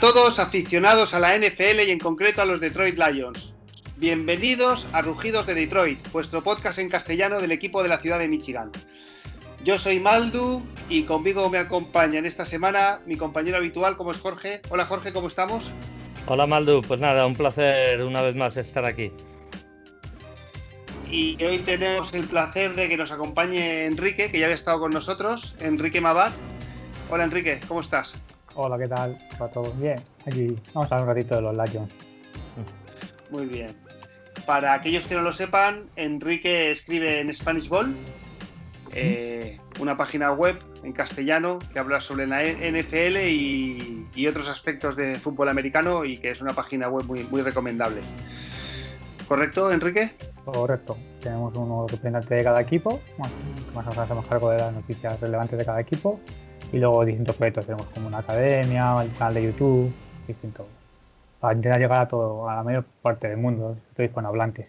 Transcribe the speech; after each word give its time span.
Todos 0.00 0.38
aficionados 0.38 1.12
a 1.12 1.20
la 1.20 1.36
NFL 1.36 1.80
y 1.86 1.90
en 1.90 1.98
concreto 1.98 2.40
a 2.40 2.46
los 2.46 2.58
Detroit 2.58 2.96
Lions. 2.96 3.52
Bienvenidos 3.98 4.86
a 4.94 5.02
Rugidos 5.02 5.44
de 5.44 5.52
Detroit, 5.52 6.10
vuestro 6.10 6.42
podcast 6.42 6.78
en 6.78 6.88
castellano 6.88 7.38
del 7.38 7.52
equipo 7.52 7.82
de 7.82 7.90
la 7.90 7.98
ciudad 7.98 8.18
de 8.18 8.26
Michigan. 8.26 8.70
Yo 9.62 9.78
soy 9.78 10.00
Maldu 10.00 10.64
y 10.88 11.02
conmigo 11.02 11.50
me 11.50 11.58
acompaña 11.58 12.18
en 12.18 12.24
esta 12.24 12.46
semana 12.46 13.02
mi 13.04 13.18
compañero 13.18 13.58
habitual 13.58 13.98
como 13.98 14.12
es 14.12 14.16
Jorge. 14.16 14.62
Hola 14.70 14.86
Jorge, 14.86 15.12
¿cómo 15.12 15.28
estamos? 15.28 15.70
Hola 16.24 16.46
Maldu, 16.46 16.80
pues 16.80 17.02
nada, 17.02 17.26
un 17.26 17.34
placer 17.34 18.02
una 18.02 18.22
vez 18.22 18.34
más 18.34 18.56
estar 18.56 18.86
aquí. 18.86 19.12
Y 21.10 21.36
hoy 21.44 21.58
tenemos 21.58 22.14
el 22.14 22.26
placer 22.26 22.74
de 22.74 22.88
que 22.88 22.96
nos 22.96 23.12
acompañe 23.12 23.84
Enrique, 23.84 24.30
que 24.32 24.38
ya 24.38 24.46
había 24.46 24.56
estado 24.56 24.80
con 24.80 24.92
nosotros, 24.92 25.54
Enrique 25.60 26.00
Mavar. 26.00 26.32
Hola 27.10 27.24
Enrique, 27.24 27.60
¿cómo 27.68 27.82
estás? 27.82 28.14
Hola, 28.54 28.78
¿qué 28.78 28.88
tal? 28.88 29.16
¿Va 29.40 29.48
todo 29.48 29.72
bien? 29.72 29.96
Aquí 30.26 30.56
vamos 30.74 30.90
a 30.90 30.96
hablar 30.96 31.08
un 31.08 31.14
ratito 31.14 31.36
de 31.36 31.42
los 31.42 31.54
Lions. 31.54 31.92
Muy 33.30 33.46
bien. 33.46 33.68
Para 34.44 34.74
aquellos 34.74 35.06
que 35.06 35.14
no 35.14 35.22
lo 35.22 35.32
sepan, 35.32 35.88
Enrique 35.94 36.70
escribe 36.70 37.20
en 37.20 37.32
Spanish 37.32 37.68
Ball, 37.68 37.94
eh, 38.92 39.60
una 39.78 39.96
página 39.96 40.32
web 40.32 40.58
en 40.82 40.92
castellano 40.92 41.60
que 41.72 41.78
habla 41.78 42.00
sobre 42.00 42.26
la 42.26 42.42
NFL 42.42 43.18
y, 43.28 44.08
y, 44.16 44.26
otros 44.26 44.48
aspectos 44.48 44.96
de 44.96 45.16
fútbol 45.16 45.48
americano 45.48 46.04
y 46.04 46.16
que 46.16 46.30
es 46.30 46.40
una 46.40 46.52
página 46.52 46.88
web 46.88 47.06
muy, 47.06 47.22
muy 47.24 47.42
recomendable. 47.42 48.00
¿Correcto, 49.28 49.70
Enrique? 49.70 50.10
Correcto. 50.44 50.98
Tenemos 51.20 51.56
un 51.56 51.88
representante 51.88 52.34
de 52.34 52.42
cada 52.42 52.60
equipo, 52.60 53.00
bueno, 53.16 53.34
más 53.74 53.86
o 53.86 53.90
menos 53.90 54.04
hacemos 54.04 54.26
cargo 54.26 54.50
de 54.50 54.58
las 54.58 54.72
noticias 54.72 55.20
relevantes 55.20 55.56
de 55.56 55.64
cada 55.64 55.80
equipo 55.80 56.18
y 56.72 56.78
luego 56.78 57.04
distintos 57.04 57.36
proyectos. 57.36 57.66
Tenemos 57.66 57.86
como 57.88 58.08
una 58.08 58.18
academia, 58.18 58.94
el 59.02 59.10
canal 59.12 59.34
de 59.34 59.42
YouTube, 59.44 59.92
distinto. 60.26 60.66
Para 61.40 61.54
intentar 61.54 61.80
llegar 61.80 62.02
a 62.02 62.08
todo, 62.08 62.48
a 62.48 62.56
la 62.56 62.62
mayor 62.62 62.84
parte 63.02 63.28
del 63.28 63.38
mundo, 63.38 63.76
estoy 63.90 64.06
hispanohablantes. 64.06 64.66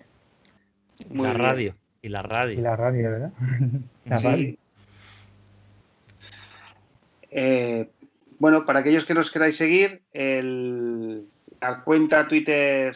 Muy 1.09 1.27
la 1.27 1.33
radio. 1.33 1.75
Y 2.01 2.09
la 2.09 2.21
radio. 2.21 2.59
Y 2.59 2.61
la 2.61 2.75
radio, 2.75 3.11
¿verdad? 3.11 3.31
la 4.05 4.17
sí. 4.17 4.23
radio. 4.23 4.57
Eh, 7.31 7.89
bueno, 8.39 8.65
para 8.65 8.79
aquellos 8.79 9.05
que 9.05 9.13
nos 9.13 9.31
queráis 9.31 9.55
seguir, 9.55 10.01
el, 10.13 11.27
la 11.61 11.81
cuenta 11.83 12.27
Twitter 12.27 12.95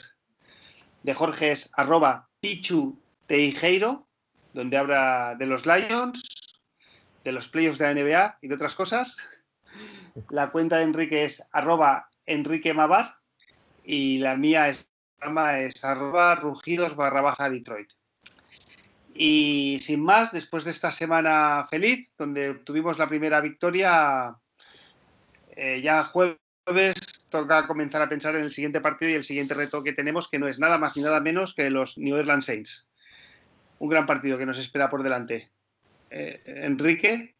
de 1.03 1.13
Jorge 1.13 1.51
es 1.51 1.71
arroba 1.73 2.27
Pichu 2.39 2.97
Teijeiro, 3.27 4.05
donde 4.53 4.77
habla 4.77 5.35
de 5.37 5.45
los 5.45 5.65
Lions, 5.65 6.34
de 7.25 7.31
los 7.31 7.49
playoffs 7.49 7.79
de 7.79 7.93
la 7.93 8.01
NBA 8.01 8.37
y 8.41 8.47
de 8.47 8.55
otras 8.55 8.75
cosas. 8.75 9.17
La 10.29 10.51
cuenta 10.51 10.77
de 10.77 10.83
Enrique 10.83 11.25
es 11.25 11.43
arroba 11.51 12.07
Enrique 12.25 12.73
Mavar 12.73 13.15
y 13.83 14.19
la 14.19 14.37
mía 14.37 14.69
es, 14.69 14.87
es 15.57 15.83
arroba 15.83 16.35
rugidos 16.35 16.95
Detroit. 16.95 17.89
Y 19.13 19.79
sin 19.81 20.03
más, 20.03 20.31
después 20.31 20.65
de 20.65 20.71
esta 20.71 20.91
semana 20.91 21.65
feliz, 21.69 22.09
donde 22.17 22.51
obtuvimos 22.51 22.99
la 22.99 23.07
primera 23.07 23.41
victoria, 23.41 24.35
eh, 25.55 25.81
ya 25.81 26.03
jueves 26.03 26.37
toca 27.29 27.65
comenzar 27.65 28.01
a 28.01 28.09
pensar 28.09 28.35
en 28.35 28.43
el 28.43 28.51
siguiente 28.51 28.81
partido 28.81 29.11
y 29.11 29.15
el 29.15 29.23
siguiente 29.23 29.53
reto 29.53 29.83
que 29.83 29.93
tenemos, 29.93 30.29
que 30.29 30.37
no 30.37 30.47
es 30.47 30.59
nada 30.59 30.77
más 30.77 30.95
ni 30.95 31.03
nada 31.03 31.21
menos 31.21 31.55
que 31.55 31.69
los 31.69 31.97
New 31.97 32.15
Orleans 32.15 32.45
Saints. 32.45 32.87
Un 33.79 33.89
gran 33.89 34.05
partido 34.05 34.37
que 34.37 34.45
nos 34.45 34.59
espera 34.59 34.89
por 34.89 35.01
delante. 35.01 35.49
Eh, 36.17 36.41
Enrique. 36.45 37.35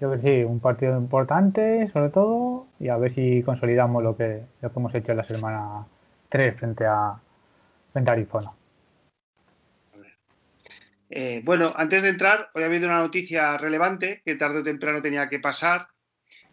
Yo 0.00 0.08
creo 0.08 0.12
que 0.12 0.26
sí, 0.26 0.44
un 0.44 0.60
partido 0.60 0.96
importante 0.96 1.90
sobre 1.92 2.08
todo 2.08 2.66
y 2.80 2.88
a 2.88 2.96
ver 2.96 3.14
si 3.14 3.42
consolidamos 3.42 4.02
lo 4.02 4.16
que, 4.16 4.40
lo 4.62 4.72
que 4.72 4.78
hemos 4.78 4.94
hecho 4.94 5.10
en 5.10 5.18
la 5.18 5.24
semana 5.24 5.86
3 6.30 6.56
frente 6.56 6.86
a, 6.86 7.10
frente 7.92 8.10
a 8.10 8.12
Arizona. 8.14 8.52
Eh, 11.10 11.42
bueno, 11.44 11.74
antes 11.76 12.02
de 12.02 12.08
entrar, 12.08 12.50
hoy 12.54 12.62
ha 12.62 12.66
habido 12.66 12.88
una 12.88 13.00
noticia 13.00 13.58
relevante 13.58 14.22
que 14.24 14.36
tarde 14.36 14.60
o 14.60 14.64
temprano 14.64 15.02
tenía 15.02 15.28
que 15.28 15.40
pasar, 15.40 15.88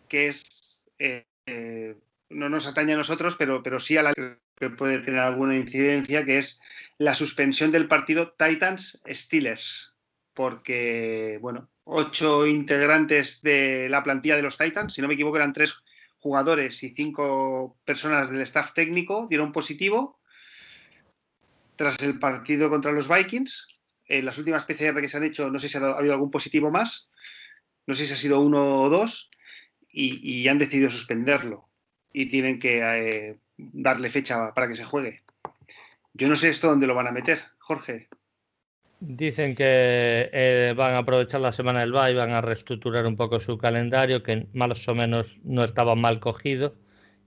que 0.09 0.27
es 0.27 0.85
eh, 0.99 1.25
eh, 1.45 1.95
no 2.29 2.49
nos 2.49 2.67
atañe 2.67 2.93
a 2.93 2.97
nosotros, 2.97 3.35
pero, 3.37 3.63
pero 3.63 3.79
sí 3.79 3.95
a 3.95 4.03
la 4.03 4.13
que 4.13 4.69
puede 4.72 4.99
tener 4.99 5.22
alguna 5.22 5.55
incidencia, 5.55 6.25
que 6.25 6.37
es 6.37 6.61
la 6.97 7.16
suspensión 7.16 7.72
del 7.72 7.87
partido 7.87 8.33
Titans-Steelers. 8.33 9.94
Porque, 10.35 11.40
bueno, 11.41 11.69
ocho 11.85 12.46
integrantes 12.46 13.41
de 13.41 13.90
la 13.90 14.03
plantilla 14.03 14.35
de 14.35 14.44
los 14.44 14.57
Titans, 14.57 14.94
si 14.94 15.01
no 15.01 15.07
me 15.07 15.16
equivoco, 15.16 15.38
eran 15.38 15.53
tres 15.53 15.81
jugadores 16.19 16.84
y 16.84 16.90
cinco 16.90 17.78
personas 17.85 18.29
del 18.29 18.41
staff 18.41 18.73
técnico, 18.73 19.28
dieron 19.29 19.51
positivo 19.51 20.19
tras 21.75 22.00
el 22.03 22.19
partido 22.19 22.69
contra 22.69 22.91
los 22.91 23.07
Vikings. 23.07 23.68
En 24.07 24.25
las 24.25 24.38
últimas 24.38 24.66
PCR 24.66 25.01
que 25.01 25.07
se 25.07 25.18
han 25.18 25.23
hecho, 25.23 25.50
no 25.50 25.57
sé 25.57 25.68
si 25.68 25.78
ha 25.78 25.81
habido 25.81 26.13
algún 26.13 26.29
positivo 26.29 26.69
más, 26.69 27.09
no 27.88 27.96
sé 27.96 28.06
si 28.06 28.13
ha 28.13 28.17
sido 28.17 28.40
uno 28.40 28.84
o 28.84 28.90
dos, 28.90 29.31
y, 29.90 30.19
y 30.22 30.47
han 30.47 30.59
decidido 30.59 30.91
suspenderlo 30.91 31.69
y 32.12 32.28
tienen 32.28 32.59
que 32.59 32.79
eh, 32.81 33.38
darle 33.57 34.09
fecha 34.09 34.53
para 34.53 34.67
que 34.67 34.75
se 34.75 34.84
juegue. 34.84 35.23
Yo 36.13 36.29
no 36.29 36.35
sé 36.35 36.50
esto 36.50 36.67
dónde 36.67 36.88
lo 36.88 36.96
van 36.96 37.07
a 37.07 37.12
meter, 37.12 37.41
Jorge. 37.59 38.07
Dicen 39.07 39.55
que 39.55 40.29
eh, 40.33 40.73
van 40.75 40.95
a 40.95 40.97
aprovechar 40.99 41.39
la 41.39 41.51
semana 41.51 41.81
del 41.81 41.91
bye, 41.91 42.16
van 42.16 42.31
a 42.31 42.41
reestructurar 42.41 43.05
un 43.05 43.16
poco 43.16 43.39
su 43.39 43.55
calendario, 43.57 44.23
que 44.23 44.47
más 44.53 44.88
o 44.88 44.95
menos 44.95 45.39
no 45.43 45.63
estaba 45.63 45.93
mal 45.93 46.19
cogido, 46.19 46.73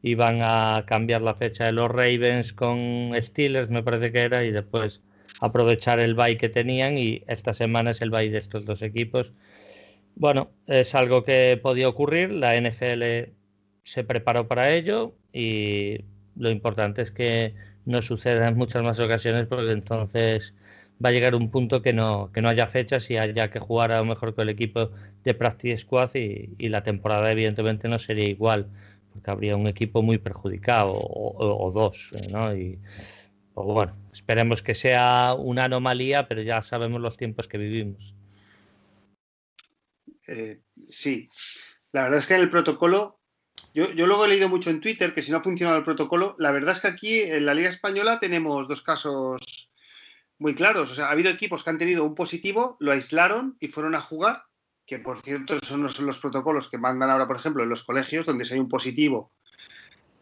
y 0.02 0.16
van 0.16 0.40
a 0.42 0.84
cambiar 0.86 1.22
la 1.22 1.36
fecha 1.36 1.66
de 1.66 1.72
los 1.72 1.88
Ravens 1.88 2.52
con 2.52 3.12
Steelers, 3.16 3.70
me 3.70 3.84
parece 3.84 4.10
que 4.10 4.22
era, 4.22 4.44
y 4.44 4.50
después 4.50 5.02
aprovechar 5.40 6.00
el 6.00 6.16
bye 6.16 6.36
que 6.36 6.48
tenían, 6.48 6.98
y 6.98 7.22
esta 7.28 7.54
semana 7.54 7.92
es 7.92 8.02
el 8.02 8.10
bye 8.10 8.28
de 8.28 8.38
estos 8.38 8.64
dos 8.64 8.82
equipos. 8.82 9.32
Bueno, 10.16 10.50
es 10.66 10.96
algo 10.96 11.22
que 11.22 11.60
podía 11.62 11.88
ocurrir, 11.88 12.32
la 12.32 12.56
NFL 12.60 13.30
se 13.84 14.02
preparó 14.02 14.48
para 14.48 14.74
ello 14.74 15.14
y 15.32 15.98
lo 16.36 16.50
importante 16.50 17.02
es 17.02 17.12
que 17.12 17.54
no 17.84 18.02
suceda 18.02 18.48
en 18.48 18.56
muchas 18.56 18.82
más 18.82 18.98
ocasiones 18.98 19.46
porque 19.46 19.70
entonces 19.70 20.54
va 21.04 21.10
a 21.10 21.12
llegar 21.12 21.34
un 21.34 21.50
punto 21.50 21.82
que 21.82 21.92
no, 21.92 22.30
que 22.32 22.42
no 22.42 22.48
haya 22.48 22.66
fechas 22.66 23.10
y 23.10 23.16
haya 23.16 23.50
que 23.50 23.58
jugar 23.58 23.92
a 23.92 23.98
lo 23.98 24.04
mejor 24.04 24.34
con 24.34 24.42
el 24.42 24.48
equipo 24.48 24.90
de 25.24 25.34
Practice 25.34 25.78
Squad 25.78 26.14
y, 26.14 26.68
la 26.68 26.82
temporada 26.82 27.30
evidentemente 27.30 27.88
no 27.88 27.98
sería 27.98 28.28
igual 28.28 28.68
porque 29.12 29.30
habría 29.30 29.56
un 29.56 29.66
equipo 29.66 30.02
muy 30.02 30.18
perjudicado 30.18 30.92
o 30.94 31.70
dos, 31.72 32.12
¿no? 32.32 32.54
Y 32.54 32.78
pues 33.58 33.66
bueno, 33.66 33.96
esperemos 34.12 34.62
que 34.62 34.76
sea 34.76 35.34
una 35.36 35.64
anomalía, 35.64 36.28
pero 36.28 36.42
ya 36.42 36.62
sabemos 36.62 37.00
los 37.00 37.16
tiempos 37.16 37.48
que 37.48 37.58
vivimos. 37.58 38.14
Eh, 40.28 40.60
sí, 40.88 41.28
la 41.90 42.04
verdad 42.04 42.20
es 42.20 42.26
que 42.28 42.34
en 42.34 42.42
el 42.42 42.50
protocolo 42.50 43.18
yo, 43.74 43.92
yo, 43.94 44.06
luego 44.06 44.24
he 44.24 44.28
leído 44.28 44.48
mucho 44.48 44.70
en 44.70 44.80
Twitter 44.80 45.12
que 45.12 45.22
si 45.22 45.32
no 45.32 45.38
ha 45.38 45.42
funcionado 45.42 45.76
el 45.76 45.84
protocolo, 45.84 46.36
la 46.38 46.52
verdad 46.52 46.76
es 46.76 46.80
que 46.80 46.86
aquí 46.86 47.20
en 47.20 47.46
la 47.46 47.54
Liga 47.54 47.68
Española 47.68 48.20
tenemos 48.20 48.68
dos 48.68 48.80
casos 48.80 49.67
muy 50.38 50.54
claros. 50.54 50.90
O 50.90 50.94
sea, 50.94 51.06
ha 51.06 51.12
habido 51.12 51.30
equipos 51.30 51.62
que 51.62 51.70
han 51.70 51.78
tenido 51.78 52.04
un 52.04 52.14
positivo, 52.14 52.76
lo 52.80 52.92
aislaron 52.92 53.56
y 53.60 53.68
fueron 53.68 53.94
a 53.94 54.00
jugar, 54.00 54.44
que 54.86 54.98
por 54.98 55.20
cierto, 55.20 55.56
esos 55.56 55.78
no 55.78 55.88
son 55.88 56.06
los 56.06 56.18
protocolos 56.18 56.70
que 56.70 56.78
mandan 56.78 57.10
ahora, 57.10 57.26
por 57.26 57.36
ejemplo, 57.36 57.62
en 57.62 57.68
los 57.68 57.84
colegios, 57.84 58.26
donde 58.26 58.44
si 58.44 58.54
hay 58.54 58.60
un 58.60 58.68
positivo, 58.68 59.32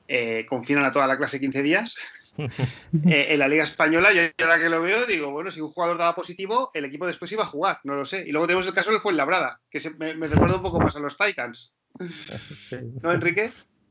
eh, 0.09 0.47
confinan 0.49 0.85
a 0.85 0.93
toda 0.93 1.07
la 1.07 1.17
clase 1.17 1.41
15 1.41 1.63
días. 1.63 1.97
eh, 2.39 3.27
en 3.29 3.39
la 3.39 3.49
Liga 3.49 3.65
Española, 3.65 4.13
yo 4.13 4.23
ahora 4.45 4.59
que 4.59 4.69
lo 4.69 4.83
veo, 4.83 5.07
digo, 5.07 5.31
bueno, 5.31 5.51
si 5.51 5.61
un 5.61 5.71
jugador 5.71 5.99
daba 5.99 6.15
positivo, 6.15 6.71
el 6.75 6.85
equipo 6.85 7.07
después 7.07 7.33
iba 7.33 7.45
a 7.45 7.47
jugar, 7.47 7.79
no 7.85 7.95
lo 7.95 8.05
sé. 8.05 8.25
Y 8.27 8.33
luego 8.33 8.47
tenemos 8.47 8.67
el 8.67 8.75
caso 8.75 8.91
del 8.91 9.01
Fuenlabrada, 9.01 9.61
que 9.71 9.81
se, 9.81 9.91
me, 9.91 10.15
me 10.15 10.29
recuerda 10.29 10.57
un 10.57 10.63
poco 10.63 10.81
más 10.81 10.95
a 10.97 10.99
los 10.99 11.17
Titans. 11.17 11.75
Sí. 12.69 12.77
¿No, 13.01 13.11
Enrique? 13.13 13.49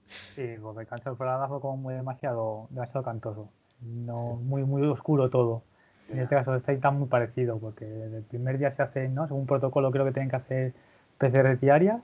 Sí, 0.07 0.55
porque 0.61 0.81
el 0.81 0.87
canto 0.87 1.09
del 1.09 1.17
fue 1.17 1.61
como 1.61 1.77
muy 1.77 1.95
demasiado, 1.95 2.67
demasiado 2.69 3.03
cantoso. 3.03 3.49
No, 3.81 4.35
muy, 4.35 4.63
muy 4.63 4.83
oscuro 4.83 5.29
todo. 5.29 5.63
En 6.09 6.19
este 6.19 6.35
caso 6.35 6.55
está 6.55 6.77
tan 6.79 6.99
muy 6.99 7.07
parecido, 7.07 7.57
porque 7.59 7.85
el 7.85 8.23
primer 8.23 8.57
día 8.57 8.71
se 8.71 8.83
hace, 8.83 9.09
¿no? 9.09 9.27
Según 9.27 9.45
protocolo 9.47 9.91
creo 9.91 10.05
que 10.05 10.11
tienen 10.11 10.29
que 10.29 10.35
hacer 10.35 10.73
PCR 11.17 11.59
diarias, 11.59 12.01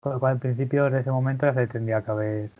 con 0.00 0.12
lo 0.12 0.20
cual 0.20 0.34
al 0.34 0.38
principio 0.38 0.84
desde 0.84 1.00
ese 1.00 1.10
momento 1.10 1.46
ya 1.46 1.54
se 1.54 1.66
tendría 1.66 2.02
que 2.02 2.10
haber. 2.10 2.50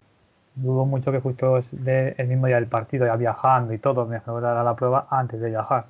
Dudo 0.56 0.86
mucho 0.86 1.12
que 1.12 1.20
justo 1.20 1.56
el 1.56 2.28
mismo 2.28 2.46
día 2.46 2.56
del 2.56 2.66
partido, 2.66 3.06
ya 3.06 3.16
viajando 3.16 3.72
y 3.72 3.78
todo, 3.78 4.06
me 4.06 4.18
dar 4.18 4.64
la 4.64 4.76
prueba 4.76 5.06
antes 5.10 5.40
de 5.40 5.50
viajar. 5.50 5.86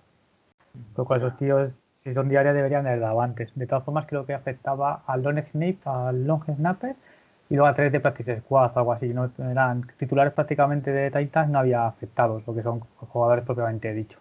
Con 0.72 1.04
lo 1.04 1.04
cual 1.06 1.20
esos 1.20 1.36
tíos 1.38 1.74
si 1.98 2.14
son 2.14 2.28
diarias 2.28 2.54
deberían 2.54 2.86
haber 2.86 3.00
dado 3.00 3.20
antes. 3.20 3.52
De 3.54 3.66
todas 3.66 3.84
formas, 3.84 4.06
creo 4.06 4.24
que 4.26 4.34
afectaba 4.34 5.02
al 5.06 5.22
long 5.22 5.38
snap, 5.42 5.86
al 5.86 6.26
long 6.26 6.44
snapper 6.44 6.96
y 7.50 7.54
luego 7.54 7.66
a 7.66 7.74
tres 7.74 7.92
de 7.92 8.00
practice 8.00 8.40
squad 8.40 8.72
o 8.76 8.78
algo 8.78 8.92
así. 8.92 9.08
No 9.12 9.30
eran 9.38 9.86
titulares 9.98 10.32
prácticamente 10.32 10.90
de 10.90 11.10
Titans, 11.10 11.50
no 11.50 11.58
había 11.58 11.86
afectados, 11.86 12.46
lo 12.46 12.54
que 12.54 12.62
son 12.62 12.80
jugadores 12.80 13.44
propiamente 13.44 13.92
dicho. 13.94 14.18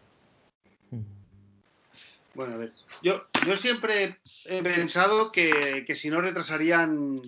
Bueno, 2.37 2.53
a 2.53 2.57
ver. 2.57 2.71
Yo, 3.01 3.25
yo 3.47 3.55
siempre 3.55 4.19
he 4.47 4.61
pensado 4.61 5.31
que, 5.31 5.83
que 5.87 5.95
si 5.95 6.11
no 6.11 6.21
retrasarían 6.21 7.19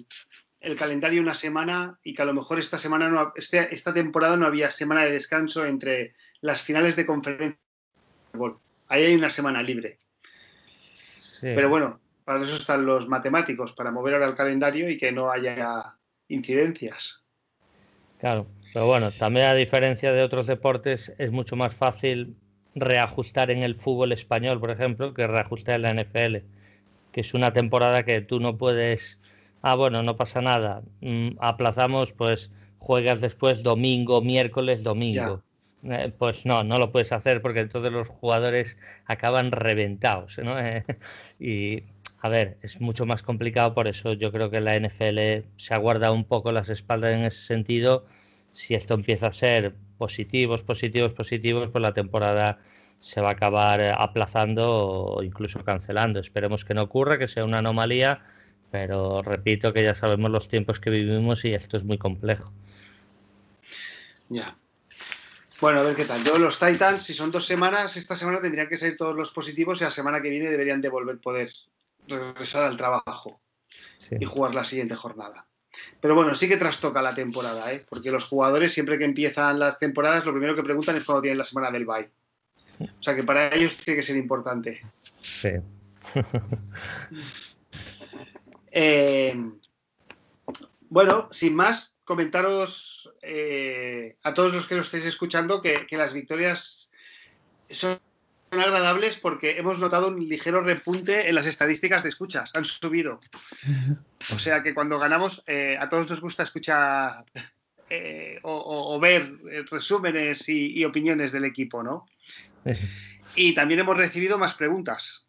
el 0.59 0.75
calendario 0.75 1.19
una 1.19 1.33
semana 1.33 1.97
y 2.03 2.13
que 2.13 2.21
a 2.21 2.25
lo 2.25 2.35
mejor 2.35 2.59
esta 2.59 2.77
semana 2.77 3.09
no, 3.09 3.33
este, 3.35 3.73
esta 3.73 3.91
temporada 3.91 4.38
no 4.38 4.45
había 4.45 4.69
semana 4.69 5.03
de 5.03 5.13
descanso 5.13 5.65
entre 5.65 6.13
las 6.41 6.61
finales 6.61 6.95
de 6.95 7.07
conferencia. 7.07 7.59
Ahí 8.88 9.06
hay 9.06 9.15
una 9.15 9.31
semana 9.31 9.63
libre. 9.63 9.97
Pero 11.41 11.69
bueno, 11.69 12.00
para 12.23 12.44
eso 12.44 12.57
están 12.57 12.85
los 12.85 13.07
matemáticos, 13.07 13.73
para 13.73 13.89
mover 13.89 14.13
ahora 14.13 14.27
el 14.27 14.35
calendario 14.35 14.91
y 14.91 14.97
que 15.00 15.11
no 15.11 15.31
haya 15.31 15.85
incidencias. 16.27 17.25
Claro, 18.19 18.45
pero 18.73 18.85
bueno, 18.85 19.11
también 19.11 19.47
a 19.47 19.56
diferencia 19.56 20.11
de 20.11 20.21
otros 20.21 20.45
deportes, 20.45 21.11
es 21.17 21.31
mucho 21.31 21.56
más 21.56 21.73
fácil 21.73 22.38
reajustar 22.75 23.51
en 23.51 23.63
el 23.63 23.75
fútbol 23.75 24.12
español, 24.12 24.60
por 24.60 24.71
ejemplo, 24.71 25.13
que 25.13 25.27
reajustar 25.27 25.75
en 25.75 25.81
la 25.81 25.94
NFL, 25.94 26.38
que 27.12 27.21
es 27.21 27.33
una 27.33 27.54
temporada 27.54 28.04
que 28.04 28.21
tú 28.21 28.39
no 28.39 28.57
puedes, 28.57 29.19
ah, 29.62 29.75
bueno, 29.75 30.04
no 30.04 30.16
pasa 30.16 30.42
nada, 30.42 30.81
mm, 31.01 31.30
aplazamos, 31.39 32.13
pues 32.13 32.51
juegas 32.77 33.21
después 33.21 33.63
domingo, 33.63 34.21
miércoles, 34.21 34.83
domingo. 34.83 35.44
Eh, 35.83 36.12
pues 36.18 36.45
no, 36.45 36.63
no 36.63 36.77
lo 36.77 36.92
puedes 36.92 37.13
hacer 37.13 37.42
porque 37.42 37.62
entonces 37.62 37.92
los 37.92 38.10
jugadores 38.10 38.77
acaban 39.06 39.51
reventados. 39.51 40.38
¿no? 40.39 40.56
y 41.39 41.83
a 42.21 42.30
ver, 42.30 42.57
es 42.62 42.81
mucho 42.81 43.06
más 43.06 43.24
complicado, 43.24 43.74
por 43.74 43.88
eso 43.88 44.13
yo 44.13 44.31
creo 44.31 44.50
que 44.50 44.60
la 44.60 44.77
NFL 44.77 45.48
se 45.56 45.74
aguarda 45.74 46.12
un 46.12 46.25
poco 46.25 46.51
las 46.51 46.69
espaldas 46.69 47.13
en 47.13 47.24
ese 47.24 47.42
sentido. 47.42 48.06
Si 48.51 48.75
esto 48.75 48.95
empieza 48.95 49.27
a 49.27 49.31
ser 49.31 49.75
positivos, 49.99 50.63
positivos, 50.63 51.13
positivos, 51.13 51.69
pues 51.69 51.81
la 51.81 51.93
temporada 51.93 52.57
se 52.99 53.21
va 53.21 53.29
a 53.29 53.33
acabar 53.33 53.81
aplazando 53.81 54.65
o 54.71 55.23
incluso 55.23 55.63
cancelando. 55.63 56.19
Esperemos 56.19 56.65
que 56.65 56.73
no 56.73 56.83
ocurra, 56.83 57.19
que 57.19 57.27
sea 57.27 57.45
una 57.45 57.59
anomalía, 57.59 58.23
pero 58.71 59.21
repito 59.21 59.73
que 59.73 59.83
ya 59.83 59.93
sabemos 59.93 60.31
los 60.31 60.47
tiempos 60.47 60.79
que 60.79 60.89
vivimos 60.89 61.45
y 61.45 61.53
esto 61.53 61.77
es 61.77 61.83
muy 61.83 61.97
complejo. 61.97 62.51
Ya. 64.29 64.57
Bueno, 65.59 65.81
a 65.81 65.83
ver 65.83 65.95
qué 65.95 66.05
tal. 66.05 66.23
Yo 66.23 66.37
los 66.37 66.57
Titans, 66.59 67.03
si 67.03 67.13
son 67.13 67.31
dos 67.31 67.45
semanas, 67.45 67.97
esta 67.97 68.15
semana 68.15 68.39
tendrían 68.41 68.69
que 68.69 68.77
ser 68.77 68.95
todos 68.95 69.15
los 69.15 69.31
positivos 69.31 69.81
y 69.81 69.83
la 69.83 69.91
semana 69.91 70.21
que 70.21 70.29
viene 70.29 70.49
deberían 70.49 70.81
de 70.81 70.89
volver 70.89 71.19
poder 71.19 71.51
regresar 72.07 72.63
al 72.63 72.77
trabajo 72.77 73.41
y 74.17 74.25
jugar 74.25 74.55
la 74.55 74.63
siguiente 74.63 74.95
jornada. 74.95 75.45
Pero 76.01 76.15
bueno, 76.15 76.33
sí 76.33 76.47
que 76.47 76.57
trastoca 76.57 77.01
la 77.01 77.13
temporada, 77.13 77.71
¿eh? 77.73 77.85
porque 77.89 78.11
los 78.11 78.25
jugadores 78.25 78.73
siempre 78.73 78.97
que 78.97 79.05
empiezan 79.05 79.59
las 79.59 79.79
temporadas 79.79 80.25
lo 80.25 80.31
primero 80.31 80.55
que 80.55 80.63
preguntan 80.63 80.95
es 80.95 81.03
cuándo 81.03 81.21
tienen 81.21 81.37
la 81.37 81.43
semana 81.43 81.71
del 81.71 81.85
bye. 81.85 82.09
O 82.81 83.03
sea 83.03 83.15
que 83.15 83.23
para 83.23 83.53
ellos 83.53 83.75
tiene 83.77 83.97
que 83.97 84.03
ser 84.03 84.17
importante. 84.17 84.81
Sí. 85.21 85.49
Eh, 88.71 89.35
bueno, 90.89 91.27
sin 91.31 91.55
más, 91.55 91.95
comentaros 92.03 93.11
eh, 93.23 94.15
a 94.21 94.35
todos 94.35 94.53
los 94.53 94.67
que 94.67 94.75
lo 94.75 94.83
estéis 94.83 95.05
escuchando 95.05 95.59
que, 95.59 95.87
que 95.87 95.97
las 95.97 96.13
victorias 96.13 96.91
son 97.67 97.99
son 98.51 98.61
agradables 98.61 99.17
porque 99.19 99.57
hemos 99.57 99.79
notado 99.79 100.07
un 100.07 100.27
ligero 100.27 100.61
repunte 100.61 101.29
en 101.29 101.35
las 101.35 101.45
estadísticas 101.45 102.03
de 102.03 102.09
escuchas. 102.09 102.51
Han 102.55 102.65
subido. 102.65 103.19
O 104.33 104.39
sea 104.39 104.63
que 104.63 104.73
cuando 104.73 104.97
ganamos, 104.97 105.43
eh, 105.45 105.77
a 105.79 105.87
todos 105.89 106.09
nos 106.09 106.21
gusta 106.21 106.43
escuchar 106.43 107.25
eh, 107.89 108.39
o, 108.43 108.99
ver 108.99 109.33
eh, 109.51 109.63
resúmenes 109.69 110.49
y, 110.49 110.83
opiniones 110.83 111.31
del 111.31 111.45
equipo, 111.45 111.83
¿no? 111.83 112.05
Y 113.35 113.53
también 113.53 113.79
hemos 113.79 113.95
recibido 113.95 114.39
más 114.39 114.55
preguntas. 114.55 115.27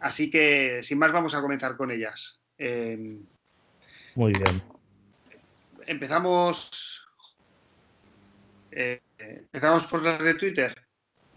Así 0.00 0.28
que, 0.30 0.82
sin 0.82 0.98
más, 0.98 1.12
vamos 1.12 1.32
a 1.34 1.40
comenzar 1.40 1.76
con 1.76 1.92
ellas. 1.92 2.40
Em, 2.58 3.24
Muy 4.16 4.32
bien. 4.32 4.62
Empezamos. 5.86 7.06
empezamos 8.72 9.86
por 9.86 10.02
las 10.02 10.22
de 10.22 10.34
Twitter. 10.34 10.74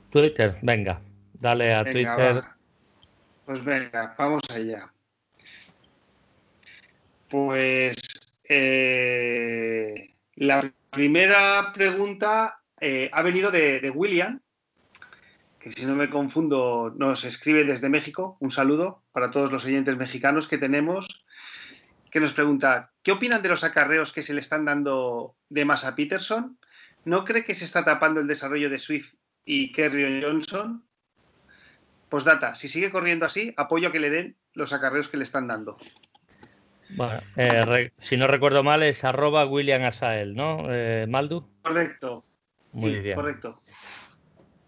Twitter, 0.10 0.56
venga. 0.64 1.00
Dale 1.40 1.74
a 1.74 1.84
Twitter. 1.84 2.44
Pues 3.46 3.64
venga, 3.64 4.14
vamos 4.18 4.42
allá. 4.54 4.92
Pues 7.30 7.96
eh, 8.44 10.16
la 10.36 10.72
primera 10.90 11.72
pregunta 11.74 12.62
eh, 12.82 13.10
ha 13.14 13.22
venido 13.22 13.52
de, 13.52 13.92
William, 13.94 14.42
que 15.60 15.72
si 15.72 15.86
no 15.86 15.96
me 15.96 16.10
confundo 16.10 16.94
nos 16.98 17.24
escribe 17.24 17.64
desde 17.64 17.90
México. 17.90 18.38
Un 18.40 18.52
saludo 18.52 19.04
para 19.12 19.32
todos 19.32 19.52
los 19.52 19.66
oyentes 19.66 19.98
mexicanos 19.98 20.48
que 20.48 20.58
tenemos, 20.58 21.26
que 22.12 22.20
nos 22.20 22.34
pregunta, 22.34 22.92
¿qué 23.02 23.14
opinan 23.14 23.42
de 23.42 23.50
los 23.50 23.64
acarreos 23.64 24.12
que 24.12 24.24
se 24.24 24.34
le 24.34 24.42
están 24.42 24.66
dando 24.66 25.36
de 25.48 25.66
más 25.66 25.86
a 25.86 25.96
Peterson? 25.96 26.60
¿No 27.06 27.24
cree 27.24 27.46
que 27.46 27.56
se 27.56 27.66
está 27.66 27.86
tapando 27.86 28.20
el 28.20 28.28
desarrollo 28.28 28.70
de 28.70 28.80
Swift 28.80 29.14
y 29.46 29.72
Kerry 29.72 30.22
Johnson? 30.22 30.89
Postdata, 32.10 32.56
si 32.56 32.70
sigue 32.70 32.92
corriendo 32.92 33.26
así, 33.26 33.54
apoyo 33.56 33.90
a 33.90 33.92
que 33.92 34.00
le 34.00 34.10
den 34.10 34.36
los 34.54 34.74
acarreos 34.74 35.08
que 35.08 35.18
le 35.18 35.24
están 35.24 35.48
dando. 35.48 35.78
Bueno, 36.96 37.22
eh, 37.36 37.92
si 37.98 38.18
no 38.18 38.28
recuerdo 38.28 38.64
mal, 38.64 38.82
es 38.82 39.04
arroba 39.04 39.46
William 39.46 39.84
Asael, 39.84 40.36
¿no, 40.36 40.66
eh, 40.70 41.06
Maldu? 41.08 41.46
Correcto. 41.62 42.26
Muy 42.74 43.00
bien. 43.00 43.16
Correcto. 43.16 43.56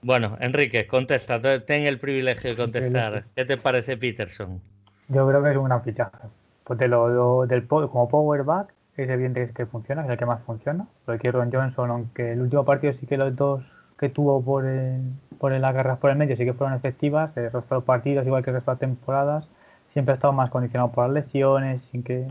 Bueno, 0.04 0.38
Enrique, 0.40 0.88
contesta, 0.88 1.42
ten 1.42 1.84
el 1.84 2.00
privilegio 2.00 2.52
de 2.52 2.56
contestar. 2.56 3.26
¿Qué 3.36 3.46
te 3.46 3.58
parece 3.58 3.98
Peterson? 3.98 4.62
Yo 5.10 5.28
creo 5.28 5.44
que 5.44 5.52
es 5.52 5.58
una 5.58 5.80
fichaje. 5.80 6.28
Pues 6.64 6.80
de 6.80 6.88
lo, 6.88 7.46
del 7.46 7.68
como 7.68 8.08
powerback 8.08 8.74
es 8.98 9.10
evidente 9.10 9.52
que 9.54 9.66
funciona, 9.66 10.04
es 10.04 10.10
el 10.10 10.18
que 10.18 10.26
más 10.26 10.42
funciona. 10.44 10.88
Porque 11.06 11.32
Ron 11.32 11.52
Johnson, 11.52 11.92
aunque 11.92 12.32
el 12.32 12.42
último 12.42 12.66
partido 12.66 12.94
sí 12.94 13.06
que 13.06 13.18
los 13.18 13.36
dos 13.36 13.64
que 14.00 14.10
tuvo 14.10 14.44
por 14.44 14.66
el, 14.66 15.02
por 15.42 15.54
el 15.54 15.66
agarras 15.66 15.98
por 15.98 16.12
el 16.12 16.18
medio 16.18 16.38
sí 16.38 16.46
que 16.46 16.54
fueron 16.54 16.76
efectivas, 16.78 17.36
el 17.36 17.46
resto 17.46 17.62
de 17.62 17.76
los 17.78 17.84
partidos, 17.84 18.28
igual 18.28 18.44
que 18.44 18.52
el 18.52 18.58
resto 18.58 18.74
de 18.74 18.78
temporadas, 18.78 19.48
siempre 19.90 20.12
ha 20.12 20.16
estado 20.16 20.34
más 20.34 20.52
condicionado 20.52 20.92
por 20.92 21.06
las 21.06 21.14
lesiones, 21.26 21.82
sin 21.86 22.04
que 22.04 22.28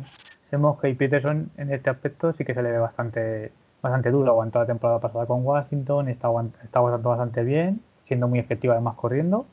moje 0.56 0.90
y 0.90 0.94
Peterson 0.94 1.50
en 1.56 1.72
este 1.72 1.90
aspecto 1.90 2.32
sí 2.34 2.44
que 2.44 2.54
se 2.54 2.62
le 2.62 2.70
ve 2.70 2.78
bastante 2.78 3.50
bastante 3.82 4.12
duro, 4.12 4.30
aguantó 4.30 4.60
la 4.60 4.66
temporada 4.66 5.00
pasada 5.00 5.26
con 5.26 5.44
Washington, 5.44 6.08
está, 6.08 6.28
está 6.62 6.78
aguantando 6.78 7.08
bastante 7.08 7.42
bien, 7.42 7.80
siendo 8.04 8.28
muy 8.28 8.38
efectivo 8.38 8.74
además 8.74 8.94
corriendo, 8.94 9.44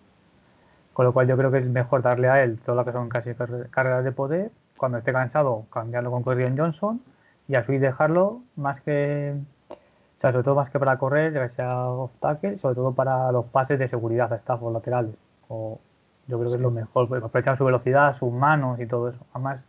con 0.93 1.05
lo 1.05 1.13
cual 1.13 1.27
yo 1.27 1.36
creo 1.36 1.50
que 1.51 1.58
es 1.58 1.65
mejor 1.65 2.03
darle 2.03 2.29
a 2.29 2.43
él 2.43 2.60
todo 2.63 2.75
lo 2.75 2.86
que 2.86 2.91
son 2.91 3.10
casi 3.10 3.34
carreras 3.72 4.03
de 4.03 4.12
poder, 4.12 4.51
cuando 4.77 5.00
esté 5.00 5.12
cansado 5.12 5.65
cambiarlo 5.72 6.12
con 6.12 6.22
Corrion 6.22 6.55
Johnson 6.55 7.01
y 7.48 7.55
a 7.55 7.63
Swift 7.63 7.82
dejarlo 7.82 8.41
más 8.55 8.82
que 8.82 9.34
o 10.17 10.19
sea, 10.19 10.31
sobre 10.31 10.43
todo 10.43 10.55
más 10.55 10.71
que 10.71 10.79
para 10.79 10.97
correr, 10.97 11.31
ya 11.31 11.47
que 11.47 11.55
sea 11.55 11.89
off 11.89 12.12
tackle, 12.19 12.57
sobre 12.57 12.74
todo 12.74 12.91
para 12.91 13.31
los 13.31 13.45
pases 13.45 13.77
de 13.77 13.88
seguridad 13.88 14.33
a 14.33 14.38
estafos 14.38 14.74
laterales. 14.74 15.13
O 15.47 15.79
yo 16.27 16.39
creo 16.39 16.50
que 16.50 16.55
es 16.55 16.62
lo 16.62 16.71
mejor, 16.71 17.07
pues, 17.07 17.24
aprovechar 17.24 17.55
su 17.55 17.65
velocidad, 17.65 18.13
sus 18.13 18.33
manos 18.33 18.79
y 18.79 18.88
todo 18.88 19.09
eso. 19.09 19.19
Además, 19.33 19.59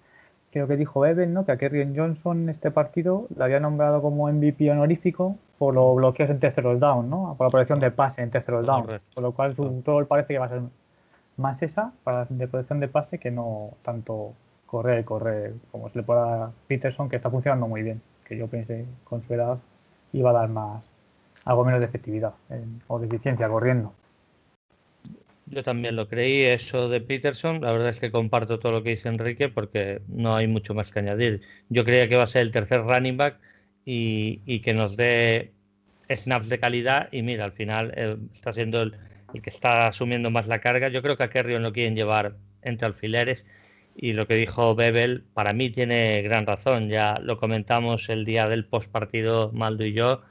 creo 0.50 0.66
que 0.66 0.76
dijo 0.76 1.04
Eben, 1.04 1.34
¿no? 1.34 1.44
Que 1.44 1.52
a 1.52 1.58
Kerrion 1.58 1.94
Johnson 1.94 2.44
en 2.44 2.48
este 2.48 2.70
partido 2.70 3.26
le 3.36 3.44
había 3.44 3.60
nombrado 3.60 4.00
como 4.00 4.26
MVP 4.32 4.70
honorífico 4.70 5.36
por 5.58 5.74
los 5.74 5.96
bloqueos 5.96 6.30
en 6.30 6.40
terceros 6.40 6.80
down, 6.80 7.10
¿no? 7.10 7.34
Por 7.36 7.48
la 7.48 7.50
protección 7.50 7.80
de 7.80 7.90
pase 7.90 8.22
en 8.22 8.30
terceros 8.30 8.64
down. 8.66 8.86
Por 9.14 9.22
lo 9.22 9.32
cual 9.32 9.54
su 9.54 9.82
rol 9.84 10.06
parece 10.06 10.32
que 10.32 10.38
va 10.38 10.46
a 10.46 10.48
ser 10.48 10.62
más 11.36 11.62
esa 11.62 11.92
para 12.04 12.24
de 12.24 12.48
protección 12.48 12.80
de 12.80 12.88
pase 12.88 13.18
que 13.18 13.30
no 13.30 13.72
tanto 13.82 14.32
correr, 14.64 15.04
correr, 15.04 15.54
como 15.70 15.90
se 15.90 15.98
le 15.98 16.04
pueda 16.04 16.46
a 16.46 16.50
Peterson, 16.66 17.10
que 17.10 17.16
está 17.16 17.28
funcionando 17.28 17.68
muy 17.68 17.82
bien. 17.82 18.00
Que 18.24 18.36
yo 18.36 18.46
pensé 18.48 18.86
con 19.04 19.22
su 19.22 19.34
edad 19.34 19.58
iba 20.12 20.30
a 20.30 20.32
dar 20.32 20.48
más, 20.48 20.82
algo 21.44 21.64
menos 21.64 21.80
de 21.80 21.86
efectividad 21.86 22.34
o 22.86 22.98
de 22.98 23.06
eficiencia 23.06 23.48
corriendo. 23.48 23.92
Yo 25.50 25.62
también 25.62 25.96
lo 25.96 26.08
creí, 26.08 26.42
eso 26.42 26.88
de 26.88 27.00
Peterson. 27.00 27.62
La 27.62 27.72
verdad 27.72 27.88
es 27.88 28.00
que 28.00 28.10
comparto 28.10 28.58
todo 28.58 28.72
lo 28.72 28.82
que 28.82 28.90
dice 28.90 29.08
Enrique 29.08 29.48
porque 29.48 30.02
no 30.08 30.36
hay 30.36 30.46
mucho 30.46 30.74
más 30.74 30.92
que 30.92 30.98
añadir. 30.98 31.40
Yo 31.70 31.84
creía 31.84 32.06
que 32.06 32.14
iba 32.14 32.22
a 32.22 32.26
ser 32.26 32.42
el 32.42 32.52
tercer 32.52 32.82
running 32.82 33.16
back 33.16 33.38
y, 33.84 34.60
que 34.60 34.74
nos 34.74 34.96
dé 34.96 35.52
snaps 36.14 36.48
de 36.48 36.58
calidad. 36.58 37.08
Y 37.12 37.22
mira, 37.22 37.44
al 37.44 37.52
final 37.52 38.20
está 38.32 38.52
siendo 38.52 38.82
el, 38.82 38.96
que 39.42 39.50
está 39.50 39.86
asumiendo 39.86 40.30
más 40.30 40.48
la 40.48 40.60
carga. 40.60 40.88
Yo 40.88 41.00
creo 41.00 41.16
que 41.16 41.22
a 41.24 41.30
Kerrion 41.30 41.62
lo 41.62 41.72
quieren 41.72 41.96
llevar 41.96 42.36
entre 42.62 42.86
alfileres. 42.86 43.46
Y 44.00 44.12
lo 44.12 44.28
que 44.28 44.36
dijo 44.36 44.76
Bebel, 44.76 45.24
para 45.34 45.52
mí 45.52 45.70
tiene 45.70 46.22
gran 46.22 46.46
razón. 46.46 46.88
Ya 46.88 47.18
lo 47.20 47.36
comentamos 47.36 48.08
el 48.08 48.24
día 48.24 48.48
del 48.48 48.64
post 48.64 48.92
partido, 48.92 49.50
Maldo 49.52 49.84
y 49.84 49.92
yo, 49.92 50.22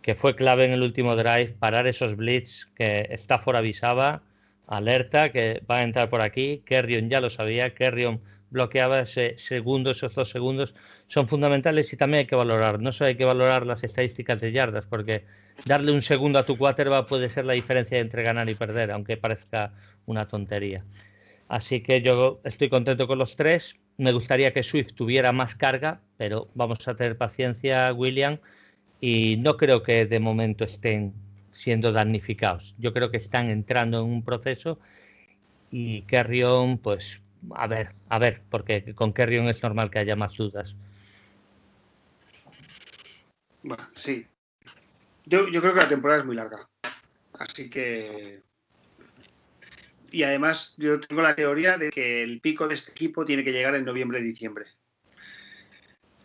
que 0.00 0.14
fue 0.14 0.34
clave 0.34 0.64
en 0.64 0.70
el 0.70 0.82
último 0.82 1.14
drive 1.16 1.54
parar 1.58 1.86
esos 1.86 2.16
blitz 2.16 2.64
que 2.74 3.08
Stafford 3.10 3.56
avisaba, 3.56 4.22
alerta, 4.66 5.32
que 5.32 5.60
va 5.70 5.78
a 5.78 5.82
entrar 5.82 6.08
por 6.08 6.22
aquí. 6.22 6.62
Kerrion 6.64 7.10
ya 7.10 7.20
lo 7.20 7.28
sabía, 7.28 7.74
Kerrion 7.74 8.22
bloqueaba 8.48 9.00
ese 9.00 9.36
segundo, 9.36 9.90
esos 9.90 10.14
dos 10.14 10.30
segundos, 10.30 10.74
son 11.06 11.28
fundamentales 11.28 11.92
y 11.92 11.98
también 11.98 12.20
hay 12.20 12.26
que 12.26 12.36
valorar. 12.36 12.80
No 12.80 12.90
solo 12.90 13.08
hay 13.08 13.16
que 13.16 13.26
valorar 13.26 13.66
las 13.66 13.84
estadísticas 13.84 14.40
de 14.40 14.52
yardas, 14.52 14.86
porque 14.86 15.26
darle 15.66 15.92
un 15.92 16.00
segundo 16.00 16.38
a 16.38 16.46
tu 16.46 16.56
quarterback 16.56 17.06
puede 17.06 17.28
ser 17.28 17.44
la 17.44 17.52
diferencia 17.52 17.98
entre 17.98 18.22
ganar 18.22 18.48
y 18.48 18.54
perder, 18.54 18.90
aunque 18.92 19.18
parezca 19.18 19.74
una 20.06 20.26
tontería. 20.26 20.86
Así 21.50 21.82
que 21.82 22.00
yo 22.00 22.40
estoy 22.44 22.68
contento 22.68 23.08
con 23.08 23.18
los 23.18 23.34
tres. 23.34 23.74
me 23.98 24.12
gustaría 24.12 24.52
que 24.52 24.62
Swift 24.62 24.92
tuviera 24.94 25.32
más 25.32 25.56
carga, 25.56 26.00
pero 26.16 26.48
vamos 26.54 26.86
a 26.86 26.94
tener 26.94 27.18
paciencia, 27.18 27.92
William, 27.92 28.38
y 29.00 29.36
no 29.38 29.56
creo 29.56 29.82
que 29.82 30.06
de 30.06 30.20
momento 30.20 30.64
estén 30.64 31.12
siendo 31.50 31.90
damnificados. 31.90 32.76
Yo 32.78 32.92
creo 32.92 33.10
que 33.10 33.16
están 33.16 33.50
entrando 33.50 33.98
en 33.98 34.04
un 34.04 34.22
proceso 34.22 34.78
y 35.72 36.02
Carrion, 36.02 36.78
pues, 36.78 37.20
a 37.56 37.66
ver, 37.66 37.96
a 38.08 38.20
ver, 38.20 38.42
porque 38.48 38.94
con 38.94 39.10
Carrion 39.10 39.48
es 39.48 39.60
normal 39.60 39.90
que 39.90 39.98
haya 39.98 40.14
más 40.14 40.36
dudas. 40.36 40.76
Bueno, 43.64 43.88
sí. 43.96 44.24
Yo, 45.26 45.48
yo 45.48 45.60
creo 45.60 45.74
que 45.74 45.80
la 45.80 45.88
temporada 45.88 46.20
es 46.20 46.26
muy 46.26 46.36
larga. 46.36 46.58
Así 47.32 47.68
que 47.68 48.40
y 50.10 50.22
además 50.22 50.74
yo 50.78 51.00
tengo 51.00 51.22
la 51.22 51.34
teoría 51.34 51.78
de 51.78 51.90
que 51.90 52.22
el 52.22 52.40
pico 52.40 52.68
de 52.68 52.74
este 52.74 52.92
equipo 52.92 53.24
tiene 53.24 53.44
que 53.44 53.52
llegar 53.52 53.74
en 53.74 53.84
noviembre-diciembre. 53.84 54.66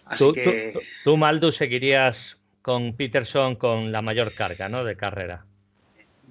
Así 0.05 0.23
tú, 0.23 0.33
que... 0.33 0.73
Tú, 1.03 1.17
Maldo, 1.17 1.51
seguirías 1.51 2.37
con 2.61 2.95
Peterson 2.95 3.55
con 3.55 3.91
la 3.91 4.01
mayor 4.01 4.33
carga 4.33 4.69
¿no? 4.69 4.83
de 4.83 4.95
carrera. 4.95 5.45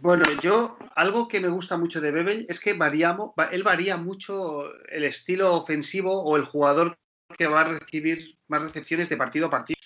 Bueno, 0.00 0.24
yo 0.42 0.76
algo 0.96 1.28
que 1.28 1.40
me 1.40 1.48
gusta 1.48 1.76
mucho 1.76 2.00
de 2.00 2.10
Bebel 2.10 2.44
es 2.48 2.60
que 2.60 2.74
variamos, 2.74 3.30
él 3.52 3.62
varía 3.62 3.96
mucho 3.96 4.70
el 4.88 5.04
estilo 5.04 5.54
ofensivo 5.54 6.22
o 6.22 6.36
el 6.36 6.44
jugador 6.44 6.98
que 7.38 7.46
va 7.46 7.62
a 7.62 7.78
recibir 7.78 8.36
más 8.48 8.62
recepciones 8.62 9.08
de 9.08 9.16
partido 9.16 9.46
a 9.46 9.50
partido. 9.50 9.80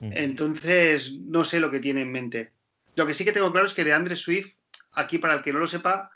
Entonces, 0.00 1.18
no 1.20 1.44
sé 1.44 1.60
lo 1.60 1.70
que 1.70 1.80
tiene 1.80 2.02
en 2.02 2.12
mente. 2.12 2.52
Lo 2.96 3.06
que 3.06 3.14
sí 3.14 3.24
que 3.24 3.32
tengo 3.32 3.52
claro 3.52 3.66
es 3.66 3.74
que 3.74 3.84
de 3.84 3.92
Andre 3.92 4.16
Swift, 4.16 4.54
aquí 4.92 5.18
para 5.18 5.34
el 5.34 5.42
que 5.42 5.52
no 5.52 5.58
lo 5.58 5.66
sepa, 5.66 6.10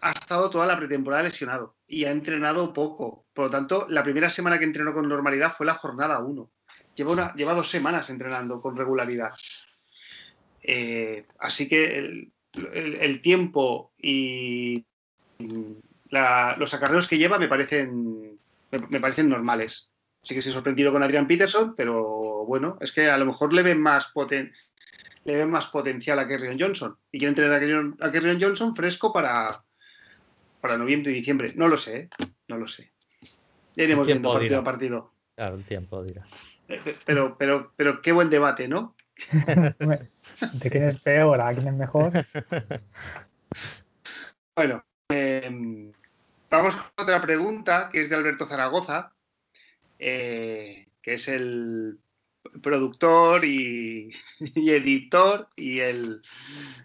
ha 0.00 0.12
estado 0.12 0.50
toda 0.50 0.66
la 0.66 0.76
pretemporada 0.76 1.24
lesionado 1.24 1.76
y 1.86 2.04
ha 2.04 2.10
entrenado 2.10 2.72
poco. 2.72 3.26
Por 3.32 3.46
lo 3.46 3.50
tanto, 3.50 3.86
la 3.88 4.02
primera 4.02 4.30
semana 4.30 4.58
que 4.58 4.64
entrenó 4.64 4.94
con 4.94 5.08
normalidad 5.08 5.52
fue 5.52 5.66
la 5.66 5.74
jornada 5.74 6.20
1. 6.20 6.50
Lleva, 6.94 7.12
una, 7.12 7.34
dos 7.34 7.70
semanas 7.70 8.10
entrenando 8.10 8.60
con 8.60 8.76
regularidad. 8.76 9.32
Eh, 10.62 11.26
así 11.38 11.68
que 11.68 12.30
el, 12.72 13.20
tiempo 13.22 13.92
y 13.96 14.84
los 16.10 16.74
acarreos 16.74 17.06
que 17.06 17.18
lleva 17.18 17.38
me 17.38 17.48
parecen, 17.48 18.38
me, 18.70 19.00
parecen 19.00 19.28
normales. 19.28 19.90
Sí 20.22 20.34
que 20.34 20.40
estoy 20.40 20.52
sorprendido 20.52 20.92
con 20.92 21.02
Adrian 21.02 21.28
Peterson, 21.28 21.74
pero 21.76 22.44
bueno, 22.44 22.76
es 22.80 22.92
que 22.92 23.08
a 23.08 23.18
lo 23.18 23.26
mejor 23.26 23.52
le 23.52 23.62
ven 23.62 23.80
más, 23.80 24.12
le 25.24 25.36
ven 25.36 25.50
más 25.50 25.66
potencial 25.66 26.18
a 26.18 26.26
Kerryon 26.26 26.58
Johnson 26.58 26.98
y 27.12 27.18
quieren 27.18 27.36
tener 27.36 27.52
a 27.52 28.10
Kerryon 28.10 28.40
Johnson 28.40 28.74
fresco 28.74 29.12
para, 29.12 29.64
para 30.60 30.76
noviembre 30.76 31.12
y 31.12 31.16
diciembre. 31.16 31.52
No 31.56 31.68
lo 31.68 31.76
sé, 31.76 31.98
¿eh? 31.98 32.08
no 32.48 32.56
lo 32.56 32.68
sé. 32.68 32.92
iremos 33.76 34.06
viendo 34.06 34.32
partido 34.32 34.60
a 34.60 34.64
partido. 34.64 35.12
Claro, 35.36 35.56
el 35.56 35.64
tiempo 35.64 36.02
dirá. 36.02 36.26
Eh, 36.68 36.80
eh, 36.84 36.96
pero, 37.06 37.36
pero, 37.38 37.72
pero 37.76 38.02
qué 38.02 38.12
buen 38.12 38.30
debate, 38.30 38.68
¿no? 38.68 38.94
¿De 39.32 40.70
quién 40.70 40.88
es 40.88 41.02
peor? 41.02 41.40
¿A 41.40 41.52
quién 41.52 41.68
es 41.68 41.74
mejor? 41.74 42.12
Bueno, 44.54 44.84
em, 45.08 45.92
vamos 46.50 46.74
a 46.74 46.92
otra 47.00 47.20
pregunta 47.20 47.90
que 47.92 48.00
es 48.00 48.10
de 48.10 48.16
Alberto 48.16 48.44
Zaragoza, 48.44 49.12
que 49.96 50.84
es 51.04 51.28
el 51.28 52.00
productor 52.60 53.44
y, 53.44 54.10
y, 54.56 54.70
editor 54.70 55.48
y 55.54 55.78
el, 55.78 56.22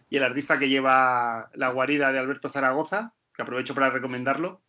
y 0.08 0.18
el 0.18 0.24
artista 0.24 0.60
que 0.60 0.70
lleva 0.70 1.50
la 1.56 1.70
guarida 1.70 2.12
de 2.12 2.20
Alberto 2.20 2.48
Zaragoza 2.50 3.16
que 3.34 3.42
aprovecho 3.42 3.74
para 3.74 3.90
recomendarlo, 3.90 4.62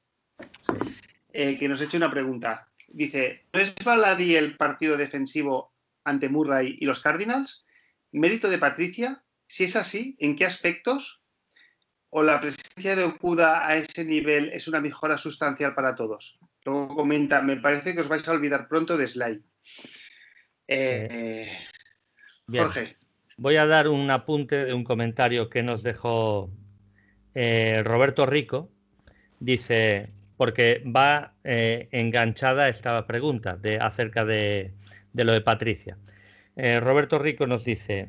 eh, 1.33 1.59
que 1.59 1.69
nos 1.69 1.81
ha 1.81 1.85
hecho 1.85 1.97
una 1.97 2.11
pregunta. 2.11 2.69
Dice, 2.89 3.47
¿no 3.53 3.61
es 3.61 3.75
baladí 3.85 4.37
el 4.37 4.57
partido 4.57 4.97
defensivo 4.97 5.73
ante 6.05 6.29
Murray 6.29 6.77
y 6.81 6.87
los 6.87 7.01
Cardinals? 7.01 7.65
¿Mérito 8.13 8.49
de 8.49 8.59
Patricia? 8.59 9.25
Si 9.47 9.65
es 9.65 9.77
así, 9.77 10.17
¿en 10.21 10.37
qué 10.37 10.45
aspectos? 10.45 11.23
¿O 12.11 12.23
la 12.23 12.41
presencia 12.41 12.95
de 12.95 13.05
Okuda 13.05 13.67
a 13.67 13.77
ese 13.77 14.05
nivel 14.05 14.51
es 14.53 14.69
una 14.69 14.81
mejora 14.81 15.19
sustancial 15.19 15.75
para 15.75 15.97
todos? 15.97 16.39
Luego 16.65 16.95
comenta, 16.95 17.43
me 17.43 17.57
parece 17.57 17.95
que 17.95 18.01
os 18.01 18.09
vais 18.09 18.27
a 18.29 18.33
olvidar 18.33 18.69
pronto 18.69 18.97
de 18.97 19.09
Sly. 19.09 19.43
Eh, 20.69 21.51
Jorge. 22.49 22.97
Voy 23.37 23.57
a 23.57 23.67
dar 23.67 23.89
un 23.89 24.11
apunte 24.11 24.65
de 24.65 24.73
un 24.73 24.85
comentario 24.85 25.51
que 25.51 25.63
nos 25.63 25.83
dejó 25.83 26.51
eh, 27.35 27.83
Roberto 27.85 28.27
Rico 28.27 28.71
dice, 29.41 30.09
porque 30.37 30.83
va 30.85 31.35
eh, 31.43 31.89
enganchada 31.91 32.69
esta 32.69 33.07
pregunta 33.07 33.57
de, 33.57 33.79
acerca 33.79 34.25
de, 34.25 34.73
lo 35.13 35.33
de 35.33 35.41
Patricia. 35.41 35.99
Eh, 36.57 36.81
Roberto 36.81 37.19
Rico 37.19 37.47
nos 37.47 37.65
dice, 37.65 38.09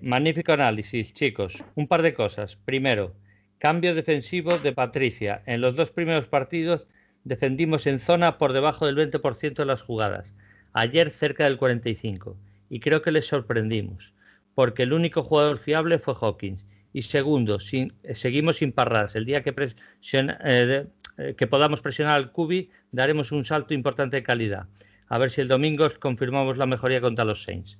magnífico 0.00 0.52
análisis, 0.52 1.12
chicos. 1.12 1.64
Un 1.74 1.88
par 1.88 2.02
de 2.02 2.14
cosas. 2.14 2.56
Primero, 2.56 3.14
cambio 3.58 3.94
defensivo 3.94 4.58
de 4.58 4.72
Patricia. 4.72 5.42
En 5.46 5.60
los 5.60 5.74
dos 5.74 5.90
primeros 5.90 6.28
partidos 6.28 6.86
defendimos 7.24 7.86
en 7.86 7.98
zona 7.98 8.38
por 8.38 8.52
debajo 8.52 8.86
del 8.86 8.96
20% 8.96 9.54
de 9.54 9.64
las 9.64 9.82
jugadas. 9.82 10.36
Ayer 10.72 11.10
cerca 11.10 11.44
del 11.44 11.58
45%. 11.58 12.36
Y 12.70 12.80
creo 12.80 13.02
que 13.02 13.12
les 13.12 13.26
sorprendimos, 13.26 14.14
porque 14.54 14.84
el 14.84 14.92
único 14.94 15.22
jugador 15.22 15.58
fiable 15.58 15.98
fue 15.98 16.14
Hawkins 16.18 16.66
y 16.94 17.02
segundo, 17.02 17.58
eh, 17.72 18.14
seguimos 18.14 18.56
sin 18.56 18.70
parras. 18.70 19.16
El 19.16 19.24
día 19.24 19.42
que, 19.42 19.50
eh, 19.50 20.86
eh, 21.18 21.34
que 21.36 21.46
podamos 21.48 21.82
presionar 21.82 22.14
al 22.14 22.30
Cubi, 22.30 22.70
daremos 22.92 23.32
un 23.32 23.44
salto 23.44 23.74
importante 23.74 24.16
de 24.16 24.22
calidad. 24.22 24.68
A 25.08 25.18
ver 25.18 25.32
si 25.32 25.40
el 25.40 25.48
domingo 25.48 25.88
confirmamos 25.98 26.56
la 26.56 26.66
mejoría 26.66 27.00
contra 27.00 27.24
los 27.24 27.42
Saints. 27.42 27.78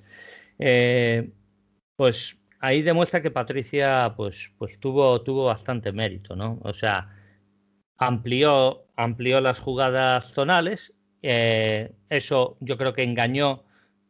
pues 1.97 2.37
ahí 2.59 2.83
demuestra 2.83 3.23
que 3.23 3.31
Patricia 3.31 4.15
pues, 4.17 4.53
pues 4.59 4.81
tuvo, 4.81 5.23
tuvo 5.23 5.45
bastante 5.45 5.93
mérito, 5.93 6.35
¿no? 6.35 6.59
O 6.63 6.73
sea, 6.73 7.09
amplió, 7.97 8.89
amplió 8.97 9.41
las 9.41 9.61
jugadas 9.61 10.33
zonales. 10.33 10.93
eso 11.23 12.57
yo 12.61 12.77
creo 12.77 12.93
que 12.95 13.05
engañó 13.05 13.63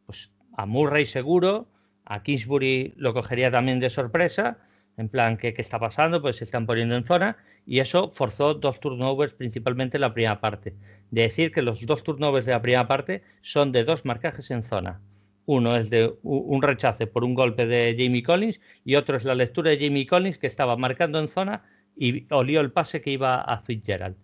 pues, 0.07 0.33
a 0.57 0.65
Murray 0.65 1.05
seguro. 1.05 1.67
A 2.05 2.23
Kingsbury 2.23 2.93
lo 2.97 3.13
cogería 3.13 3.51
también 3.51 3.79
de 3.79 3.89
sorpresa 3.91 4.57
en 4.97 5.09
plan, 5.09 5.37
¿qué, 5.37 5.53
está 5.57 5.79
pasando? 5.79 6.21
Pues 6.21 6.37
se 6.37 6.43
están 6.43 6.65
poniendo 6.65 6.95
en 6.95 7.03
zona 7.03 7.37
y 7.65 7.79
eso 7.79 8.11
forzó 8.11 8.53
dos 8.53 8.79
turnovers 8.79 9.33
principalmente 9.33 9.97
en 9.97 10.01
la 10.01 10.13
primera 10.13 10.39
parte. 10.39 10.75
De 11.11 11.23
decir 11.23 11.51
que 11.51 11.61
los 11.61 11.85
dos 11.85 12.03
turnovers 12.03 12.45
de 12.45 12.53
la 12.53 12.61
primera 12.61 12.87
parte 12.87 13.23
son 13.41 13.71
de 13.71 13.83
dos 13.83 14.05
marcajes 14.05 14.51
en 14.51 14.63
zona. 14.63 15.01
Uno 15.45 15.75
es 15.75 15.89
de 15.89 16.15
un 16.23 16.61
rechace 16.61 17.07
por 17.07 17.23
un 17.23 17.35
golpe 17.35 17.67
de 17.67 17.95
Jamie 17.97 18.23
Collins 18.23 18.59
y 18.83 18.95
otro 18.95 19.17
es 19.17 19.25
la 19.25 19.35
lectura 19.35 19.71
de 19.71 19.79
Jamie 19.79 20.07
Collins 20.07 20.39
que 20.39 20.47
estaba 20.47 20.75
marcando 20.75 21.19
en 21.19 21.27
zona 21.27 21.63
y 21.95 22.25
olió 22.33 22.61
el 22.61 22.71
pase 22.71 23.01
que 23.01 23.11
iba 23.11 23.41
a 23.41 23.59
Fitzgerald. 23.59 24.15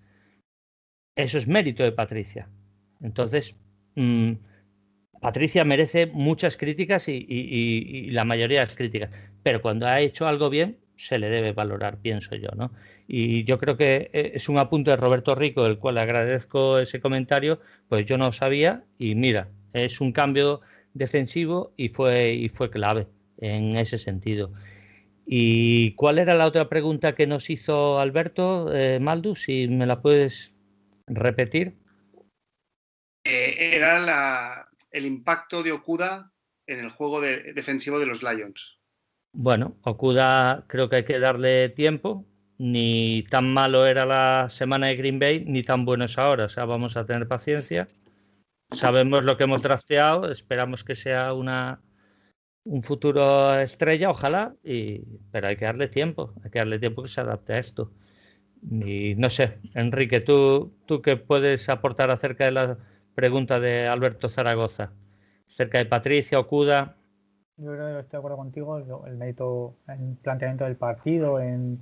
Eso 1.15 1.37
es 1.37 1.47
mérito 1.47 1.83
de 1.83 1.91
Patricia. 1.91 2.49
Entonces, 3.01 3.55
mm, 3.95 4.33
Patricia 5.21 5.63
merece 5.63 6.07
muchas 6.07 6.57
críticas 6.57 7.07
y, 7.07 8.09
la 8.09 8.25
mayoría 8.25 8.59
de 8.59 8.65
las 8.65 8.75
críticas, 8.75 9.11
pero 9.43 9.61
cuando 9.61 9.85
ha 9.85 10.01
hecho 10.01 10.27
algo 10.27 10.49
bien, 10.49 10.77
se 10.95 11.19
le 11.19 11.29
debe 11.29 11.51
valorar, 11.51 11.97
pienso 11.97 12.35
yo, 12.35 12.49
¿no? 12.55 12.71
Y 13.07 13.43
yo 13.43 13.59
creo 13.59 13.77
que 13.77 14.09
eh, 14.13 14.31
es 14.35 14.49
un 14.49 14.57
apunte 14.57 14.91
de 14.91 14.97
Roberto 14.97 15.35
Rico, 15.35 15.63
del 15.63 15.77
cual 15.77 15.99
agradezco 15.99 16.79
ese 16.79 16.99
comentario, 16.99 17.59
pues 17.87 18.05
yo 18.05 18.17
no 18.17 18.31
sabía 18.31 18.83
y 18.97 19.13
mira, 19.13 19.47
es 19.73 20.01
un 20.01 20.11
cambio 20.11 20.61
defensivo 20.93 21.71
y 21.77 21.89
fue, 21.89 22.33
y 22.33 22.49
fue 22.49 22.71
clave 22.71 23.07
en 23.39 23.75
ese 23.77 23.99
sentido. 23.99 24.51
¿Y 25.27 25.93
cuál 25.93 26.17
era 26.17 26.33
la 26.33 26.47
otra 26.47 26.67
pregunta 26.67 27.13
que 27.13 27.27
nos 27.27 27.49
hizo 27.51 27.99
Alberto 27.99 28.73
eh, 28.73 28.99
Maldus? 28.99 29.43
Si 29.43 29.67
me 29.67 29.85
la 29.85 30.01
puedes 30.01 30.55
repetir. 31.07 31.75
Eh, 33.23 33.75
era 33.75 33.99
la, 33.99 34.70
el 34.91 35.05
impacto 35.05 35.63
de 35.63 35.71
Okuda 35.71 36.31
en 36.67 36.79
el 36.79 36.89
juego 36.89 37.21
defensivo 37.21 37.99
de 37.99 38.05
los 38.05 38.23
Lions? 38.23 38.79
Bueno, 39.33 39.77
Okuda 39.83 40.65
creo 40.67 40.89
que 40.89 40.97
hay 40.97 41.05
que 41.05 41.19
darle 41.19 41.69
tiempo. 41.69 42.25
Ni 42.57 43.23
tan 43.23 43.51
malo 43.51 43.87
era 43.87 44.05
la 44.05 44.47
semana 44.49 44.87
de 44.87 44.95
Green 44.95 45.17
Bay, 45.17 45.43
ni 45.45 45.63
tan 45.63 45.83
bueno 45.83 46.05
es 46.05 46.17
ahora. 46.19 46.45
O 46.45 46.49
sea, 46.49 46.65
vamos 46.65 46.95
a 46.95 47.05
tener 47.05 47.27
paciencia. 47.27 47.87
Sabemos 48.71 49.25
lo 49.25 49.35
que 49.35 49.45
hemos 49.45 49.63
drafteado, 49.63 50.29
esperamos 50.31 50.83
que 50.83 50.93
sea 50.93 51.33
una, 51.33 51.81
un 52.63 52.83
futuro 52.83 53.59
estrella, 53.59 54.11
ojalá, 54.11 54.55
y, 54.63 54.99
pero 55.31 55.47
hay 55.47 55.57
que 55.57 55.65
darle 55.65 55.87
tiempo, 55.87 56.33
hay 56.43 56.51
que 56.51 56.59
darle 56.59 56.79
tiempo 56.79 57.01
que 57.01 57.09
se 57.09 57.19
adapte 57.19 57.53
a 57.53 57.57
esto. 57.57 57.91
Y 58.69 59.15
no 59.15 59.29
sé, 59.29 59.59
Enrique, 59.73 60.21
¿tú, 60.21 60.73
tú 60.85 61.01
qué 61.01 61.17
puedes 61.17 61.67
aportar 61.67 62.11
acerca 62.11 62.45
de 62.45 62.51
la 62.51 62.77
pregunta 63.15 63.59
de 63.59 63.87
Alberto 63.87 64.29
Zaragoza. 64.29 64.91
Cerca 65.47 65.77
de 65.77 65.85
Patricia, 65.85 66.39
Okuda. 66.39 66.95
Yo 67.57 67.73
creo 67.73 67.95
que 67.95 67.99
estoy 67.99 68.11
de 68.11 68.17
acuerdo 68.17 68.37
contigo. 68.37 69.05
El 69.05 69.17
mérito 69.17 69.75
en 69.87 70.15
planteamiento 70.15 70.63
del 70.63 70.75
partido, 70.75 71.39
en 71.39 71.79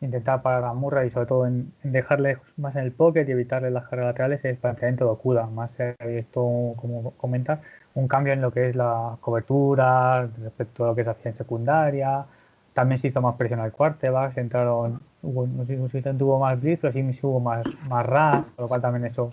intentar 0.00 0.42
parar 0.42 0.64
a 0.64 0.74
Murray 0.74 1.08
y 1.08 1.10
sobre 1.10 1.26
todo 1.26 1.46
en, 1.46 1.72
dejarle 1.84 2.38
más 2.56 2.74
en 2.74 2.82
el 2.82 2.92
pocket 2.92 3.24
y 3.26 3.32
evitarle 3.32 3.70
las 3.70 3.88
cargas 3.88 4.06
laterales 4.08 4.44
es 4.44 4.58
planteamiento 4.58 5.04
de 5.04 5.10
Okuda. 5.12 5.46
Más 5.46 5.70
esto, 5.78 6.74
como 6.76 7.12
comentar, 7.16 7.60
un 7.94 8.08
cambio 8.08 8.32
en 8.32 8.40
lo 8.40 8.52
que 8.52 8.70
es 8.70 8.76
la 8.76 9.16
cobertura 9.20 10.28
respecto 10.42 10.84
a 10.84 10.88
lo 10.88 10.94
que 10.94 11.04
se 11.04 11.10
hacía 11.10 11.30
en 11.30 11.36
secundaria. 11.36 12.26
También 12.74 13.00
se 13.00 13.08
hizo 13.08 13.20
más 13.20 13.36
presión 13.36 13.60
al 13.60 13.72
quarterback, 13.72 14.34
se 14.34 14.40
entraron, 14.40 15.00
no 15.22 15.64
sé 15.64 15.88
si 15.88 16.02
tuvo 16.02 16.38
más 16.38 16.60
blitz, 16.60 16.80
pero 16.80 16.92
sí 16.92 17.18
hubo 17.22 17.38
más, 17.38 17.64
más 17.86 18.06
ras, 18.06 18.46
con 18.56 18.64
lo 18.64 18.68
cual 18.68 18.80
también 18.80 19.04
eso 19.04 19.30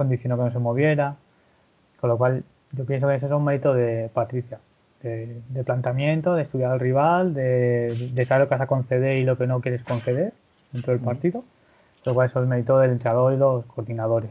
condicionó 0.00 0.38
que 0.38 0.44
no 0.44 0.50
se 0.50 0.58
moviera. 0.58 1.16
Con 2.00 2.08
lo 2.08 2.16
cual 2.16 2.42
yo 2.72 2.86
pienso 2.86 3.06
que 3.06 3.16
ese 3.16 3.26
es 3.26 3.32
un 3.32 3.44
mérito 3.44 3.74
de 3.74 4.10
Patricia 4.14 4.58
de, 5.02 5.64
planteamiento, 5.64 6.34
de 6.34 6.42
estudiar 6.42 6.72
al 6.72 6.80
rival, 6.80 7.34
de, 7.34 8.10
de, 8.12 8.24
saber 8.24 8.42
lo 8.42 8.48
que 8.48 8.54
vas 8.54 8.62
a 8.62 8.66
conceder 8.66 9.18
y 9.18 9.24
lo 9.24 9.36
que 9.36 9.46
no 9.46 9.60
quieres 9.60 9.82
conceder 9.82 10.32
dentro 10.72 10.92
del 10.92 11.02
partido. 11.02 11.44
Lo 12.04 12.14
cual 12.14 12.28
es 12.28 12.36
el 12.36 12.46
mérito 12.46 12.78
del 12.78 12.92
entrenador 12.92 13.34
y 13.34 13.36
los 13.36 13.66
coordinadores. 13.66 14.30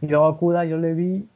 Y 0.00 0.06
luego 0.06 0.26
a 0.26 0.38
Kuda 0.38 0.64
yo 0.64 0.78
le 0.78 0.94
vi 0.94 1.28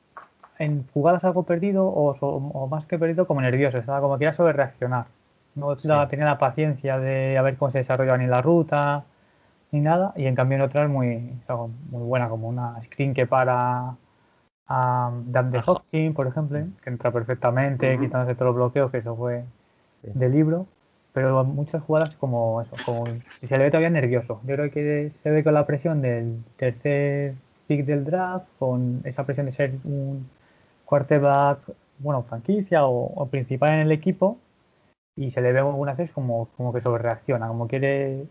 en 0.58 0.86
jugadas 0.94 1.24
algo 1.24 1.42
perdido 1.42 1.86
o, 1.86 2.68
más 2.68 2.86
que 2.86 2.98
perdido 2.98 3.26
como 3.26 3.42
nervioso, 3.42 3.76
estaba 3.76 4.00
como 4.00 4.16
que 4.18 4.24
era 4.24 4.32
sobre 4.32 4.54
reaccionar. 4.54 5.06
No 5.54 5.76
tenía 6.08 6.24
la 6.24 6.38
paciencia 6.38 6.98
de 6.98 7.36
a 7.36 7.42
ver 7.42 7.56
cómo 7.56 7.70
se 7.70 7.78
desarrolla 7.78 8.16
ni 8.16 8.26
la 8.26 8.42
ruta 8.42 9.04
ni 9.74 9.80
nada. 9.80 10.12
Y 10.16 10.26
en 10.26 10.34
cambio 10.34 10.56
en 10.56 10.62
otras 10.62 10.88
muy, 10.88 11.32
muy 11.90 12.02
buena, 12.02 12.28
como 12.28 12.48
una 12.48 12.80
screen 12.84 13.12
que 13.12 13.26
para 13.26 13.96
a 14.66 15.12
Dan 15.26 15.50
de 15.50 15.60
Hopkins, 15.66 16.14
por 16.14 16.26
ejemplo, 16.26 16.58
que 16.82 16.90
entra 16.90 17.10
perfectamente, 17.10 17.98
quitándose 17.98 18.34
todos 18.34 18.46
los 18.46 18.56
bloqueos, 18.56 18.90
que 18.90 18.98
eso 18.98 19.14
fue 19.16 19.44
de 20.02 20.28
libro. 20.28 20.66
Pero 21.12 21.44
muchas 21.44 21.82
jugadas 21.82 22.16
como 22.16 22.62
eso, 22.62 22.74
como 22.84 23.06
se 23.06 23.58
le 23.58 23.64
ve 23.64 23.70
todavía 23.70 23.90
nervioso. 23.90 24.40
Yo 24.44 24.56
creo 24.56 24.70
que 24.70 25.12
se 25.22 25.30
ve 25.30 25.44
con 25.44 25.54
la 25.54 25.66
presión 25.66 26.02
del 26.02 26.42
tercer 26.56 27.34
pick 27.66 27.84
del 27.84 28.04
draft, 28.04 28.46
con 28.58 29.00
esa 29.04 29.24
presión 29.24 29.46
de 29.46 29.52
ser 29.52 29.74
un 29.84 30.28
quarterback, 30.84 31.60
bueno, 31.98 32.22
franquicia 32.24 32.86
o, 32.86 33.26
principal 33.26 33.74
en 33.74 33.80
el 33.80 33.92
equipo, 33.92 34.38
y 35.16 35.30
se 35.30 35.40
le 35.40 35.52
ve 35.52 35.60
algunas 35.60 35.96
veces 35.96 36.12
como, 36.12 36.48
como 36.56 36.72
que 36.72 36.80
sobre 36.80 37.02
reacciona, 37.02 37.46
como 37.48 37.68
quiere 37.68 38.26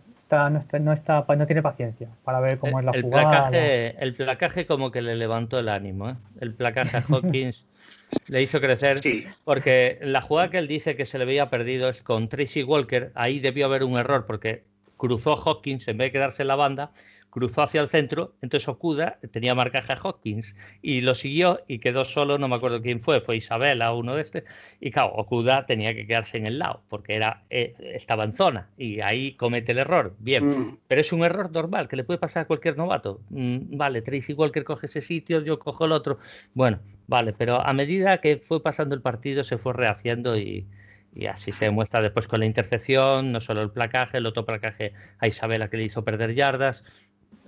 no, 0.50 0.60
está, 0.60 0.80
no, 0.80 0.94
está, 0.94 1.26
no 1.36 1.46
tiene 1.46 1.62
paciencia 1.62 2.10
para 2.24 2.40
ver 2.40 2.58
cómo 2.60 2.80
es 2.80 2.86
la 2.86 2.92
el 2.92 3.04
jugada. 3.04 3.30
Placaje, 3.30 4.04
el 4.04 4.14
placaje 4.16 4.66
como 4.66 4.92
que 4.92 5.02
le 5.02 5.16
levantó 5.16 5.60
el 5.60 5.70
ánimo. 5.70 6.10
¿eh? 6.10 6.16
El 6.40 6.54
placaje 6.54 6.98
a 6.98 7.02
Hawkins 7.02 7.66
le 8.28 8.42
hizo 8.42 8.60
crecer. 8.60 9.00
Porque 9.44 10.00
la 10.02 10.22
jugada 10.22 10.50
que 10.50 10.58
él 10.58 10.68
dice 10.68 10.96
que 10.96 11.06
se 11.06 11.18
le 11.18 11.26
veía 11.26 11.50
perdido 11.50 11.90
es 11.90 12.02
con 12.02 12.30
Tracy 12.30 12.64
Walker. 12.64 13.12
Ahí 13.16 13.40
debió 13.40 13.66
haber 13.66 13.84
un 13.84 13.98
error 13.98 14.26
porque 14.26 14.64
cruzó 14.98 15.36
Hawkins 15.36 15.88
en 15.88 15.98
vez 15.98 16.08
de 16.08 16.12
quedarse 16.14 16.44
en 16.44 16.48
la 16.48 16.56
banda, 16.56 16.92
cruzó 17.34 17.64
hacia 17.64 17.82
el 17.82 17.88
centro, 17.88 18.36
entonces 18.44 18.70
Okuda 18.70 19.18
tenía 19.32 19.56
marcaje 19.56 19.92
a 19.92 19.96
Hawkins 19.96 20.56
y 20.84 21.02
lo 21.02 21.16
siguió 21.16 21.62
y 21.68 21.80
quedó 21.80 22.06
solo, 22.06 22.38
no 22.38 22.48
me 22.48 22.56
acuerdo 22.56 22.80
quién 22.80 23.00
fue, 23.00 23.22
fue 23.22 23.38
Isabela, 23.38 23.92
uno 23.92 24.14
de 24.16 24.22
este, 24.22 24.44
y 24.80 24.92
claro, 24.92 25.14
Okuda 25.16 25.66
tenía 25.66 25.96
que 25.96 26.06
quedarse 26.06 26.38
en 26.38 26.46
el 26.46 26.60
lado 26.60 26.84
porque 26.90 27.16
era, 27.16 27.44
eh, 27.50 27.74
estaba 27.80 28.24
en 28.24 28.34
zona 28.34 28.70
y 28.78 29.02
ahí 29.02 29.34
comete 29.34 29.72
el 29.72 29.80
error, 29.80 30.16
bien, 30.20 30.46
mm. 30.46 30.78
pero 30.88 31.02
es 31.02 31.12
un 31.12 31.24
error 31.24 31.52
normal 31.52 31.88
que 31.88 31.96
le 31.96 32.04
puede 32.04 32.20
pasar 32.20 32.44
a 32.44 32.46
cualquier 32.46 32.78
novato, 32.78 33.22
mm, 33.32 33.78
vale, 33.78 34.04
Tracy 34.04 34.34
Walker 34.34 34.64
coge 34.64 34.86
ese 34.86 35.02
sitio, 35.02 35.42
yo 35.42 35.58
cojo 35.58 35.86
el 35.86 35.92
otro, 35.92 36.20
bueno, 36.54 36.82
vale, 37.08 37.34
pero 37.34 37.66
a 37.66 37.74
medida 37.74 38.22
que 38.22 38.38
fue 38.38 38.62
pasando 38.62 38.94
el 38.94 39.02
partido 39.02 39.44
se 39.44 39.58
fue 39.58 39.74
rehaciendo 39.74 40.38
y, 40.38 40.68
y 41.16 41.28
así 41.28 41.52
se 41.52 41.66
demuestra 41.66 42.02
después 42.02 42.28
con 42.28 42.40
la 42.40 42.46
intercepción, 42.46 43.32
no 43.32 43.40
solo 43.40 43.62
el 43.62 43.72
placaje, 43.72 44.18
el 44.18 44.26
otro 44.26 44.46
placaje 44.46 44.94
a 45.20 45.28
Isabela 45.28 45.70
que 45.70 45.78
le 45.78 45.84
hizo 45.84 46.04
perder 46.04 46.34
yardas. 46.34 46.84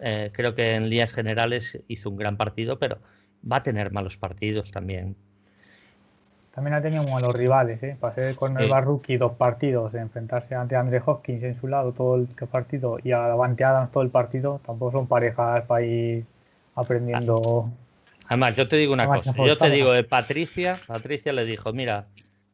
Eh, 0.01 0.31
creo 0.33 0.55
que 0.55 0.75
en 0.75 0.89
líneas 0.89 1.13
generales 1.13 1.79
hizo 1.87 2.09
un 2.09 2.17
gran 2.17 2.37
partido, 2.37 2.79
pero 2.79 2.99
va 3.49 3.57
a 3.57 3.63
tener 3.63 3.91
malos 3.91 4.17
partidos 4.17 4.71
también. 4.71 5.15
También 6.53 6.73
ha 6.73 6.81
tenido 6.81 7.03
malos 7.03 7.35
rivales, 7.35 7.83
¿eh? 7.83 7.97
Para 7.99 8.15
ser 8.15 8.35
con 8.35 8.57
el 8.57 8.69
rookie 8.81 9.17
dos 9.17 9.33
partidos, 9.33 9.93
enfrentarse 9.93 10.55
ante 10.55 10.77
Andre 10.77 11.01
Hopkins 11.05 11.43
en 11.43 11.59
su 11.59 11.67
lado 11.67 11.91
todo 11.91 12.15
el 12.15 12.27
partido 12.27 12.97
y 13.03 13.11
a 13.11 13.19
Davante 13.19 13.65
Adams 13.65 13.91
todo 13.91 14.03
el 14.03 14.09
partido, 14.09 14.61
tampoco 14.65 14.93
son 14.93 15.07
parejas 15.07 15.65
para 15.65 15.85
ir 15.85 16.25
aprendiendo. 16.75 17.69
Además, 18.27 18.55
yo 18.55 18.69
te 18.69 18.77
digo 18.77 18.93
una 18.93 19.05
cosa, 19.05 19.33
yo 19.35 19.57
te 19.57 19.69
digo, 19.69 19.91
de 19.91 20.05
Patricia, 20.05 20.79
Patricia 20.87 21.33
le 21.33 21.43
dijo, 21.43 21.73
mira, 21.73 22.07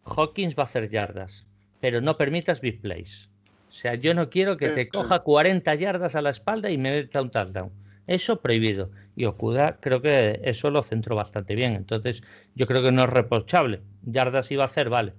Hawkins 0.03 0.57
va 0.57 0.61
a 0.61 0.65
hacer 0.65 0.89
yardas, 0.89 1.45
pero 1.79 2.01
no 2.01 2.17
permitas 2.17 2.59
big 2.59 2.81
plays. 2.81 3.30
O 3.71 3.73
sea, 3.73 3.95
yo 3.95 4.13
no 4.13 4.29
quiero 4.29 4.57
que 4.57 4.67
te 4.67 4.89
coja 4.89 5.19
40 5.19 5.73
yardas 5.75 6.17
a 6.17 6.21
la 6.21 6.29
espalda 6.29 6.69
y 6.69 6.77
me 6.77 6.91
meta 6.91 7.21
un 7.21 7.31
touchdown. 7.31 7.71
Eso 8.05 8.41
prohibido. 8.41 8.91
Y 9.15 9.23
Okuda 9.23 9.77
creo 9.79 10.01
que 10.01 10.41
eso 10.43 10.69
lo 10.69 10.83
centró 10.83 11.15
bastante 11.15 11.55
bien. 11.55 11.75
Entonces, 11.75 12.21
yo 12.53 12.67
creo 12.67 12.83
que 12.83 12.91
no 12.91 13.03
es 13.03 13.09
reprochable. 13.09 13.79
Yardas 14.03 14.51
iba 14.51 14.63
a 14.63 14.65
hacer, 14.65 14.89
vale. 14.89 15.13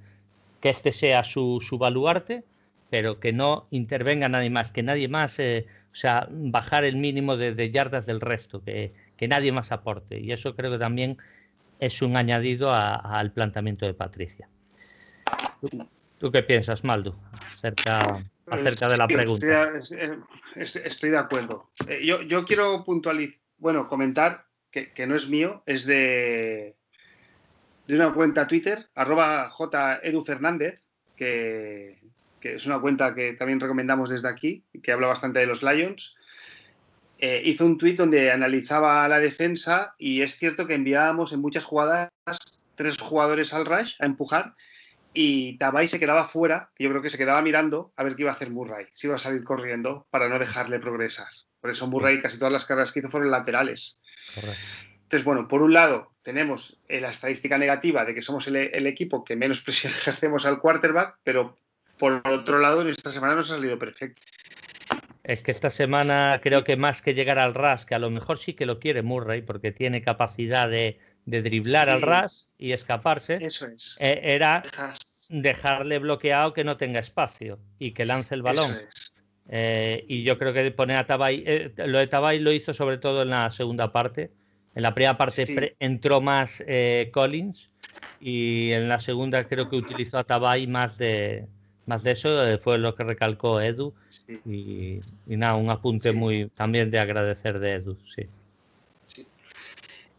Que 0.60 0.68
este 0.68 0.92
sea 0.92 1.24
su, 1.24 1.64
su 1.66 1.78
baluarte, 1.78 2.44
pero 2.90 3.20
que 3.20 3.32
no 3.32 3.68
intervenga 3.70 4.28
nadie 4.28 4.50
más, 4.50 4.70
que 4.70 4.82
nadie 4.82 5.08
más, 5.08 5.38
eh, 5.38 5.64
o 5.90 5.94
sea, 5.94 6.28
bajar 6.30 6.84
el 6.84 6.96
mínimo 6.96 7.38
de, 7.38 7.70
yardas 7.70 8.04
del 8.04 8.20
resto, 8.20 8.62
que, 8.62 8.92
que, 9.16 9.28
nadie 9.28 9.50
más 9.50 9.72
aporte. 9.72 10.20
Y 10.20 10.30
eso 10.30 10.54
creo 10.54 10.70
que 10.70 10.78
también 10.78 11.16
es 11.80 12.02
un 12.02 12.18
añadido 12.18 12.70
al 12.70 13.32
planteamiento 13.32 13.86
de 13.86 13.94
Patricia. 13.94 14.46
¿Tú, 16.22 16.30
qué 16.30 16.44
piensas, 16.44 16.85
Maldo, 16.85 17.18
acerca, 17.32 18.24
acerca 18.46 18.87
de 18.87 18.96
la 18.96 19.08
pregunta? 19.08 19.72
Estoy, 20.54 21.11
de 21.11 21.18
acuerdo. 21.18 21.72
Eh, 21.88 22.06
yo, 22.06 22.44
quiero 22.44 22.85
puntualizar, 22.85 23.40
bueno, 23.58 23.88
comentar 23.88 24.46
que, 24.70 25.04
no 25.08 25.16
es 25.16 25.28
mío, 25.28 25.64
es 25.66 25.85
de, 25.85 26.76
de 27.88 27.94
una 27.96 28.14
cuenta 28.14 28.46
Twitter, 28.46 28.88
arroba 28.94 29.50
Fernández, 30.24 30.80
que, 31.16 31.98
es 32.40 32.66
una 32.66 32.80
cuenta 32.80 33.16
que 33.16 33.32
también 33.32 33.58
recomendamos 33.58 34.08
desde 34.08 34.28
aquí, 34.28 34.64
que 34.80 34.92
habla 34.92 35.08
bastante 35.08 35.40
de 35.40 35.46
los 35.46 35.64
Lions. 35.64 36.18
Eh, 37.18 37.42
hizo 37.46 37.66
un 37.66 37.78
tuit 37.78 37.98
donde 37.98 38.30
analizaba 38.30 39.08
la 39.08 39.18
defensa 39.18 39.96
y 39.98 40.22
es 40.22 40.37
cierto 40.37 40.68
que 40.68 40.74
enviábamos 40.74 41.32
en 41.32 41.40
muchas 41.40 41.64
jugadas 41.64 42.11
tres 42.76 42.96
jugadores 42.98 43.52
al 43.52 43.66
rush 43.66 43.96
a 43.98 44.06
empujar 44.06 44.54
y 45.14 45.59
Tabay 45.59 45.88
se 45.88 46.01
quedaba 46.01 46.25
fuera, 46.25 46.70
yo 46.79 46.88
creo 46.90 47.03
que 47.03 47.11
se 47.11 47.18
quedaba 47.18 47.42
mirando 47.42 47.92
a 47.96 48.05
ver 48.05 48.16
qué 48.16 48.22
iba 48.22 48.31
a 48.31 48.35
hacer 48.35 48.51
Murray, 48.51 48.87
si 48.92 49.07
iba 49.07 49.16
a 49.16 49.18
salir 49.18 49.44
corriendo 49.44 50.07
para 50.11 50.29
no 50.29 50.38
dejarle 50.38 50.79
progresar. 50.79 51.29
Por 51.61 51.70
eso 51.70 51.87
Murray 51.87 52.20
casi 52.20 52.38
todas 52.38 52.53
las 52.53 52.64
carreras 52.64 52.92
que 52.92 53.01
hizo 53.01 53.09
fueron 53.09 53.31
laterales. 53.31 54.01
Entonces, 55.03 55.25
bueno, 55.25 55.46
por 55.46 55.62
un 55.62 55.72
lado 55.72 56.12
tenemos 56.22 56.79
la 56.88 57.11
estadística 57.11 57.59
negativa 57.59 58.05
de 58.05 58.14
que 58.14 58.22
somos 58.22 58.46
el, 58.48 58.87
equipo 58.87 59.25
que 59.25 59.37
menos 59.37 59.62
presión 59.62 59.92
ejercemos 59.96 60.46
al 60.46 60.59
quarterback, 60.59 61.18
pero 61.22 61.57
por 61.98 62.27
otro 62.27 62.59
lado 62.59 62.83
en 62.83 62.88
esta 62.88 63.11
semana 63.11 63.35
nos 63.35 63.51
ha 63.51 63.57
salido 63.57 63.79
perfecto. 63.79 64.22
Es 65.25 65.44
que 65.44 65.53
esta 65.53 65.70
semana 65.70 66.40
creo 66.42 66.64
que 66.64 66.77
más 66.77 67.01
que 67.01 67.14
llegar 67.14 67.38
al 67.38 67.55
RAS, 67.55 67.87
que 67.87 67.94
a 67.94 68.01
lo 68.01 68.11
mejor 68.11 68.38
sí 68.38 68.55
que 68.55 68.66
lo 68.66 68.81
quiere 68.81 69.03
Murray 69.03 69.42
porque 69.42 69.70
tiene 69.70 70.03
capacidad 70.03 70.68
de, 70.68 70.98
de 71.26 71.42
driblar 71.42 71.88
al 71.88 72.02
ras 72.02 72.48
y 72.58 72.72
escaparse, 72.72 73.38
Eso 73.40 73.66
es. 73.66 73.96
Eh, 73.98 74.20
era 74.22 74.62
dejarle 75.28 75.98
bloqueado 75.98 76.52
que 76.52 76.64
no 76.64 76.76
tenga 76.76 77.00
espacio 77.00 77.58
y 77.78 77.92
que 77.92 78.04
lance 78.04 78.35
el 78.35 78.42
balón. 78.42 78.76
Eh, 79.48 80.04
y 80.08 80.22
yo 80.22 80.38
creo 80.38 80.52
que 80.52 80.70
poner 80.70 80.98
a 80.98 81.06
Tabay, 81.06 81.42
eh, 81.46 81.72
lo 81.76 81.98
de 81.98 82.06
Tabay 82.06 82.38
lo 82.38 82.52
hizo 82.52 82.72
sobre 82.72 82.98
todo 82.98 83.22
en 83.22 83.30
la 83.30 83.50
segunda 83.50 83.92
parte. 83.92 84.30
En 84.74 84.82
la 84.82 84.94
primera 84.94 85.18
parte 85.18 85.76
entró 85.78 86.20
más 86.20 86.64
Collins 87.12 87.70
y 88.20 88.72
en 88.72 88.88
la 88.88 88.98
segunda 88.98 89.46
creo 89.46 89.68
que 89.68 89.76
utilizó 89.76 90.18
a 90.18 90.24
Tabay 90.24 90.66
más 90.66 90.96
de, 90.96 91.46
más 91.85 92.02
de 92.02 92.12
eso, 92.12 92.58
fue 92.58 92.78
lo 92.78 92.94
que 92.94 93.04
recalcó 93.04 93.61
Edu. 93.61 93.94
Y, 94.46 94.98
y, 95.26 95.37
nada, 95.37 95.56
un 95.56 95.68
apunte 95.68 96.12
muy 96.12 96.48
también 96.54 96.90
de 96.90 96.98
agradecer 96.98 97.58
de 97.58 97.72
Edu, 97.74 97.98
sí. 98.06 98.26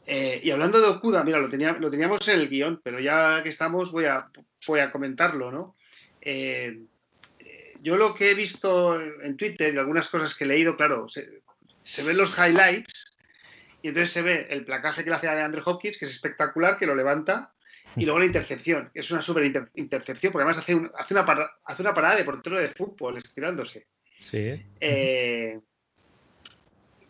Eh, 0.05 0.41
y 0.43 0.51
hablando 0.51 0.81
de 0.81 0.87
Okuda, 0.87 1.23
mira, 1.23 1.39
lo, 1.39 1.47
lo 1.47 1.89
teníamos 1.89 2.27
en 2.27 2.39
el 2.39 2.49
guion, 2.49 2.81
pero 2.83 2.99
ya 2.99 3.41
que 3.41 3.49
estamos 3.49 3.91
voy 3.91 4.05
a, 4.05 4.29
voy 4.67 4.79
a 4.81 4.91
comentarlo, 4.91 5.51
¿no? 5.51 5.75
Eh, 6.21 6.79
yo 7.81 7.97
lo 7.97 8.15
que 8.15 8.31
he 8.31 8.33
visto 8.33 8.99
en 8.99 9.35
Twitter 9.35 9.73
y 9.73 9.77
algunas 9.77 10.07
cosas 10.07 10.33
que 10.35 10.45
he 10.45 10.47
leído, 10.47 10.77
claro, 10.77 11.07
se, 11.09 12.03
ven 12.03 12.17
los 12.17 12.37
highlights 12.37 13.17
y 13.81 13.89
entonces 13.89 14.11
se 14.11 14.21
ve 14.21 14.47
el 14.49 14.63
placaje 14.63 15.03
que 15.03 15.09
le 15.09 15.17
hace 15.17 15.27
a 15.27 15.43
Andrew 15.43 15.63
Hopkins, 15.65 15.97
que 15.97 16.05
es 16.05 16.11
espectacular, 16.11 16.77
que 16.77 16.85
lo 16.85 16.95
levanta, 16.95 17.53
y 17.97 18.05
luego 18.05 18.19
la 18.19 18.25
intercepción, 18.25 18.89
que 18.93 19.01
es 19.01 19.11
una 19.11 19.21
super 19.21 19.43
intercepción, 19.75 20.31
porque 20.31 20.43
además 20.43 20.59
hace, 20.59 20.89
hace, 20.97 21.13
una, 21.13 21.51
hace 21.65 21.81
una 21.81 21.93
parada 21.93 22.15
de 22.15 22.23
portero 22.23 22.57
de 22.57 22.69
fútbol 22.69 23.17
estirándose. 23.17 23.87
Sí. 24.17 24.65
Eh, 24.79 25.59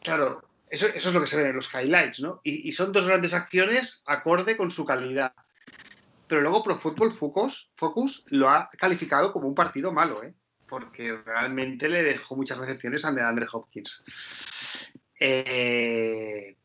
claro, 0.01 0.43
eso, 0.73 0.87
es 0.87 1.13
lo 1.13 1.21
que 1.21 1.27
se 1.27 1.37
ve 1.37 1.49
en 1.49 1.55
los 1.55 1.71
highlights, 1.73 2.19
¿no? 2.19 2.41
Y, 2.43 2.71
son 2.71 2.91
dos 2.91 3.05
grandes 3.05 3.33
acciones 3.33 4.01
acorde 4.07 4.57
con 4.57 4.71
su 4.71 4.85
calidad. 4.85 5.33
Pero 6.27 6.41
luego 6.41 6.63
Pro 6.63 6.75
Football 6.75 7.13
Focus, 7.13 8.25
lo 8.29 8.49
ha 8.49 8.69
calificado 8.71 9.31
como 9.31 9.47
un 9.47 9.53
partido 9.53 9.93
malo, 9.93 10.23
¿eh? 10.23 10.33
porque 10.67 11.15
realmente 11.23 11.87
le 11.87 12.01
dejó 12.01 12.35
muchas 12.35 12.57
recepciones 12.57 13.05
a 13.05 13.09
Andre 13.09 13.45
Hopkins. 13.51 14.01
Eh, 15.19 16.55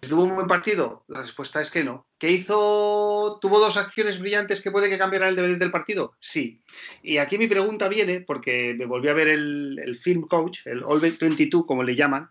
¿Tuvo 0.00 0.22
un 0.22 0.34
buen 0.34 0.46
partido? 0.46 1.04
La 1.08 1.20
respuesta 1.20 1.60
es 1.60 1.70
que 1.70 1.84
no. 1.84 2.06
¿Qué 2.18 2.30
hizo? 2.30 3.38
¿Tuvo 3.42 3.60
dos 3.60 3.76
acciones 3.76 4.18
brillantes 4.18 4.62
que 4.62 4.70
puede 4.70 4.88
que 4.88 4.96
cambiaran 4.96 5.28
el 5.28 5.36
devenir 5.36 5.58
del 5.58 5.70
partido? 5.70 6.14
Sí. 6.20 6.62
Y 7.02 7.18
aquí 7.18 7.36
mi 7.36 7.48
pregunta 7.48 7.88
viene, 7.88 8.20
porque 8.20 8.74
me 8.78 8.86
volví 8.86 9.08
a 9.08 9.14
ver 9.14 9.28
el, 9.28 9.98
film 10.00 10.26
coach, 10.26 10.66
el 10.66 10.82
All 10.84 11.00
22, 11.00 11.66
como 11.66 11.82
le 11.82 11.96
llaman. 11.96 12.30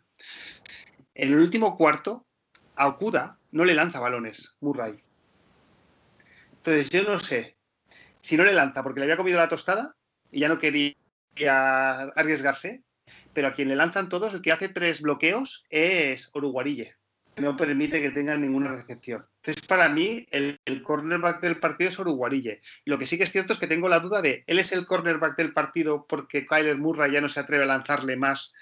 En 1.16 1.34
el 1.34 1.40
último 1.40 1.78
cuarto, 1.78 2.26
a 2.76 2.88
Okuda 2.88 3.40
no 3.52 3.66
le 3.66 3.74
lanza 3.74 4.00
balones, 4.00 4.56
Murray. 4.60 5.02
Entonces, 6.58 6.90
yo 6.90 7.04
no 7.04 7.20
sé 7.20 7.58
si 8.22 8.38
no 8.38 8.44
le 8.44 8.54
lanza 8.54 8.84
porque 8.84 9.00
le 9.00 9.06
había 9.06 9.18
comido 9.18 9.40
la 9.40 9.50
tostada 9.50 9.96
y 10.32 10.42
ya 10.42 10.50
no 10.50 10.60
quería 10.60 10.94
arriesgarse, 12.16 12.84
pero 13.34 13.48
a 13.48 13.54
quien 13.54 13.70
le 13.70 13.76
lanzan 13.76 14.10
todos, 14.10 14.34
el 14.34 14.42
que 14.42 14.52
hace 14.52 14.70
tres 14.70 15.02
bloqueos 15.02 15.66
es 15.70 16.30
Oruguarille 16.34 16.96
no 17.42 17.58
permite 17.58 18.02
que 18.02 18.12
tengan 18.12 18.42
ninguna 18.42 18.72
recepción. 18.72 19.26
Entonces, 19.38 19.66
para 19.68 19.90
mí, 19.90 20.26
el, 20.32 20.60
cornerback 20.84 21.42
del 21.42 21.60
partido 21.60 21.90
es 21.90 22.00
Oruguarille. 22.00 22.62
Lo 22.86 22.98
que 22.98 23.06
sí 23.06 23.18
que 23.18 23.26
es 23.26 23.32
cierto 23.32 23.54
es 23.54 23.60
que 23.60 23.68
tengo 23.68 23.90
la 23.90 24.00
duda 24.00 24.22
de, 24.22 24.44
¿él 24.48 24.60
es 24.60 24.72
el 24.72 24.86
cornerback 24.86 25.38
del 25.38 25.54
partido 25.54 26.06
porque 26.08 26.46
Kyler 26.46 26.78
Murray 26.78 27.12
ya 27.12 27.22
no 27.22 27.30
se 27.30 27.40
atreve 27.40 27.64
a 27.64 27.68
lanzarle 27.68 28.16
más 28.16 28.54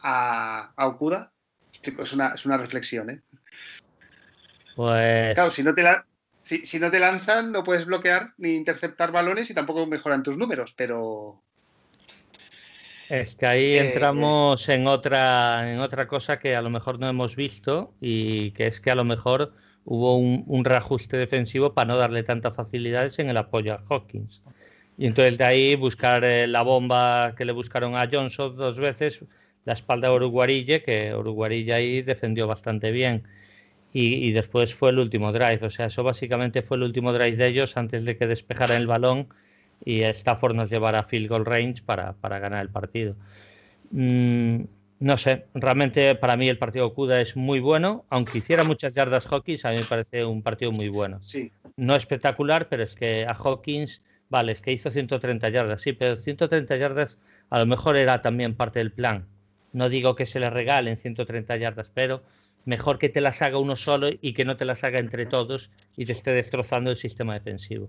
a, 0.00 0.72
Okuda? 0.76 1.32
Es 1.82 2.12
una, 2.12 2.28
es 2.28 2.46
una 2.46 2.56
reflexión, 2.56 3.10
¿eh? 3.10 3.20
Pues... 4.76 5.34
Claro, 5.34 5.50
si 5.50 5.62
no, 5.62 5.74
te 5.74 5.84
si, 6.42 6.66
si 6.66 6.78
no 6.78 6.90
te 6.90 6.98
lanzan, 6.98 7.52
no 7.52 7.64
puedes 7.64 7.84
bloquear 7.84 8.32
ni 8.38 8.54
interceptar 8.54 9.12
balones 9.12 9.50
y 9.50 9.54
tampoco 9.54 9.86
mejoran 9.86 10.22
tus 10.22 10.38
números, 10.38 10.74
pero 10.76 11.42
es 13.12 13.36
que 13.36 13.44
ahí 13.44 13.74
eh, 13.74 13.92
entramos 13.92 14.66
en 14.70 14.86
otra, 14.86 15.70
en 15.70 15.80
otra 15.80 16.08
cosa 16.08 16.38
que 16.38 16.56
a 16.56 16.62
lo 16.62 16.70
mejor 16.70 16.98
no 16.98 17.06
hemos 17.06 17.36
visto 17.36 17.92
y 18.00 18.52
que 18.52 18.66
es 18.66 18.80
que 18.80 18.90
a 18.90 18.94
lo 18.94 19.04
mejor 19.04 19.52
hubo 19.84 20.16
un, 20.16 20.64
reajuste 20.64 21.18
defensivo 21.18 21.74
para 21.74 21.88
no 21.88 21.98
darle 21.98 22.22
tantas 22.22 22.54
facilidades 22.54 23.18
en 23.18 23.28
el 23.28 23.36
apoyo 23.36 23.74
a 23.74 23.84
Hawkins. 23.86 24.42
Y 24.96 25.06
entonces 25.06 25.36
de 25.36 25.44
ahí 25.44 25.76
buscar 25.76 26.24
eh, 26.24 26.46
la 26.46 26.62
bomba 26.62 27.34
que 27.36 27.44
le 27.44 27.52
buscaron 27.52 27.96
a 27.96 28.08
Johnson 28.10 28.56
dos 28.56 28.78
veces, 28.78 29.22
la 29.64 29.72
espalda 29.74 30.08
de 30.08 30.16
Uruguarille, 30.16 30.82
que 30.82 31.14
Uruguarille 31.14 31.72
ahí 31.72 32.02
defendió 32.02 32.46
bastante 32.46 32.90
bien. 32.90 33.24
Y, 33.92 34.26
y, 34.26 34.32
después 34.32 34.74
fue 34.74 34.90
el 34.90 34.98
último 34.98 35.32
drive. 35.32 35.60
O 35.62 35.70
sea, 35.70 35.86
eso 35.86 36.02
básicamente 36.02 36.62
fue 36.62 36.78
el 36.78 36.84
último 36.84 37.12
drive 37.12 37.36
de 37.36 37.46
ellos 37.46 37.76
antes 37.76 38.06
de 38.06 38.16
que 38.16 38.26
despejaran 38.26 38.78
el 38.80 38.86
balón 38.86 39.28
y 39.84 40.02
Stafford 40.02 40.54
nos 40.54 40.70
llevará 40.70 41.00
a 41.00 41.04
field 41.04 41.28
goal 41.28 41.44
range 41.44 41.82
para, 41.84 42.14
ganar 42.22 42.62
el 42.62 42.70
partido. 42.70 43.16
Mm, 43.90 44.62
no 45.00 45.16
sé, 45.16 45.46
realmente 45.54 46.14
para 46.14 46.36
mí 46.36 46.48
el 46.48 46.58
partido 46.58 46.94
Cuda 46.94 47.20
es 47.20 47.36
muy 47.36 47.60
bueno, 47.60 48.04
aunque 48.08 48.38
hiciera 48.38 48.64
muchas 48.64 48.94
yardas 48.94 49.26
Hawkins, 49.26 49.64
a 49.64 49.70
mí 49.70 49.78
me 49.78 49.84
parece 49.84 50.24
un 50.24 50.42
partido 50.42 50.70
muy 50.70 50.88
bueno. 50.88 51.20
Sí. 51.22 51.50
No 51.76 51.96
espectacular, 51.96 52.68
pero 52.68 52.84
es 52.84 52.94
que 52.94 53.26
a 53.26 53.32
Hawkins, 53.32 54.02
vale, 54.28 54.52
es 54.52 54.60
que 54.60 54.72
hizo 54.72 54.90
130 54.90 55.48
yardas, 55.48 55.82
sí, 55.82 55.92
pero 55.92 56.16
130 56.16 56.76
yardas 56.76 57.18
a 57.50 57.58
lo 57.58 57.66
mejor 57.66 57.96
era 57.96 58.22
también 58.22 58.54
parte 58.54 58.78
del 58.78 58.92
plan. 58.92 59.26
No 59.72 59.88
digo 59.88 60.14
que 60.14 60.26
se 60.26 60.40
le 60.40 60.50
regalen 60.50 60.96
130 60.96 61.56
yardas, 61.56 61.90
pero 61.92 62.22
mejor 62.64 62.98
que 62.98 63.08
te 63.08 63.20
las 63.20 63.42
haga 63.42 63.58
uno 63.58 63.74
solo 63.74 64.08
y 64.20 64.34
que 64.34 64.44
no 64.44 64.56
te 64.56 64.64
las 64.64 64.84
haga 64.84 64.98
entre 64.98 65.26
todos 65.26 65.70
y 65.96 66.04
te 66.04 66.12
esté 66.12 66.32
destrozando 66.32 66.90
el 66.90 66.96
sistema 66.96 67.34
defensivo. 67.34 67.88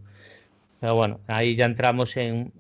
Pero 0.80 0.96
bueno, 0.96 1.22
ahí 1.28 1.56
ya 1.56 1.65
entramos 1.65 2.17
en 2.17 2.52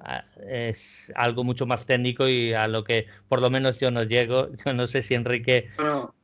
es 0.47 1.11
algo 1.15 1.43
mucho 1.43 1.65
más 1.65 1.85
técnico 1.85 2.27
y 2.27 2.53
a 2.53 2.67
lo 2.67 2.83
que 2.83 3.07
por 3.27 3.41
lo 3.41 3.49
menos 3.49 3.79
yo 3.79 3.91
no 3.91 4.03
llego. 4.03 4.49
Yo 4.65 4.73
no 4.73 4.87
sé 4.87 5.01
si 5.01 5.13
Enrique 5.13 5.67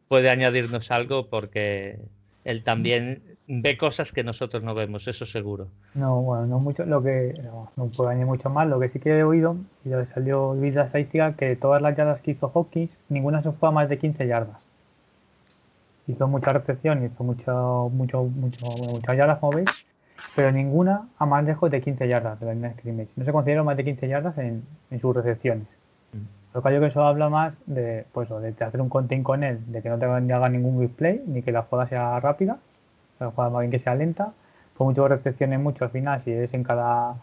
puede 0.08 0.30
añadirnos 0.30 0.92
algo 0.92 1.28
porque 1.28 2.00
él 2.46 2.64
también 2.64 3.29
ve 3.52 3.78
cosas 3.78 4.12
que 4.12 4.24
nosotros 4.24 4.62
no 4.62 4.76
vemos, 4.76 5.08
eso 5.08 5.26
seguro. 5.26 5.68
No, 5.96 6.22
bueno, 6.22 6.46
no 6.46 6.60
mucho, 6.60 6.86
lo 6.86 7.02
que 7.02 7.34
no, 7.76 7.88
puedo 7.88 8.10
añadir 8.10 8.28
mucho 8.28 8.50
más, 8.52 8.68
lo 8.68 8.80
que 8.80 8.90
sí 8.90 9.00
que 9.00 9.10
he 9.10 9.24
oído, 9.24 9.58
y 9.84 9.90
ya 9.90 10.06
salió 10.06 10.54
vida 10.54 10.86
estadística, 10.86 11.34
que 11.34 11.56
todas 11.56 11.82
las 11.82 11.98
yardas 11.98 12.22
que 12.22 12.32
hizo 12.32 12.52
Hawkins, 12.54 12.92
ninguna 13.10 13.42
se 13.42 13.52
fue 13.52 13.70
a 13.70 13.72
más 13.72 13.90
de 13.90 13.98
15 13.98 14.28
yardas. 14.28 14.58
Hizo 16.08 16.28
mucha 16.28 16.54
recepción, 16.54 17.04
hizo 17.04 17.24
mucho, 17.24 17.90
mucho, 17.92 18.24
mucho, 18.24 18.66
muchas 18.92 19.18
yardas, 19.18 19.40
como 19.40 19.54
veis, 19.54 19.70
pero 20.36 20.52
ninguna 20.52 21.08
a 21.18 21.26
más 21.26 21.44
lejos 21.44 21.72
de 21.72 21.82
15 21.82 22.08
yardas 22.08 22.40
de 22.40 22.46
la 22.46 22.54
línea 22.54 22.70
de 22.70 22.76
scrimmage. 22.76 23.10
No 23.16 23.26
se 23.26 23.32
considera 23.32 23.64
más 23.64 23.78
de 23.78 23.84
15 23.84 24.08
yardas 24.08 24.38
en, 24.38 24.64
sus 25.02 25.16
recepciones. 25.16 25.66
Mm. 26.14 26.54
Lo 26.54 26.62
que 26.62 26.74
yo 26.74 26.80
que 26.80 26.88
eso 26.88 27.04
habla 27.04 27.30
más 27.30 27.54
de, 27.66 28.06
pues, 28.14 28.30
de 28.30 28.64
hacer 28.64 28.80
un 28.80 28.90
contain 28.90 29.24
con 29.24 29.44
él, 29.44 29.60
de 29.72 29.82
que 29.82 29.90
no 29.90 29.98
te 29.98 30.06
haga 30.06 30.50
ningún 30.50 30.80
replay, 30.80 31.24
ni 31.26 31.42
que 31.42 31.52
la 31.52 31.64
jugada 31.64 31.90
sea 31.90 32.20
rápida, 32.20 32.60
la 33.20 33.32
jugada 33.32 33.50
más 33.50 33.62
bien 33.62 33.72
que 33.72 33.80
sea 33.80 33.96
lenta. 33.96 34.34
Por 34.78 34.88
mucho 34.88 35.04
que 35.04 35.10
recepciones 35.10 35.60
mucho, 35.60 35.86
al 35.86 35.92
final, 35.92 36.22
si 36.22 36.32
es 36.32 36.54
en 36.54 36.64
cada 36.64 37.16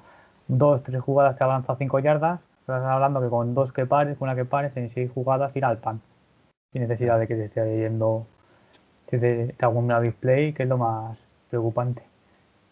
dos, 0.48 0.82
tres 0.82 1.00
jugadas 1.00 1.37
te 1.37 1.44
avanza 1.44 1.76
5 1.76 1.98
yardas, 2.00 2.40
estás 2.61 2.82
hablando 2.85 3.20
que 3.20 3.28
con 3.28 3.54
dos 3.54 3.72
que 3.72 3.87
pares, 3.87 4.18
con 4.18 4.28
una 4.28 4.37
que 4.37 4.44
pares, 4.44 4.76
en 4.76 4.90
seis 4.90 5.11
jugadas 5.12 5.54
ir 5.56 5.64
al 5.64 5.78
pan. 5.78 6.00
Sin 6.72 6.82
necesidad 6.82 7.18
de 7.18 7.26
que 7.26 7.37
te 7.37 7.44
esté 7.46 7.78
yendo, 7.78 8.26
haga 9.59 9.68
un 9.68 10.02
display, 10.02 10.52
que 10.52 10.64
es 10.64 10.68
lo 10.68 10.78
más 10.78 11.16
preocupante. 11.48 12.02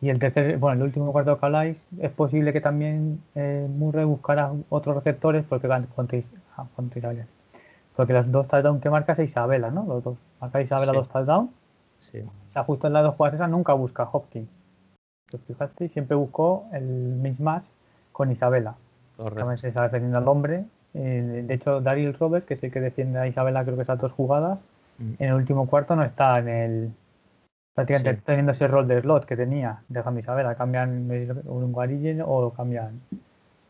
Y 0.00 0.10
el 0.10 0.18
tercer, 0.18 0.58
bueno, 0.58 0.76
el 0.76 0.82
último 0.82 1.12
cuarto 1.12 1.38
que 1.38 1.46
habláis, 1.46 1.86
es 2.00 2.10
posible 2.10 2.52
que 2.52 2.60
también 2.60 3.22
eh, 3.34 3.66
Murray 3.70 4.04
buscara 4.04 4.52
otros 4.68 4.96
receptores 4.96 5.44
porque 5.48 5.68
ah, 5.70 6.66
porque 7.96 8.12
las 8.12 8.30
dos 8.30 8.48
touchdowns 8.48 8.82
que 8.82 8.90
marca 8.90 9.12
es 9.12 9.20
Isabela, 9.20 9.70
¿no? 9.70 9.86
Los 9.86 10.02
dos. 10.04 10.18
Marca 10.40 10.60
Isabela 10.60 10.92
dos 10.92 11.08
touchdowns. 11.08 11.50
Sí. 12.10 12.20
O 12.20 12.52
sea, 12.52 12.64
justo 12.64 12.86
en 12.86 12.92
las 12.92 13.04
dos 13.04 13.14
jugadas 13.14 13.36
esas 13.36 13.50
nunca 13.50 13.72
busca 13.72 14.08
Hopkins. 14.10 14.48
¿Te 15.30 15.38
fijaste? 15.38 15.88
Siempre 15.88 16.16
buscó 16.16 16.66
el 16.72 16.84
mismatch 16.84 17.64
con 18.12 18.30
Isabela. 18.30 18.74
Correcto. 19.16 19.38
También 19.38 19.58
se 19.58 19.68
está 19.68 19.82
defendiendo 19.82 20.18
al 20.18 20.28
hombre. 20.28 20.64
Eh, 20.94 21.44
de 21.46 21.54
hecho, 21.54 21.80
Daryl 21.80 22.14
Robert, 22.14 22.46
que 22.46 22.54
es 22.54 22.62
el 22.62 22.70
que 22.70 22.80
defiende 22.80 23.18
a 23.18 23.26
Isabela, 23.26 23.64
creo 23.64 23.76
que 23.76 23.82
esas 23.82 23.98
dos 23.98 24.12
jugadas, 24.12 24.58
mm. 24.98 25.14
en 25.18 25.28
el 25.28 25.34
último 25.34 25.66
cuarto 25.66 25.96
no 25.96 26.04
está 26.04 26.38
en 26.38 26.48
el, 26.48 26.92
prácticamente 27.74 28.22
teniendo 28.24 28.52
ese 28.52 28.68
rol 28.68 28.86
de 28.86 29.00
slot 29.00 29.24
que 29.24 29.36
tenía, 29.36 29.82
déjame 29.88 30.22
saber, 30.22 30.46
cambian 30.56 31.10
un 31.44 31.72
Guarille 31.72 32.22
o 32.24 32.52
cambian. 32.52 33.00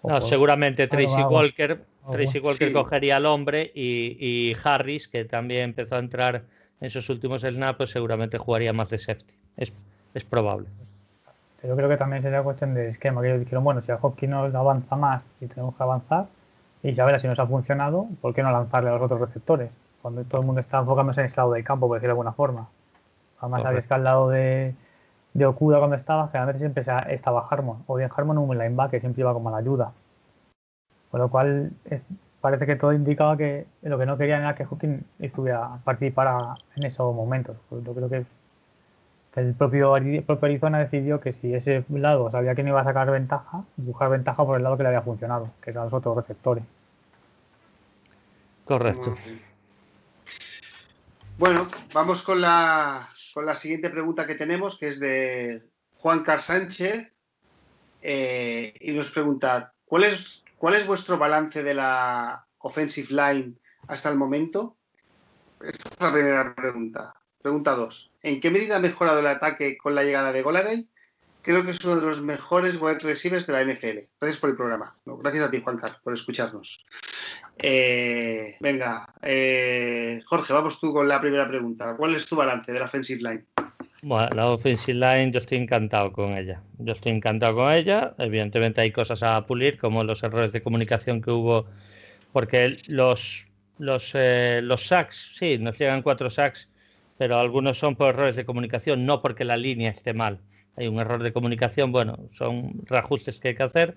no, 0.02 0.20
seguramente 0.20 0.86
Tracy 0.86 1.22
Walker, 1.22 1.80
Tracy 2.10 2.38
Walker 2.40 2.72
cogería 2.72 3.16
al 3.16 3.26
hombre 3.26 3.72
y, 3.74 4.54
Harris, 4.62 5.08
que 5.08 5.24
también 5.24 5.62
empezó 5.64 5.96
a 5.96 6.00
entrar 6.00 6.42
en 6.80 6.90
sus 6.90 7.08
últimos 7.10 7.42
snaps, 7.42 7.76
pues 7.76 7.90
seguramente 7.90 8.38
jugaría 8.38 8.72
más 8.72 8.90
de 8.90 8.98
safety. 8.98 9.34
Es, 9.56 9.72
es 10.14 10.24
probable. 10.24 10.68
Yo 11.62 11.74
creo 11.76 11.88
que 11.88 11.96
también 11.96 12.22
sería 12.22 12.42
cuestión 12.42 12.74
de 12.74 12.88
esquema, 12.88 13.22
que 13.22 13.28
ellos 13.28 13.40
dijeron, 13.40 13.64
bueno, 13.64 13.80
si 13.80 13.90
a 13.90 13.96
Hockey 13.96 14.28
nos 14.28 14.54
avanza 14.54 14.96
más 14.96 15.22
y 15.40 15.46
tenemos 15.46 15.74
que 15.74 15.82
avanzar, 15.82 16.26
y 16.82 16.92
ya 16.92 17.06
verá 17.06 17.18
si 17.18 17.26
nos 17.26 17.38
ha 17.40 17.46
funcionado, 17.46 18.06
¿por 18.20 18.34
qué 18.34 18.42
no 18.42 18.52
lanzarle 18.52 18.90
a 18.90 18.92
los 18.92 19.02
otros 19.02 19.20
receptores? 19.20 19.70
Cuando 20.02 20.22
todo 20.24 20.42
el 20.42 20.46
mundo 20.46 20.60
está 20.60 20.80
enfocándose 20.80 21.22
en 21.22 21.26
ese 21.28 21.36
lado 21.38 21.52
del 21.52 21.64
campo, 21.64 21.88
por 21.88 21.96
decirlo 21.96 22.10
de 22.10 22.12
alguna 22.12 22.32
forma. 22.32 22.68
Además, 23.40 23.62
sabías 23.62 23.86
que 23.86 23.94
al 23.94 24.04
lado 24.04 24.28
de, 24.28 24.74
de 25.32 25.46
Okuda 25.46 25.78
cuando 25.78 25.96
estaba, 25.96 26.28
generalmente 26.28 26.58
siempre 26.58 26.84
estaba 27.14 27.46
Harmon. 27.48 27.82
O 27.86 27.96
bien 27.96 28.10
Harmon 28.14 28.36
o 28.36 28.42
un 28.42 28.58
linebacker, 28.58 29.00
siempre 29.00 29.22
iba 29.22 29.32
como 29.32 29.50
la 29.50 29.56
ayuda. 29.56 29.92
Con 31.10 31.20
lo 31.20 31.30
cual, 31.30 31.72
parece 32.44 32.66
que 32.66 32.76
todo 32.76 32.92
indicaba 32.92 33.38
que 33.38 33.64
lo 33.80 33.98
que 33.98 34.04
no 34.04 34.18
querían 34.18 34.42
era 34.42 34.54
que 34.54 34.66
Hawking 34.66 35.00
estuviera 35.18 35.78
participara 35.82 36.54
en 36.76 36.84
esos 36.84 37.14
momentos. 37.14 37.56
Pues 37.70 37.82
yo 37.82 37.94
creo 37.94 38.10
que, 38.10 38.26
el, 39.36 39.54
propio, 39.54 39.94
propio 40.26 40.46
Arizona 40.46 40.78
decidió 40.78 41.22
que 41.22 41.32
si 41.32 41.54
ese 41.54 41.86
lado 41.88 42.30
sabía 42.30 42.54
que 42.54 42.62
no 42.62 42.68
iba 42.68 42.82
a 42.82 42.84
sacar 42.84 43.10
ventaja, 43.10 43.64
buscar 43.78 44.10
ventaja 44.10 44.44
por 44.44 44.58
el 44.58 44.62
lado 44.62 44.76
que 44.76 44.82
le 44.82 44.90
había 44.90 45.00
funcionado, 45.00 45.52
que 45.62 45.70
eran 45.70 45.84
los 45.84 45.94
otros 45.94 46.18
receptores. 46.18 46.64
Correcto. 48.66 49.14
Bueno, 51.38 51.66
vamos 51.94 52.20
con 52.20 52.42
la 52.42 53.00
con 53.32 53.46
la 53.46 53.54
siguiente 53.54 53.88
pregunta 53.88 54.26
que 54.26 54.34
tenemos, 54.34 54.76
que 54.78 54.88
es 54.88 55.00
de 55.00 55.62
Juan 55.94 56.22
Car 56.22 56.42
Sánchez, 56.42 57.10
eh, 58.02 58.74
y 58.80 58.92
nos 58.92 59.10
pregunta, 59.10 59.72
¿cuál 59.86 60.04
es, 60.04 60.43
¿cuál 60.64 60.76
es 60.76 60.86
vuestro 60.86 61.18
balance 61.18 61.62
de 61.62 61.74
la 61.74 62.46
offensive 62.56 63.08
line 63.10 63.52
hasta 63.86 64.08
el 64.08 64.16
momento? 64.16 64.78
Esta 65.60 65.90
es 65.90 66.00
la 66.00 66.10
primera 66.10 66.54
pregunta. 66.54 67.14
Pregunta 67.42 67.72
2. 67.72 68.12
¿En 68.22 68.40
qué 68.40 68.50
medida 68.50 68.76
ha 68.76 68.80
mejorado 68.80 69.18
el 69.18 69.26
ataque 69.26 69.76
con 69.76 69.94
la 69.94 70.04
llegada 70.04 70.32
de 70.32 70.40
Goladay? 70.40 70.88
Creo 71.42 71.66
que 71.66 71.72
es 71.72 71.84
uno 71.84 71.96
de 71.96 72.06
los 72.06 72.22
mejores 72.22 72.80
wide 72.80 73.00
receivers 73.00 73.46
de 73.46 73.52
la 73.52 73.62
NFL. 73.62 74.08
Gracias 74.18 74.40
por 74.40 74.48
el 74.48 74.56
programa. 74.56 74.96
gracias 75.04 75.44
a 75.44 75.50
ti, 75.50 75.60
Juan 75.60 75.76
Carlos, 75.76 76.00
por 76.02 76.14
escucharnos. 76.14 76.86
Eh, 77.58 78.56
venga, 78.58 79.14
eh, 79.20 80.22
Jorge, 80.24 80.54
vamos 80.54 80.80
tú 80.80 80.94
con 80.94 81.06
la 81.06 81.20
primera 81.20 81.46
pregunta. 81.46 81.94
¿Cuál 81.94 82.14
es 82.14 82.24
tu 82.24 82.36
balance 82.36 82.72
de 82.72 82.78
la 82.78 82.86
offensive 82.86 83.20
line? 83.20 83.46
Bueno, 84.06 84.28
la 84.34 84.50
offensive 84.50 84.98
line 84.98 85.32
yo 85.32 85.38
estoy 85.38 85.56
encantado 85.56 86.12
con 86.12 86.36
ella. 86.36 86.62
Yo 86.78 86.92
estoy 86.92 87.12
encantado 87.12 87.54
con 87.54 87.72
ella. 87.72 88.14
Evidentemente 88.18 88.82
hay 88.82 88.92
cosas 88.92 89.22
a 89.22 89.46
pulir, 89.46 89.78
como 89.78 90.04
los 90.04 90.22
errores 90.22 90.52
de 90.52 90.62
comunicación 90.62 91.22
que 91.22 91.30
hubo, 91.30 91.64
porque 92.32 92.76
los 92.88 93.46
los, 93.78 94.12
eh, 94.14 94.60
los 94.62 94.86
sacks, 94.86 95.36
sí, 95.38 95.58
nos 95.58 95.78
llegan 95.78 96.02
cuatro 96.02 96.28
sacks, 96.28 96.68
pero 97.16 97.38
algunos 97.38 97.78
son 97.78 97.96
por 97.96 98.10
errores 98.10 98.36
de 98.36 98.44
comunicación, 98.44 99.06
no 99.06 99.22
porque 99.22 99.44
la 99.44 99.56
línea 99.56 99.90
esté 99.90 100.12
mal. 100.12 100.38
Hay 100.76 100.86
un 100.86 100.98
error 101.00 101.22
de 101.22 101.32
comunicación, 101.32 101.90
bueno, 101.90 102.18
son 102.30 102.82
reajustes 102.84 103.40
que 103.40 103.48
hay 103.48 103.54
que 103.56 103.62
hacer, 103.62 103.96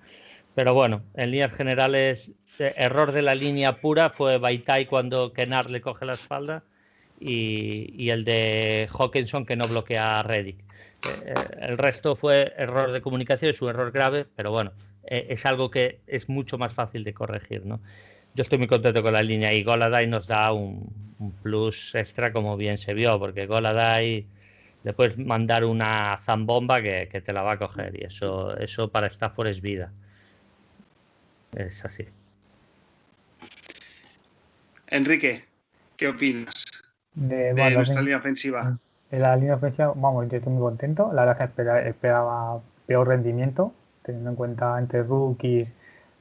pero 0.54 0.72
bueno, 0.74 1.02
en 1.14 1.32
líneas 1.32 1.54
generales, 1.54 2.32
eh, 2.58 2.72
error 2.76 3.12
de 3.12 3.22
la 3.22 3.34
línea 3.34 3.80
pura 3.80 4.10
fue 4.10 4.38
Baitai 4.38 4.86
cuando 4.86 5.32
Kenar 5.34 5.70
le 5.70 5.82
coge 5.82 6.06
la 6.06 6.14
espalda 6.14 6.64
y, 7.20 8.10
el 8.10 8.24
de 8.24 8.88
Hawkinson 8.90 9.46
que 9.46 9.56
no 9.56 9.68
bloquea 9.68 10.20
a 10.20 10.22
Reddick. 10.22 10.64
Eh, 11.04 11.44
el 11.60 11.78
resto 11.78 12.16
fue 12.16 12.52
error 12.56 12.92
de 12.92 13.00
comunicación, 13.00 13.50
es 13.50 13.62
un 13.62 13.70
error 13.70 13.92
grave, 13.92 14.26
pero 14.36 14.50
bueno, 14.50 14.72
es 15.04 15.46
algo 15.46 15.70
que 15.70 16.00
es 16.06 16.28
mucho 16.28 16.58
más 16.58 16.74
fácil 16.74 17.02
de 17.02 17.14
corregir, 17.14 17.64
¿no? 17.64 17.80
yo 18.38 18.42
estoy 18.42 18.58
muy 18.58 18.68
contento 18.68 19.02
con 19.02 19.12
la 19.12 19.22
línea 19.22 19.52
y 19.52 19.64
Goladay 19.64 20.06
nos 20.06 20.28
da 20.28 20.52
un, 20.52 20.88
plus 21.42 21.96
extra 21.96 22.32
como 22.32 22.56
bien 22.56 22.78
se 22.78 22.94
vio, 22.94 23.18
porque 23.18 23.46
Goladay 23.46 24.24
le 24.84 24.92
puedes 24.92 25.18
mandar 25.18 25.64
una 25.64 26.16
zambomba 26.16 26.80
que, 26.80 27.06
te 27.06 27.32
la 27.32 27.42
va 27.42 27.54
a 27.54 27.58
coger 27.58 28.00
y 28.00 28.04
eso, 28.04 28.56
eso 28.56 28.92
para 28.92 29.08
Stafford 29.08 29.48
es 29.48 29.60
vida. 29.60 29.92
Es 31.56 31.84
así. 31.84 32.04
Enrique, 34.86 35.44
¿qué 35.96 36.06
opinas 36.06 36.67
de, 37.14 37.54
nuestra 37.74 38.00
línea 38.00 38.18
ofensiva? 38.18 38.78
En 39.10 39.22
la 39.22 39.36
línea 39.36 39.54
ofensiva, 39.54 39.92
vamos, 39.96 40.28
yo 40.28 40.36
estoy 40.36 40.52
muy 40.52 40.62
contento. 40.62 41.12
La 41.12 41.24
verdad 41.24 41.42
es 41.42 41.54
que 41.54 41.88
esperaba 41.88 42.60
peor 42.86 43.08
rendimiento, 43.08 43.72
teniendo 44.02 44.30
en 44.30 44.36
cuenta 44.36 44.78
entre 44.78 45.02
rookies, 45.02 45.72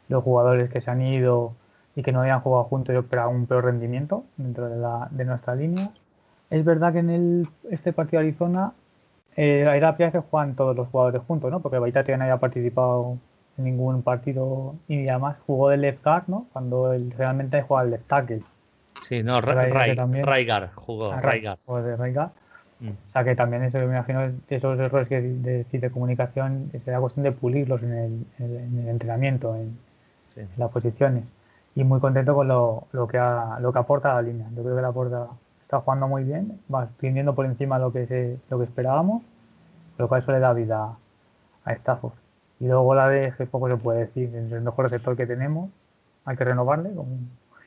los 0.09 0.23
jugadores 0.23 0.69
que 0.69 0.81
se 0.81 0.89
han 0.89 1.01
ido 1.01 1.53
y 1.95 2.03
que 2.03 2.11
no 2.11 2.21
hayan 2.21 2.41
jugado 2.41 2.65
juntos, 2.65 2.93
yo 2.93 2.99
esperaba 2.99 3.27
un 3.27 3.47
peor 3.47 3.65
rendimiento 3.65 4.23
dentro 4.37 4.69
de, 4.69 4.77
la, 4.77 5.07
de 5.11 5.25
nuestra 5.25 5.55
línea. 5.55 5.89
Es 6.49 6.63
verdad 6.63 6.93
que 6.93 6.99
en 6.99 7.09
el, 7.09 7.49
este 7.71 7.91
partido 7.91 8.21
de 8.21 8.27
Arizona 8.27 8.73
eh, 9.35 9.61
era 9.61 9.79
la 9.79 9.95
primera 9.95 10.11
que 10.11 10.19
juegan 10.19 10.55
todos 10.55 10.75
los 10.75 10.87
jugadores 10.89 11.21
juntos, 11.27 11.51
¿no? 11.51 11.59
Porque 11.59 11.79
Baitati 11.79 12.11
no 12.13 12.23
había 12.23 12.37
participado 12.37 13.17
en 13.57 13.63
ningún 13.63 14.03
partido 14.03 14.75
y 14.87 15.07
además 15.07 15.37
jugó 15.45 15.69
de 15.69 15.77
left 15.77 16.03
guard, 16.03 16.23
¿no? 16.27 16.47
Cuando 16.53 16.93
él 16.93 17.13
realmente 17.17 17.61
juega 17.63 17.83
el 17.83 17.91
left 17.91 18.07
tackle. 18.07 18.43
Sí, 19.01 19.23
no, 19.23 19.41
Raigar 19.41 20.71
jugó, 20.75 21.11
ah, 21.11 21.21
Raigar. 21.21 21.57
De 21.67 21.95
Raigar. 21.95 22.31
Mm. 22.79 22.89
O 22.89 23.11
sea 23.11 23.23
que 23.23 23.35
también 23.35 23.63
eso, 23.63 23.79
me 23.79 23.85
imagino, 23.85 24.31
esos 24.49 24.79
errores 24.79 25.07
que 25.07 25.21
de, 25.21 25.63
de 25.63 25.89
comunicación 25.89 26.71
será 26.83 26.99
cuestión 26.99 27.23
de 27.23 27.31
pulirlos 27.31 27.81
en 27.83 27.93
el, 27.93 28.25
en 28.39 28.79
el 28.79 28.87
entrenamiento, 28.89 29.55
en, 29.55 29.77
en 30.35 30.49
las 30.57 30.71
posiciones 30.71 31.23
y 31.77 31.83
muy 31.83 31.99
contento 31.99 32.33
con 32.33 32.47
lo, 32.47 32.87
lo, 32.91 33.07
que 33.07 33.19
ha, 33.19 33.59
lo 33.59 33.71
que 33.71 33.77
aporta 33.77 34.15
la 34.15 34.23
línea. 34.23 34.47
Yo 34.55 34.63
creo 34.63 34.75
que 34.75 34.81
la 34.81 34.87
aporta 34.87 35.27
está 35.61 35.79
jugando 35.79 36.07
muy 36.07 36.23
bien, 36.23 36.59
va 36.73 36.89
rindiendo 36.99 37.35
por 37.35 37.45
encima 37.45 37.77
lo 37.77 37.93
que, 37.93 38.07
se, 38.07 38.39
lo 38.49 38.57
que 38.57 38.63
esperábamos, 38.63 39.21
lo 39.99 40.07
cual 40.07 40.23
eso 40.23 40.31
le 40.31 40.39
da 40.39 40.53
vida 40.53 40.95
a 41.65 41.73
Stafford. 41.73 42.13
Y 42.59 42.65
luego 42.65 42.95
la 42.95 43.09
de 43.09 43.31
que 43.37 43.45
poco 43.45 43.67
se 43.67 43.77
puede 43.77 43.99
decir, 44.07 44.35
es 44.35 44.51
el 44.51 44.61
mejor 44.61 44.85
receptor 44.85 45.15
que 45.15 45.27
tenemos, 45.27 45.69
hay 46.25 46.35
que 46.35 46.45
renovarle, 46.45 46.89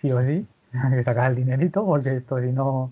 sí 0.01 0.11
o 0.11 0.21
sí, 0.23 0.45
hay 0.85 0.97
que 0.99 1.05
sacar 1.05 1.31
el 1.31 1.37
dinerito, 1.37 1.85
porque 1.85 2.17
esto 2.17 2.41
si 2.41 2.53
no, 2.53 2.91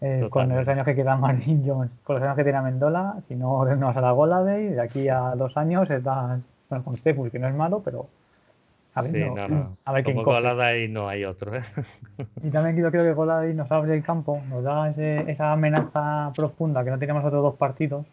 eh, 0.00 0.26
con 0.30 0.48
los 0.48 0.66
años 0.66 0.84
que 0.84 0.94
queda 0.94 1.16
Marvin 1.18 1.62
Jones, 1.64 1.92
con 2.04 2.16
los 2.16 2.24
años 2.24 2.36
que 2.36 2.44
tiene 2.44 2.58
Amendola, 2.58 3.16
si 3.28 3.34
no 3.34 3.64
renovas 3.66 3.96
a 3.96 4.00
la 4.00 4.12
gola 4.12 4.42
de, 4.42 4.70
de 4.70 4.80
aquí 4.80 5.08
a 5.08 5.34
dos 5.36 5.56
años 5.56 5.90
estás, 5.90 6.40
bueno, 6.68 6.84
con 6.84 6.96
Stefus, 6.96 7.30
que 7.30 7.38
no 7.38 7.48
es 7.48 7.54
malo, 7.54 7.82
pero 7.84 8.08
a 8.94 9.02
ver, 9.02 9.10
sí, 9.12 9.18
no, 9.18 9.48
no, 9.48 9.76
A 9.84 9.92
ver 9.92 10.04
Como 10.04 10.24
Goladay 10.24 10.88
no 10.88 11.08
hay 11.08 11.24
otro. 11.24 11.54
¿eh? 11.54 11.62
Y 12.42 12.50
también 12.50 12.76
yo 12.76 12.90
creo 12.90 13.04
que 13.04 13.12
Goladay 13.12 13.54
nos 13.54 13.70
abre 13.70 13.94
el 13.94 14.02
campo, 14.02 14.42
nos 14.48 14.64
da 14.64 14.90
esa 14.90 15.52
amenaza 15.52 16.32
profunda 16.34 16.84
que 16.84 16.90
no 16.90 16.98
tenemos 16.98 17.24
otros 17.24 17.42
dos 17.42 17.54
partidos, 17.56 18.06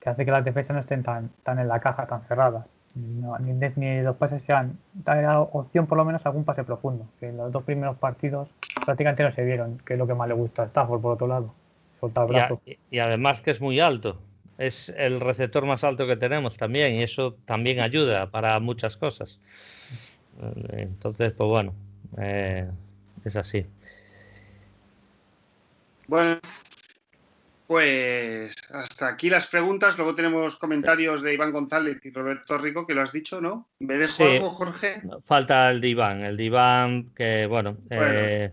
que 0.00 0.08
hace 0.08 0.24
que 0.24 0.30
las 0.30 0.44
defensas 0.44 0.74
no 0.74 0.80
estén 0.80 1.02
tan, 1.02 1.30
tan 1.42 1.58
en 1.58 1.68
la 1.68 1.80
caja, 1.80 2.06
tan 2.06 2.22
cerradas. 2.22 2.64
Ni, 2.94 3.52
ni, 3.76 4.02
los 4.02 4.16
pases 4.16 4.42
sean, 4.42 4.78
da 4.92 5.40
opción 5.40 5.86
por 5.86 5.98
lo 5.98 6.04
menos 6.04 6.24
algún 6.26 6.44
pase 6.44 6.64
profundo, 6.64 7.06
que 7.18 7.28
en 7.28 7.36
los 7.36 7.52
dos 7.52 7.62
primeros 7.62 7.96
partidos 7.96 8.48
prácticamente 8.84 9.22
no 9.22 9.30
se 9.30 9.44
vieron, 9.44 9.78
que 9.84 9.94
es 9.94 9.98
lo 9.98 10.06
que 10.06 10.14
más 10.14 10.28
le 10.28 10.34
gusta 10.34 10.62
a 10.62 10.66
Stafford 10.66 11.00
por 11.00 11.12
otro 11.14 11.26
lado, 11.26 11.54
soltar 12.00 12.26
brazo. 12.26 12.60
y 12.90 12.98
además 12.98 13.40
que 13.40 13.50
es 13.50 13.60
muy 13.60 13.80
alto 13.80 14.18
es 14.60 14.90
el 14.90 15.20
receptor 15.20 15.64
más 15.64 15.84
alto 15.84 16.06
que 16.06 16.16
tenemos 16.16 16.58
también 16.58 16.94
y 16.94 17.02
eso 17.02 17.32
también 17.46 17.80
ayuda 17.80 18.30
para 18.30 18.60
muchas 18.60 18.98
cosas. 18.98 19.40
Entonces, 20.72 21.32
pues 21.32 21.48
bueno, 21.48 21.72
eh, 22.18 22.70
es 23.24 23.36
así. 23.36 23.66
Bueno, 26.06 26.38
pues 27.70 28.52
hasta 28.72 29.06
aquí 29.06 29.30
las 29.30 29.46
preguntas. 29.46 29.96
Luego 29.96 30.16
tenemos 30.16 30.56
comentarios 30.56 31.22
de 31.22 31.34
Iván 31.34 31.52
González 31.52 32.00
y 32.02 32.10
Roberto 32.10 32.58
Rico, 32.58 32.84
que 32.84 32.94
lo 32.94 33.02
has 33.02 33.12
dicho, 33.12 33.40
¿no? 33.40 33.68
¿Me 33.78 33.96
dejo 33.96 34.24
algo, 34.24 34.48
Jorge? 34.48 35.00
Falta 35.22 35.70
el 35.70 35.80
de 35.80 35.86
Iván. 35.90 36.24
El 36.24 36.36
de 36.36 36.44
Iván, 36.46 37.10
que 37.14 37.46
bueno. 37.46 37.76
Eh, 37.88 38.50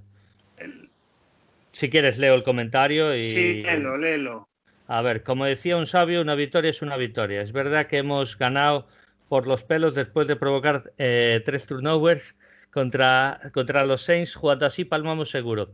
si 1.71 1.89
quieres, 1.89 2.19
leo 2.19 2.35
el 2.35 2.43
comentario 2.43 3.15
y. 3.15 3.23
Sí, 3.23 3.63
léelo, 3.63 3.97
léelo. 3.97 4.49
A 4.85 5.01
ver, 5.01 5.23
como 5.23 5.45
decía 5.45 5.77
un 5.77 5.87
sabio, 5.87 6.21
una 6.21 6.35
victoria 6.35 6.69
es 6.69 6.83
una 6.83 6.95
victoria. 6.95 7.41
Es 7.41 7.53
verdad 7.53 7.87
que 7.87 7.97
hemos 7.97 8.37
ganado 8.37 8.87
por 9.29 9.47
los 9.47 9.63
pelos 9.63 9.95
después 9.95 10.27
de 10.27 10.35
provocar 10.35 10.93
eh, 10.99 11.41
tres 11.43 11.65
turnovers 11.65 12.37
contra, 12.69 13.41
contra 13.51 13.83
los 13.83 14.03
Saints. 14.03 14.35
Jugando 14.35 14.67
así, 14.67 14.85
palmamos 14.85 15.31
seguro. 15.31 15.71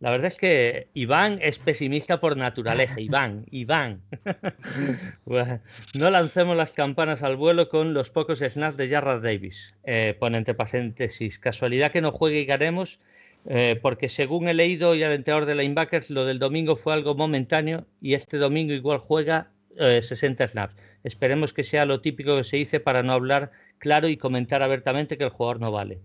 La 0.00 0.10
verdad 0.10 0.26
es 0.26 0.36
que 0.36 0.88
Iván 0.92 1.38
es 1.40 1.58
pesimista 1.58 2.20
por 2.20 2.36
naturaleza. 2.36 3.00
Iván, 3.00 3.46
Iván. 3.50 4.02
no 5.24 6.10
lancemos 6.10 6.56
las 6.56 6.72
campanas 6.74 7.22
al 7.22 7.36
vuelo 7.36 7.70
con 7.70 7.94
los 7.94 8.10
pocos 8.10 8.40
snaps 8.40 8.76
de 8.76 8.90
Jarrah 8.90 9.20
Davis. 9.20 9.74
Eh, 9.84 10.14
pone 10.18 10.36
entre 10.36 10.54
paréntesis. 10.54 11.38
Casualidad 11.38 11.92
que 11.92 12.02
no 12.02 12.12
juegue 12.12 12.40
y 12.40 12.44
ganemos 12.44 13.00
eh, 13.48 13.78
porque 13.80 14.08
según 14.08 14.48
he 14.48 14.54
leído 14.54 14.94
y 14.94 15.02
al 15.04 15.12
entrenador 15.12 15.46
de 15.46 15.54
linebackers, 15.54 16.10
lo 16.10 16.24
del 16.24 16.38
domingo 16.38 16.74
fue 16.74 16.92
algo 16.92 17.14
momentáneo 17.14 17.86
y 18.00 18.14
este 18.14 18.38
domingo 18.38 18.72
igual 18.72 18.98
juega 18.98 19.50
60 19.78 20.42
eh, 20.42 20.48
snaps. 20.48 20.74
Esperemos 21.04 21.52
que 21.52 21.62
sea 21.62 21.86
lo 21.86 22.00
típico 22.00 22.36
que 22.36 22.44
se 22.44 22.56
dice 22.56 22.80
para 22.80 23.02
no 23.02 23.12
hablar 23.12 23.52
claro 23.78 24.08
y 24.08 24.16
comentar 24.16 24.62
abiertamente 24.62 25.16
que 25.16 25.24
el 25.24 25.30
jugador 25.30 25.60
no 25.60 25.70
vale. 25.70 26.00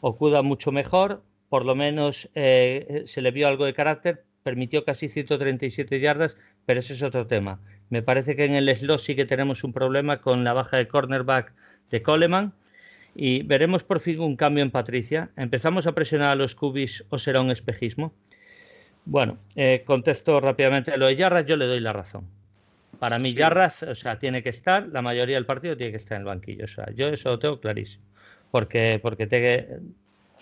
Okuda 0.00 0.42
mucho 0.42 0.72
mejor, 0.72 1.22
por 1.48 1.64
lo 1.64 1.74
menos 1.74 2.28
eh, 2.34 3.02
se 3.06 3.22
le 3.22 3.30
vio 3.30 3.48
algo 3.48 3.64
de 3.64 3.74
carácter, 3.74 4.24
permitió 4.42 4.84
casi 4.84 5.08
137 5.08 6.00
yardas, 6.00 6.36
pero 6.66 6.80
ese 6.80 6.92
es 6.94 7.02
otro 7.02 7.26
tema. 7.26 7.60
Me 7.90 8.02
parece 8.02 8.36
que 8.36 8.44
en 8.44 8.54
el 8.54 8.74
slot 8.74 9.00
sí 9.00 9.14
que 9.16 9.24
tenemos 9.24 9.64
un 9.64 9.72
problema 9.72 10.20
con 10.20 10.44
la 10.44 10.52
baja 10.52 10.76
de 10.76 10.88
cornerback 10.88 11.52
de 11.90 12.02
Coleman 12.02 12.52
y 13.14 13.42
veremos 13.42 13.84
por 13.84 14.00
fin 14.00 14.20
un 14.20 14.36
cambio 14.36 14.62
en 14.62 14.70
Patricia. 14.70 15.30
¿Empezamos 15.36 15.86
a 15.86 15.92
presionar 15.92 16.30
a 16.30 16.34
los 16.34 16.54
cubis 16.54 17.04
o 17.08 17.18
será 17.18 17.40
un 17.40 17.50
espejismo? 17.50 18.12
Bueno, 19.04 19.38
eh, 19.54 19.84
contesto 19.86 20.40
rápidamente 20.40 20.96
lo 20.96 21.06
de 21.06 21.16
Yarras, 21.16 21.46
yo 21.46 21.56
le 21.56 21.66
doy 21.66 21.80
la 21.80 21.92
razón. 21.92 22.26
Para 22.98 23.18
mí, 23.18 23.32
Yarras, 23.32 23.82
o 23.84 23.94
sea, 23.94 24.18
tiene 24.18 24.42
que 24.42 24.48
estar, 24.48 24.88
la 24.88 25.02
mayoría 25.02 25.36
del 25.36 25.46
partido 25.46 25.76
tiene 25.76 25.92
que 25.92 25.98
estar 25.98 26.16
en 26.16 26.22
el 26.22 26.26
banquillo. 26.26 26.64
O 26.64 26.68
sea, 26.68 26.90
yo 26.94 27.08
eso 27.08 27.30
lo 27.30 27.38
tengo 27.38 27.60
clarísimo. 27.60 28.04
Porque, 28.50 28.98
porque 29.02 29.26
te, 29.26 29.80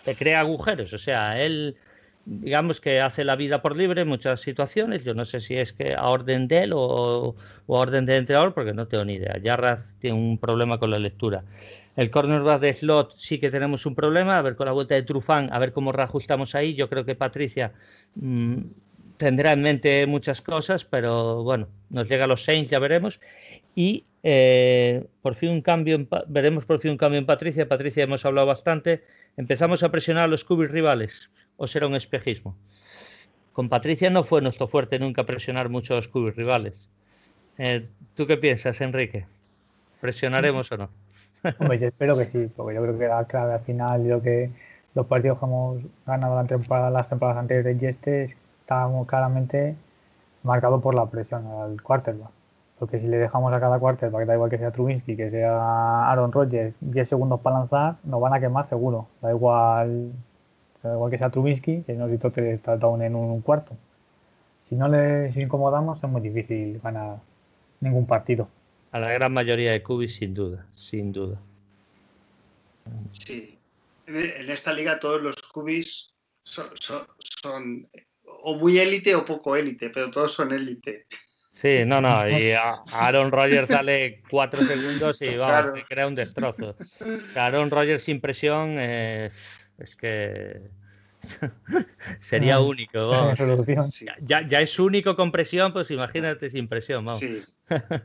te 0.04 0.14
crea 0.14 0.40
agujeros. 0.40 0.92
O 0.92 0.98
sea, 0.98 1.40
él, 1.40 1.76
digamos 2.24 2.80
que 2.80 3.00
hace 3.00 3.24
la 3.24 3.36
vida 3.36 3.62
por 3.62 3.76
libre 3.76 4.02
en 4.02 4.08
muchas 4.08 4.40
situaciones. 4.40 5.04
Yo 5.04 5.14
no 5.14 5.24
sé 5.24 5.40
si 5.40 5.56
es 5.56 5.72
que 5.72 5.94
a 5.94 6.08
orden 6.08 6.48
de 6.48 6.64
él 6.64 6.72
o, 6.74 7.34
a 7.68 7.72
orden 7.72 8.06
del 8.06 8.18
entrenador, 8.18 8.54
porque 8.54 8.74
no 8.74 8.86
tengo 8.86 9.04
ni 9.04 9.14
idea. 9.14 9.38
Yarras 9.38 9.96
tiene 9.98 10.16
un 10.16 10.38
problema 10.38 10.78
con 10.78 10.90
la 10.90 10.98
lectura. 10.98 11.44
El 11.96 12.10
cornerback 12.10 12.60
de 12.60 12.74
slot 12.74 13.12
sí 13.12 13.38
que 13.38 13.50
tenemos 13.50 13.86
un 13.86 13.94
problema, 13.94 14.38
a 14.38 14.42
ver 14.42 14.56
con 14.56 14.66
la 14.66 14.72
vuelta 14.72 14.94
de 14.94 15.04
Trufán, 15.04 15.48
a 15.52 15.58
ver 15.58 15.72
cómo 15.72 15.92
reajustamos 15.92 16.54
ahí. 16.54 16.74
Yo 16.74 16.88
creo 16.88 17.04
que 17.04 17.14
Patricia 17.14 17.72
mm, 18.16 18.58
tendrá 19.16 19.53
en 19.53 19.62
mente 19.62 20.07
muchas 20.07 20.40
cosas, 20.40 20.85
pero 20.85 21.42
bueno, 21.42 21.68
nos 21.90 22.09
llega 22.09 22.24
a 22.24 22.27
los 22.27 22.44
Saints, 22.44 22.70
ya 22.70 22.79
veremos. 22.79 23.20
Y 23.74 24.05
eh, 24.22 25.07
por 25.22 25.35
fin 25.35 25.50
un 25.50 25.61
cambio, 25.61 26.07
veremos 26.27 26.64
por 26.64 26.81
fin 26.81 26.92
un 26.92 26.96
cambio 26.96 27.18
en 27.18 27.27
Patricia. 27.27 27.68
Patricia 27.68 28.05
hemos 28.05 28.24
hablado 28.24 28.46
bastante. 28.46 29.05
Empezamos 29.37 29.83
a 29.83 29.90
presionar 29.90 30.24
a 30.24 30.29
los 30.29 30.44
cubis 30.44 30.70
rivales, 30.70 31.31
o 31.57 31.66
será 31.66 31.87
un 31.87 31.94
espejismo. 31.94 32.57
Con 33.53 33.68
Patricia 33.68 34.11
no 34.11 34.24
fue 34.24 34.40
nuestro 34.42 34.66
fuerte 34.66 34.98
nunca 34.98 35.24
presionar 35.24 35.68
mucho 35.68 35.94
a 35.94 35.96
los 35.96 36.09
cubis 36.09 36.35
rivales. 36.35 36.90
Eh, 37.59 37.87
¿Tú 38.14 38.27
qué 38.27 38.37
piensas, 38.37 38.81
Enrique? 38.81 39.27
¿Presionaremos 40.00 40.70
o 40.72 40.77
no? 40.77 40.90
Hombre, 41.59 41.79
yo 41.79 41.88
espero 41.88 42.16
que 42.16 42.24
sí, 42.27 42.50
porque 42.57 42.74
yo 42.74 42.83
creo 42.83 42.98
que 42.98 43.07
la 43.07 43.24
clave 43.27 43.55
al 43.55 43.61
final, 43.61 44.05
yo 44.07 44.22
que 44.22 44.50
los 44.94 45.07
partidos 45.07 45.38
que 45.38 45.44
hemos 45.44 45.83
ganado 46.07 46.37
la 46.37 46.46
temporada, 46.46 46.90
las 46.90 47.09
temporadas 47.09 47.40
anteriores 47.40 47.81
de 47.81 47.88
este, 47.88 48.37
estábamos 48.64 49.07
claramente 49.07 49.77
marcado 50.42 50.81
por 50.81 50.94
la 50.94 51.07
presión 51.07 51.46
al 51.46 51.83
quarterback. 51.83 52.31
Porque 52.79 52.98
si 52.98 53.07
le 53.07 53.18
dejamos 53.18 53.53
a 53.53 53.61
cada 53.61 53.79
quarterback, 53.79 54.27
da 54.27 54.35
igual 54.35 54.50
que 54.50 54.59
sea 54.59 54.72
Trubinsky, 54.72 55.16
que 55.16 55.31
sea 55.31 56.11
Aaron 56.11 56.33
Rodgers, 56.33 56.74
10 56.81 57.09
segundos 57.09 57.40
para 57.40 57.59
lanzar, 57.59 57.96
nos 58.05 58.20
van 58.20 58.33
a 58.35 58.40
quemar 58.40 58.68
seguro. 58.68 59.07
Da 59.20 59.31
igual, 59.31 60.12
da 60.83 60.94
igual 60.94 61.11
que 61.11 61.18
sea 61.18 61.31
Trubinsky, 61.31 61.83
que 61.83 61.92
no 61.92 62.07
necesito 62.07 62.33
tres 62.33 62.62
touchdowns 62.62 63.03
en 63.05 63.14
un 63.14 63.42
cuarto. 63.42 63.77
Si 64.68 64.77
no 64.77 64.88
les 64.88 65.37
incomodamos, 65.37 66.03
es 66.03 66.11
muy 66.11 66.22
difícil 66.22 66.81
ganar 66.83 67.18
ningún 67.81 68.07
partido. 68.07 68.48
A 68.92 68.98
la 68.98 69.11
gran 69.11 69.33
mayoría 69.33 69.72
de 69.72 69.83
cubis, 69.83 70.16
sin 70.16 70.33
duda, 70.33 70.66
sin 70.74 71.12
duda. 71.12 71.38
Sí. 73.11 73.59
En 74.07 74.50
esta 74.50 74.72
liga 74.72 74.98
todos 75.00 75.22
los 75.22 75.37
cubis 75.53 76.14
son, 76.44 76.66
son 77.42 77.87
o 78.24 78.54
muy 78.56 78.78
élite 78.78 79.14
o 79.14 79.24
poco 79.24 79.56
élite, 79.56 79.90
pero 79.90 80.10
todos 80.10 80.32
son 80.32 80.52
élite. 80.52 81.06
Sí, 81.52 81.84
no, 81.87 82.00
no, 82.00 82.28
y 82.28 82.52
Aaron 82.52 83.30
Rodgers 83.30 83.68
sale 83.68 84.22
cuatro 84.28 84.60
segundos 84.62 85.22
y 85.22 85.37
vamos, 85.37 85.80
crea 85.88 86.08
un 86.08 86.16
destrozo. 86.16 86.76
Aaron 87.37 87.70
Rodgers 87.70 88.02
sin 88.02 88.20
presión 88.20 88.76
eh, 88.78 89.30
es 89.78 89.94
que 89.96 90.62
sería 92.20 92.58
único. 92.60 93.32
Ya, 94.20 94.46
ya, 94.46 94.60
es 94.60 94.78
único 94.80 95.14
con 95.14 95.30
presión, 95.30 95.72
pues 95.72 95.90
imagínate 95.90 96.50
sin 96.50 96.68
presión, 96.68 97.04
vamos. 97.04 97.56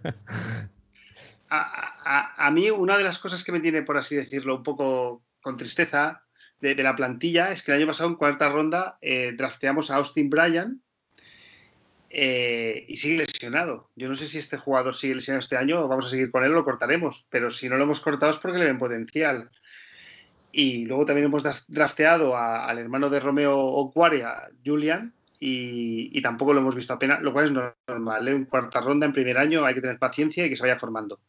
A, 1.52 2.52
mí 2.52 2.70
una 2.70 2.98
de 2.98 3.04
las 3.04 3.18
cosas 3.18 3.44
que 3.44 3.52
me 3.52 3.60
tiene, 3.60 3.82
por 3.82 3.98
así 3.98 4.16
decirlo, 4.16 4.58
un 4.58 4.64
poco 4.64 5.24
con 5.42 5.58
tristeza 5.58 6.24
de, 6.62 6.76
la 6.76 6.96
plantilla 6.96 7.52
es 7.52 7.64
que 7.64 7.72
el 7.72 7.80
año 7.80 7.88
pasado 7.88 8.10
en 8.10 8.16
cuarta 8.16 8.50
ronda 8.50 8.98
eh, 9.02 9.34
drafteamos 9.38 9.92
a 9.92 9.96
Austin 9.96 10.30
Bryan 10.30 10.82
eh, 12.10 12.86
y 12.88 12.98
sigue 12.98 13.18
lesionado. 13.18 13.90
Yo 13.96 14.10
no 14.10 14.16
sé 14.16 14.28
si 14.28 14.40
este 14.40 14.58
jugador 14.58 14.96
sigue 14.96 15.16
lesionado 15.16 15.42
este 15.42 15.58
año 15.58 15.82
o 15.82 15.88
vamos 15.88 16.08
a 16.08 16.10
seguir 16.10 16.32
con 16.32 16.44
él 16.44 16.52
o 16.52 16.56
lo 16.56 16.66
cortaremos, 16.66 17.28
pero 17.30 17.50
si 17.50 17.70
no 17.70 17.78
lo 17.78 17.84
hemos 17.84 18.02
cortado 18.02 18.32
es 18.32 18.40
porque 18.40 18.58
le 18.58 18.66
ven 18.66 18.80
potencial. 18.80 19.50
Y 20.52 20.86
luego 20.86 21.06
también 21.06 21.26
hemos 21.26 21.44
drafteado 21.68 22.36
al 22.36 22.80
hermano 22.80 23.10
de 23.10 23.20
Romeo 23.20 23.56
Ocuaria, 23.56 24.50
Julian, 24.66 25.14
y, 25.40 26.22
tampoco 26.22 26.54
lo 26.54 26.60
hemos 26.60 26.76
visto 26.76 26.94
apenas, 26.94 27.22
lo 27.22 27.32
cual 27.32 27.46
es 27.46 27.52
normal. 27.88 28.28
En 28.28 28.42
¿eh? 28.42 28.48
cuarta 28.48 28.82
ronda, 28.82 29.06
en 29.06 29.14
primer 29.14 29.38
año, 29.38 29.64
hay 29.64 29.74
que 29.74 29.82
tener 29.82 29.98
paciencia 29.98 30.46
y 30.46 30.50
que 30.50 30.58
se 30.58 30.64
vaya 30.64 30.80
formando. 30.80 31.22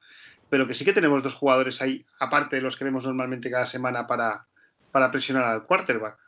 Pero 0.49 0.66
que 0.66 0.75
sí 0.75 0.85
que 0.85 0.93
tenemos 0.93 1.23
dos 1.23 1.35
jugadores 1.35 1.81
ahí, 1.81 2.05
aparte 2.19 2.57
de 2.57 2.62
los 2.62 2.77
que 2.77 2.85
vemos 2.85 3.05
normalmente 3.07 3.51
cada 3.51 3.66
semana 3.66 4.07
para, 4.09 4.49
para 4.90 5.11
presionar 5.11 5.44
al 5.44 5.64
quarterback. 5.64 6.18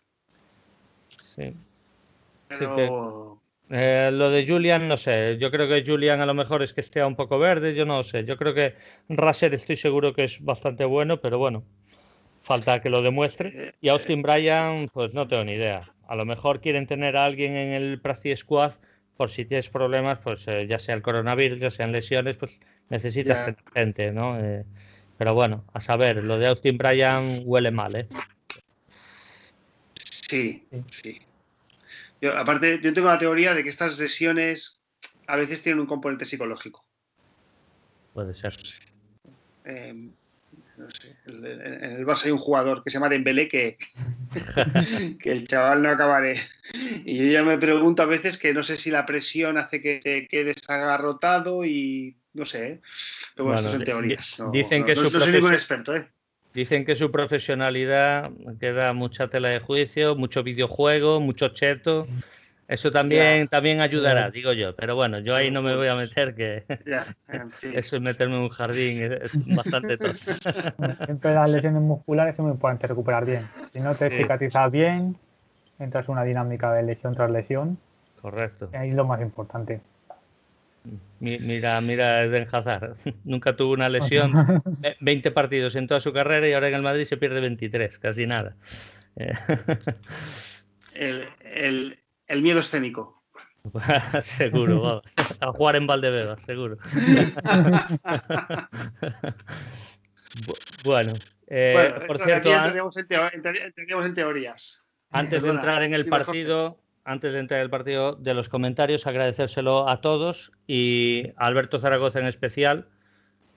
Sí. 1.20 1.54
Eh, 3.74 4.10
lo 4.12 4.30
de 4.30 4.46
Julian, 4.46 4.86
no 4.86 4.96
sé. 4.98 5.38
Yo 5.38 5.50
creo 5.50 5.66
que 5.66 5.82
Julian 5.84 6.20
a 6.20 6.26
lo 6.26 6.34
mejor 6.34 6.62
es 6.62 6.74
que 6.74 6.82
esté 6.82 7.02
un 7.02 7.16
poco 7.16 7.38
verde, 7.38 7.74
yo 7.74 7.86
no 7.86 8.02
sé. 8.02 8.24
Yo 8.24 8.36
creo 8.36 8.52
que 8.52 8.74
Rasser 9.08 9.54
estoy 9.54 9.76
seguro 9.76 10.12
que 10.12 10.24
es 10.24 10.44
bastante 10.44 10.84
bueno, 10.84 11.20
pero 11.20 11.38
bueno, 11.38 11.64
falta 12.40 12.82
que 12.82 12.90
lo 12.90 13.00
demuestre. 13.00 13.52
Eh, 13.54 13.72
y 13.80 13.88
Austin 13.88 14.20
Bryan, 14.20 14.88
pues 14.92 15.14
no 15.14 15.26
tengo 15.26 15.44
ni 15.44 15.52
idea. 15.52 15.90
A 16.06 16.16
lo 16.16 16.26
mejor 16.26 16.60
quieren 16.60 16.86
tener 16.86 17.16
a 17.16 17.24
alguien 17.24 17.56
en 17.56 17.72
el 17.72 18.00
Practice 18.00 18.36
Squad 18.36 18.72
por 19.16 19.30
si 19.30 19.46
tienes 19.46 19.70
problemas, 19.70 20.18
pues 20.22 20.46
eh, 20.48 20.66
ya 20.66 20.78
sea 20.78 20.94
el 20.94 21.00
coronavirus, 21.00 21.58
ya 21.58 21.70
sean 21.70 21.92
lesiones, 21.92 22.36
pues 22.36 22.60
necesitas 22.90 23.54
gente, 23.72 24.12
¿no? 24.12 24.36
pero 25.16 25.34
bueno, 25.34 25.64
a 25.72 25.80
saber, 25.80 26.24
lo 26.24 26.38
de 26.38 26.48
Austin 26.48 26.76
Bryan 26.76 27.42
huele 27.44 27.70
mal, 27.70 27.94
¿eh? 27.94 28.08
Sí, 30.32 30.66
sí. 30.90 31.20
Yo, 32.22 32.34
aparte, 32.38 32.80
yo 32.82 32.94
tengo 32.94 33.08
la 33.08 33.18
teoría 33.18 33.52
de 33.52 33.62
que 33.62 33.68
estas 33.68 33.98
lesiones 33.98 34.80
a 35.26 35.36
veces 35.36 35.62
tienen 35.62 35.80
un 35.80 35.86
componente 35.86 36.24
psicológico. 36.24 36.86
Puede 38.14 38.34
ser. 38.34 38.56
Em, 39.66 40.10
no 40.78 40.90
sé, 40.90 41.18
en 41.26 41.44
el 41.44 42.06
Barça 42.06 42.24
hay 42.24 42.30
un 42.30 42.38
jugador 42.38 42.82
que 42.82 42.88
se 42.88 42.94
llama 42.94 43.10
Dembélé 43.10 43.46
que, 43.46 43.76
que 45.20 45.32
el 45.32 45.46
chaval 45.46 45.82
no 45.82 45.90
acabaré. 45.90 46.40
Y 47.04 47.18
yo 47.18 47.24
ya 47.26 47.42
me 47.42 47.58
pregunto 47.58 48.02
a 48.02 48.06
veces 48.06 48.38
que 48.38 48.54
no 48.54 48.62
sé 48.62 48.76
si 48.76 48.90
la 48.90 49.04
presión 49.04 49.58
hace 49.58 49.82
que 49.82 50.00
te 50.02 50.28
quedes 50.28 50.56
agarrotado 50.66 51.62
y 51.66 52.16
no 52.32 52.46
sé. 52.46 52.68
¿eh? 52.68 52.80
Pero 53.34 53.48
bueno, 53.48 53.60
esto 53.60 53.72
son 53.72 53.84
teorías. 53.84 54.42
dicen 54.50 54.86
que 54.86 54.94
no, 54.94 55.10
su 55.10 55.20
soy 55.20 55.32
ningún 55.32 55.52
experto, 55.52 55.94
¿eh? 55.94 56.10
Dicen 56.54 56.84
que 56.84 56.96
su 56.96 57.10
profesionalidad 57.10 58.30
queda 58.60 58.92
mucha 58.92 59.28
tela 59.28 59.48
de 59.48 59.60
juicio, 59.60 60.16
mucho 60.16 60.42
videojuego, 60.42 61.20
mucho 61.20 61.48
cheto. 61.48 62.06
Eso 62.68 62.90
también, 62.90 63.48
también 63.48 63.80
ayudará, 63.80 64.30
digo 64.30 64.52
yo. 64.52 64.74
Pero 64.74 64.94
bueno, 64.94 65.18
yo 65.18 65.34
ahí 65.34 65.50
no 65.50 65.62
me 65.62 65.76
voy 65.76 65.88
a 65.88 65.94
meter, 65.94 66.34
que 66.34 66.64
eso 67.74 67.96
es 67.96 68.02
meterme 68.02 68.36
en 68.36 68.42
un 68.42 68.48
jardín, 68.48 69.02
es 69.02 69.54
bastante 69.54 69.98
tos. 69.98 70.18
Siempre 71.04 71.34
las 71.34 71.50
lesiones 71.50 71.82
musculares 71.82 72.36
son 72.36 72.46
muy 72.46 72.54
importantes 72.54 72.88
recuperar 72.88 73.26
bien. 73.26 73.46
Si 73.72 73.80
no 73.80 73.94
te 73.94 74.08
cicatrizas 74.08 74.70
bien, 74.70 75.16
entras 75.78 76.06
en 76.06 76.12
una 76.12 76.24
dinámica 76.24 76.72
de 76.72 76.82
lesión 76.82 77.14
tras 77.14 77.30
lesión. 77.30 77.78
Correcto. 78.20 78.70
Ahí 78.72 78.90
es 78.90 78.94
lo 78.94 79.04
más 79.04 79.20
importante. 79.20 79.80
Mira, 81.20 81.80
mira 81.80 82.24
Eden 82.24 82.48
Hazard. 82.50 82.96
Nunca 83.24 83.54
tuvo 83.54 83.74
una 83.74 83.88
lesión. 83.88 84.32
20 85.00 85.30
partidos 85.30 85.76
en 85.76 85.86
toda 85.86 86.00
su 86.00 86.12
carrera 86.12 86.48
y 86.48 86.52
ahora 86.52 86.68
en 86.68 86.74
el 86.74 86.82
Madrid 86.82 87.04
se 87.04 87.16
pierde 87.16 87.40
23, 87.40 87.98
casi 87.98 88.26
nada. 88.26 88.56
el, 90.94 91.98
miedo 92.40 92.60
escénico. 92.60 93.22
seguro, 94.22 94.80
vamos. 94.80 95.02
A 95.40 95.52
jugar 95.52 95.76
en 95.76 95.86
Valdebeba, 95.86 96.36
seguro. 96.38 96.78
bueno, 100.84 101.12
eh, 101.46 101.94
por 102.08 102.18
cierto. 102.18 102.50
Entraríamos 102.50 102.96
en, 102.96 104.14
teorías. 104.14 104.82
Antes 105.10 105.42
de 105.42 105.50
entrar 105.50 105.82
en 105.84 105.94
el 105.94 106.06
partido, 106.06 106.81
antes 107.04 107.32
de 107.32 107.40
entrar 107.40 107.60
en 107.60 107.64
el 107.64 107.70
partido, 107.70 108.14
de 108.14 108.34
los 108.34 108.48
comentarios, 108.48 109.06
agradecérselo 109.06 109.88
a 109.88 110.00
todos 110.00 110.52
y 110.66 111.32
a 111.36 111.46
Alberto 111.46 111.78
Zaragoza 111.78 112.20
en 112.20 112.26
especial. 112.26 112.88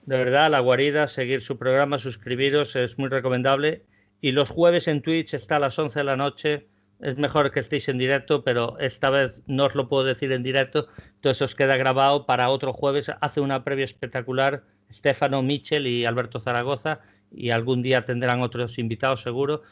De 0.04 0.16
verdad, 0.16 0.50
la 0.50 0.60
guarida, 0.60 1.06
seguir 1.06 1.42
su 1.42 1.58
programa, 1.58 1.98
suscribiros, 1.98 2.76
es 2.76 2.98
muy 2.98 3.08
recomendable. 3.08 3.84
Y 4.20 4.32
los 4.32 4.50
jueves 4.50 4.88
en 4.88 5.02
Twitch 5.02 5.34
está 5.34 5.56
a 5.56 5.60
las 5.60 5.78
11 5.78 6.00
de 6.00 6.04
la 6.04 6.16
noche. 6.16 6.66
Es 7.00 7.18
mejor 7.18 7.52
que 7.52 7.60
estéis 7.60 7.88
en 7.88 7.98
directo, 7.98 8.42
pero 8.42 8.78
esta 8.78 9.10
vez 9.10 9.42
no 9.46 9.66
os 9.66 9.74
lo 9.74 9.88
puedo 9.88 10.04
decir 10.04 10.32
en 10.32 10.42
directo. 10.42 10.86
Entonces 11.16 11.42
os 11.42 11.54
queda 11.54 11.76
grabado 11.76 12.24
para 12.26 12.48
otro 12.48 12.72
jueves. 12.72 13.10
Hace 13.20 13.40
una 13.40 13.62
previa 13.64 13.84
espectacular 13.84 14.64
Stefano 14.90 15.42
Michel 15.42 15.86
y 15.86 16.04
Alberto 16.04 16.40
Zaragoza. 16.40 17.00
Y 17.30 17.50
algún 17.50 17.82
día 17.82 18.04
tendrán 18.04 18.40
otros 18.40 18.78
invitados 18.78 19.22
seguro 19.22 19.62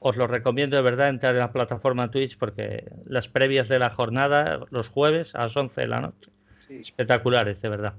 os 0.00 0.16
lo 0.16 0.26
recomiendo 0.26 0.76
de 0.76 0.82
verdad 0.82 1.08
entrar 1.08 1.34
en 1.34 1.40
la 1.40 1.52
plataforma 1.52 2.10
Twitch 2.10 2.38
porque 2.38 2.84
las 3.06 3.28
previas 3.28 3.68
de 3.68 3.78
la 3.78 3.90
jornada, 3.90 4.60
los 4.70 4.88
jueves 4.88 5.34
a 5.34 5.40
las 5.40 5.56
11 5.56 5.80
de 5.80 5.88
la 5.88 6.00
noche, 6.00 6.30
espectaculares, 6.68 7.60
de 7.62 7.68
verdad. 7.68 7.94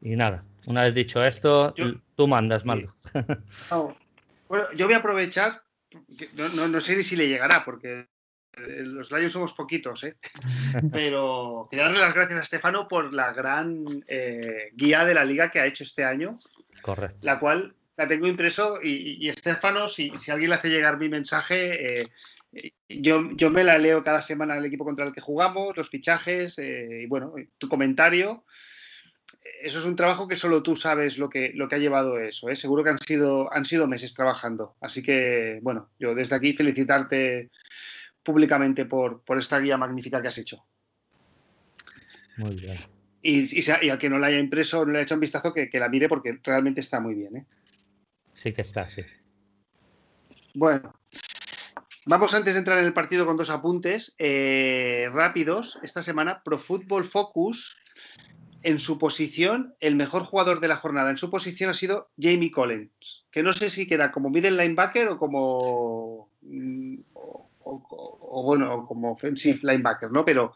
Y 0.00 0.16
nada, 0.16 0.44
una 0.66 0.84
vez 0.84 0.94
dicho 0.94 1.24
esto, 1.24 1.74
tú 2.14 2.28
mandas, 2.28 2.64
Maldo. 2.64 2.92
Bueno, 4.48 4.66
yo 4.74 4.86
voy 4.86 4.94
a 4.94 4.98
aprovechar, 4.98 5.62
no, 6.54 6.80
sé 6.80 6.96
ni 6.96 7.02
si 7.02 7.16
le 7.16 7.28
llegará 7.28 7.66
porque 7.66 8.08
eh, 8.56 8.82
los 8.82 9.12
Lions 9.12 9.34
somos 9.34 9.52
poquitos, 9.52 10.04
¿eh? 10.04 10.16
pero 10.90 11.68
quería 11.70 11.84
darle 11.84 12.00
las 12.00 12.14
gracias 12.14 12.38
a 12.38 12.42
Estefano 12.44 12.88
por 12.88 13.12
la 13.12 13.34
gran 13.34 13.84
eh, 14.06 14.70
guía 14.72 15.04
de 15.04 15.12
la 15.12 15.26
liga 15.26 15.50
que 15.50 15.60
ha 15.60 15.66
hecho 15.66 15.84
este 15.84 16.02
año. 16.02 16.38
Correcto. 16.80 17.18
La 17.20 17.38
cual 17.38 17.74
la 17.98 18.06
tengo 18.06 18.28
impreso 18.28 18.78
y, 18.82 19.24
y 19.24 19.28
Estefano, 19.28 19.88
si, 19.88 20.12
alguien 20.30 20.50
le 20.50 20.56
hace 20.56 20.70
llegar 20.70 20.98
mi 20.98 21.08
mensaje, 21.08 22.00
eh, 22.00 22.72
yo, 22.88 23.32
yo, 23.32 23.50
me 23.50 23.64
la 23.64 23.76
leo 23.76 24.04
cada 24.04 24.22
semana 24.22 24.54
al 24.54 24.64
equipo 24.64 24.84
contra 24.84 25.04
el 25.04 25.12
que 25.12 25.20
jugamos, 25.20 25.76
los 25.76 25.90
fichajes 25.90 26.58
eh, 26.58 27.00
y 27.02 27.06
bueno, 27.06 27.34
tu 27.58 27.68
comentario. 27.68 28.44
Eso 29.60 29.80
es 29.80 29.84
un 29.84 29.96
trabajo 29.96 30.28
que 30.28 30.36
solo 30.36 30.62
tú 30.62 30.76
sabes 30.76 31.18
lo 31.18 31.28
que, 31.28 31.52
lo 31.54 31.68
que 31.68 31.74
ha 31.74 31.78
llevado 31.78 32.18
eso. 32.18 32.48
¿eh? 32.48 32.54
Seguro 32.54 32.84
que 32.84 32.90
han 32.90 32.98
sido, 32.98 33.52
han 33.52 33.64
sido 33.64 33.88
meses 33.88 34.14
trabajando. 34.14 34.76
Así 34.80 35.02
que, 35.02 35.58
bueno, 35.62 35.90
yo 35.98 36.14
desde 36.14 36.36
aquí 36.36 36.52
felicitarte 36.52 37.50
públicamente 38.22 38.84
por, 38.84 39.22
por 39.22 39.38
esta 39.38 39.58
guía 39.58 39.76
magnífica 39.76 40.22
que 40.22 40.28
has 40.28 40.38
hecho. 40.38 40.64
Muy 42.36 42.54
bien. 42.54 42.76
Y, 43.22 43.60
y, 43.60 43.90
al 43.90 43.98
que 43.98 44.08
no 44.08 44.18
la 44.18 44.28
haya 44.28 44.38
impreso, 44.38 44.86
no 44.86 44.92
le 44.92 44.98
haya 44.98 45.04
hecho 45.04 45.14
un 45.14 45.20
vistazo, 45.20 45.52
que, 45.52 45.68
que 45.68 45.80
la 45.80 45.88
mire 45.88 46.08
porque 46.08 46.38
realmente 46.44 46.80
está 46.80 47.00
muy 47.00 47.14
bien. 47.14 47.36
¿eh? 47.36 47.46
Sí 48.38 48.52
que 48.52 48.62
está, 48.62 48.88
sí. 48.88 49.02
Bueno, 50.54 50.94
vamos 52.06 52.32
antes 52.34 52.54
de 52.54 52.60
entrar 52.60 52.78
en 52.78 52.84
el 52.84 52.92
partido 52.92 53.26
con 53.26 53.36
dos 53.36 53.50
apuntes 53.50 54.14
eh, 54.16 55.10
rápidos. 55.12 55.76
Esta 55.82 56.02
semana, 56.02 56.40
Pro 56.44 56.56
Football 56.56 57.04
Focus, 57.04 57.76
en 58.62 58.78
su 58.78 58.96
posición, 58.96 59.74
el 59.80 59.96
mejor 59.96 60.22
jugador 60.22 60.60
de 60.60 60.68
la 60.68 60.76
jornada 60.76 61.10
en 61.10 61.16
su 61.16 61.32
posición 61.32 61.70
ha 61.70 61.74
sido 61.74 62.12
Jamie 62.16 62.52
Collins, 62.52 63.26
que 63.32 63.42
no 63.42 63.52
sé 63.52 63.70
si 63.70 63.88
queda 63.88 64.12
como 64.12 64.30
middle 64.30 64.52
linebacker 64.52 65.08
o 65.08 65.18
como. 65.18 66.30
Mm, 66.42 67.00
o, 67.14 68.42
bueno, 68.44 68.86
como 68.86 69.14
offensive 69.14 69.58
linebacker, 69.62 70.12
¿no? 70.12 70.24
Pero 70.24 70.54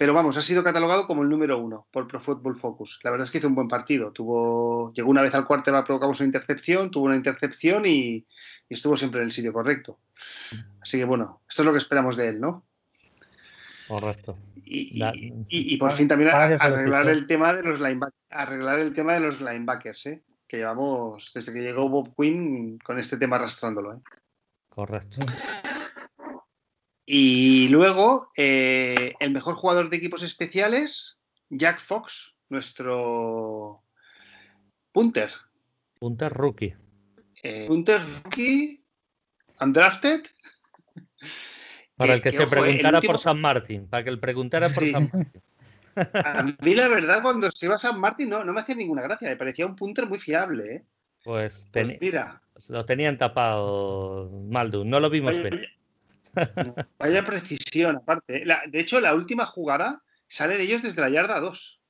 pero 0.00 0.14
vamos, 0.14 0.34
ha 0.38 0.40
sido 0.40 0.64
catalogado 0.64 1.06
como 1.06 1.22
el 1.22 1.28
número 1.28 1.58
uno 1.58 1.86
por 1.90 2.08
Pro 2.08 2.18
Football 2.18 2.56
Focus. 2.56 3.00
La 3.04 3.10
verdad 3.10 3.26
es 3.26 3.30
que 3.30 3.36
hizo 3.36 3.48
un 3.48 3.54
buen 3.54 3.68
partido. 3.68 4.12
Tuvo, 4.12 4.94
llegó 4.94 5.10
una 5.10 5.20
vez 5.20 5.34
al 5.34 5.46
cuarto, 5.46 5.70
provocamos 5.84 6.18
una 6.20 6.28
intercepción, 6.28 6.90
tuvo 6.90 7.04
una 7.04 7.16
intercepción 7.16 7.84
y, 7.84 8.26
estuvo 8.66 8.96
siempre 8.96 9.20
en 9.20 9.26
el 9.26 9.30
sitio 9.30 9.52
correcto. 9.52 9.98
Así 10.80 10.96
que 10.96 11.04
bueno, 11.04 11.42
esto 11.46 11.60
es 11.60 11.66
lo 11.66 11.72
que 11.72 11.80
esperamos 11.80 12.16
de 12.16 12.28
él, 12.28 12.40
¿no? 12.40 12.64
Correcto. 13.88 14.38
Y, 14.64 15.76
por 15.76 15.92
fin 15.92 16.08
también 16.08 16.30
arreglar 16.30 17.06
el 17.10 17.26
tema 17.26 17.52
de 17.52 17.62
los 17.62 17.78
linebackers, 17.78 18.24
arreglar 18.30 18.78
el 18.78 18.94
tema 18.94 19.12
de 19.12 19.20
los 19.20 19.42
linebackers, 19.42 20.06
¿eh? 20.06 20.22
que 20.48 20.56
llevamos 20.56 21.30
desde 21.34 21.52
que 21.52 21.60
llegó 21.60 21.90
Bob 21.90 22.14
Quinn 22.16 22.78
con 22.78 22.98
este 22.98 23.18
tema 23.18 23.36
arrastrándolo. 23.36 23.92
¿eh? 23.92 23.98
Correcto. 24.70 25.20
Y 27.12 27.66
luego, 27.70 28.30
eh, 28.36 29.14
el 29.18 29.32
mejor 29.32 29.56
jugador 29.56 29.90
de 29.90 29.96
equipos 29.96 30.22
especiales, 30.22 31.18
Jack 31.48 31.80
Fox, 31.80 32.36
nuestro 32.48 33.82
punter. 34.92 35.32
Punter 35.98 36.32
rookie. 36.32 36.72
Eh, 37.42 37.64
punter 37.66 38.00
rookie, 38.22 38.84
undrafted. 39.60 40.20
Para 41.96 42.14
el 42.14 42.22
que, 42.22 42.30
se 42.30 42.46
preguntara 42.46 43.00
por 43.00 43.18
San 43.18 43.40
Martín, 43.40 43.88
para 43.88 44.04
que 44.04 44.10
él 44.10 44.20
preguntara 44.20 44.68
por 44.68 44.88
San 44.88 45.10
Martín. 45.12 45.42
A 46.14 46.44
mí 46.44 46.74
la 46.76 46.86
verdad 46.86 47.22
cuando 47.22 47.50
se 47.50 47.66
iba 47.66 47.74
a 47.74 47.80
San 47.80 47.98
Martín 47.98 48.30
no, 48.30 48.44
no 48.44 48.52
me 48.52 48.60
hacía 48.60 48.76
ninguna 48.76 49.02
gracia, 49.02 49.28
me 49.28 49.36
parecía 49.36 49.66
un 49.66 49.74
punter 49.74 50.06
muy 50.06 50.20
fiable. 50.20 50.76
¿eh? 50.76 50.84
Pues, 51.24 51.68
pues 51.72 52.00
mira. 52.00 52.40
Lo 52.68 52.86
tenían 52.86 53.18
tapado 53.18 54.30
Maldu, 54.48 54.84
no 54.84 55.00
lo 55.00 55.10
vimos 55.10 55.42
ver. 55.42 55.79
Vaya 56.98 57.24
precisión, 57.24 57.96
aparte. 57.96 58.42
¿eh? 58.42 58.46
de 58.68 58.80
hecho, 58.80 59.00
la 59.00 59.14
última 59.14 59.46
jugada 59.46 60.02
sale 60.28 60.56
de 60.56 60.64
ellos 60.64 60.82
desde 60.82 61.00
la 61.00 61.10
yarda 61.10 61.40
2. 61.40 61.80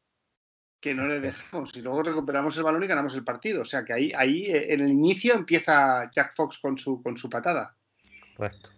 Que 0.80 0.94
no 0.94 1.06
le 1.06 1.20
dejamos. 1.20 1.76
Y 1.76 1.82
luego 1.82 2.02
recuperamos 2.02 2.56
el 2.56 2.62
balón 2.62 2.82
y 2.82 2.86
ganamos 2.86 3.14
el 3.14 3.24
partido. 3.24 3.62
O 3.62 3.66
sea 3.66 3.84
que 3.84 3.92
ahí, 3.92 4.12
ahí 4.16 4.46
eh, 4.46 4.72
en 4.72 4.80
el 4.80 4.90
inicio 4.90 5.34
empieza 5.34 6.10
Jack 6.10 6.34
Fox 6.34 6.58
con 6.58 6.78
su, 6.78 7.02
con 7.02 7.16
su 7.16 7.28
patada. 7.28 7.76
Correcto. 8.36 8.70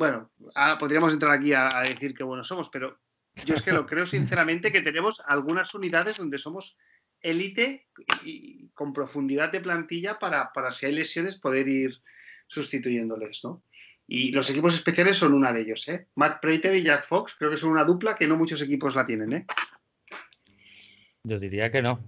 Bueno, 0.00 0.30
podríamos 0.78 1.12
entrar 1.12 1.32
aquí 1.32 1.52
a, 1.52 1.68
decir 1.86 2.14
que 2.14 2.24
buenos 2.24 2.48
somos, 2.48 2.70
pero 2.70 2.98
yo 3.44 3.54
es 3.54 3.60
que 3.60 3.72
lo 3.72 3.84
creo 3.84 4.06
sinceramente 4.06 4.72
que 4.72 4.80
tenemos 4.80 5.20
algunas 5.26 5.74
unidades 5.74 6.16
donde 6.16 6.38
somos 6.38 6.78
élite 7.20 7.86
y 8.24 8.68
con 8.70 8.94
profundidad 8.94 9.52
de 9.52 9.60
plantilla 9.60 10.18
para, 10.18 10.52
para 10.52 10.72
si 10.72 10.86
hay 10.86 10.92
lesiones 10.92 11.36
poder 11.36 11.68
ir 11.68 12.00
sustituyéndoles, 12.50 13.40
¿no? 13.44 13.62
Y 14.06 14.32
los 14.32 14.50
equipos 14.50 14.74
especiales 14.74 15.16
son 15.16 15.34
una 15.34 15.52
de 15.52 15.62
ellos, 15.62 15.88
¿eh? 15.88 16.08
Matt 16.16 16.40
Prater 16.40 16.74
y 16.74 16.82
Jack 16.82 17.04
Fox, 17.04 17.36
creo 17.38 17.50
que 17.50 17.56
son 17.56 17.70
una 17.70 17.84
dupla 17.84 18.16
que 18.16 18.26
no 18.26 18.36
muchos 18.36 18.60
equipos 18.60 18.96
la 18.96 19.06
tienen, 19.06 19.32
¿eh? 19.32 19.46
Yo 21.22 21.38
diría 21.38 21.70
que 21.70 21.80
no. 21.80 22.00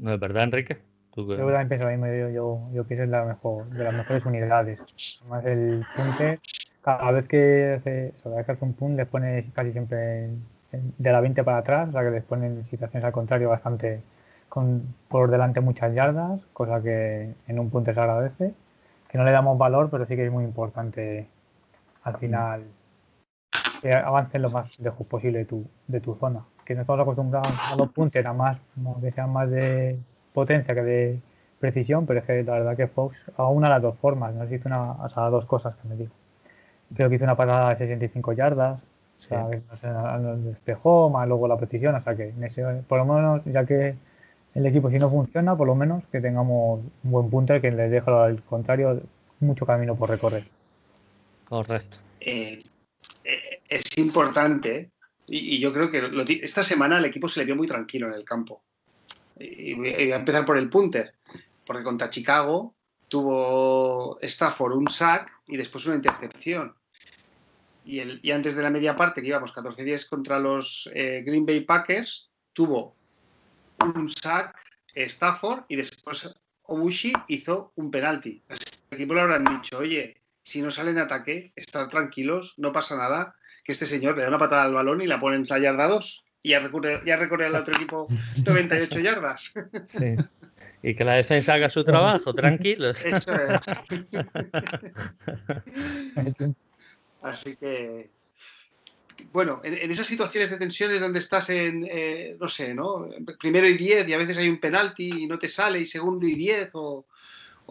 ¿No 0.00 0.14
es 0.14 0.20
verdad, 0.20 0.44
Enrique? 0.44 0.78
Yo 1.14 1.26
también 1.26 1.68
pienso 1.68 1.84
lo 1.84 1.90
mismo, 1.90 2.06
yo, 2.06 2.70
yo, 2.72 2.84
pienso 2.84 3.04
en 3.04 3.10
la 3.10 3.24
mejor, 3.24 3.68
de 3.70 3.84
las 3.84 3.92
mejores 3.92 4.24
unidades. 4.24 4.78
Además, 5.22 5.44
el 5.44 5.84
punte, 5.94 6.40
cada 6.80 7.10
vez 7.10 7.26
que 7.26 7.74
hace, 7.78 8.14
que 8.22 8.52
hace 8.52 8.64
un 8.64 8.72
punt, 8.74 8.96
les 8.96 9.08
pone 9.08 9.50
casi 9.52 9.72
siempre 9.72 10.30
de 10.70 11.12
la 11.12 11.20
20 11.20 11.42
para 11.44 11.58
atrás, 11.58 11.88
o 11.88 11.92
sea 11.92 12.04
que 12.04 12.10
les 12.10 12.24
ponen 12.24 12.64
situaciones 12.70 13.04
al 13.04 13.12
contrario 13.12 13.48
bastante 13.48 14.00
con 14.48 14.94
por 15.08 15.30
delante 15.30 15.60
muchas 15.60 15.94
yardas, 15.94 16.40
cosa 16.52 16.82
que 16.82 17.34
en 17.48 17.58
un 17.58 17.68
punto 17.68 17.92
se 17.92 18.00
agradece 18.00 18.54
que 19.08 19.18
no 19.18 19.24
le 19.24 19.32
damos 19.32 19.56
valor, 19.58 19.88
pero 19.90 20.06
sí 20.06 20.16
que 20.16 20.26
es 20.26 20.32
muy 20.32 20.44
importante 20.44 21.28
al 22.02 22.16
final 22.18 22.64
que 23.80 23.94
avancen 23.94 24.42
lo 24.42 24.50
más 24.50 24.78
lejos 24.80 25.06
posible 25.06 25.40
de 25.40 25.44
tu, 25.44 25.66
de 25.86 26.00
tu 26.00 26.14
zona. 26.16 26.44
Que 26.64 26.74
no 26.74 26.82
estamos 26.82 27.00
acostumbrados 27.00 27.48
a 27.72 27.76
los 27.76 27.90
puntos, 27.90 28.24
a 28.24 28.32
más, 28.32 28.58
que 29.00 29.10
sean 29.12 29.30
más 29.30 29.48
de 29.50 29.98
potencia 30.34 30.74
que 30.74 30.82
de 30.82 31.20
precisión, 31.58 32.06
pero 32.06 32.20
es 32.20 32.26
que 32.26 32.42
la 32.42 32.52
verdad 32.54 32.76
que 32.76 32.86
Fox 32.86 33.16
a 33.36 33.48
una 33.48 33.68
de 33.68 33.74
las 33.74 33.82
dos 33.82 33.98
formas, 33.98 34.34
no 34.34 34.44
hizo 34.44 34.68
una, 34.68 34.92
o 34.92 35.08
sea, 35.08 35.24
dos 35.24 35.46
cosas 35.46 35.74
que 35.76 35.88
me 35.88 35.96
digo. 35.96 36.12
Creo 36.94 37.08
que 37.08 37.16
hizo 37.16 37.24
una 37.24 37.36
pasada 37.36 37.70
de 37.70 37.76
65 37.76 38.32
yardas, 38.32 38.80
o 38.80 39.20
sea, 39.20 39.48
no 40.18 40.36
sé, 40.36 40.42
despejó, 40.48 41.10
más 41.10 41.26
luego 41.26 41.48
la 41.48 41.56
precisión, 41.56 41.94
o 41.94 42.02
sea 42.02 42.14
que 42.14 42.32
por 42.86 42.98
lo 42.98 43.04
menos 43.04 43.44
ya 43.46 43.64
que 43.64 43.96
el 44.58 44.66
equipo, 44.66 44.90
si 44.90 44.98
no 44.98 45.08
funciona, 45.08 45.56
por 45.56 45.68
lo 45.68 45.76
menos 45.76 46.02
que 46.10 46.20
tengamos 46.20 46.80
un 47.04 47.10
buen 47.10 47.30
punto 47.30 47.60
que 47.60 47.70
les 47.70 47.90
deje 47.90 48.10
al 48.10 48.42
contrario 48.42 49.00
mucho 49.38 49.64
camino 49.64 49.94
por 49.94 50.10
recorrer. 50.10 50.44
Correcto. 51.48 51.98
Eh, 52.20 52.60
eh, 53.24 53.60
es 53.68 53.96
importante 53.98 54.90
y, 55.26 55.60
yo 55.60 55.72
creo 55.72 55.88
que 55.88 56.10
esta 56.42 56.64
semana 56.64 56.98
el 56.98 57.04
equipo 57.04 57.28
se 57.28 57.40
le 57.40 57.46
vio 57.46 57.54
muy 57.54 57.68
tranquilo 57.68 58.08
en 58.08 58.14
el 58.14 58.24
campo. 58.24 58.62
Y, 59.36 59.74
voy 59.74 60.10
a 60.10 60.16
empezar 60.16 60.44
por 60.44 60.58
el 60.58 60.68
punter, 60.68 61.14
porque 61.64 61.84
contra 61.84 62.10
Chicago 62.10 62.74
tuvo 63.06 64.18
Stafford 64.20 64.76
un 64.76 64.90
sack 64.90 65.30
y 65.46 65.56
después 65.56 65.86
una 65.86 65.96
intercepción. 65.96 66.74
Y, 67.84 68.00
el, 68.00 68.18
y 68.22 68.32
antes 68.32 68.56
de 68.56 68.62
la 68.64 68.70
media 68.70 68.96
parte, 68.96 69.22
que 69.22 69.28
íbamos 69.28 69.54
14-10 69.54 70.08
contra 70.08 70.40
los 70.40 70.90
eh, 70.92 71.22
Green 71.24 71.46
Bay 71.46 71.60
Packers, 71.60 72.30
tuvo 72.52 72.97
un 73.84 74.08
sack 74.08 74.56
Stafford 74.94 75.64
y 75.68 75.76
después 75.76 76.34
Obushi 76.64 77.12
hizo 77.28 77.72
un 77.76 77.90
penalti. 77.90 78.42
El 78.48 78.58
equipo 78.96 79.14
le 79.14 79.20
habrán 79.20 79.44
dicho, 79.44 79.78
oye, 79.78 80.20
si 80.42 80.62
no 80.62 80.70
sale 80.70 80.90
en 80.90 80.98
ataque, 80.98 81.52
estar 81.56 81.88
tranquilos, 81.88 82.54
no 82.58 82.72
pasa 82.72 82.96
nada, 82.96 83.34
que 83.64 83.72
este 83.72 83.86
señor 83.86 84.16
le 84.16 84.22
da 84.22 84.28
una 84.28 84.38
patada 84.38 84.64
al 84.64 84.74
balón 84.74 85.00
y 85.00 85.06
la 85.06 85.20
pone 85.20 85.36
en 85.36 85.44
la 85.48 85.58
yarda 85.58 85.88
2 85.88 86.24
y 86.42 86.50
ya 86.50 86.60
recorre, 86.60 87.00
ya 87.04 87.16
recorre 87.16 87.46
al 87.46 87.54
otro 87.54 87.74
equipo 87.74 88.06
98 88.46 89.00
yardas. 89.00 89.54
Sí. 89.86 90.16
Y 90.82 90.94
que 90.94 91.04
la 91.04 91.14
defensa 91.14 91.54
haga 91.54 91.70
su 91.70 91.84
trabajo, 91.84 92.34
tranquilos. 92.34 93.04
Eso 93.04 93.32
es. 93.34 93.60
Así 97.22 97.56
que 97.56 98.10
bueno, 99.32 99.60
en, 99.62 99.90
esas 99.90 100.06
situaciones 100.06 100.50
de 100.50 100.56
tensiones 100.56 101.00
donde 101.00 101.18
estás 101.18 101.50
en, 101.50 101.86
eh, 101.90 102.36
no 102.40 102.48
sé, 102.48 102.74
¿no? 102.74 103.06
Primero 103.38 103.66
y 103.66 103.76
diez 103.76 104.08
y 104.08 104.14
a 104.14 104.18
veces 104.18 104.38
hay 104.38 104.48
un 104.48 104.58
penalti 104.58 105.24
y 105.24 105.26
no 105.26 105.38
te 105.38 105.48
sale 105.48 105.80
y 105.80 105.86
segundo 105.86 106.26
y 106.26 106.34
diez 106.34 106.70
o, 106.72 107.06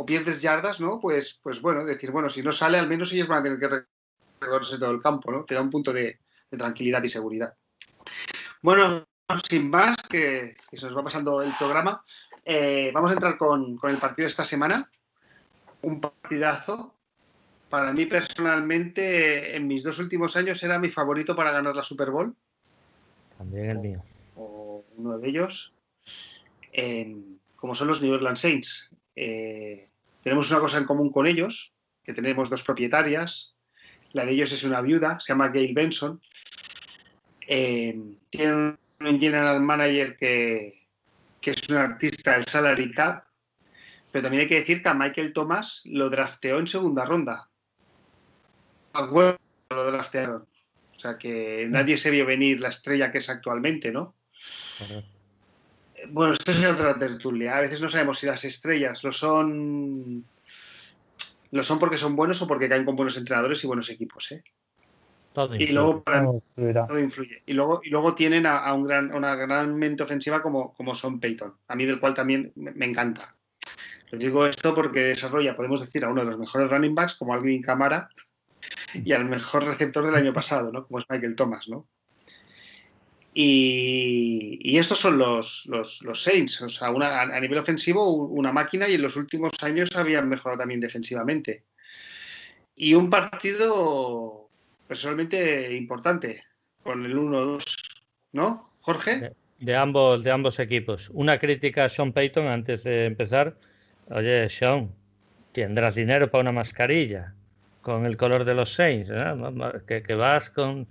pierdes 0.05 0.43
yardas, 0.43 0.80
¿no? 0.80 0.99
Pues, 0.99 1.39
pues 1.41 1.60
bueno, 1.60 1.84
decir, 1.84 2.12
bueno, 2.12 2.30
si 2.30 2.43
no 2.43 2.51
sale 2.51 2.78
al 2.78 2.88
menos 2.88 3.12
ellos 3.12 3.28
van 3.28 3.39
a 3.39 3.43
tener 3.43 3.60
que 3.60 3.86
recorrerse 4.39 4.78
todo 4.78 4.91
el 4.91 5.01
campo, 5.01 5.32
¿no? 5.32 5.43
Te 5.43 5.55
da 5.55 5.62
un 5.62 5.72
punto 5.72 5.91
de, 5.91 6.20
tranquilidad 6.55 7.03
y 7.03 7.10
seguridad. 7.10 7.55
Bueno, 8.62 9.08
sin 9.49 9.70
más, 9.72 9.97
que, 10.08 10.55
se 10.72 10.86
nos 10.86 10.95
va 10.95 11.03
pasando 11.03 11.41
el 11.41 11.51
programa, 11.58 12.03
eh, 12.45 12.91
vamos 12.93 13.10
a 13.10 13.16
entrar 13.16 13.38
con, 13.38 13.76
con 13.78 13.89
el 13.89 13.97
partido 13.97 14.26
de 14.26 14.30
esta 14.30 14.45
semana. 14.45 14.88
Un 15.82 15.99
partidazo 15.99 16.97
para 17.70 17.91
mí 17.91 18.05
personalmente, 18.05 19.55
en 19.55 19.68
mis 19.68 19.84
dos 19.84 19.99
últimos 19.99 20.38
años 20.38 20.61
era 20.63 20.80
mi 20.80 20.88
favorito 20.89 21.36
para 21.36 21.51
ganar 21.51 21.76
la 21.76 21.84
Super 21.84 22.11
Bowl. 22.11 22.34
También 23.38 23.70
el 23.70 23.80
mío. 23.80 24.03
O 24.36 24.86
uno 24.95 25.18
de 25.18 25.30
ellos. 25.30 25.74
como 27.55 27.76
son 27.76 27.89
los 27.89 28.01
New 28.01 28.13
Orleans 28.13 28.39
Saints. 28.39 28.89
Eh, 29.15 29.89
tenemos 30.24 30.49
una 30.51 30.59
cosa 30.59 30.78
en 30.78 30.86
común 30.86 31.11
con 31.11 31.28
ellos, 31.28 31.74
que 32.03 32.13
tenemos 32.13 32.49
dos 32.49 32.63
propietarias. 32.63 33.55
La 34.13 34.26
de 34.26 34.32
ellos 34.32 34.51
es 34.53 34.63
una 34.63 34.82
viuda, 34.82 35.20
se 35.20 35.34
llama 35.34 35.49
Gail 35.49 35.74
Benson. 35.74 36.22
Eh, 37.47 37.99
tienen 38.30 38.78
un 38.99 39.20
general 39.20 39.59
manager 39.61 40.15
que, 40.15 40.74
que 41.41 41.51
es 41.51 41.70
un 41.70 41.78
artista 41.78 42.34
del 42.34 42.45
salary 42.45 42.91
cap, 42.93 43.26
pero 44.11 44.24
también 44.24 44.41
hay 44.41 44.47
que 44.47 44.59
decir 44.59 44.82
que 44.82 44.89
a 44.89 44.93
Michael 44.93 45.34
Thomas 45.34 45.84
lo 45.86 46.09
drafteó 46.09 46.59
en 46.59 46.68
segunda 46.68 47.05
ronda 47.05 47.47
lo 49.70 49.91
draftearon. 49.91 50.45
O 50.95 51.00
sea 51.00 51.18
que 51.18 51.68
nadie 51.70 51.98
se 51.98 52.10
vio 52.10 52.26
venir 52.26 52.60
la 52.60 52.70
estrella 52.70 53.12
que 53.12 53.20
es 53.20 53.30
actualmente, 53.30 53.91
¿no? 53.91 54.16
Bueno, 56.10 56.34
esto 56.34 56.52
es 56.52 56.66
otra 56.66 56.98
tertulia. 56.98 57.58
A 57.58 57.62
veces 57.62 57.82
no 57.82 57.89
sabemos 57.89 58.20
si 58.20 58.28
las 58.28 58.43
estrellas 58.45 59.04
lo 59.04 59.12
son. 59.12 60.26
Lo 61.52 61.64
son 61.64 61.80
porque 61.80 61.98
son 61.98 62.16
buenos 62.16 62.41
o 62.41 62.48
porque 62.48 62.68
caen 62.68 62.86
con 62.86 62.95
buenos 62.95 63.18
entrenadores 63.18 63.64
y 63.64 63.68
buenos 63.68 63.89
equipos, 63.89 64.32
¿eh? 64.32 64.43
y 65.58 65.68
luego 65.68 66.04
todo 66.04 67.00
influye. 67.00 67.43
Y 67.45 67.54
luego, 67.54 67.82
y 67.84 67.89
luego 67.89 68.16
tienen 68.16 68.45
a, 68.45 68.74
un 68.74 68.86
gran, 68.86 69.14
una 69.14 69.36
gran 69.36 69.76
mente 69.76 70.04
ofensiva 70.04 70.41
como, 70.41 70.74
como 70.74 70.95
son 70.95 71.20
Peyton, 71.20 71.54
a 71.68 71.76
mí 71.76 71.86
del 71.86 72.00
cual 72.00 72.14
también 72.14 72.52
me, 72.56 72.86
encanta. 72.86 73.36
Les 74.12 74.20
digo 74.20 74.45
esto 74.48 74.74
porque 74.74 75.02
desarrolla, 75.02 75.56
podemos 75.56 75.82
decir, 75.82 76.04
a 76.06 76.10
uno 76.10 76.22
de 76.22 76.32
los 76.32 76.39
mejores 76.39 76.70
running 76.70 76.95
backs, 76.95 77.16
como 77.16 77.34
Alvin 77.34 77.62
Camara, 77.62 78.10
y 78.94 79.12
al 79.12 79.26
mejor 79.26 79.66
receptor 79.66 80.06
del 80.06 80.16
año 80.16 80.34
pasado, 80.34 80.72
¿no? 80.72 80.86
Como 80.86 81.00
es 81.00 81.06
Michael 81.10 81.36
Thomas, 81.36 81.68
¿no? 81.68 81.88
Y, 83.34 84.76
estos 84.78 84.98
son 84.98 85.20
los, 85.20 85.68
los, 85.68 86.24
Saints, 86.24 86.62
o 86.62 86.70
sea, 86.70 86.88
a 86.88 87.40
nivel 87.40 87.60
ofensivo 87.60 88.12
una 88.12 88.52
máquina 88.52 88.88
y 88.88 88.96
en 88.96 89.04
los 89.04 89.16
últimos 89.16 89.52
años 89.62 89.96
habían 89.96 90.28
mejorado 90.28 90.60
también 90.60 90.80
defensivamente. 90.80 91.64
Y 92.76 92.96
un 92.96 93.12
partido 93.12 94.50
personalmente 94.88 95.76
importante 95.76 96.44
con 96.82 97.06
el 97.06 97.16
1-2, 97.16 97.64
¿no, 98.32 98.74
Jorge? 98.80 99.34
De, 99.60 99.76
ambos, 99.76 100.24
de 100.24 100.32
ambos 100.32 100.60
equipos. 100.60 101.12
Una 101.14 101.40
crítica 101.40 101.86
a 101.86 101.90
Sean 101.90 102.14
Payton 102.14 102.48
antes 102.48 102.84
de 102.86 103.06
empezar. 103.06 103.56
Oye, 104.10 104.50
Sean, 104.50 104.92
tendrás 105.52 105.94
dinero 105.94 106.32
para 106.32 106.42
una 106.42 106.54
mascarilla 106.54 107.36
con 107.88 108.06
el 108.06 108.18
color 108.18 108.44
de 108.44 108.54
los 108.54 108.74
Saints, 108.74 109.10
que, 109.88 110.04
que, 110.04 110.14
vas 110.14 110.50
con... 110.50 110.90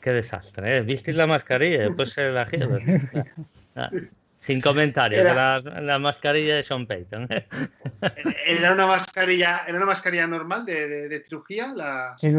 Qué 0.00 0.10
desastre, 0.10 0.78
¿eh? 0.78 0.82
¿Visteis 0.82 1.16
la 1.16 1.28
mascarilla? 1.28 1.82
Después 1.82 2.10
se 2.10 2.32
la 2.32 2.44
sin 4.42 4.60
comentarios, 4.60 5.24
la, 5.24 5.98
mascarilla 6.00 6.56
de 6.56 6.64
Sean 6.64 6.84
Payton. 6.84 7.28
¿Era 8.46 8.72
una 8.72 8.88
mascarilla, 8.88 9.62
era 9.68 9.76
una 9.76 9.86
mascarilla 9.86 10.26
normal 10.26 10.66
de, 10.66 11.08
de, 11.08 11.20
cirugía? 11.20 11.72
La... 11.72 12.16
Sí, 12.18 12.32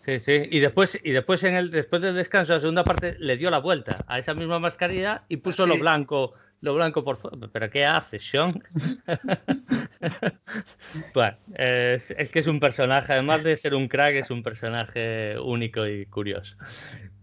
sí, 0.00 0.18
sí, 0.18 0.48
Y 0.50 0.58
después, 0.58 0.98
y 1.04 1.12
después, 1.12 1.44
en 1.44 1.54
el, 1.54 1.70
después 1.70 2.02
del 2.02 2.16
descanso, 2.16 2.54
la 2.54 2.60
segunda 2.60 2.82
parte, 2.82 3.14
le 3.20 3.36
dio 3.36 3.48
la 3.48 3.58
vuelta 3.58 3.96
a 4.08 4.18
esa 4.18 4.34
misma 4.34 4.58
mascarilla 4.58 5.22
y 5.28 5.36
puso 5.36 5.66
lo 5.66 5.78
blanco 5.78 6.34
lo 6.64 6.74
blanco 6.74 7.04
por 7.04 7.18
fuera. 7.18 7.36
¿Pero 7.52 7.70
qué 7.70 7.84
hace, 7.84 8.18
Sean? 8.18 8.62
bueno, 11.14 11.36
es, 11.54 12.30
que 12.32 12.38
es 12.38 12.46
un 12.46 12.58
personaje, 12.58 13.12
además 13.12 13.44
de 13.44 13.56
ser 13.56 13.74
un 13.74 13.86
crack, 13.86 14.14
es 14.14 14.30
un 14.30 14.42
personaje 14.42 15.38
único 15.38 15.86
y 15.86 16.06
curioso. 16.06 16.56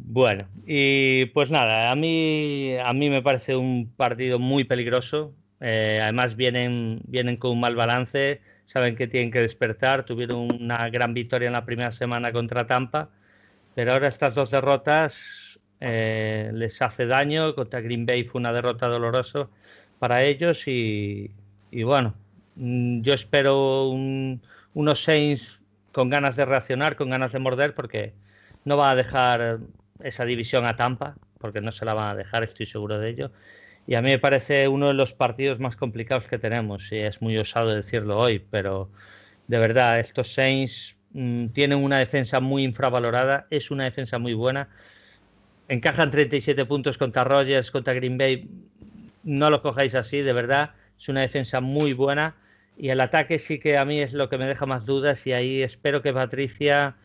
Bueno, 0.03 0.47
y 0.65 1.25
pues 1.27 1.51
nada, 1.51 1.91
a 1.91 1.95
mí, 1.95 2.75
a 2.83 2.91
mí 2.93 3.09
me 3.09 3.21
parece 3.21 3.55
un 3.55 3.91
partido 3.95 4.39
muy 4.39 4.63
peligroso. 4.63 5.33
Eh, 5.61 5.99
además 6.01 6.35
vienen, 6.35 7.01
vienen 7.07 7.37
con 7.37 7.51
un 7.51 7.59
mal 7.59 7.75
balance, 7.75 8.41
saben 8.65 8.95
que 8.95 9.07
tienen 9.07 9.31
que 9.31 9.39
despertar, 9.39 10.03
tuvieron 10.03 10.51
una 10.59 10.89
gran 10.89 11.13
victoria 11.13 11.47
en 11.47 11.53
la 11.53 11.65
primera 11.65 11.91
semana 11.91 12.31
contra 12.31 12.65
Tampa, 12.65 13.09
pero 13.75 13.93
ahora 13.93 14.07
estas 14.07 14.35
dos 14.35 14.51
derrotas 14.51 15.59
eh, 15.79 16.51
les 16.53 16.81
hace 16.81 17.05
daño. 17.05 17.55
Contra 17.55 17.81
Green 17.81 18.05
Bay 18.05 18.23
fue 18.23 18.39
una 18.39 18.53
derrota 18.53 18.87
dolorosa 18.87 19.49
para 19.99 20.23
ellos 20.23 20.67
y, 20.67 21.31
bueno, 21.83 22.15
mm, 22.55 23.01
yo 23.01 23.13
espero 23.13 23.89
unos 23.89 25.03
Saints 25.03 25.63
con 25.91 26.09
ganas 26.09 26.35
de 26.35 26.45
reaccionar, 26.45 26.95
con 26.95 27.09
ganas 27.09 27.33
de 27.33 27.39
morder, 27.39 27.75
porque 27.75 28.13
no 28.65 28.77
va 28.77 28.91
a 28.91 28.95
dejar 28.95 29.59
esa 30.03 30.25
división 30.25 30.65
a 30.65 30.75
Tampa, 30.75 31.15
porque 31.39 31.61
no 31.61 31.71
se 31.71 31.85
la 31.85 31.93
van 31.93 32.09
a 32.09 32.15
dejar, 32.15 32.43
estoy 32.43 32.65
seguro 32.65 32.99
de 32.99 33.09
ello. 33.09 33.31
Y 33.87 33.95
a 33.95 34.01
mí 34.01 34.09
me 34.09 34.19
parece 34.19 34.67
uno 34.67 34.87
de 34.87 34.93
los 34.93 35.13
partidos 35.13 35.59
más 35.59 35.75
complicados 35.75 36.27
que 36.27 36.37
tenemos, 36.37 36.91
y 36.91 36.97
es 36.97 37.21
muy 37.21 37.37
osado 37.37 37.69
decirlo 37.69 38.17
hoy, 38.17 38.39
pero 38.39 38.89
de 39.47 39.57
verdad, 39.57 39.99
estos 39.99 40.33
Saints 40.33 40.97
mm, 41.13 41.47
tienen 41.47 41.79
una 41.79 41.99
defensa 41.99 42.39
muy 42.39 42.63
infravalorada, 42.63 43.47
es 43.49 43.71
una 43.71 43.85
defensa 43.85 44.19
muy 44.19 44.33
buena 44.33 44.69
encajan 45.71 46.11
37 46.11 46.65
puntos 46.65 46.97
contra 46.97 47.23
Rogers, 47.23 47.71
contra 47.71 47.93
Green 47.93 48.17
Bay. 48.17 48.49
No 49.23 49.49
lo 49.49 49.61
cojáis 49.61 49.95
así, 49.95 50.21
de 50.21 50.33
verdad. 50.33 50.71
Es 50.99 51.07
una 51.07 51.21
defensa 51.21 51.61
muy 51.61 51.93
buena. 51.93 52.35
Y 52.77 52.89
el 52.89 52.99
ataque 52.99 53.39
sí 53.39 53.57
que 53.57 53.77
a 53.77 53.85
mí 53.85 54.01
es 54.01 54.13
lo 54.13 54.27
que 54.27 54.37
me 54.37 54.45
deja 54.47 54.65
más 54.65 54.85
dudas. 54.85 55.25
Y 55.27 55.31
ahí 55.31 55.61
espero 55.61 56.01
que 56.01 56.11
Patricia 56.11 56.97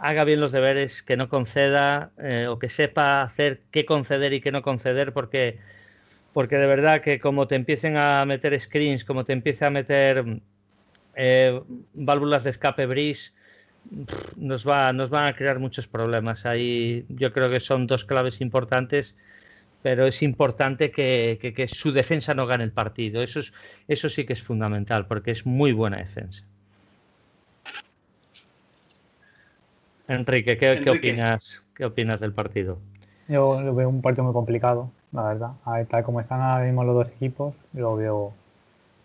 haga 0.00 0.24
bien 0.24 0.40
los 0.40 0.52
deberes, 0.52 1.02
que 1.02 1.16
no 1.16 1.28
conceda 1.28 2.10
eh, 2.18 2.46
o 2.48 2.58
que 2.58 2.68
sepa 2.68 3.22
hacer 3.22 3.62
qué 3.70 3.86
conceder 3.86 4.32
y 4.32 4.40
qué 4.40 4.52
no 4.52 4.62
conceder, 4.62 5.12
porque, 5.12 5.58
porque 6.32 6.56
de 6.56 6.66
verdad 6.66 7.00
que 7.00 7.20
como 7.20 7.46
te 7.46 7.54
empiecen 7.54 7.96
a 7.96 8.24
meter 8.26 8.58
screens, 8.60 9.04
como 9.04 9.24
te 9.24 9.32
empiece 9.32 9.64
a 9.64 9.70
meter 9.70 10.40
eh, 11.14 11.60
válvulas 11.94 12.44
de 12.44 12.50
escape 12.50 12.86
bris, 12.86 13.34
nos, 14.36 14.66
va, 14.66 14.92
nos 14.92 15.10
van 15.10 15.26
a 15.26 15.36
crear 15.36 15.58
muchos 15.58 15.86
problemas. 15.86 16.46
Ahí 16.46 17.04
yo 17.08 17.32
creo 17.32 17.50
que 17.50 17.60
son 17.60 17.86
dos 17.86 18.04
claves 18.04 18.40
importantes, 18.40 19.16
pero 19.82 20.06
es 20.06 20.22
importante 20.22 20.90
que, 20.90 21.66
su 21.68 21.92
defensa 21.92 22.34
no 22.34 22.46
gane 22.46 22.64
el 22.64 22.72
partido. 22.72 23.22
Eso, 23.22 23.40
es, 23.40 23.52
eso 23.88 24.08
sí 24.08 24.24
que 24.24 24.34
es 24.34 24.42
fundamental, 24.42 25.06
porque 25.06 25.32
es 25.32 25.46
muy 25.46 25.72
buena 25.72 25.98
defensa. 25.98 26.46
Enrique, 30.08 30.58
¿qué, 30.58 30.90
opinas, 30.90 31.64
¿qué 31.74 31.84
opinas 31.84 32.20
del 32.20 32.32
partido? 32.32 32.78
Yo 33.28 33.60
lo 33.60 33.74
veo 33.74 33.88
un 33.88 34.02
partido 34.02 34.24
muy 34.24 34.32
complicado, 34.32 34.90
la 35.12 35.22
verdad. 35.22 35.52
A 35.64 35.82
tal 35.84 36.02
como 36.02 36.20
están 36.20 36.40
ahora 36.40 36.64
mismo 36.64 36.84
los 36.84 36.94
dos 36.94 37.08
equipos, 37.10 37.54
lo 37.72 37.96
veo, 37.96 38.32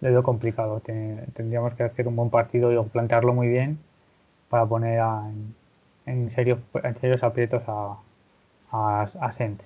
lo 0.01 0.09
veo 0.09 0.23
complicado. 0.23 0.81
Tendríamos 0.81 1.73
que 1.75 1.83
hacer 1.83 2.07
un 2.07 2.15
buen 2.15 2.29
partido 2.29 2.71
y 2.71 2.89
plantearlo 2.89 3.33
muy 3.33 3.47
bien 3.47 3.77
para 4.49 4.65
poner 4.65 4.99
en, 4.99 5.55
en, 6.05 6.31
serios, 6.35 6.59
en 6.83 6.95
serios 6.99 7.23
aprietos 7.23 7.63
a, 7.67 7.97
a, 8.71 9.03
a 9.03 9.31
Sent. 9.31 9.61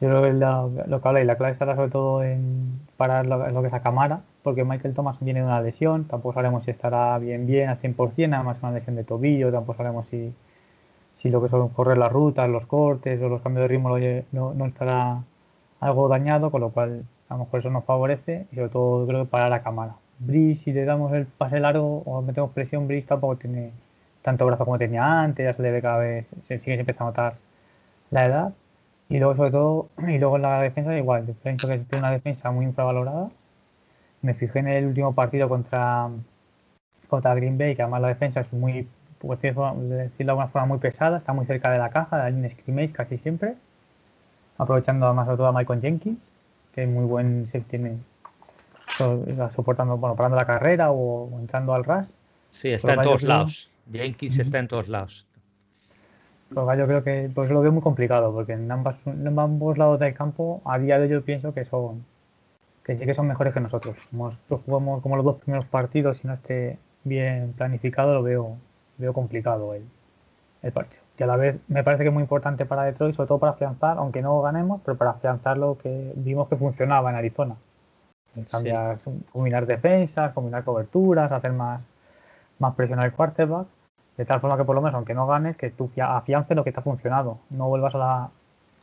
Yo 0.00 0.08
creo 0.08 0.22
que 0.22 0.32
lo, 0.34 0.68
lo 0.86 1.00
que 1.00 1.08
habla 1.08 1.22
y 1.22 1.24
la 1.24 1.36
clave 1.36 1.54
estará 1.54 1.74
sobre 1.74 1.90
todo 1.90 2.22
en 2.22 2.80
parar 2.98 3.26
lo, 3.26 3.62
que 3.62 3.68
es 3.68 3.74
a 3.74 3.80
Camara, 3.80 4.20
porque 4.42 4.62
Michael 4.62 4.92
Thomas 4.94 5.16
viene 5.20 5.40
de 5.40 5.46
una 5.46 5.62
lesión, 5.62 6.04
tampoco 6.04 6.34
sabemos 6.34 6.64
si 6.64 6.70
estará 6.70 7.18
bien 7.18 7.46
bien 7.46 7.70
al 7.70 7.78
100%, 7.78 8.34
además 8.34 8.58
una 8.62 8.72
lesión 8.72 8.94
de 8.94 9.04
tobillo, 9.04 9.50
tampoco 9.50 9.78
sabemos 9.78 10.06
si, 10.08 10.34
si 11.18 11.30
lo 11.30 11.42
que 11.42 11.48
son 11.48 11.68
correr 11.70 11.98
las 11.98 12.12
rutas, 12.12 12.48
los 12.48 12.66
cortes 12.66 13.20
o 13.22 13.28
los 13.28 13.42
cambios 13.42 13.64
de 13.64 13.68
ritmo 13.68 13.98
no, 14.32 14.66
estará 14.66 15.22
algo 15.80 16.08
dañado, 16.08 16.50
con 16.50 16.60
lo 16.60 16.70
cual 16.70 17.04
a 17.28 17.34
lo 17.34 17.44
mejor 17.44 17.60
eso 17.60 17.70
nos 17.70 17.84
favorece 17.84 18.46
y 18.52 18.56
sobre 18.56 18.68
todo 18.70 19.06
creo 19.06 19.24
que 19.24 19.30
parar 19.30 19.52
a 19.52 19.62
Camara. 19.62 19.96
Brice, 20.18 20.64
si 20.64 20.72
le 20.72 20.84
damos 20.84 21.12
el 21.12 21.26
pase 21.26 21.60
largo 21.60 22.02
o 22.06 22.22
metemos 22.22 22.50
presión, 22.52 22.86
Brice 22.88 23.06
tampoco 23.08 23.36
tiene 23.36 23.72
tanto 24.22 24.46
brazo 24.46 24.64
como 24.64 24.78
tenía 24.78 25.22
antes, 25.22 25.44
ya 25.44 25.54
se 25.54 25.62
le 25.62 25.70
ve 25.70 25.82
cada 25.82 25.98
vez, 25.98 26.26
se 26.48 26.58
sigue 26.58 26.78
empieza 26.80 27.04
a 27.04 27.06
notar 27.08 27.36
la 28.10 28.26
edad. 28.26 28.54
Y 29.08 29.18
luego, 29.18 29.36
sobre 29.36 29.50
todo, 29.52 29.88
y 30.08 30.18
luego 30.18 30.36
en 30.36 30.42
la 30.42 30.62
defensa, 30.62 30.96
igual, 30.96 31.34
pienso 31.42 31.68
que 31.68 31.78
tiene 31.78 32.00
una 32.00 32.10
defensa 32.12 32.50
muy 32.50 32.66
infravalorada. 32.66 33.30
Me 34.22 34.34
fijé 34.34 34.58
en 34.60 34.68
el 34.68 34.86
último 34.86 35.14
partido 35.14 35.48
contra, 35.48 36.10
contra 37.08 37.34
Green 37.34 37.58
Bay, 37.58 37.76
que 37.76 37.82
además 37.82 38.02
la 38.02 38.08
defensa 38.08 38.40
es 38.40 38.52
muy, 38.52 38.88
por 39.18 39.38
decirlo 39.38 39.74
de 39.76 40.10
alguna 40.28 40.48
forma, 40.48 40.66
muy 40.66 40.78
pesada, 40.78 41.18
está 41.18 41.32
muy 41.32 41.46
cerca 41.46 41.70
de 41.70 41.78
la 41.78 41.90
caja, 41.90 42.16
de 42.16 42.22
la 42.24 42.30
línea 42.30 42.50
scrimmage 42.50 42.92
casi 42.92 43.18
siempre. 43.18 43.54
Aprovechando 44.58 45.06
además 45.06 45.26
sobre 45.26 45.36
todo 45.38 45.46
a 45.48 45.52
Michael 45.52 45.80
Jenkins, 45.80 46.18
que 46.74 46.84
es 46.84 46.88
muy 46.88 47.04
buen, 47.04 47.46
se 47.46 47.60
tiene 47.60 47.98
soportando, 49.54 49.96
bueno, 49.98 50.16
parando 50.16 50.36
la 50.36 50.46
carrera 50.46 50.90
o, 50.90 51.28
entrando 51.38 51.74
al 51.74 51.84
RAS. 51.84 52.08
Sí, 52.50 52.70
está 52.70 52.94
en 52.94 53.02
todos 53.02 53.22
lados. 53.22 53.78
Jenkins 53.92 54.38
está 54.38 54.58
en 54.58 54.68
todos 54.68 54.88
lados. 54.88 55.26
Pues 56.52 56.78
yo 56.78 56.86
creo 56.86 57.02
que 57.02 57.30
pues 57.34 57.50
lo 57.50 57.60
veo 57.60 57.72
muy 57.72 57.82
complicado, 57.82 58.32
porque 58.32 58.52
en, 58.52 58.70
ambas, 58.70 58.96
en 59.04 59.26
ambos 59.38 59.76
lados 59.78 59.98
del 59.98 60.14
campo, 60.14 60.62
a 60.64 60.78
día 60.78 60.98
de 60.98 61.04
hoy 61.04 61.10
yo 61.10 61.24
pienso 61.24 61.52
que 61.52 61.64
son 61.64 62.04
que 62.84 62.96
sí 62.96 63.04
que 63.04 63.14
son 63.14 63.26
mejores 63.26 63.52
que 63.52 63.58
nosotros. 63.58 63.96
Como 64.10 64.30
nosotros 64.30 64.60
jugamos 64.64 65.02
como 65.02 65.16
los 65.16 65.24
dos 65.24 65.36
primeros 65.38 65.66
partidos 65.66 66.20
y 66.22 66.28
no 66.28 66.34
esté 66.34 66.78
bien 67.02 67.52
planificado, 67.56 68.14
lo 68.14 68.22
veo, 68.22 68.56
veo 68.98 69.12
complicado 69.12 69.74
el, 69.74 69.84
el 70.62 70.72
partido. 70.72 71.02
Y 71.18 71.22
a 71.22 71.26
la 71.26 71.36
vez 71.36 71.56
me 71.68 71.82
parece 71.82 72.02
que 72.02 72.08
es 72.08 72.14
muy 72.14 72.22
importante 72.22 72.66
para 72.66 72.84
Detroit, 72.84 73.14
sobre 73.14 73.28
todo 73.28 73.38
para 73.38 73.52
afianzar, 73.52 73.98
aunque 73.98 74.20
no 74.20 74.40
ganemos, 74.42 74.80
pero 74.84 74.96
para 74.98 75.12
afianzar 75.12 75.56
lo 75.56 75.78
que 75.78 76.12
vimos 76.16 76.48
que 76.48 76.56
funcionaba 76.56 77.10
en 77.10 77.16
Arizona. 77.16 77.56
Cambiar, 78.50 78.98
combinar 79.32 79.64
defensas, 79.64 80.34
combinar 80.34 80.62
coberturas, 80.62 81.32
hacer 81.32 81.52
más, 81.52 81.80
más 82.58 82.74
presión 82.74 83.00
al 83.00 83.12
quarterback 83.12 83.66
de 84.16 84.24
tal 84.24 84.40
forma 84.40 84.56
que 84.56 84.64
por 84.64 84.74
lo 84.74 84.80
menos, 84.80 84.94
aunque 84.94 85.14
no 85.14 85.26
ganes, 85.26 85.56
que 85.56 85.70
tú 85.70 85.90
afiances 86.00 86.56
lo 86.56 86.64
que 86.64 86.72
te 86.72 86.80
ha 86.80 86.82
funcionado. 86.82 87.38
No 87.50 87.68
vuelvas 87.68 87.94
a 87.94 87.98
la. 87.98 88.30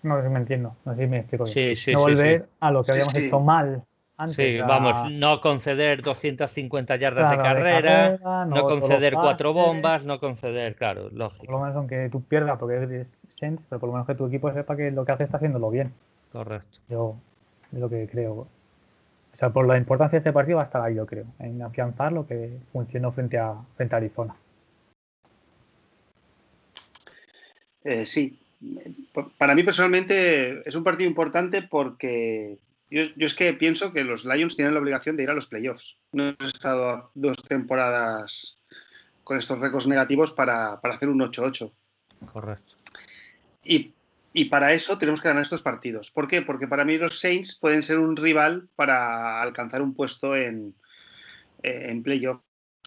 No 0.03 0.17
sé 0.17 0.23
si 0.23 0.29
me 0.29 0.39
entiendo, 0.39 0.75
no 0.85 0.95
sé 0.95 1.03
si 1.03 1.07
me 1.07 1.19
explico 1.19 1.45
bien. 1.45 1.75
no 1.93 1.99
volver 2.01 2.49
a 2.59 2.71
lo 2.71 2.83
que 2.83 2.91
habíamos 2.91 3.15
hecho 3.15 3.39
mal 3.39 3.83
antes. 4.17 4.35
Sí, 4.35 4.59
vamos, 4.59 5.11
no 5.11 5.41
conceder 5.41 6.01
250 6.01 6.95
yardas 6.95 7.31
de, 7.31 7.37
carrera, 7.37 8.45
no, 8.47 8.63
conceder 8.63 9.13
cuatro 9.13 9.53
bombas, 9.53 10.05
no 10.05 10.19
conceder, 10.19 10.75
claro, 10.75 11.09
lógico. 11.11 11.45
Por 11.45 11.55
lo 11.55 11.61
menos 11.61 11.75
aunque 11.75 12.09
tú 12.09 12.21
pierdas 12.21 12.57
porque 12.59 12.75
eres 12.75 13.07
sense, 13.39 13.63
pero 13.69 13.79
por 13.79 13.89
lo 13.89 13.93
menos 13.93 14.07
que 14.07 14.15
tu 14.15 14.27
equipo 14.27 14.51
sepa 14.53 14.75
que 14.75 14.91
lo 14.91 15.05
que 15.05 15.11
hace 15.11 15.23
está 15.23 15.37
haciéndolo 15.37 15.69
bien. 15.69 15.93
Correcto. 16.31 16.79
Yo 16.89 17.15
es 17.71 17.79
lo 17.79 17.89
que 17.89 18.07
creo. 18.07 18.33
O 18.33 19.37
sea, 19.37 19.49
por 19.49 19.67
la 19.67 19.77
importancia 19.77 20.17
de 20.17 20.17
este 20.17 20.33
partido 20.33 20.57
va 20.57 20.63
a 20.63 20.65
estar 20.65 20.81
ahí, 20.81 20.95
yo 20.95 21.05
creo, 21.05 21.25
en 21.39 21.61
afianzar 21.61 22.11
lo 22.11 22.27
que 22.27 22.57
funcionó 22.71 23.11
frente 23.11 23.37
a, 23.37 23.55
frente 23.75 23.95
a 23.95 23.97
Arizona. 23.97 24.35
Eh, 27.83 28.05
sí, 28.05 28.39
para 29.37 29.55
mí 29.55 29.63
personalmente 29.63 30.67
es 30.67 30.75
un 30.75 30.83
partido 30.83 31.09
importante 31.09 31.63
porque 31.63 32.57
yo, 32.93 33.25
es 33.25 33.33
que 33.33 33.53
pienso 33.53 33.91
que 33.91 34.03
los 34.03 34.25
Lions 34.25 34.55
tienen 34.55 34.73
la 34.73 34.79
obligación 34.79 35.17
de 35.17 35.23
ir 35.23 35.29
a 35.29 35.33
los 35.33 35.47
playoffs. 35.47 35.97
No 36.11 36.29
he 36.29 36.45
estado 36.45 37.11
dos 37.15 37.37
temporadas 37.43 38.59
con 39.23 39.37
estos 39.37 39.57
récords 39.59 39.87
negativos 39.87 40.31
para, 40.31 40.73
hacer 40.73 41.09
un 41.09 41.19
8-8. 41.19 41.71
Correcto. 42.31 42.75
Y, 43.63 43.93
para 44.49 44.73
eso 44.73 44.97
tenemos 44.97 45.21
que 45.21 45.27
ganar 45.27 45.43
estos 45.43 45.61
partidos. 45.61 46.11
¿Por 46.11 46.27
qué? 46.27 46.41
Porque 46.41 46.67
para 46.67 46.85
mí 46.85 46.97
los 46.97 47.19
Saints 47.19 47.57
pueden 47.59 47.83
ser 47.83 47.99
un 47.99 48.15
rival 48.15 48.67
para 48.75 49.41
alcanzar 49.41 49.81
un 49.81 49.93
puesto 49.93 50.35
en, 50.35 50.75
en 51.61 52.03
playoffs. 52.03 52.43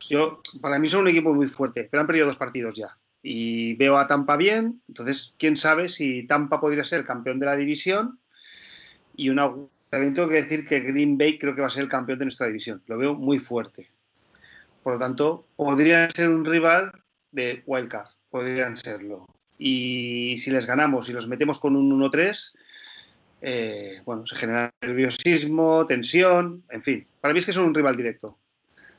Yo, 0.08 0.42
para 0.60 0.78
mí 0.78 0.88
son 0.88 1.02
un 1.02 1.08
equipo 1.08 1.32
muy 1.32 1.46
fuerte, 1.46 1.88
pero 1.90 2.00
han 2.00 2.06
perdido 2.06 2.26
dos 2.26 2.36
partidos 2.36 2.76
ya 2.76 2.96
y 3.28 3.74
veo 3.74 3.98
a 3.98 4.06
Tampa 4.06 4.36
bien, 4.36 4.80
entonces 4.86 5.34
quién 5.36 5.56
sabe 5.56 5.88
si 5.88 6.24
Tampa 6.28 6.60
podría 6.60 6.84
ser 6.84 7.04
campeón 7.04 7.40
de 7.40 7.46
la 7.46 7.56
división 7.56 8.20
y 9.16 9.30
una, 9.30 9.50
también 9.90 10.14
tengo 10.14 10.28
que 10.28 10.42
decir 10.42 10.66
que 10.66 10.80
Green 10.80 11.16
Bay 11.16 11.38
creo 11.38 11.54
que 11.54 11.60
va 11.60 11.68
a 11.68 11.70
ser 11.70 11.82
el 11.82 11.88
campeón 11.88 12.18
de 12.18 12.26
nuestra 12.26 12.46
división, 12.46 12.82
lo 12.86 12.98
veo 12.98 13.14
muy 13.14 13.38
fuerte. 13.38 13.88
Por 14.82 14.94
lo 14.94 14.98
tanto, 14.98 15.46
podrían 15.56 16.10
ser 16.10 16.28
un 16.28 16.44
rival 16.44 16.92
de 17.32 17.62
wildcard, 17.66 18.08
podrían 18.30 18.76
serlo. 18.76 19.26
Y 19.58 20.36
si 20.38 20.50
les 20.50 20.66
ganamos 20.66 21.08
y 21.08 21.12
los 21.12 21.28
metemos 21.28 21.58
con 21.58 21.76
un 21.76 21.90
1-3, 22.00 22.54
eh, 23.40 24.02
bueno, 24.04 24.26
se 24.26 24.36
genera 24.36 24.72
nerviosismo, 24.80 25.86
tensión, 25.86 26.64
en 26.70 26.82
fin. 26.82 27.06
Para 27.20 27.32
mí 27.32 27.40
es 27.40 27.46
que 27.46 27.52
son 27.52 27.66
un 27.66 27.74
rival 27.74 27.96
directo. 27.96 28.38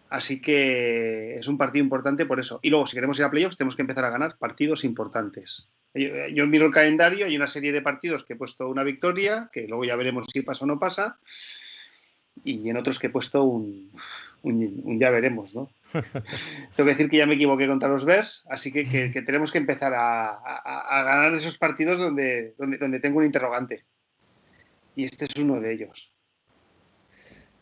Así 0.09 0.41
que 0.41 1.35
es 1.35 1.47
un 1.47 1.57
partido 1.57 1.83
importante 1.83 2.25
por 2.25 2.39
eso. 2.39 2.59
Y 2.61 2.69
luego, 2.69 2.87
si 2.87 2.95
queremos 2.95 3.19
ir 3.19 3.25
a 3.25 3.31
playoffs, 3.31 3.57
tenemos 3.57 3.75
que 3.75 3.81
empezar 3.81 4.05
a 4.05 4.09
ganar 4.09 4.37
partidos 4.37 4.83
importantes. 4.83 5.67
Yo, 6.33 6.47
miro 6.47 6.67
el 6.67 6.71
calendario, 6.71 7.25
hay 7.25 7.35
una 7.35 7.47
serie 7.47 7.71
de 7.71 7.81
partidos 7.81 8.25
que 8.25 8.33
he 8.33 8.37
puesto 8.37 8.69
una 8.69 8.83
victoria, 8.83 9.49
que 9.51 9.67
luego 9.67 9.85
ya 9.85 9.95
veremos 9.95 10.27
si 10.31 10.41
pasa 10.41 10.65
o 10.65 10.67
no 10.67 10.79
pasa, 10.79 11.17
y 12.43 12.69
en 12.69 12.77
otros 12.77 12.99
que 12.99 13.07
he 13.07 13.09
puesto 13.09 13.43
un, 13.43 13.91
ya 14.99 15.09
veremos, 15.09 15.55
¿no? 15.55 15.69
Tengo 16.75 16.87
que 16.87 16.95
decir 16.95 17.09
que 17.09 17.17
ya 17.17 17.25
me 17.25 17.35
equivoqué 17.35 17.67
contra 17.67 17.89
los 17.89 18.05
Bears, 18.05 18.45
así 18.49 18.71
que, 18.71 18.83
tenemos 19.25 19.51
que 19.51 19.57
empezar 19.57 19.93
a, 19.95 21.03
ganar 21.03 21.33
esos 21.33 21.57
partidos 21.57 21.97
donde, 21.97 22.53
donde, 22.57 22.77
donde 22.77 22.99
tengo 22.99 23.19
un 23.19 23.25
interrogante. 23.25 23.83
Y 24.95 25.05
este 25.05 25.25
es 25.25 25.35
uno 25.35 25.59
de 25.59 25.73
ellos. 25.73 26.11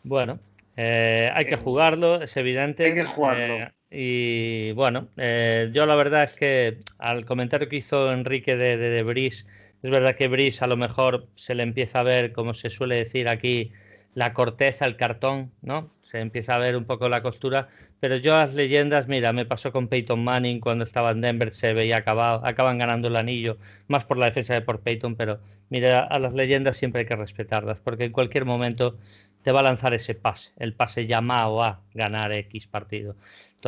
Bueno, 0.02 0.38
eh, 0.76 1.30
hay 1.34 1.46
que 1.46 1.54
eh, 1.54 1.58
jugarlo, 1.58 2.22
es 2.22 2.36
evidente. 2.36 2.84
Hay 2.84 2.94
que 2.94 3.04
jugarlo. 3.04 3.54
Eh, 3.54 3.72
y 3.90 4.72
bueno, 4.72 5.08
yo 5.16 5.86
la 5.86 5.94
verdad 5.94 6.24
es 6.24 6.36
que 6.36 6.78
al 6.98 7.24
comentario 7.24 7.68
que 7.68 7.76
hizo 7.76 8.12
Enrique 8.12 8.56
de, 8.56 8.76
de, 8.76 9.02
Brice, 9.02 9.46
es 9.82 9.90
verdad 9.90 10.16
que 10.16 10.28
Brice 10.28 10.64
a 10.64 10.68
lo 10.68 10.76
mejor 10.76 11.28
se 11.34 11.54
le 11.54 11.62
empieza 11.62 12.00
a 12.00 12.02
ver, 12.02 12.32
como 12.32 12.54
se 12.54 12.70
suele 12.70 12.96
decir 12.96 13.28
aquí, 13.28 13.72
la 14.16 14.32
corteza, 14.32 14.86
el 14.86 14.96
cartón, 14.96 15.52
¿no? 15.60 15.92
Se 16.02 16.20
empieza 16.20 16.54
a 16.54 16.58
ver 16.58 16.76
un 16.76 16.86
poco 16.86 17.08
la 17.10 17.22
costura, 17.22 17.68
pero 18.00 18.16
yo 18.16 18.34
las 18.34 18.54
leyendas, 18.54 19.08
mira, 19.08 19.34
me 19.34 19.44
pasó 19.44 19.72
con 19.72 19.88
Peyton 19.88 20.24
Manning 20.24 20.58
cuando 20.58 20.84
estaba 20.84 21.10
en 21.10 21.20
Denver, 21.20 21.52
se 21.52 21.74
veía 21.74 21.98
acabado, 21.98 22.44
acaban 22.46 22.78
ganando 22.78 23.08
el 23.08 23.16
anillo, 23.16 23.58
más 23.88 24.06
por 24.06 24.16
la 24.16 24.26
defensa 24.26 24.54
de 24.54 24.62
por 24.62 24.80
Peyton, 24.80 25.16
pero 25.16 25.40
mira, 25.68 26.04
a 26.04 26.18
las 26.18 26.32
leyendas 26.32 26.78
siempre 26.78 27.00
hay 27.00 27.06
que 27.06 27.16
respetarlas, 27.16 27.78
porque 27.80 28.04
en 28.04 28.12
cualquier 28.12 28.46
momento 28.46 28.96
te 29.42 29.52
va 29.52 29.60
a 29.60 29.64
lanzar 29.64 29.92
ese 29.92 30.14
pase, 30.14 30.52
el 30.56 30.72
pase 30.74 31.06
llamado 31.06 31.62
a 31.62 31.82
ganar 31.92 32.32
X 32.32 32.66
partido. 32.68 33.16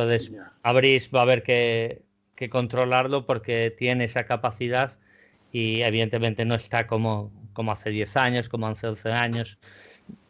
Entonces, 0.03 0.31
Abris 0.63 1.09
va 1.13 1.19
a 1.19 1.23
haber 1.23 1.43
que, 1.43 2.03
controlarlo 2.49 3.25
porque 3.25 3.73
tiene 3.75 4.05
esa 4.05 4.25
capacidad 4.25 4.97
y 5.51 5.81
evidentemente 5.81 6.45
no 6.45 6.55
está 6.55 6.87
como, 6.87 7.31
como 7.53 7.71
hace 7.73 7.89
10 7.89 8.15
años, 8.15 8.47
como 8.47 8.67
hace 8.67 8.87
11 8.87 9.11
años, 9.11 9.59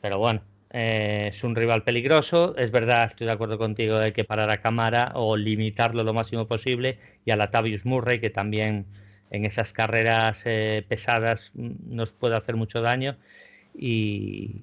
pero 0.01 0.17
bueno, 0.17 0.41
eh, 0.71 1.27
es 1.29 1.43
un 1.43 1.55
rival 1.55 1.83
peligroso. 1.83 2.55
Es 2.57 2.71
verdad, 2.71 3.05
estoy 3.05 3.27
de 3.27 3.33
acuerdo 3.33 3.57
contigo, 3.57 3.97
hay 3.97 4.11
que 4.11 4.23
parar 4.23 4.49
a 4.49 4.61
cámara 4.61 5.11
o 5.15 5.37
limitarlo 5.37 6.03
lo 6.03 6.13
máximo 6.13 6.47
posible 6.47 6.97
y 7.25 7.31
a 7.31 7.35
Latavius 7.35 7.85
Murray, 7.85 8.19
que 8.19 8.29
también 8.29 8.85
en 9.31 9.45
esas 9.45 9.73
carreras 9.73 10.43
eh, 10.45 10.85
pesadas 10.87 11.51
nos 11.55 12.13
puede 12.13 12.35
hacer 12.35 12.55
mucho 12.55 12.81
daño. 12.81 13.17
Y, 13.75 14.61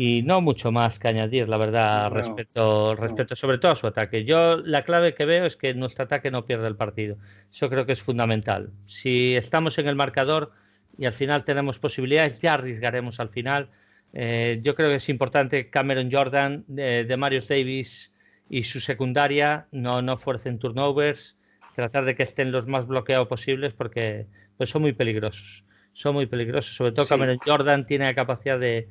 y 0.00 0.22
no 0.22 0.40
mucho 0.40 0.70
más 0.70 1.00
que 1.00 1.08
añadir, 1.08 1.48
la 1.48 1.56
verdad, 1.56 2.12
respecto, 2.12 2.94
respecto 2.94 3.34
sobre 3.34 3.58
todo 3.58 3.72
a 3.72 3.74
su 3.74 3.88
ataque. 3.88 4.24
Yo 4.24 4.56
la 4.58 4.84
clave 4.84 5.12
que 5.12 5.24
veo 5.24 5.44
es 5.44 5.56
que 5.56 5.74
nuestro 5.74 6.04
ataque 6.04 6.30
no 6.30 6.44
pierda 6.44 6.68
el 6.68 6.76
partido. 6.76 7.16
Eso 7.50 7.68
creo 7.68 7.84
que 7.84 7.92
es 7.92 8.00
fundamental. 8.00 8.70
Si 8.84 9.34
estamos 9.34 9.76
en 9.78 9.88
el 9.88 9.96
marcador 9.96 10.52
y 10.96 11.06
al 11.06 11.14
final 11.14 11.42
tenemos 11.42 11.80
posibilidades, 11.80 12.38
ya 12.38 12.54
arriesgaremos 12.54 13.18
al 13.18 13.30
final. 13.30 13.70
Eh, 14.12 14.60
yo 14.62 14.76
creo 14.76 14.88
que 14.88 14.94
es 14.96 15.08
importante 15.08 15.68
Cameron 15.68 16.10
Jordan, 16.12 16.64
de, 16.68 17.16
Marius 17.18 17.48
Davis 17.48 18.12
y 18.48 18.62
su 18.62 18.78
secundaria 18.78 19.66
no, 19.72 20.00
no 20.00 20.16
fuercen 20.16 20.60
turnovers, 20.60 21.36
tratar 21.74 22.04
de 22.04 22.14
que 22.14 22.22
estén 22.22 22.52
los 22.52 22.68
más 22.68 22.86
bloqueados 22.86 23.26
posibles 23.26 23.72
porque 23.72 24.28
pues 24.56 24.70
son 24.70 24.82
muy 24.82 24.92
peligrosos. 24.92 25.64
Son 25.92 26.14
muy 26.14 26.26
peligrosos. 26.26 26.76
Sobre 26.76 26.92
todo 26.92 27.04
Cameron 27.08 27.38
Jordan 27.44 27.84
tiene 27.84 28.04
la 28.04 28.14
capacidad 28.14 28.60
de 28.60 28.88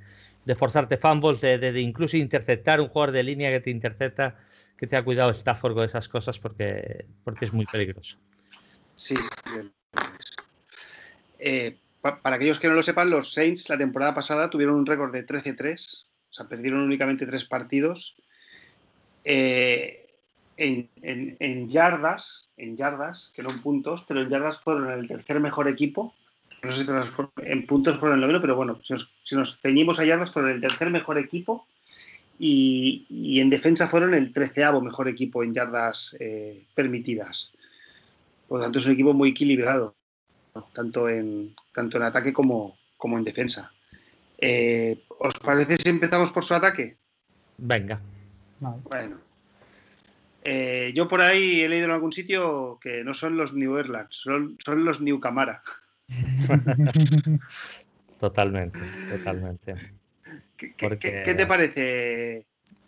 de 0.48 0.56
forzarte 0.56 0.95
fumbles, 0.95 1.41
de, 1.41 1.82
incluso 1.82 2.16
interceptar 2.16 2.80
un 2.80 2.88
jugador 2.88 3.12
de 3.12 3.22
línea 3.22 3.52
que 3.52 3.60
te 3.60 3.70
intercepta, 3.70 4.38
que 4.78 4.88
te 4.88 4.95
ha 4.95 5.04
cuidado 5.04 5.30
Stafford 5.32 5.74
con 5.74 5.84
esas 5.84 6.08
cosas 6.08 6.39
porque, 6.39 7.06
porque 7.26 7.43
es 7.43 7.52
muy 7.52 7.66
peligroso. 7.66 8.18
Sí, 8.95 9.18
sí. 9.18 9.72
Eh, 11.38 11.78
para 12.02 12.38
aquellos 12.38 12.60
que 12.60 12.70
no 12.70 12.76
lo 12.76 12.82
sepan, 12.82 13.10
los 13.10 13.34
Saints 13.34 13.68
la 13.68 13.78
temporada 13.78 14.16
pasada 14.16 14.50
tuvieron 14.50 14.76
un 14.76 14.86
récord 14.86 15.12
de 15.12 15.26
13-3, 15.26 16.06
o 16.30 16.34
sea, 16.34 16.48
perdieron 16.48 16.80
únicamente 16.80 17.26
tres 17.26 17.43
partidos. 17.43 18.16
Eh, 19.26 20.08
en, 20.56 21.68
yardas, 21.68 22.48
en 22.56 22.78
yardas, 22.78 23.34
que 23.36 23.43
no 23.43 23.52
en 23.52 23.62
puntos, 23.62 24.06
pero 24.08 24.22
en 24.22 24.30
yardas 24.30 24.60
fueron 24.60 24.89
el 24.91 25.10
tercer 25.10 25.41
mejor 25.41 25.68
equipo 25.68 26.16
no 26.64 26.72
sé 26.72 26.86
si 26.86 26.91
en 27.43 27.66
puntos 27.66 27.97
fueron 27.97 28.18
el 28.18 28.22
noveno, 28.22 28.41
pero 28.41 28.55
bueno, 28.55 28.80
si 28.84 29.36
nos, 29.36 29.60
ceñimos 29.60 29.99
a 29.99 30.05
yardas 30.05 30.32
fueron 30.32 30.51
el 30.51 30.62
tercer 30.62 30.89
mejor 30.89 31.18
equipo 31.18 31.68
y, 32.39 33.39
en 33.39 33.49
defensa 33.49 33.88
fueron 33.88 34.14
el 34.14 34.34
treceavo 34.34 34.82
mejor 34.82 35.08
equipo 35.08 35.43
en 35.43 35.53
yardas 35.53 36.16
eh, 36.20 36.66
permitidas. 36.74 37.51
Por 38.47 38.60
lo 38.60 38.64
tanto, 38.64 38.80
es 38.80 38.86
un 38.86 38.93
equipo 38.93 39.14
muy 39.14 39.30
equilibrado, 39.30 39.95
tanto, 40.74 41.10
en, 41.10 41.55
tanto 41.74 41.97
en 41.97 42.03
ataque 42.03 42.34
como, 42.34 42.78
como 42.97 43.18
en 43.18 43.24
defensa. 43.24 43.72
Eh, 44.38 45.03
¿Os 45.20 45.34
parece 45.36 45.76
si 45.76 45.89
empezamos 45.89 46.32
por 46.32 46.43
su 46.43 46.53
ataque? 46.53 46.97
Venga. 47.58 47.99
Bueno. 48.60 49.18
Eh, 50.43 50.93
yo 50.95 51.08
por 51.08 51.22
ahí 51.22 51.62
he 51.62 51.70
leído 51.70 51.86
en 51.86 51.91
algún 51.91 52.14
sitio 52.14 52.80
que 52.82 53.03
no 53.03 53.14
son 53.14 53.36
los 53.36 53.53
New 53.53 53.74
Orleans, 53.74 54.16
son, 54.16 54.58
son 54.64 54.86
los 54.86 55.01
New 55.01 55.20
Camara. 55.20 55.62
totalmente, 58.20 58.80
totalmente. 59.12 59.76
¿Qué, 60.55 61.34
te 61.36 61.45
parece? 61.45 62.45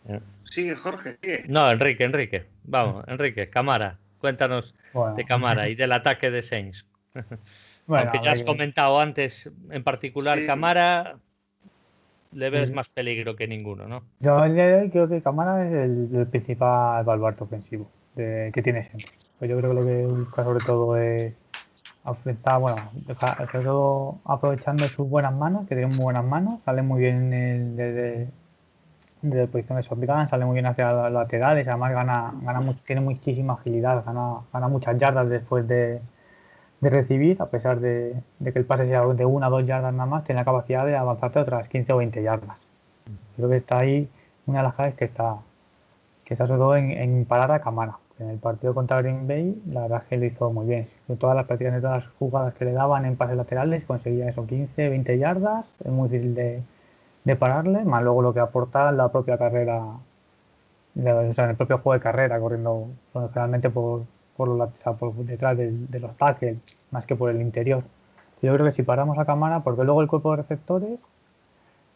Eh. 0.07 0.19
Sigue, 0.43 0.75
Jorge, 0.75 1.17
No, 1.47 1.69
Enrique, 1.69 2.03
Enrique. 2.03 2.45
Vamos, 2.63 3.05
Enrique, 3.07 3.49
Camara. 3.49 3.99
Cuéntanos 4.19 4.75
de 5.15 5.23
Camara 5.25 5.69
y 5.69 5.75
del 5.75 5.91
ataque 5.91 6.31
de 6.31 6.41
Saints. 6.41 6.85
Aunque 7.87 8.19
ya 8.23 8.31
has 8.31 8.43
comentado 8.43 8.99
antes, 8.99 9.49
en 9.71 9.83
particular, 9.83 10.37
Camara 10.45 11.17
le 12.31 12.49
ves 12.51 12.71
más 12.71 12.89
peligro 12.89 13.35
que 13.35 13.47
ninguno, 13.47 13.87
¿no? 13.87 14.03
Yo 14.19 14.39
creo 14.91 15.09
que 15.09 15.21
Camara 15.21 15.65
es 15.65 15.73
el, 15.73 16.27
principal 16.27 17.03
baluarte 17.03 17.43
ofensivo 17.43 17.89
que 18.15 18.61
tiene 18.63 18.83
siempre. 18.83 19.07
Pues 19.39 19.49
yo 19.49 19.57
creo 19.57 19.69
que 19.69 19.75
lo 19.75 19.85
que 19.85 20.05
busca 20.05 20.43
sobre 20.43 20.65
todo 20.65 20.97
es 20.97 21.33
está, 22.25 22.57
bueno, 22.57 22.77
sobre 23.51 23.63
todo 23.63 24.19
aprovechando 24.25 24.87
sus 24.87 25.09
buenas 25.09 25.33
manos, 25.33 25.67
que 25.67 25.75
tiene 25.75 25.87
muy 25.87 26.03
buenas 26.03 26.25
manos, 26.25 26.59
sale 26.65 26.81
muy 26.81 26.99
bien 27.01 27.29
desde, 27.75 28.29
desde 29.21 29.47
posición 29.47 29.79
de 29.79 30.27
sale 30.27 30.45
muy 30.45 30.53
bien 30.53 30.65
hacia 30.65 30.91
los 30.91 31.11
laterales, 31.11 31.67
además 31.67 31.91
gana, 31.93 32.33
gana 32.41 32.75
tiene 32.85 33.01
muchísima 33.01 33.53
agilidad, 33.53 34.03
gana, 34.05 34.41
gana 34.53 34.67
muchas 34.67 34.97
yardas 34.97 35.29
después 35.29 35.67
de, 35.67 36.01
recibir, 36.81 37.41
a 37.41 37.47
pesar 37.47 37.79
de, 37.79 38.21
que 38.43 38.59
el 38.59 38.65
pase 38.65 38.87
sea 38.87 39.05
de 39.05 39.25
una 39.25 39.47
o 39.47 39.51
dos 39.51 39.65
yardas 39.65 39.93
nada 39.93 40.09
más, 40.09 40.23
tiene 40.23 40.41
la 40.41 40.45
capacidad 40.45 40.85
de 40.85 40.95
avanzarte 40.95 41.39
otras 41.39 41.67
15 41.67 41.93
o 41.93 41.97
20 41.97 42.23
yardas. 42.23 42.57
Creo 43.35 43.49
que 43.49 43.57
está 43.57 43.79
ahí 43.79 44.09
una 44.45 44.59
de 44.59 44.63
las 44.63 44.75
claves 44.75 44.95
que 44.95 45.05
está, 45.05 45.37
que 46.23 46.33
está 46.33 46.47
sobre 46.47 46.59
todo 46.59 46.75
en, 46.77 46.91
en 46.91 47.25
parar 47.25 47.51
a 47.51 47.61
cámara 47.61 47.97
en 48.19 48.29
el 48.29 48.37
partido 48.37 48.73
contra 48.73 49.01
Green 49.01 49.27
Bay, 49.27 49.61
la 49.67 49.81
verdad 49.81 50.01
es 50.03 50.05
que 50.09 50.17
lo 50.17 50.25
hizo 50.25 50.51
muy 50.51 50.67
bien. 50.67 50.87
Todas 51.17 51.35
las 51.35 51.45
prácticamente 51.45 51.81
todas 51.81 52.03
las 52.03 52.13
jugadas 52.15 52.53
que 52.53 52.65
le 52.65 52.73
daban 52.73 53.05
en 53.05 53.15
pases 53.15 53.35
laterales, 53.35 53.83
conseguía 53.85 54.29
eso, 54.29 54.45
15, 54.45 54.89
20 54.89 55.17
yardas, 55.17 55.65
es 55.83 55.91
muy 55.91 56.07
difícil 56.07 56.35
de, 56.35 57.35
pararle, 57.35 57.83
más 57.83 58.03
luego 58.03 58.21
lo 58.21 58.33
que 58.33 58.39
aporta 58.39 58.91
la 58.91 59.11
propia 59.11 59.37
carrera, 59.37 59.83
o 59.83 61.33
sea, 61.33 61.43
en 61.45 61.49
el 61.51 61.55
propio 61.55 61.77
juego 61.79 61.93
de 61.93 61.99
carrera, 61.99 62.39
corriendo 62.39 62.87
generalmente 63.13 63.69
por, 63.69 64.03
por, 64.37 64.69
por 64.97 65.13
detrás 65.25 65.57
de, 65.57 65.99
los 65.99 66.15
tackles, 66.17 66.57
más 66.91 67.05
que 67.05 67.15
por 67.15 67.29
el 67.29 67.41
interior. 67.41 67.83
Yo 68.41 68.53
creo 68.53 68.65
que 68.65 68.71
si 68.71 68.83
paramos 68.83 69.17
a 69.19 69.25
cámara, 69.25 69.61
porque 69.61 69.83
luego 69.83 70.01
el 70.01 70.07
cuerpo 70.07 70.31
de 70.31 70.37
receptores, 70.37 71.05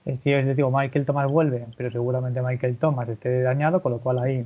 es 0.05 0.19
que 0.19 0.43
digo, 0.53 0.69
Michael 0.71 1.05
Thomas 1.05 1.31
vuelve, 1.31 1.65
pero 1.77 1.89
seguramente 1.91 2.41
Michael 2.41 2.77
Thomas 2.77 3.07
esté 3.09 3.41
dañado, 3.41 3.81
con 3.81 3.93
lo 3.93 3.99
cual 3.99 4.19
ahí 4.19 4.45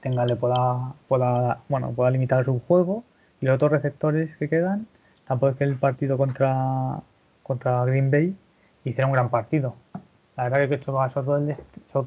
tenga, 0.00 0.24
le 0.24 0.36
pueda, 0.36 0.94
pueda, 1.08 1.60
bueno, 1.68 1.90
pueda 1.90 2.10
limitar 2.10 2.44
su 2.44 2.60
juego. 2.66 3.04
Los 3.46 3.54
otros 3.54 3.70
receptores 3.70 4.36
que 4.38 4.48
quedan, 4.48 4.88
tampoco 5.24 5.50
es 5.52 5.56
que 5.56 5.62
el 5.62 5.76
partido 5.76 6.18
contra, 6.18 7.00
contra 7.44 7.84
Green 7.84 8.10
Bay 8.10 8.36
hiciera 8.82 9.06
un 9.06 9.12
gran 9.12 9.30
partido. 9.30 9.76
La 10.36 10.48
verdad 10.48 10.68
que 10.68 10.74
he 10.74 10.76
hecho 10.76 10.92
todo 11.14 11.36
el, 11.36 11.56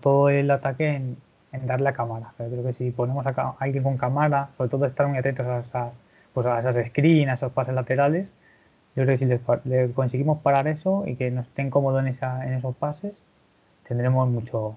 todo 0.01 0.29
el 0.29 0.51
ataque 0.51 0.95
en 0.95 1.17
darle 1.65 1.87
a 1.87 1.93
cámara. 1.93 2.33
Pero 2.37 2.49
creo 2.49 2.63
que 2.65 2.73
si 2.73 2.91
ponemos 2.91 3.25
a, 3.25 3.55
alguien 3.57 3.83
con 3.83 3.95
cámara, 3.95 4.49
sobre 4.57 4.69
todo 4.69 4.85
estar 4.85 5.07
muy 5.07 5.17
atentos 5.17 5.45
a, 5.73 5.91
pues 6.33 6.45
a 6.45 6.59
esas 6.59 6.87
screens, 6.87 7.29
a 7.29 7.35
esos 7.35 7.53
pases 7.53 7.73
laterales, 7.73 8.27
yo 8.97 9.03
creo 9.05 9.17
que 9.17 9.17
si 9.17 9.25
le, 9.69 9.91
conseguimos 9.93 10.39
parar 10.39 10.67
eso 10.67 11.03
y 11.07 11.15
que 11.15 11.31
nos 11.31 11.47
estén 11.47 11.69
cómodos 11.69 12.03
en, 12.05 12.53
esos 12.53 12.75
pases, 12.75 13.23
tendremos 13.87 14.27
mucho, 14.27 14.75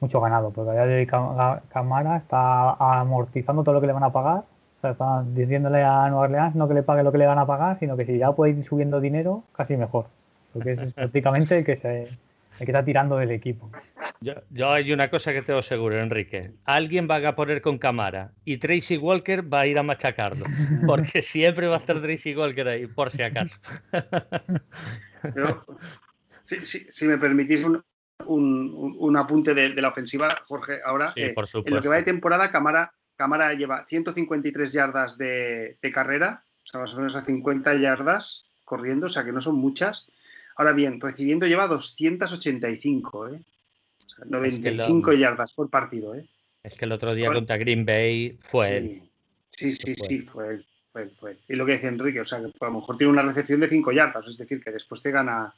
mucho 0.00 0.20
ganado, 0.20 0.50
porque 0.50 0.72
a 0.72 0.86
día 0.86 0.96
de 0.96 1.06
Camara 1.06 2.16
está 2.16 2.72
amortizando 2.72 3.62
todo 3.62 3.76
lo 3.76 3.80
que 3.80 3.86
le 3.86 3.92
van 3.92 4.02
a 4.02 4.10
pagar. 4.10 4.42
O 4.82 4.94
sea, 4.94 5.22
diciéndole 5.26 5.82
a 5.82 6.08
Nueva 6.08 6.24
Orleans 6.24 6.54
no 6.54 6.66
que 6.66 6.74
le 6.74 6.82
pague 6.82 7.02
lo 7.02 7.12
que 7.12 7.18
le 7.18 7.26
van 7.26 7.38
a 7.38 7.46
pagar, 7.46 7.78
sino 7.78 7.96
que 7.96 8.06
si 8.06 8.18
ya 8.18 8.32
puede 8.32 8.52
ir 8.52 8.64
subiendo 8.64 9.00
dinero, 9.00 9.44
casi 9.52 9.76
mejor. 9.76 10.06
Porque 10.52 10.72
es 10.72 10.92
prácticamente 10.94 11.58
el 11.58 11.64
que, 11.64 11.76
se, 11.76 12.02
el 12.02 12.08
que 12.58 12.64
está 12.64 12.84
tirando 12.84 13.16
del 13.16 13.30
equipo. 13.30 13.70
Yo, 14.20 14.70
hay 14.70 14.92
una 14.92 15.08
cosa 15.08 15.32
que 15.32 15.42
tengo 15.42 15.62
seguro, 15.62 15.98
Enrique. 15.98 16.52
Alguien 16.64 17.08
va 17.10 17.16
a 17.16 17.34
poner 17.34 17.62
con 17.62 17.78
cámara 17.78 18.32
y 18.44 18.58
Tracy 18.58 18.98
Walker 18.98 19.52
va 19.52 19.60
a 19.60 19.66
ir 19.66 19.78
a 19.78 19.82
machacarlo. 19.82 20.46
Porque 20.86 21.22
siempre 21.22 21.68
va 21.68 21.76
a 21.76 21.78
estar 21.78 22.00
Tracy 22.00 22.34
Walker 22.36 22.68
ahí, 22.68 22.86
por 22.86 23.10
si 23.10 23.22
acaso. 23.22 23.58
si, 26.46 27.06
me 27.06 27.16
permitís 27.18 27.64
un, 27.64 29.16
apunte 29.16 29.54
de, 29.54 29.68
la 29.74 29.88
ofensiva, 29.88 30.28
Jorge, 30.46 30.80
ahora. 30.84 31.12
Eh, 31.16 31.34
en 31.64 31.74
lo 31.74 31.80
que 31.80 31.88
va 31.88 31.96
de 31.96 32.02
temporada, 32.02 32.50
cámara, 32.50 32.92
cámara 33.20 33.52
lleva 33.52 33.84
153 33.86 34.72
yardas 34.72 35.18
de, 35.18 35.76
de 35.82 35.92
carrera, 35.92 36.42
o 36.64 36.66
sea, 36.66 36.80
más 36.80 36.94
o 36.94 36.96
menos 36.96 37.14
a 37.16 37.22
50 37.22 37.74
yardas 37.74 38.46
corriendo, 38.64 39.08
o 39.08 39.10
sea 39.10 39.24
que 39.24 39.32
no 39.32 39.42
son 39.42 39.56
muchas. 39.56 40.06
Ahora 40.56 40.72
bien, 40.72 40.98
recibiendo 40.98 41.46
lleva 41.46 41.66
285, 41.66 43.28
¿eh? 43.28 43.42
95 44.24 45.12
yardas 45.12 45.52
por 45.52 45.68
partido. 45.68 46.14
¿eh? 46.14 46.26
Es 46.62 46.78
que 46.78 46.86
el 46.86 46.92
otro 46.92 47.14
día 47.14 47.30
contra 47.30 47.58
Green 47.58 47.84
Bay 47.84 48.38
fue 48.40 48.66
sí. 48.66 48.74
él. 48.74 49.10
Sí, 49.50 49.72
sí, 49.72 49.94
sí, 49.94 50.20
fue 50.20 50.54
él, 50.54 50.66
fue 51.18 51.36
Y 51.46 51.56
lo 51.56 51.66
que 51.66 51.72
dice 51.72 51.88
Enrique, 51.88 52.22
o 52.22 52.24
sea, 52.24 52.38
que 52.38 52.46
a 52.46 52.66
lo 52.66 52.72
mejor 52.72 52.96
tiene 52.96 53.12
una 53.12 53.22
recepción 53.22 53.60
de 53.60 53.68
5 53.68 53.92
yardas, 53.92 54.28
es 54.28 54.38
decir, 54.38 54.64
que 54.64 54.70
después 54.70 55.02
te 55.02 55.10
gana, 55.10 55.54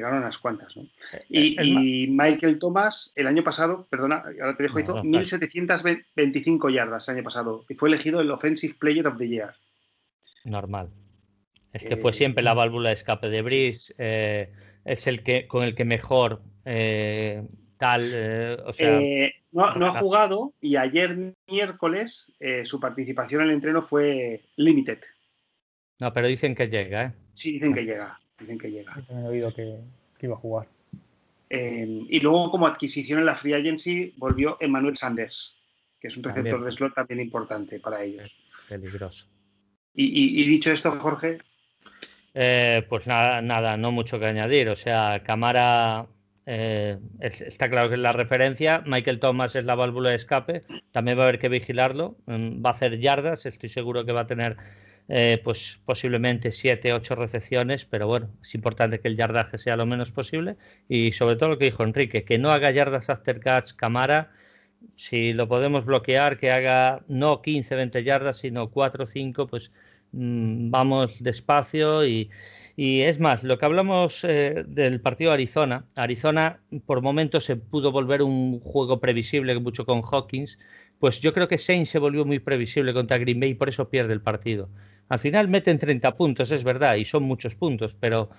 gana 0.00 0.18
unas 0.18 0.38
cuantas. 0.38 0.76
¿no? 0.76 0.84
Eh, 1.30 1.56
y, 1.62 2.06
Michael 2.08 2.58
Thomas, 2.58 3.12
el 3.14 3.26
año 3.26 3.42
pasado, 3.44 3.86
perdona, 3.90 4.24
ahora 4.40 4.56
te 4.56 4.62
dejo, 4.62 4.78
hizo 4.78 5.02
1.725 5.02 6.72
yardas 6.72 7.08
el 7.08 7.16
año 7.16 7.24
pasado 7.24 7.64
y 7.68 7.74
fue 7.74 7.88
elegido 7.88 8.20
el 8.20 8.30
Offensive 8.30 8.74
Player 8.78 9.06
of 9.06 9.18
the 9.18 9.28
Year. 9.28 9.54
Normal. 10.44 10.90
Es 11.72 11.84
que 11.84 11.96
fue 11.96 12.12
siempre 12.12 12.42
la 12.42 12.54
válvula 12.54 12.88
de 12.88 12.94
escape 12.94 13.28
de 13.28 13.42
Brice, 13.42 13.94
eh, 13.98 14.52
es 14.84 15.06
el 15.06 15.22
que 15.22 15.46
con 15.46 15.62
el 15.62 15.74
que 15.74 15.84
mejor 15.84 16.42
eh, 16.64 17.46
tal, 17.76 18.10
eh, 18.12 18.56
o 18.64 18.72
sea, 18.72 18.98
no, 19.52 19.86
ha 19.86 20.00
jugado 20.00 20.54
y 20.60 20.76
ayer 20.76 21.34
miércoles 21.46 22.32
su 22.64 22.80
participación 22.80 23.42
en 23.42 23.48
el 23.48 23.54
entreno 23.54 23.82
fue 23.82 24.42
limited. 24.56 24.98
No, 26.00 26.12
pero 26.12 26.26
dicen 26.26 26.54
que 26.54 26.68
llega, 26.68 27.04
¿eh? 27.04 27.12
Sí, 27.34 27.54
dicen 27.54 27.74
que 27.74 27.84
llega, 27.84 28.18
dicen 28.38 28.58
que 28.58 28.70
llega. 28.70 28.94
he 29.10 29.28
oído 29.28 29.54
que, 29.54 29.78
iba 30.20 30.34
a 30.34 30.38
jugar. 30.38 30.68
y 31.50 32.20
luego 32.20 32.50
como 32.50 32.66
adquisición 32.66 33.20
en 33.20 33.26
la 33.26 33.34
Free 33.34 33.54
Agency 33.54 34.14
volvió 34.16 34.56
Emmanuel 34.60 34.96
Sanders, 34.96 35.56
que 36.00 36.08
es 36.08 36.16
un 36.16 36.24
receptor 36.24 36.64
de 36.64 36.72
slot 36.72 36.94
también 36.94 37.20
importante 37.20 37.80
para 37.80 38.02
ellos. 38.02 38.40
Peligroso. 38.68 39.26
y 39.94 40.44
dicho 40.44 40.70
esto, 40.70 40.92
Jorge, 40.92 41.38
eh, 42.40 42.86
pues 42.88 43.08
nada, 43.08 43.42
nada, 43.42 43.76
no 43.76 43.90
mucho 43.90 44.20
que 44.20 44.26
añadir. 44.26 44.68
O 44.68 44.76
sea, 44.76 45.22
Camara 45.24 46.06
eh, 46.46 46.98
está 47.18 47.68
claro 47.68 47.88
que 47.88 47.96
es 47.96 48.00
la 48.00 48.12
referencia. 48.12 48.82
Michael 48.86 49.18
Thomas 49.18 49.56
es 49.56 49.64
la 49.64 49.74
válvula 49.74 50.10
de 50.10 50.16
escape. 50.16 50.62
También 50.92 51.18
va 51.18 51.22
a 51.22 51.28
haber 51.28 51.40
que 51.40 51.48
vigilarlo. 51.48 52.16
Mm, 52.26 52.64
va 52.64 52.70
a 52.70 52.72
hacer 52.72 53.00
yardas. 53.00 53.44
Estoy 53.44 53.68
seguro 53.68 54.04
que 54.04 54.12
va 54.12 54.20
a 54.20 54.26
tener 54.28 54.56
eh, 55.08 55.40
pues 55.42 55.80
posiblemente 55.84 56.52
7, 56.52 56.92
8 56.92 57.14
recepciones. 57.14 57.84
Pero 57.84 58.06
bueno, 58.06 58.30
es 58.42 58.54
importante 58.54 59.00
que 59.00 59.08
el 59.08 59.16
yardaje 59.16 59.58
sea 59.58 59.76
lo 59.76 59.86
menos 59.86 60.12
posible. 60.12 60.56
Y 60.88 61.12
sobre 61.12 61.36
todo 61.36 61.50
lo 61.50 61.58
que 61.58 61.66
dijo 61.66 61.82
Enrique, 61.84 62.24
que 62.24 62.38
no 62.38 62.50
haga 62.50 62.70
yardas 62.70 63.10
after 63.10 63.40
catch 63.40 63.72
Camara. 63.74 64.32
Si 64.94 65.32
lo 65.32 65.48
podemos 65.48 65.84
bloquear, 65.84 66.38
que 66.38 66.50
haga 66.52 67.02
no 67.08 67.42
15, 67.42 67.74
20 67.76 68.04
yardas, 68.04 68.38
sino 68.38 68.70
4 68.70 69.04
o 69.04 69.06
5, 69.06 69.46
pues 69.48 69.72
Mm, 70.12 70.70
vamos 70.70 71.22
despacio 71.22 72.06
y, 72.06 72.30
es 72.78 73.18
más, 73.18 73.42
lo 73.42 73.58
que 73.58 73.64
hablamos 73.64 74.22
eh, 74.22 74.64
del 74.68 75.00
partido 75.00 75.32
Arizona, 75.32 75.84
Arizona 75.96 76.60
por 76.86 77.02
momentos 77.02 77.44
se 77.44 77.56
pudo 77.56 77.90
volver 77.90 78.22
un 78.22 78.60
juego 78.60 79.00
previsible 79.00 79.58
mucho 79.58 79.84
con 79.84 80.02
Hawkins, 80.02 80.58
pues 81.00 81.20
yo 81.20 81.32
creo 81.34 81.48
que 81.48 81.58
Saints 81.58 81.90
se 81.90 81.98
volvió 81.98 82.24
muy 82.24 82.38
previsible 82.38 82.94
contra 82.94 83.18
Green 83.18 83.40
Bay 83.40 83.50
y 83.50 83.54
por 83.54 83.68
eso 83.68 83.88
pierde 83.90 84.12
el 84.12 84.20
partido. 84.20 84.68
Al 85.08 85.18
final 85.18 85.48
meten 85.48 85.78
30 85.78 86.16
puntos, 86.16 86.52
es 86.52 86.62
verdad, 86.62 86.94
y 86.94 87.04
son 87.04 87.24
muchos 87.24 87.56
puntos, 87.56 87.96
pero 87.98 88.30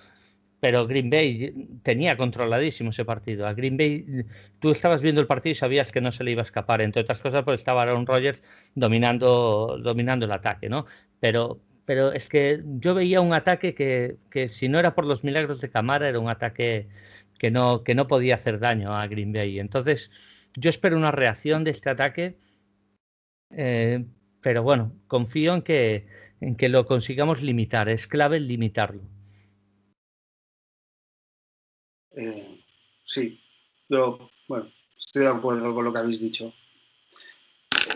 pero 0.60 0.86
Green 0.86 1.10
Bay 1.10 1.54
tenía 1.82 2.16
controladísimo 2.16 2.90
ese 2.90 3.04
partido. 3.04 3.46
A 3.46 3.54
Green 3.54 3.76
Bay, 3.76 4.24
tú 4.58 4.70
estabas 4.70 5.02
viendo 5.02 5.20
el 5.20 5.26
partido 5.26 5.52
y 5.52 5.54
sabías 5.54 5.90
que 5.90 6.00
no 6.02 6.12
se 6.12 6.22
le 6.22 6.32
iba 6.32 6.42
a 6.42 6.44
escapar, 6.44 6.82
entre 6.82 7.02
otras 7.02 7.20
cosas, 7.20 7.44
porque 7.44 7.56
estaba 7.56 7.82
Aaron 7.82 8.06
Rodgers 8.06 8.42
dominando, 8.74 9.78
dominando 9.82 10.26
el 10.26 10.32
ataque, 10.32 10.68
¿no? 10.68 10.84
Pero, 11.18 11.60
pero 11.90 12.12
es 12.12 12.28
que 12.28 12.62
yo 12.64 12.94
veía 12.94 13.20
un 13.20 13.32
ataque 13.32 13.74
que, 13.74 14.16
que, 14.30 14.48
si 14.48 14.68
no 14.68 14.78
era 14.78 14.94
por 14.94 15.04
los 15.04 15.24
milagros 15.24 15.60
de 15.60 15.70
Camara, 15.70 16.08
era 16.08 16.20
un 16.20 16.28
ataque 16.28 16.88
que 17.36 17.50
no, 17.50 17.82
que 17.82 17.96
no 17.96 18.06
podía 18.06 18.36
hacer 18.36 18.60
daño 18.60 18.94
a 18.94 19.08
Green 19.08 19.32
Bay. 19.32 19.58
Entonces, 19.58 20.48
yo 20.56 20.70
espero 20.70 20.96
una 20.96 21.10
reacción 21.10 21.64
de 21.64 21.72
este 21.72 21.90
ataque, 21.90 22.38
eh, 23.50 24.04
pero 24.40 24.62
bueno, 24.62 24.92
confío 25.08 25.52
en 25.52 25.62
que, 25.62 26.06
en 26.40 26.54
que 26.54 26.68
lo 26.68 26.86
consigamos 26.86 27.42
limitar. 27.42 27.88
Es 27.88 28.06
clave 28.06 28.38
limitarlo. 28.38 29.02
Eh, 32.12 32.62
sí, 33.02 33.42
yo, 33.88 34.30
bueno, 34.46 34.70
estoy 34.96 35.22
de 35.22 35.28
acuerdo 35.28 35.74
con 35.74 35.84
lo 35.86 35.92
que 35.92 35.98
habéis 35.98 36.20
dicho. 36.20 36.54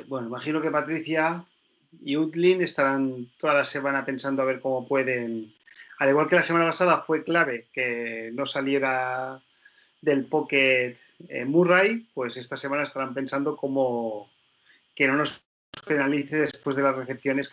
Bueno, 0.09 0.27
imagino 0.27 0.61
que 0.61 0.73
Patricia 0.73 1.47
y 2.03 2.17
Utlin 2.17 2.63
estarán 2.63 3.29
toda 3.39 3.55
la 3.55 3.65
semana 3.65 4.05
pensando 4.05 4.43
a 4.43 4.47
ver 4.47 4.61
cómo 4.61 4.87
pueden. 4.87 5.53
Al 5.99 6.09
igual 6.09 6.29
que 6.29 6.37
la 6.37 6.43
semana 6.43 6.67
pasada 6.67 7.03
fue 7.03 7.25
clave 7.25 7.67
que 7.73 8.31
no 8.33 8.47
saliera 8.47 9.41
del 10.01 10.27
pocket 10.27 10.97
eh, 11.29 11.45
Murray, 11.45 12.07
pues 12.15 12.37
esta 12.37 12.57
semana 12.57 12.83
estarán 12.83 13.15
pensando 13.15 13.57
cómo 13.57 14.31
que 14.95 15.07
no 15.07 15.17
nos 15.17 15.43
penalice 15.87 16.39
después 16.39 16.77
de 16.77 16.83
las 16.83 16.97
recepciones 16.97 17.51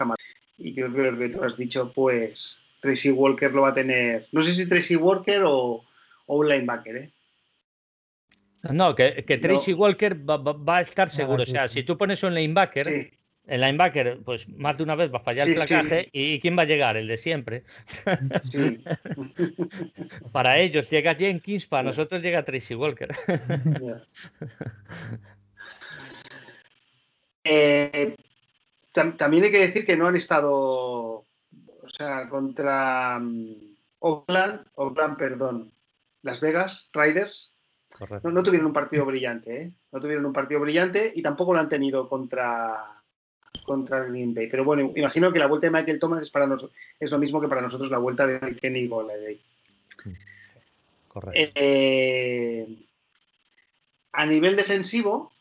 Y 0.57 0.73
creo 0.73 0.93
que 0.93 1.11
lo 1.11 1.17
que 1.17 1.29
tú 1.29 1.43
has 1.43 1.57
dicho, 1.57 1.91
pues 1.93 2.59
Tracy 2.81 3.11
Walker 3.11 3.51
lo 3.51 3.63
va 3.63 3.69
a 3.69 3.73
tener. 3.73 4.27
No 4.31 4.41
sé 4.41 4.51
si 4.53 4.67
Tracy 4.67 4.95
Walker 4.95 5.43
o, 5.45 5.83
o 6.25 6.37
un 6.37 6.49
linebacker, 6.49 6.95
¿eh? 6.97 7.11
No, 8.69 8.95
que, 8.95 9.23
Tracy 9.41 9.73
Walker 9.73 10.15
va, 10.29 10.77
a 10.77 10.81
estar 10.81 11.09
seguro. 11.09 11.43
O 11.43 11.45
sea, 11.45 11.67
si 11.67 11.83
tú 11.83 11.97
pones 11.97 12.21
un 12.21 12.35
linebacker, 12.35 13.11
el 13.47 13.61
linebacker, 13.61 14.19
pues 14.23 14.47
más 14.49 14.77
de 14.77 14.83
una 14.83 14.95
vez 14.95 15.13
va 15.13 15.17
a 15.17 15.23
fallar 15.23 15.47
el 15.47 15.55
placaje. 15.55 16.09
¿Y 16.11 16.39
quién 16.39 16.57
va 16.57 16.63
a 16.63 16.65
llegar? 16.65 16.97
El 16.97 17.07
de 17.07 17.17
siempre. 17.17 17.63
para 20.31 20.59
ellos 20.59 20.89
llega 20.89 21.15
Jenkins, 21.15 21.67
para 21.67 21.83
nosotros 21.83 22.21
llega 22.21 22.43
Tracy 22.43 22.75
Walker. 22.75 23.09
Eh, 27.43 28.15
también 28.93 29.43
hay 29.43 29.51
que 29.51 29.61
decir 29.61 29.83
que 29.83 29.97
no 29.97 30.05
han 30.05 30.15
estado, 30.15 30.51
o 30.51 31.25
sea, 31.91 32.29
contra 32.29 33.17
um, 33.17 33.75
Oakland, 33.97 34.67
Oakland, 34.75 35.17
perdón, 35.17 35.73
las 36.21 36.39
Vegas 36.39 36.91
Riders 36.93 37.55
no, 38.23 38.43
tuvieron 38.43 38.67
un 38.67 38.73
partido 38.73 39.05
brillante, 39.05 39.61
¿eh? 39.61 39.73
No 39.91 39.99
tuvieron 39.99 40.25
un 40.25 40.33
partido 40.33 40.61
brillante 40.61 41.11
y 41.13 41.21
tampoco 41.21 41.53
lo 41.53 41.59
han 41.59 41.69
tenido 41.69 42.07
contra, 42.07 43.00
contra 43.65 44.03
Green 44.03 44.33
Bay. 44.33 44.47
Pero 44.47 44.63
bueno, 44.63 44.91
imagino 44.95 45.31
que 45.31 45.39
la 45.39 45.47
vuelta 45.47 45.67
de 45.67 45.71
Michael 45.71 45.99
Thomas 45.99 46.21
es, 46.21 46.29
para 46.29 46.47
nosotros, 46.47 46.77
es 46.99 47.11
lo 47.11 47.19
mismo 47.19 47.41
que 47.41 47.47
para 47.47 47.61
nosotros 47.61 47.91
la 47.91 47.97
vuelta 47.97 48.25
de 48.27 48.55
Kenny 48.55 48.87
Golladay. 48.87 49.41
Correcto. 51.07 51.51
Eh, 51.55 52.67
a 54.13 54.25
nivel 54.25 54.55
defensivo, 54.55 55.31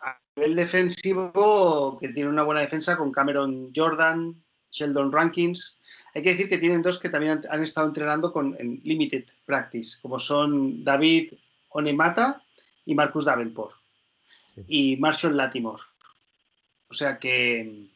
a 0.00 0.18
nivel 0.36 0.56
defensivo, 0.56 1.98
que 2.00 2.08
tiene 2.08 2.30
una 2.30 2.42
buena 2.42 2.60
defensa 2.60 2.96
con 2.96 3.12
Cameron 3.12 3.72
Jordan, 3.74 4.42
Sheldon 4.70 5.12
Rankins, 5.12 5.78
hay 6.14 6.22
que 6.22 6.30
decir 6.30 6.48
que 6.48 6.58
tienen 6.58 6.82
dos 6.82 6.98
que 6.98 7.08
también 7.08 7.42
han, 7.48 7.62
estado 7.62 7.86
entrenando 7.86 8.32
con, 8.32 8.54
en 8.58 8.80
limited 8.84 9.24
practice, 9.46 9.98
como 10.02 10.18
son 10.18 10.84
David 10.84 11.34
Onemata 11.70 12.42
y 12.84 12.94
Marcus 12.94 13.24
Davenport. 13.24 13.81
Y 14.66 14.96
Marshall 14.98 15.36
Latimore. 15.36 15.82
O 16.88 16.94
sea 16.94 17.18
que, 17.18 17.88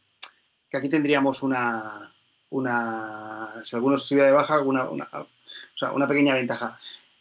aquí 0.72 0.88
tendríamos 0.88 1.42
una, 1.42 2.12
una, 2.50 3.60
si 3.62 3.76
alguno 3.76 3.96
estuviera 3.96 4.28
de 4.28 4.34
baja, 4.34 4.60
una, 4.60 4.88
una, 4.88 5.08
o 5.12 5.28
sea, 5.78 5.92
una 5.92 6.08
pequeña 6.08 6.34
ventaja. 6.34 6.78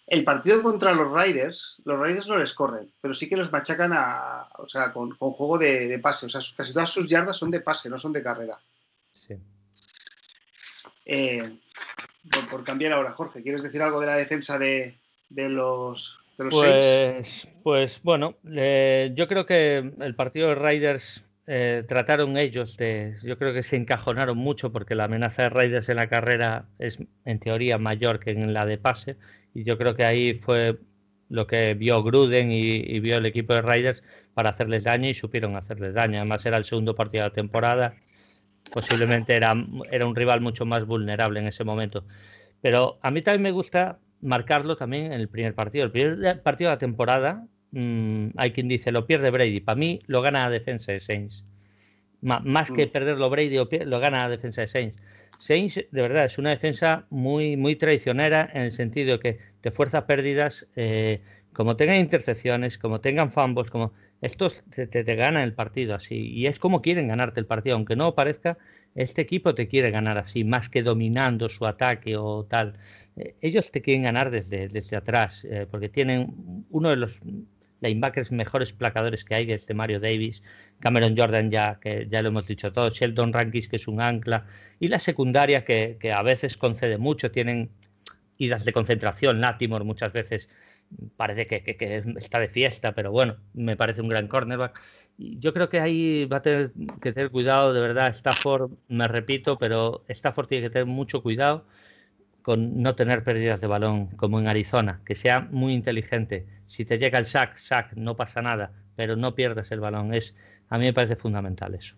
El 0.08 0.24
partido 0.24 0.62
contra 0.62 0.94
los 0.94 1.12
Raiders, 1.12 1.82
los 1.84 2.00
Raiders 2.00 2.28
no 2.28 2.38
les 2.38 2.54
corren, 2.54 2.94
pero 3.02 3.14
sí 3.14 3.28
que 3.28 3.38
los 3.38 3.52
machacan 3.52 3.92
a, 3.94 4.48
o 4.58 4.70
sea, 4.70 4.94
con, 4.94 5.12
juego 5.18 5.58
de, 5.58 6.00
pase. 6.00 6.28
O 6.28 6.30
sea, 6.30 6.42
casi 6.56 6.74
todas 6.74 6.90
sus 6.90 7.10
yardas 7.10 7.38
son 7.38 7.50
de 7.50 7.62
pase, 7.62 7.90
no 7.90 7.98
son 7.98 8.14
de 8.14 8.22
carrera. 8.22 8.60
Sí. 9.12 9.36
Eh, 11.06 11.60
por, 12.50 12.64
cambiar 12.64 12.94
ahora, 12.94 13.12
Jorge, 13.12 13.42
¿quieres 13.42 13.64
decir 13.64 13.82
algo 13.82 14.00
de 14.00 14.08
la 14.08 14.18
defensa 14.18 14.60
de, 14.60 14.98
los, 15.30 16.20
pues, 16.38 17.58
Pues 17.64 18.02
bueno, 18.04 18.36
yo 18.44 19.28
creo 19.28 19.46
que 19.46 19.78
el 20.00 20.16
partido 20.16 20.50
de 20.50 20.56
Raiders 20.56 21.26
eh, 21.48 21.84
trataron 21.88 22.38
ellos 22.38 22.76
de. 22.78 23.16
Yo 23.24 23.38
creo 23.38 23.54
que 23.54 23.62
se 23.62 23.76
encajonaron 23.76 24.38
mucho 24.38 24.72
porque 24.72 24.96
la 24.96 25.06
amenaza 25.06 25.44
de 25.44 25.50
Raiders 25.50 25.90
en 25.90 25.98
la 25.98 26.10
carrera 26.10 26.68
es 26.80 27.00
en 27.24 27.40
teoría 27.40 27.78
mayor 27.78 28.20
que 28.20 28.32
en 28.32 28.54
la 28.54 28.66
de 28.66 28.78
pase. 28.78 29.18
Y 29.54 29.64
yo 29.64 29.78
creo 29.78 29.96
que 29.96 30.04
ahí 30.04 30.34
fue 30.34 30.80
lo 31.30 31.48
que 31.48 31.74
vio 31.76 32.04
Gruden 32.04 32.52
y, 32.52 33.00
vio 33.00 33.18
el 33.18 33.26
equipo 33.26 33.54
de 33.54 33.62
Raiders 33.62 34.04
para 34.34 34.50
hacerles 34.50 34.84
daño 34.86 35.10
y 35.10 35.14
supieron 35.14 35.56
hacerles 35.56 35.94
daño. 35.94 36.18
Además, 36.18 36.46
era 36.46 36.58
el 36.58 36.66
segundo 36.66 36.96
partido 36.96 37.24
de 37.24 37.30
la 37.30 37.36
temporada. 37.36 37.96
Posiblemente 38.74 39.36
era, 39.36 39.56
era 39.92 40.08
un 40.08 40.16
rival 40.16 40.42
mucho 40.42 40.66
más 40.66 40.86
vulnerable 40.86 41.40
en 41.40 41.48
ese 41.48 41.64
momento. 41.64 42.06
Pero 42.62 42.98
a 43.04 43.12
mí 43.12 43.22
también 43.22 43.44
me 43.44 43.52
gusta 43.52 44.00
marcarlo 44.22 44.76
también 44.76 45.06
en 45.08 45.14
el 45.14 45.30
primer 45.30 45.56
partido. 45.56 45.86
El 45.86 45.92
primer 45.92 46.42
partido 46.42 46.70
de 46.70 46.76
la 46.76 46.80
temporada 46.80 47.48
Mm, 47.78 48.30
hay 48.38 48.52
quien 48.52 48.70
dice 48.70 48.92
lo 48.94 49.06
pierde 49.06 49.32
Brady. 49.32 49.60
Para 49.60 49.76
mí 49.76 50.00
lo 50.08 50.22
gana 50.22 50.46
la 50.46 50.50
defensa 50.50 50.94
de 50.94 51.02
Saints. 51.02 51.46
más 52.22 52.72
que 52.72 52.88
mm. 52.88 52.90
perderlo 52.90 53.30
Brady, 53.30 53.58
lo 53.86 54.00
gana 54.00 54.24
la 54.24 54.30
defensa 54.30 54.62
de 54.62 54.68
Saints. 54.68 55.02
Saints, 55.38 55.76
de 55.76 56.02
verdad, 56.02 56.24
es 56.26 56.38
una 56.38 56.52
defensa 56.52 57.06
muy, 57.10 57.58
muy 57.58 57.76
traicionera 57.76 58.50
en 58.54 58.62
el 58.62 58.72
sentido 58.72 59.18
de 59.18 59.20
que 59.20 59.40
te 59.60 59.72
fuerza 59.72 60.08
pérdidas, 60.08 60.66
eh, 60.78 61.22
como 61.52 61.76
tengan 61.76 61.98
intercepciones, 61.98 62.78
como 62.78 63.02
tengan 63.02 63.30
fumbles, 63.30 63.70
como 63.70 63.92
estos 64.22 64.64
te, 64.70 64.88
te, 64.88 65.04
ganan 65.16 65.44
el 65.44 65.54
partido 65.54 65.96
así. 65.96 66.16
Y 66.16 66.48
es 66.48 66.60
como 66.60 66.82
quieren 66.82 67.08
ganarte 67.08 67.40
el 67.40 67.46
partido, 67.46 67.76
aunque 67.76 67.96
no 67.96 68.16
parezca, 68.16 68.58
este 68.96 69.22
equipo 69.22 69.54
te 69.54 69.68
quiere 69.68 69.92
ganar 69.92 70.18
así, 70.18 70.44
más 70.44 70.70
que 70.70 70.84
dominando 70.84 71.50
su 71.50 71.66
ataque 71.66 72.16
o 72.18 72.46
tal. 72.46 72.78
Eh, 73.18 73.36
ellos 73.42 73.72
te 73.72 73.82
quieren 73.82 74.04
ganar 74.04 74.32
desde, 74.32 74.70
desde 74.70 74.96
atrás, 74.98 75.46
eh, 75.46 75.68
porque 75.70 75.90
tienen 75.90 76.66
uno 76.70 76.90
de 76.90 76.96
los 76.96 77.20
linebackers 77.82 78.32
mejores 78.32 78.74
placadores 78.74 79.24
que 79.24 79.36
hay, 79.36 79.52
este 79.52 79.74
Mario 79.74 80.00
Davis, 80.00 80.44
Cameron 80.80 81.16
Jordan 81.16 81.52
ya, 81.52 81.80
que 81.82 82.08
ya 82.10 82.22
lo 82.22 82.30
hemos 82.30 82.48
dicho 82.48 82.72
todo, 82.72 82.90
Sheldon 82.90 83.34
Rankis, 83.34 83.70
que 83.70 83.76
es 83.76 83.88
un 83.88 84.02
ancla, 84.02 84.46
y 84.80 84.88
la 84.88 85.00
secundaria 85.00 85.64
que, 85.66 85.98
a 86.14 86.22
veces 86.22 86.58
concede 86.58 86.98
mucho, 86.98 87.32
tienen 87.32 87.70
idas 88.38 88.66
de 88.66 88.74
concentración, 88.74 89.40
Latimore 89.40 89.86
muchas 89.86 90.12
veces 90.12 90.50
parece 91.16 91.48
que, 91.48 92.04
está 92.18 92.40
de 92.40 92.48
fiesta, 92.48 92.94
pero 92.94 93.12
bueno, 93.12 93.38
me 93.54 93.76
parece 93.76 94.02
un 94.02 94.10
gran 94.10 94.28
cornerback. 94.28 94.80
Yo 95.18 95.54
creo 95.54 95.70
que 95.70 95.80
ahí 95.80 96.26
va 96.26 96.38
a 96.38 96.42
tener 96.42 96.72
que 97.02 97.14
tener 97.14 97.32
cuidado, 97.32 97.74
de 97.74 97.82
verdad, 97.82 98.10
Stafford, 98.10 98.72
me 98.88 99.08
repito, 99.08 99.58
pero 99.58 100.04
Stafford 100.08 100.48
tiene 100.48 100.68
que 100.68 100.70
tener 100.72 100.86
mucho 100.86 101.22
cuidado 101.22 101.66
con 102.42 102.82
no 102.82 102.96
tener 102.96 103.24
pérdidas 103.24 103.60
de 103.60 103.68
balón 103.68 104.08
como 104.18 104.40
en 104.40 104.48
Arizona, 104.48 105.02
que 105.06 105.16
sea 105.16 105.42
muy 105.42 105.74
inteligente. 105.74 106.46
Si 106.68 106.86
te 106.86 107.00
llega 107.00 107.18
el 107.18 107.26
sack, 107.26 107.56
sack, 107.56 107.94
no 107.94 108.16
pasa 108.16 108.42
nada, 108.42 108.72
pero 108.96 109.16
no 109.16 109.34
pierdas 109.34 109.72
el 109.72 109.80
balón. 109.80 110.14
Es, 110.14 110.36
a 110.70 110.78
mí 110.78 110.86
me 110.86 110.94
parece 110.94 111.16
fundamental 111.16 111.74
eso. 111.74 111.96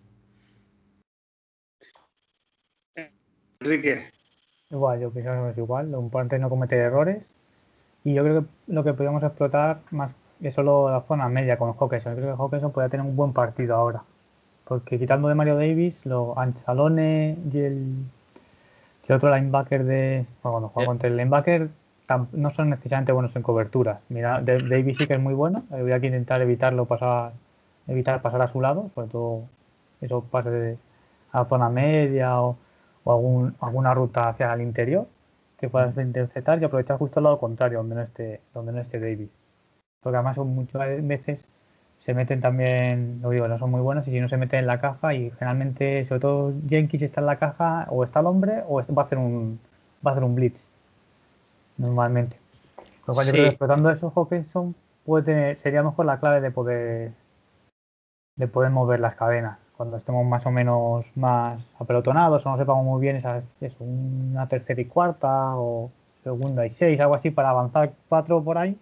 Enrique. 3.60 4.10
Igual, 4.70 5.00
yo 5.00 5.10
pienso 5.10 5.30
que 5.44 5.50
es 5.50 5.58
igual. 5.58 5.94
Un 5.94 6.10
puente 6.10 6.38
no 6.38 6.48
comete 6.48 6.76
errores. 6.76 7.22
Y 8.08 8.14
yo 8.14 8.22
creo 8.24 8.40
que 8.40 8.48
lo 8.68 8.84
que 8.84 8.94
podemos 8.94 9.22
explotar 9.22 9.80
más 9.90 10.12
es 10.40 10.54
solo 10.54 10.90
la 10.90 11.02
zona 11.02 11.28
media 11.28 11.58
con 11.58 11.74
Hawkinson. 11.78 12.14
Yo 12.14 12.22
creo 12.22 12.36
que 12.36 12.42
Hawkinson 12.42 12.72
puede 12.72 12.88
tener 12.88 13.04
un 13.04 13.14
buen 13.14 13.34
partido 13.34 13.74
ahora. 13.74 14.02
Porque 14.64 14.98
quitando 14.98 15.28
de 15.28 15.34
Mario 15.34 15.56
Davis, 15.56 16.00
lo 16.06 16.38
Anchalone 16.38 17.36
y 17.52 17.58
el 17.58 18.06
el 19.08 19.16
otro 19.16 19.34
linebacker 19.34 19.84
de. 19.84 20.26
Bueno, 20.42 20.52
cuando 20.52 20.68
juego 20.68 20.86
contra 20.88 21.08
el 21.08 21.16
linebacker 21.16 21.68
no 22.32 22.50
son 22.50 22.70
necesariamente 22.70 23.12
buenos 23.12 23.36
en 23.36 23.42
cobertura. 23.42 24.00
Mira, 24.08 24.40
Davis 24.40 24.96
sí 24.96 25.06
que 25.06 25.14
es 25.14 25.20
muy 25.20 25.34
bueno. 25.34 25.64
Eh, 25.72 25.82
voy 25.82 25.92
a 25.92 25.96
intentar 25.96 26.40
evitarlo 26.40 26.86
pasar, 26.86 27.32
evitar 27.86 28.22
pasar 28.22 28.40
a 28.40 28.48
su 28.48 28.62
lado, 28.62 28.90
sobre 28.94 29.08
todo 29.08 29.42
eso 30.00 30.24
pase 30.30 30.78
a 31.32 31.40
la 31.40 31.44
zona 31.44 31.68
media 31.68 32.40
o, 32.40 32.56
algún, 33.04 33.54
alguna 33.60 33.92
ruta 33.92 34.30
hacia 34.30 34.52
el 34.54 34.62
interior 34.62 35.06
que 35.58 35.68
puedas 35.68 35.96
interceptar 35.96 36.60
y 36.60 36.64
aprovechar 36.64 36.98
justo 36.98 37.20
el 37.20 37.24
lado 37.24 37.38
contrario 37.38 37.78
donde 37.78 37.96
no 37.96 38.02
esté, 38.02 38.40
donde 38.54 38.72
no 38.72 38.80
esté 38.80 39.00
Davis. 39.00 39.30
Porque 40.00 40.16
además 40.16 40.36
son 40.36 40.54
muchas 40.54 41.06
veces 41.06 41.44
se 41.98 42.14
meten 42.14 42.40
también, 42.40 43.20
lo 43.20 43.30
digo, 43.30 43.48
no 43.48 43.58
son 43.58 43.70
muy 43.70 43.80
buenos 43.80 44.06
y 44.06 44.12
si 44.12 44.20
no 44.20 44.28
se 44.28 44.36
meten 44.36 44.60
en 44.60 44.66
la 44.66 44.80
caja 44.80 45.14
y 45.14 45.30
generalmente, 45.32 46.06
sobre 46.06 46.20
todo 46.20 46.54
Jenkins 46.68 47.02
está 47.02 47.20
en 47.20 47.26
la 47.26 47.38
caja 47.38 47.86
o 47.90 48.04
está 48.04 48.20
el 48.20 48.26
hombre 48.26 48.62
o 48.68 48.80
va 48.94 49.02
a 49.02 49.04
hacer 49.04 49.18
un 49.18 49.58
va 50.06 50.12
a 50.12 50.14
hacer 50.14 50.24
un 50.24 50.34
blitz 50.34 50.58
normalmente. 51.76 52.36
Lo 53.06 53.14
cual 53.14 53.26
yo 53.26 53.32
creo 53.32 53.44
que 53.44 53.50
explotando 53.50 53.90
eso 53.90 54.12
Hawkinson 54.14 54.74
puede 55.04 55.24
tener, 55.24 55.58
sería 55.58 55.82
mejor 55.82 56.06
la 56.06 56.20
clave 56.20 56.40
de 56.40 56.50
poder 56.50 57.12
de 58.36 58.46
poder 58.46 58.70
mover 58.70 59.00
las 59.00 59.16
cadenas 59.16 59.58
cuando 59.78 59.96
estemos 59.96 60.26
más 60.26 60.44
o 60.44 60.50
menos 60.50 61.06
más 61.16 61.64
apelotonados 61.78 62.44
o 62.44 62.50
no 62.50 62.58
sepamos 62.58 62.84
muy 62.84 63.00
bien 63.00 63.16
esa, 63.16 63.42
es 63.60 63.72
una 63.78 64.48
tercera 64.48 64.80
y 64.80 64.86
cuarta 64.86 65.56
o 65.56 65.92
segunda 66.24 66.66
y 66.66 66.70
seis, 66.70 67.00
algo 67.00 67.14
así 67.14 67.30
para 67.30 67.50
avanzar 67.50 67.92
cuatro 68.08 68.42
por 68.42 68.58
ahí 68.58 68.76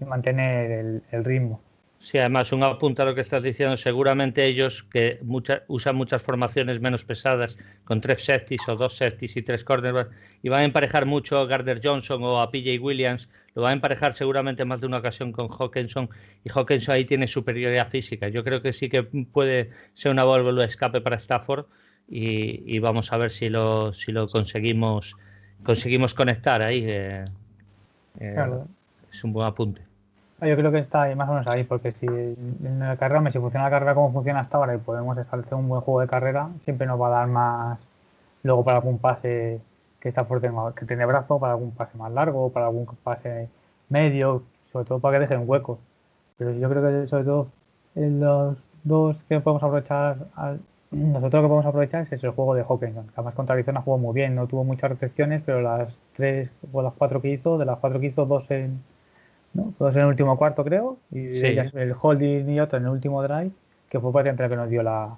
y 0.00 0.04
mantener 0.06 1.02
el 1.12 1.24
ritmo. 1.24 1.60
Sí, 1.98 2.16
además, 2.16 2.52
un 2.52 2.62
apunta 2.62 3.02
a 3.02 3.06
lo 3.06 3.14
que 3.14 3.22
estás 3.22 3.42
diciendo. 3.42 3.76
Seguramente 3.76 4.46
ellos 4.46 4.84
que 4.84 5.18
usan 5.66 5.96
muchas 5.96 6.22
formaciones 6.22 6.80
menos 6.80 7.04
pesadas, 7.04 7.58
con 7.84 8.00
tres 8.00 8.24
safeties 8.24 8.68
o 8.68 8.76
dos 8.76 8.96
safeties 8.96 9.36
y 9.36 9.42
tres 9.42 9.64
cornerbacks, 9.64 10.14
y 10.42 10.48
van 10.48 10.60
a 10.60 10.64
emparejar 10.64 11.06
mucho 11.06 11.38
a 11.38 11.46
Gardner 11.46 11.80
Johnson 11.82 12.22
o 12.22 12.40
a 12.40 12.50
PJ 12.52 12.78
Williams. 12.80 13.28
Lo 13.54 13.62
van 13.62 13.70
a 13.70 13.74
emparejar 13.74 14.14
seguramente 14.14 14.64
más 14.64 14.80
de 14.80 14.86
una 14.86 14.98
ocasión 14.98 15.32
con 15.32 15.48
Hawkinson, 15.48 16.08
y 16.44 16.50
Hawkinson 16.50 16.94
ahí 16.94 17.04
tiene 17.04 17.26
superioridad 17.26 17.88
física. 17.88 18.28
Yo 18.28 18.44
creo 18.44 18.62
que 18.62 18.72
sí 18.72 18.88
que 18.88 19.02
puede 19.02 19.70
ser 19.94 20.12
una 20.12 20.24
válvula 20.24 20.62
de 20.62 20.68
escape 20.68 21.00
para 21.00 21.16
Stafford, 21.16 21.66
y, 22.10 22.78
vamos 22.78 23.12
a 23.12 23.18
ver 23.18 23.30
si 23.30 23.50
lo, 23.50 23.92
si 23.92 24.12
lo 24.12 24.28
conseguimos, 24.28 25.16
conseguimos 25.62 26.14
conectar 26.14 26.62
ahí. 26.62 26.84
Eh, 26.86 27.24
eh, 28.20 28.36
es 29.10 29.24
un 29.24 29.32
buen 29.32 29.46
apunte. 29.46 29.87
Yo 30.40 30.54
creo 30.56 30.70
que 30.70 30.78
está 30.78 31.02
ahí, 31.02 31.16
más 31.16 31.28
o 31.28 31.32
menos 31.32 31.48
ahí, 31.48 31.64
porque 31.64 31.90
si 31.90 32.06
en 32.06 32.78
la 32.78 32.96
carrera, 32.96 33.28
si 33.32 33.40
funciona 33.40 33.64
la 33.64 33.70
carrera 33.70 33.94
como 33.94 34.12
funciona 34.12 34.40
hasta 34.40 34.56
ahora 34.56 34.74
y 34.74 34.78
podemos 34.78 35.18
establecer 35.18 35.54
un 35.54 35.68
buen 35.68 35.80
juego 35.80 36.00
de 36.00 36.06
carrera, 36.06 36.48
siempre 36.64 36.86
nos 36.86 37.00
va 37.00 37.08
a 37.08 37.10
dar 37.10 37.26
más 37.26 37.80
luego 38.44 38.64
para 38.64 38.76
algún 38.78 38.98
pase 38.98 39.60
que 40.00 40.08
está 40.08 40.24
fuerte, 40.24 40.48
que 40.76 40.86
tiene 40.86 41.06
brazo, 41.06 41.40
para 41.40 41.54
algún 41.54 41.72
pase 41.72 41.98
más 41.98 42.12
largo, 42.12 42.50
para 42.52 42.66
algún 42.66 42.86
pase 43.02 43.48
medio, 43.88 44.44
sobre 44.70 44.84
todo 44.86 45.00
para 45.00 45.18
que 45.18 45.26
dejen 45.26 45.48
huecos. 45.48 45.80
Pero 46.36 46.52
yo 46.52 46.70
creo 46.70 46.82
que 47.02 47.08
sobre 47.08 47.24
todo 47.24 47.48
los 47.96 48.56
dos 48.84 49.22
que 49.24 49.40
podemos 49.40 49.62
aprovechar, 49.64 50.18
nosotros 50.92 51.32
lo 51.32 51.42
que 51.42 51.48
podemos 51.48 51.66
aprovechar 51.66 52.06
es 52.08 52.22
el 52.22 52.30
juego 52.30 52.54
de 52.54 52.62
Hawkinson, 52.62 53.06
que 53.06 53.12
además 53.16 53.34
contra 53.34 53.54
Arizona 53.54 53.82
jugó 53.82 53.98
muy 53.98 54.14
bien, 54.14 54.36
no 54.36 54.46
tuvo 54.46 54.62
muchas 54.62 54.90
recepciones, 54.90 55.42
pero 55.44 55.60
las 55.62 55.98
tres 56.14 56.48
o 56.72 56.80
las 56.82 56.92
cuatro 56.94 57.20
que 57.20 57.30
hizo, 57.30 57.58
de 57.58 57.64
las 57.64 57.78
cuatro 57.80 57.98
que 57.98 58.06
hizo, 58.06 58.24
dos 58.24 58.48
en 58.52 58.80
¿no? 59.58 59.74
Dos 59.78 59.94
en 59.94 60.02
el 60.02 60.08
último 60.08 60.38
cuarto, 60.38 60.64
creo, 60.64 60.98
y 61.10 61.38
el 61.38 61.94
holding 62.00 62.48
y 62.48 62.60
otro 62.60 62.78
en 62.78 62.84
el 62.84 62.90
último 62.90 63.22
drive, 63.22 63.50
que 63.90 64.00
fue 64.00 64.12
prácticamente 64.12 64.42
lo 64.44 64.48
que 64.48 64.56
nos 64.56 64.70
dio 64.70 64.82
la, 64.82 65.16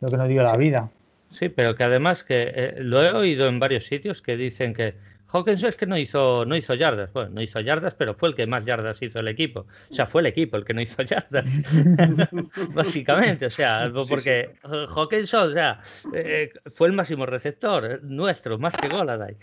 lo 0.00 0.08
que 0.08 0.16
nos 0.16 0.28
dio 0.28 0.42
la 0.42 0.56
vida. 0.56 0.90
Sí, 1.28 1.48
pero 1.48 1.74
que 1.74 1.84
además 1.84 2.22
que 2.22 2.52
eh, 2.54 2.74
lo 2.78 3.02
he 3.02 3.12
oído 3.12 3.48
en 3.48 3.58
varios 3.58 3.84
sitios 3.84 4.22
que 4.22 4.36
dicen 4.36 4.74
que 4.74 4.94
Hawkinson 5.28 5.68
es 5.68 5.76
que 5.76 5.86
no 5.86 5.98
hizo, 5.98 6.44
no 6.44 6.56
hizo 6.56 6.74
yardas. 6.74 7.12
Bueno, 7.12 7.30
no 7.30 7.42
hizo 7.42 7.60
yardas, 7.60 7.94
pero 7.94 8.14
fue 8.14 8.30
el 8.30 8.34
que 8.34 8.46
más 8.46 8.64
yardas 8.64 9.02
hizo 9.02 9.20
el 9.20 9.28
equipo. 9.28 9.66
O 9.90 9.94
sea, 9.94 10.06
fue 10.06 10.20
el 10.20 10.26
equipo 10.26 10.56
el 10.56 10.64
que 10.64 10.74
no 10.74 10.80
hizo 10.80 11.02
yardas. 11.02 11.50
Básicamente, 12.74 13.46
o 13.46 13.50
sea, 13.50 13.90
porque 14.08 14.52
Hawkinson, 14.62 15.50
o 15.50 15.52
sea, 15.52 15.80
eh, 16.14 16.50
fue 16.66 16.88
el 16.88 16.94
máximo 16.94 17.26
receptor 17.26 17.84
eh, 17.84 17.98
nuestro, 18.02 18.58
más 18.58 18.76
que 18.76 18.88
Goladay. 18.88 19.36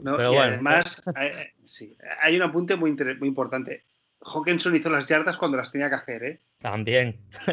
no, 0.00 0.16
pero 0.16 0.32
bueno. 0.32 0.42
además, 0.42 1.02
sí, 1.64 1.96
hay 2.20 2.36
un 2.36 2.42
apunte 2.42 2.76
muy, 2.76 2.92
muy 3.18 3.28
importante. 3.28 3.84
Hawkinson 4.24 4.76
hizo 4.76 4.88
las 4.90 5.06
yardas 5.06 5.36
cuando 5.36 5.56
las 5.56 5.72
tenía 5.72 5.88
que 5.88 5.96
hacer, 5.96 6.24
¿eh? 6.24 6.40
También. 6.60 7.18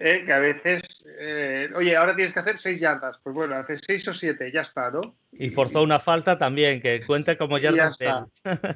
Eh, 0.00 0.22
que 0.26 0.32
a 0.32 0.38
veces, 0.38 1.04
eh, 1.20 1.70
oye, 1.76 1.96
ahora 1.96 2.16
tienes 2.16 2.32
que 2.32 2.40
hacer 2.40 2.58
seis 2.58 2.80
yardas. 2.80 3.18
Pues 3.22 3.34
bueno, 3.34 3.54
hace 3.54 3.78
seis 3.78 4.06
o 4.08 4.14
siete, 4.14 4.50
ya 4.50 4.62
está, 4.62 4.90
¿no? 4.90 5.14
Y 5.30 5.50
forzó 5.50 5.82
una 5.82 6.00
falta 6.00 6.36
también, 6.38 6.80
que 6.80 7.00
cuenta 7.06 7.38
como 7.38 7.58
yardas. 7.58 7.98
Ya 7.98 8.26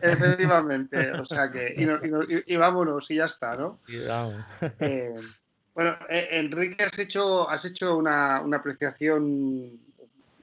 Efectivamente, 0.02 1.12
o 1.12 1.24
sea 1.24 1.50
que, 1.50 1.74
y, 2.46 2.56
vámonos, 2.56 3.10
y 3.10 3.16
ya 3.16 3.24
está, 3.24 3.56
¿no? 3.56 3.80
Eh, 4.78 5.14
bueno, 5.74 5.98
Enrique, 6.08 6.84
has 6.84 6.98
hecho, 6.98 7.48
has 7.50 7.64
hecho 7.64 7.96
una, 7.96 8.36
apreciación 8.36 9.80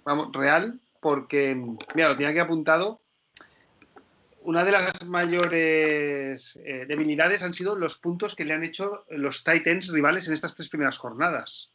vamos, 0.03 0.29
real 0.33 0.79
porque, 0.99 1.55
mira, 1.95 2.09
lo 2.09 2.15
tenía 2.15 2.33
que 2.33 2.41
apuntado. 2.41 3.02
Una 4.43 4.65
de 4.65 4.71
las 4.73 5.05
mayores 5.05 6.59
eh, 6.65 6.85
debilidades 6.85 7.43
han 7.43 7.53
sido 7.53 7.77
los 7.77 7.99
puntos 7.99 8.35
que 8.35 8.43
le 8.43 8.53
han 8.53 8.63
hecho 8.63 9.05
los 9.09 9.43
Titans 9.43 9.87
rivales 9.89 10.27
en 10.27 10.33
estas 10.33 10.55
tres 10.55 10.67
primeras 10.67 10.97
jornadas. 10.97 11.71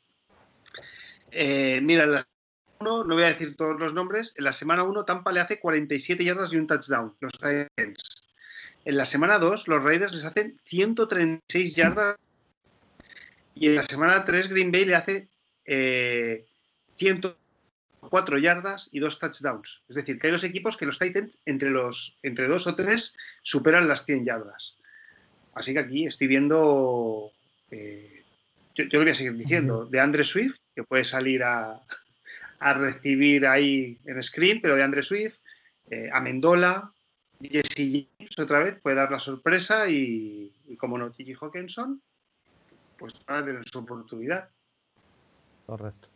Eh, 1.30 1.80
mira, 1.82 2.04
en 2.04 2.12
la 2.12 2.28
uno, 2.80 3.04
no 3.04 3.14
voy 3.14 3.24
a 3.24 3.28
decir 3.28 3.56
todos 3.56 3.80
los 3.80 3.94
nombres, 3.94 4.34
en 4.36 4.44
la 4.44 4.52
semana 4.52 4.84
1 4.84 5.04
Tampa 5.04 5.32
le 5.32 5.40
hace 5.40 5.58
47 5.58 6.22
yardas 6.22 6.52
y 6.52 6.58
un 6.58 6.66
touchdown, 6.66 7.16
los 7.20 7.32
Titans. 7.32 8.28
En 8.84 8.96
la 8.96 9.04
semana 9.04 9.38
2 9.38 9.66
los 9.66 9.82
Raiders 9.82 10.12
les 10.12 10.24
hacen 10.24 10.60
136 10.64 11.74
yardas 11.74 12.16
y 13.54 13.66
en 13.68 13.76
la 13.76 13.82
semana 13.82 14.24
3 14.24 14.48
Green 14.48 14.70
Bay 14.70 14.84
le 14.84 14.94
hace 14.94 15.28
eh, 15.64 16.46
104 18.08 18.38
yardas 18.38 18.88
y 18.92 19.00
dos 19.00 19.18
touchdowns. 19.18 19.82
Es 19.88 19.96
decir, 19.96 20.18
que 20.18 20.28
hay 20.28 20.32
dos 20.32 20.44
equipos 20.44 20.76
que 20.76 20.86
los 20.86 20.98
Titans 20.98 21.38
entre, 21.44 21.70
los, 21.70 22.18
entre 22.22 22.48
dos 22.48 22.66
o 22.66 22.74
tres 22.74 23.14
superan 23.42 23.88
las 23.88 24.04
100 24.04 24.24
yardas. 24.24 24.76
Así 25.54 25.72
que 25.72 25.80
aquí 25.80 26.06
estoy 26.06 26.26
viendo, 26.26 27.32
eh, 27.70 28.24
yo, 28.74 28.84
yo, 28.84 28.98
lo 28.98 29.04
voy 29.04 29.12
a 29.12 29.14
seguir 29.14 29.34
diciendo, 29.34 29.86
de 29.86 30.00
Andre 30.00 30.24
Swift, 30.24 30.60
que 30.74 30.84
puede 30.84 31.04
salir 31.04 31.42
a, 31.42 31.80
a 32.60 32.72
recibir 32.74 33.46
ahí 33.46 33.98
en 34.04 34.22
screen, 34.22 34.60
pero 34.60 34.76
de 34.76 34.82
Andre 34.82 35.02
Swift, 35.02 35.38
eh, 35.90 36.10
a 36.12 36.20
Mendola, 36.20 36.92
Jesse 37.40 38.08
James 38.18 38.38
otra 38.38 38.60
vez 38.60 38.80
puede 38.80 38.96
dar 38.96 39.10
la 39.10 39.18
sorpresa 39.18 39.88
y, 39.88 40.52
y 40.66 40.76
como 40.76 40.98
no, 40.98 41.10
T.J. 41.10 41.44
Hawkinson, 41.44 42.02
pues 42.96 43.14
va 43.28 43.38
a 43.38 43.44
tener 43.44 43.64
su 43.64 43.78
oportunidad. 43.78 44.48
Correcto. 45.66 46.08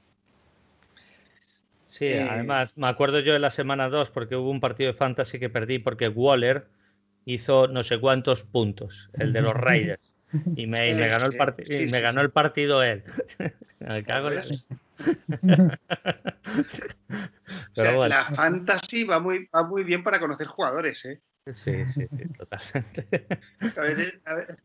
Sí, 1.93 2.07
eh, 2.07 2.23
además, 2.23 2.79
me 2.79 2.89
acuerdo 2.89 3.21
yo 3.21 3.35
de 3.35 3.39
la 3.39 3.51
semana 3.51 3.91
2 3.91 4.11
porque 4.11 4.35
hubo 4.35 4.49
un 4.49 4.61
partido 4.61 4.91
de 4.93 4.97
fantasy 4.97 5.39
que 5.39 5.51
perdí 5.51 5.79
porque 5.79 6.09
Waller 6.09 6.67
hizo 7.27 7.69
no 7.69 7.83
sé 7.83 8.01
cuántos 8.01 8.45
puntos, 8.45 9.11
el 9.13 9.35
de 9.35 9.43
los 9.43 9.53
Raiders. 9.55 10.15
Y 10.57 10.67
me, 10.67 10.89
y 10.89 10.95
me 10.95 11.07
ganó, 11.07 11.27
el 11.27 11.67
sí, 11.67 11.89
sí, 11.89 11.93
me 11.93 12.01
ganó 12.01 12.23
el 12.23 12.31
partido 12.31 12.83
él. 12.83 13.05
me 13.81 14.03
cago 14.05 14.31
en 14.31 14.39
o 14.39 14.43
sea, 17.75 17.95
bueno. 17.95 18.09
La 18.09 18.25
fantasy 18.25 19.05
va 19.05 19.19
muy, 19.21 19.47
va 19.55 19.63
muy 19.63 19.85
bien 19.85 20.03
para 20.03 20.19
conocer 20.19 20.47
jugadores, 20.47 21.05
¿eh? 21.05 21.21
Sí, 21.53 21.85
sí, 21.91 22.07
sí, 22.11 22.25
totalmente. 22.39 23.07
A 23.77 23.81
ver, 23.83 24.23
a 24.25 24.35
ver. 24.35 24.57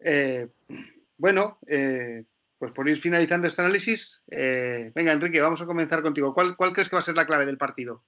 eh, 0.00 0.48
bueno, 1.16 1.58
eh, 1.66 2.24
pues 2.60 2.72
por 2.72 2.86
ir 2.90 2.98
finalizando 2.98 3.48
este 3.48 3.62
análisis, 3.62 4.22
eh, 4.30 4.92
venga, 4.94 5.12
Enrique, 5.12 5.40
vamos 5.40 5.62
a 5.62 5.66
comenzar 5.66 6.02
contigo. 6.02 6.34
¿Cuál, 6.34 6.56
¿Cuál, 6.56 6.74
crees 6.74 6.90
que 6.90 6.96
va 6.96 7.00
a 7.00 7.02
ser 7.02 7.16
la 7.16 7.24
clave 7.24 7.46
del 7.46 7.56
partido? 7.56 8.02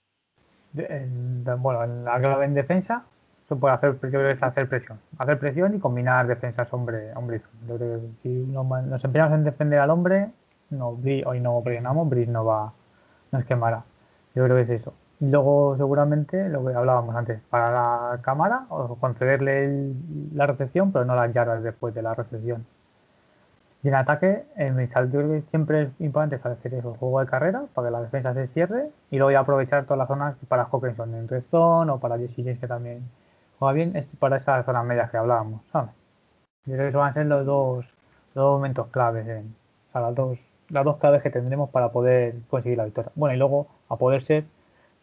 En, 0.76 1.42
bueno, 1.42 1.86
la 2.04 2.20
clave 2.20 2.44
en 2.44 2.52
defensa 2.52 3.06
se 3.48 3.56
puede 3.56 3.74
hacer, 3.74 3.98
es 4.02 4.42
hacer 4.42 4.68
presión. 4.68 5.00
Hacer 5.16 5.38
presión 5.38 5.74
y 5.74 5.78
combinar 5.78 6.26
defensas 6.26 6.70
hombre, 6.74 7.14
hombre 7.14 7.40
si 8.22 8.28
no, 8.28 8.62
nos 8.62 9.02
empeñamos 9.02 9.38
en 9.38 9.44
defender 9.44 9.78
al 9.78 9.88
hombre, 9.88 10.28
no, 10.68 11.00
hoy 11.24 11.40
no 11.40 11.62
presionamos, 11.64 12.10
Brice 12.10 12.30
no 12.30 12.44
va, 12.44 12.74
nos 13.30 13.46
quemará. 13.46 13.84
Yo 14.34 14.44
creo 14.44 14.56
que 14.56 14.62
es 14.64 14.70
eso. 14.70 14.92
Y 15.20 15.30
luego, 15.30 15.78
seguramente, 15.78 16.50
lo 16.50 16.62
que 16.66 16.74
hablábamos 16.74 17.16
antes, 17.16 17.40
para 17.48 17.70
la 17.70 18.20
cámara, 18.20 18.66
o 18.68 18.96
concederle 18.96 19.94
la 20.34 20.46
recepción, 20.46 20.92
pero 20.92 21.06
no 21.06 21.14
las 21.14 21.32
yardas 21.32 21.62
después 21.62 21.94
de 21.94 22.02
la 22.02 22.14
recepción. 22.14 22.66
Y 23.84 23.88
en 23.88 23.94
ataque, 23.96 24.44
en 24.56 24.76
mi 24.76 24.86
yo 24.86 25.10
creo 25.10 25.28
que 25.28 25.42
siempre 25.50 25.82
es 25.82 26.00
importante 26.00 26.36
establecer 26.36 26.74
eso, 26.74 26.94
juego 26.94 27.18
de 27.18 27.26
carrera, 27.26 27.64
para 27.74 27.88
que 27.88 27.92
la 27.92 28.00
defensa 28.02 28.32
se 28.32 28.46
cierre, 28.48 28.90
y 29.10 29.16
luego 29.16 29.32
ya 29.32 29.40
aprovechar 29.40 29.84
todas 29.84 29.98
las 29.98 30.08
zonas 30.08 30.36
para 30.48 30.68
Hawkinson 30.70 31.14
en 31.14 31.26
red 31.26 31.42
zone 31.50 31.90
o 31.90 31.98
para 31.98 32.16
Jesse 32.16 32.36
James, 32.36 32.60
que 32.60 32.68
también 32.68 33.02
juega 33.58 33.72
bien, 33.74 33.96
es 33.96 34.06
para 34.20 34.36
esas 34.36 34.64
zonas 34.64 34.84
medias 34.84 35.10
que 35.10 35.16
hablábamos, 35.16 35.62
¿sabes? 35.72 35.90
Yo 36.64 36.74
creo 36.74 36.84
que 36.84 36.88
eso 36.90 36.98
van 37.00 37.10
a 37.10 37.12
ser 37.12 37.26
los 37.26 37.44
dos, 37.44 37.86
los 38.34 38.44
momentos 38.54 38.86
claves, 38.88 39.26
en, 39.26 39.54
o 39.88 39.92
sea, 39.92 40.00
las 40.02 40.14
dos, 40.14 40.38
las 40.68 40.84
dos 40.84 40.98
claves 40.98 41.22
que 41.22 41.30
tendremos 41.30 41.70
para 41.70 41.90
poder 41.90 42.36
conseguir 42.48 42.78
la 42.78 42.84
victoria. 42.84 43.10
Bueno, 43.16 43.34
y 43.34 43.38
luego, 43.38 43.66
a 43.88 43.96
poder 43.96 44.22
ser, 44.22 44.44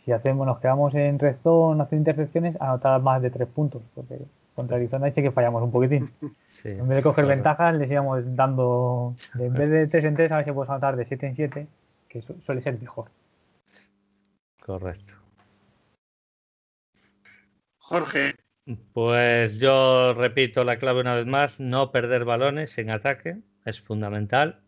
si 0.05 0.13
hacemos, 0.13 0.47
nos 0.47 0.59
quedamos 0.59 0.95
en 0.95 1.19
red 1.19 1.35
zone, 1.35 1.83
hacer 1.83 1.99
intercepciones, 1.99 2.55
anotar 2.61 3.01
más 3.01 3.21
de 3.21 3.29
tres 3.29 3.49
puntos, 3.49 3.81
porque 3.93 4.19
contra 4.55 4.77
Arizona 4.77 5.11
sí 5.11 5.21
que 5.21 5.31
fallamos 5.31 5.63
un 5.63 5.71
poquitín. 5.71 6.11
Sí, 6.47 6.69
en 6.69 6.87
vez 6.87 6.97
de 6.97 7.03
coger 7.03 7.25
claro. 7.25 7.37
ventajas, 7.37 7.75
les 7.75 7.89
íbamos 7.89 8.35
dando, 8.35 9.15
de, 9.35 9.45
en 9.45 9.53
vez 9.53 9.69
de 9.69 9.87
3 9.87 10.03
en 10.03 10.15
3, 10.15 10.31
a 10.31 10.35
ver 10.37 10.45
si 10.45 10.51
podemos 10.51 10.69
anotar 10.69 10.95
de 10.95 11.05
7 11.05 11.27
en 11.27 11.35
7, 11.35 11.67
que 12.09 12.21
su, 12.21 12.33
suele 12.41 12.61
ser 12.61 12.79
mejor. 12.79 13.09
Correcto. 14.59 15.13
Jorge. 17.77 18.35
Pues 18.93 19.59
yo 19.59 20.13
repito 20.13 20.63
la 20.63 20.77
clave 20.77 21.01
una 21.01 21.15
vez 21.15 21.25
más, 21.25 21.59
no 21.59 21.91
perder 21.91 22.25
balones 22.25 22.77
en 22.77 22.89
ataque, 22.91 23.37
es 23.65 23.79
fundamental. 23.79 24.59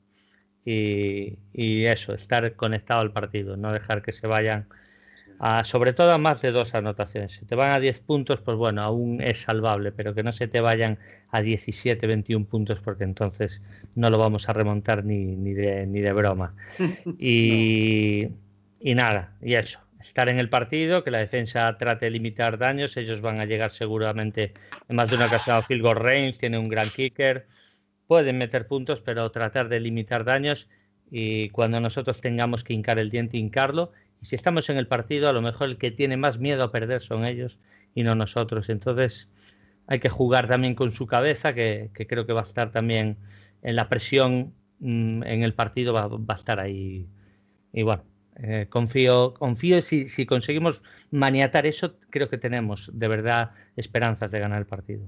Y, 0.63 1.37
y 1.53 1.85
eso, 1.85 2.13
estar 2.13 2.55
conectado 2.55 3.01
al 3.01 3.11
partido, 3.11 3.57
no 3.57 3.73
dejar 3.73 4.01
que 4.01 4.11
se 4.11 4.27
vayan 4.27 4.67
a, 5.43 5.63
sobre 5.63 5.93
todo 5.93 6.11
a 6.11 6.19
más 6.19 6.39
de 6.43 6.51
dos 6.51 6.75
anotaciones. 6.75 7.31
Si 7.31 7.45
te 7.45 7.55
van 7.55 7.71
a 7.71 7.79
10 7.79 7.99
puntos, 8.01 8.41
pues 8.41 8.57
bueno, 8.57 8.83
aún 8.83 9.21
es 9.21 9.41
salvable, 9.41 9.91
pero 9.91 10.13
que 10.13 10.21
no 10.21 10.31
se 10.31 10.47
te 10.47 10.61
vayan 10.61 10.99
a 11.31 11.41
17, 11.41 12.05
21 12.05 12.45
puntos, 12.45 12.79
porque 12.79 13.05
entonces 13.05 13.63
no 13.95 14.11
lo 14.11 14.19
vamos 14.19 14.47
a 14.47 14.53
remontar 14.53 15.03
ni, 15.03 15.35
ni, 15.35 15.53
de, 15.53 15.87
ni 15.87 15.99
de 15.99 16.13
broma. 16.13 16.53
Y, 17.17 18.27
no. 18.29 18.37
y 18.79 18.95
nada, 18.95 19.35
y 19.41 19.55
eso, 19.55 19.79
estar 19.99 20.29
en 20.29 20.37
el 20.37 20.47
partido, 20.47 21.03
que 21.03 21.09
la 21.09 21.17
defensa 21.17 21.75
trate 21.75 22.05
de 22.05 22.11
limitar 22.11 22.59
daños, 22.59 22.95
ellos 22.95 23.21
van 23.21 23.39
a 23.39 23.45
llegar 23.45 23.71
seguramente 23.71 24.53
en 24.87 24.95
más 24.95 25.09
de 25.09 25.15
una 25.15 25.25
ocasión 25.25 25.55
a 25.55 25.77
goal 25.81 25.95
range, 25.95 26.37
tiene 26.37 26.59
un 26.59 26.69
gran 26.69 26.89
kicker, 26.91 27.47
pueden 28.05 28.37
meter 28.37 28.67
puntos, 28.67 29.01
pero 29.01 29.31
tratar 29.31 29.69
de 29.69 29.79
limitar 29.79 30.23
daños 30.23 30.69
y 31.09 31.49
cuando 31.49 31.79
nosotros 31.81 32.21
tengamos 32.21 32.63
que 32.63 32.73
hincar 32.73 32.99
el 32.99 33.09
diente, 33.09 33.37
hincarlo 33.37 33.91
y 34.21 34.25
si 34.25 34.35
estamos 34.35 34.69
en 34.69 34.77
el 34.77 34.87
partido, 34.87 35.27
a 35.27 35.33
lo 35.33 35.41
mejor 35.41 35.69
el 35.69 35.77
que 35.77 35.91
tiene 35.91 36.15
más 36.15 36.37
miedo 36.37 36.63
a 36.63 36.71
perder 36.71 37.01
son 37.01 37.25
ellos 37.25 37.59
y 37.95 38.03
no 38.03 38.13
nosotros. 38.13 38.69
Entonces 38.69 39.29
hay 39.87 39.99
que 39.99 40.09
jugar 40.09 40.47
también 40.47 40.75
con 40.75 40.91
su 40.91 41.07
cabeza, 41.07 41.53
que, 41.53 41.89
creo 42.07 42.25
que 42.25 42.33
va 42.33 42.41
a 42.41 42.43
estar 42.43 42.71
también 42.71 43.17
en 43.63 43.75
la 43.75 43.89
presión 43.89 44.53
mmm, 44.79 45.23
en 45.23 45.43
el 45.43 45.55
partido, 45.55 45.93
va, 45.93 46.07
va, 46.07 46.35
a 46.35 46.35
estar 46.35 46.59
ahí. 46.59 47.07
Y 47.73 47.81
bueno, 47.81 48.03
eh, 48.35 48.67
confío, 48.69 49.33
confío 49.33 49.81
si, 49.81 50.07
si 50.07 50.27
conseguimos 50.27 50.83
maniatar 51.09 51.65
eso, 51.65 51.97
creo 52.11 52.29
que 52.29 52.37
tenemos 52.37 52.91
de 52.93 53.07
verdad 53.07 53.51
esperanzas 53.75 54.31
de 54.31 54.39
ganar 54.39 54.59
el 54.59 54.67
partido. 54.67 55.07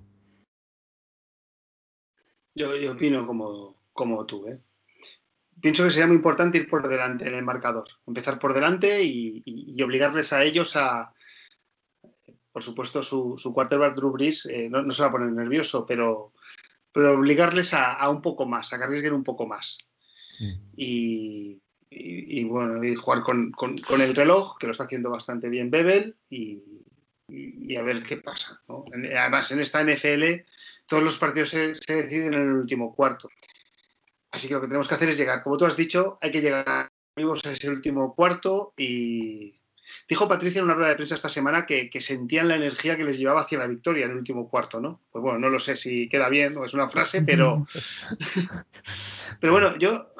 Yo, 2.55 2.75
yo 2.77 2.93
opino 2.93 3.25
como, 3.27 3.75
como 3.93 4.25
tú, 4.25 4.47
¿eh? 4.47 4.59
Pienso 5.63 5.85
que 5.85 5.91
sería 5.91 6.07
muy 6.07 6.17
importante 6.17 6.57
ir 6.57 6.69
por 6.69 6.85
delante 6.89 7.25
en 7.25 7.35
el 7.35 7.43
marcador, 7.43 7.87
empezar 8.05 8.37
por 8.37 8.53
delante 8.53 9.01
y, 9.01 9.41
y, 9.45 9.73
y 9.77 9.81
obligarles 9.81 10.33
a 10.33 10.43
ellos 10.43 10.75
a, 10.75 11.13
por 12.51 12.61
supuesto, 12.61 13.01
su, 13.01 13.35
su 13.37 13.53
quarterback 13.53 13.95
Drew 13.95 14.11
Brees 14.11 14.45
eh, 14.45 14.69
no, 14.69 14.83
no, 14.83 14.91
se 14.91 15.01
va 15.01 15.07
a 15.07 15.11
poner 15.11 15.31
nervioso, 15.31 15.85
pero, 15.87 16.33
pero 16.91 17.15
obligarles 17.15 17.73
a, 17.73 17.93
a, 17.93 18.09
un 18.09 18.21
poco 18.21 18.45
más, 18.45 18.73
a 18.73 18.77
que 18.77 18.83
arriesguen 18.83 19.13
un 19.13 19.23
poco 19.23 19.47
más. 19.47 19.77
Mm. 20.41 20.51
Y, 20.75 21.61
y, 21.89 22.43
bueno, 22.43 22.83
y 22.83 22.93
jugar 22.93 23.21
con, 23.21 23.51
con, 23.51 23.77
con, 23.77 24.01
el 24.01 24.13
reloj, 24.13 24.57
que 24.59 24.67
lo 24.67 24.73
está 24.73 24.83
haciendo 24.83 25.09
bastante 25.09 25.47
bien 25.47 25.71
Bebel, 25.71 26.17
y, 26.29 26.61
a 27.75 27.81
ver 27.81 28.03
qué 28.03 28.17
pasa. 28.17 28.61
¿no? 28.67 28.83
Además, 29.17 29.49
en 29.51 29.61
esta 29.61 29.81
NFL 29.81 30.45
todos 30.85 31.01
los 31.01 31.17
partidos 31.17 31.49
se, 31.49 31.73
se 31.73 32.03
deciden 32.03 32.33
en 32.33 32.41
el 32.41 32.51
último 32.51 32.93
cuarto. 32.93 33.29
Así 34.33 34.47
que 34.47 34.55
lo 34.55 34.61
que 34.61 34.67
tenemos 34.67 34.87
que 34.87 34.95
hacer 34.95 35.09
es 35.09 35.17
llegar. 35.17 35.43
Como 35.43 35.57
tú 35.57 35.65
has 35.65 35.77
dicho, 35.77 36.17
hay 36.19 36.31
que 36.31 36.41
llegar 36.41 36.89
vivos 37.15 37.45
a 37.45 37.51
ese 37.51 37.69
último 37.69 38.15
cuarto 38.15 38.73
y 38.75 39.59
dijo 40.09 40.27
Patricia 40.27 40.57
en 40.57 40.65
una 40.65 40.73
rueda 40.73 40.89
de 40.89 40.95
prensa 40.95 41.13
esta 41.13 41.29
semana 41.29 41.67
que, 41.67 41.87
que, 41.87 42.01
sentían 42.01 42.47
la 42.47 42.55
energía 42.55 42.97
que 42.97 43.03
les 43.03 43.19
llevaba 43.19 43.41
hacia 43.41 43.59
la 43.59 43.67
victoria 43.67 44.05
en 44.05 44.11
el 44.11 44.17
último 44.17 44.49
cuarto, 44.49 44.81
¿no? 44.81 45.03
Pues 45.11 45.21
bueno, 45.21 45.37
no 45.37 45.49
lo 45.49 45.59
sé 45.59 45.75
si 45.75 46.09
queda 46.09 46.29
bien 46.29 46.57
o 46.57 46.65
es 46.65 46.73
una 46.73 46.87
frase, 46.87 47.21
pero 47.21 47.67
pero 49.39 49.53
bueno, 49.53 49.77
yo 49.77 50.13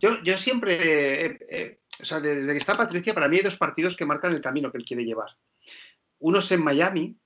yo, 0.00 0.22
yo 0.22 0.36
siempre 0.36 1.24
eh, 1.24 1.38
eh, 1.50 1.80
o 2.00 2.04
sea, 2.04 2.20
desde 2.20 2.52
que 2.52 2.58
está 2.58 2.76
Patricia, 2.76 3.14
para 3.14 3.28
mí 3.28 3.38
hay 3.38 3.42
dos 3.42 3.56
partidos 3.56 3.96
que 3.96 4.04
marcan 4.04 4.32
el 4.32 4.42
camino 4.42 4.70
que 4.70 4.78
él 4.78 4.84
quiere 4.84 5.04
llevar. 5.04 5.36
Uno 6.18 6.40
es 6.40 6.52
en 6.52 6.62
Miami, 6.62 7.18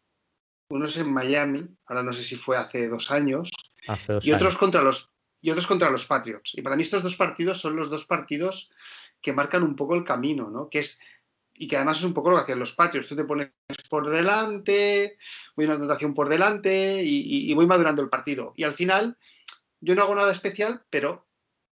uno 0.69 0.85
es 0.85 0.97
en 0.97 1.13
Miami, 1.13 1.67
ahora 1.87 2.03
no 2.03 2.13
sé 2.13 2.23
si 2.23 2.37
fue 2.37 2.57
hace 2.57 2.89
dos 2.89 3.11
años, 3.11 3.51
hace 3.89 4.13
dos 4.15 4.25
y 4.25 4.33
otros 4.33 4.53
años. 4.53 4.59
contra 4.59 4.83
los 4.83 5.12
y 5.43 5.51
otros 5.51 5.67
contra 5.67 5.91
los 5.91 6.07
Patriots. 6.07 6.55
Y 6.55 6.63
para 6.63 6.77
mí 6.77 6.83
estos 6.83 7.03
dos 7.03 7.17
partidos 7.17 7.61
son 7.61 7.77
los 7.77 7.91
dos 7.91 8.07
partidos 8.07 8.73
que 9.21 9.33
marcan 9.33 9.65
un 9.65 9.77
poco 9.77 9.95
el 9.97 10.05
camino, 10.05 10.49
¿no? 10.49 10.71
Que 10.71 10.79
es, 10.79 11.01
y 11.53 11.67
que 11.67 11.77
además 11.77 11.99
es 11.99 12.05
un 12.05 12.15
poco 12.15 12.31
lo 12.31 12.37
que 12.37 12.45
hacen 12.45 12.61
los 12.61 12.75
Patriots. 12.75 13.09
Tú 13.09 13.17
te 13.17 13.25
pones 13.25 13.51
por 13.91 14.09
delante, 14.09 15.19
voy 15.57 15.67
una 15.67 15.75
anotación 15.75 16.15
por 16.15 16.29
delante 16.29 17.03
y, 17.05 17.53
voy 17.55 17.67
madurando 17.67 18.03
el 18.03 18.09
partido. 18.09 18.55
Y 18.57 18.63
al 18.63 18.75
final, 18.75 19.19
yo 19.81 19.95
no 19.97 20.03
hago 20.03 20.15
nada 20.15 20.31
especial, 20.31 20.85
pero 20.89 21.27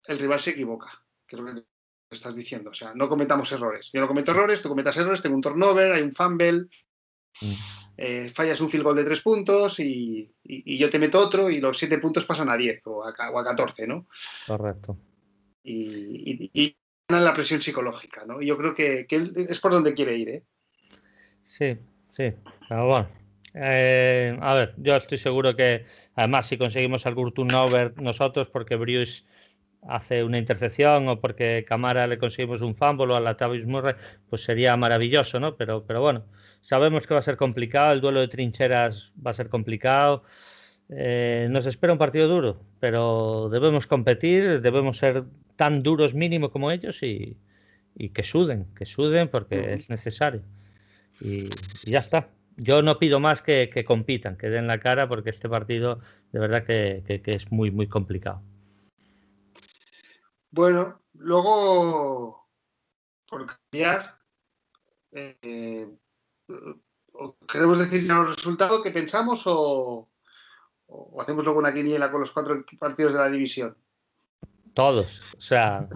el 0.05 0.19
rival 0.19 0.41
se 0.41 0.51
equivoca. 0.51 1.05
Que 1.27 1.37
lo 1.37 1.47
que 1.47 1.65
estás 2.11 2.35
diciendo. 2.35 2.71
O 2.71 2.75
sea, 2.75 2.93
no 2.93 3.09
cometamos 3.09 3.53
errores. 3.53 3.91
Yo 3.93 4.01
no 4.01 4.09
cometo 4.09 4.33
errores, 4.33 4.61
tú 4.61 4.69
cometas 4.69 4.97
errores, 4.97 5.23
tengo 5.23 5.37
un 5.37 5.43
turnover, 5.43 5.93
hay 5.93 6.03
un 6.03 6.13
fumble, 6.13 6.67
mm. 7.41 7.80
Eh, 8.03 8.31
fallas 8.33 8.63
un 8.63 8.71
field 8.71 8.83
goal 8.83 8.97
de 8.97 9.05
tres 9.05 9.21
puntos 9.21 9.79
y, 9.79 10.33
yo 10.43 10.89
te 10.89 10.99
meto 10.99 11.19
otro 11.19 11.51
y 11.51 11.61
los 11.61 11.77
siete 11.77 11.99
puntos 11.99 12.25
pasan 12.25 12.49
a 12.49 12.57
diez 12.57 12.81
o 12.87 13.05
a, 13.05 13.13
o 13.31 13.39
a 13.39 13.45
14, 13.45 13.87
¿no? 13.87 14.07
Correcto. 14.47 14.97
Y, 15.63 16.51
y, 16.55 16.77
ganan 17.07 17.27
la 17.27 17.35
presión 17.35 17.61
psicológica, 17.61 18.25
¿no? 18.25 18.41
Y 18.41 18.47
yo 18.47 18.57
creo 18.57 18.73
que, 18.73 19.07
es 19.11 19.61
por 19.61 19.73
donde 19.73 19.93
quiere 19.93 20.17
ir, 20.17 20.29
¿eh? 20.31 20.43
Sí, 21.45 21.77
sí. 22.09 22.33
Pero 22.71 22.87
bueno. 22.87 23.09
Eh, 23.53 24.35
a 24.41 24.55
ver, 24.55 24.75
yo 24.79 24.97
estoy 24.97 25.19
seguro 25.19 25.55
que 25.55 25.85
además 26.15 26.47
si 26.47 26.57
conseguimos 26.57 27.05
algún 27.05 27.35
turnover 27.35 28.01
nosotros, 28.01 28.49
porque 28.49 28.77
Bruce 28.77 29.25
hace 29.89 30.23
una 30.25 30.39
intercepción 30.39 31.09
o 31.09 31.21
porque 31.21 31.65
Camara 31.67 32.07
le 32.07 32.19
conseguimos 32.19 32.63
un 32.63 32.75
fumble 32.75 33.13
o 33.13 33.17
a 33.17 33.21
la 33.21 33.37
Tavis 33.37 33.67
Murray, 33.67 33.95
pues 34.29 34.45
sería 34.45 34.77
maravilloso, 34.77 35.41
¿no? 35.41 35.57
Pero, 35.57 35.85
pero 35.87 36.01
bueno, 36.01 36.25
sabemos 36.61 37.07
que 37.07 37.15
va 37.15 37.21
a 37.21 37.23
ser 37.23 37.37
complicado, 37.37 37.93
el 37.93 38.01
duelo 38.01 38.21
de 38.21 38.29
trincheras 38.29 39.13
va 39.25 39.31
a 39.31 39.35
ser 39.35 39.49
complicado. 39.49 40.23
Eh, 40.89 41.49
nos 41.51 41.67
espera 41.67 41.93
un 41.93 41.99
partido 41.99 42.29
duro, 42.29 42.61
pero 42.81 43.49
debemos 43.51 43.87
competir, 43.87 44.61
debemos 44.61 44.99
ser 44.99 45.25
tan 45.57 45.81
duros 45.83 46.15
mínimo 46.15 46.51
como 46.51 46.71
ellos 46.71 47.03
y, 47.03 47.39
que 48.13 48.23
suden, 48.23 48.67
que 48.75 48.87
suden 48.87 49.29
porque 49.29 49.75
es 49.75 49.91
necesario. 49.91 50.43
Y, 51.21 51.49
ya 51.85 52.01
está. 52.01 52.29
Yo 52.57 52.83
no 52.83 52.99
pido 52.99 53.21
más 53.21 53.41
que, 53.41 53.71
compitan, 53.87 54.37
que 54.37 54.51
den 54.51 54.67
la 54.67 54.81
cara 54.81 55.09
porque 55.09 55.31
este 55.31 55.49
partido 55.49 56.01
de 56.33 56.41
verdad 56.41 56.65
que 56.65 57.03
es 57.07 57.51
muy, 57.53 57.71
muy 57.71 57.87
complicado. 57.87 58.43
Bueno, 60.51 61.01
luego, 61.15 62.49
por 63.29 63.47
cambiar, 63.47 64.17
eh, 65.13 65.89
¿queremos 67.47 67.79
decir 67.79 68.11
los 68.13 68.37
resultados 68.37 68.83
que 68.83 68.91
pensamos 68.91 69.43
o, 69.47 70.09
hacemos 71.21 71.45
luego 71.45 71.61
una 71.61 71.73
quiniela 71.73 72.11
con 72.11 72.21
los 72.21 72.33
cuatro 72.33 72.65
partidos 72.79 73.13
de 73.13 73.19
la 73.21 73.31
división? 73.31 73.77
Todos, 74.75 75.23
o 75.37 75.41
sea, 75.41 75.89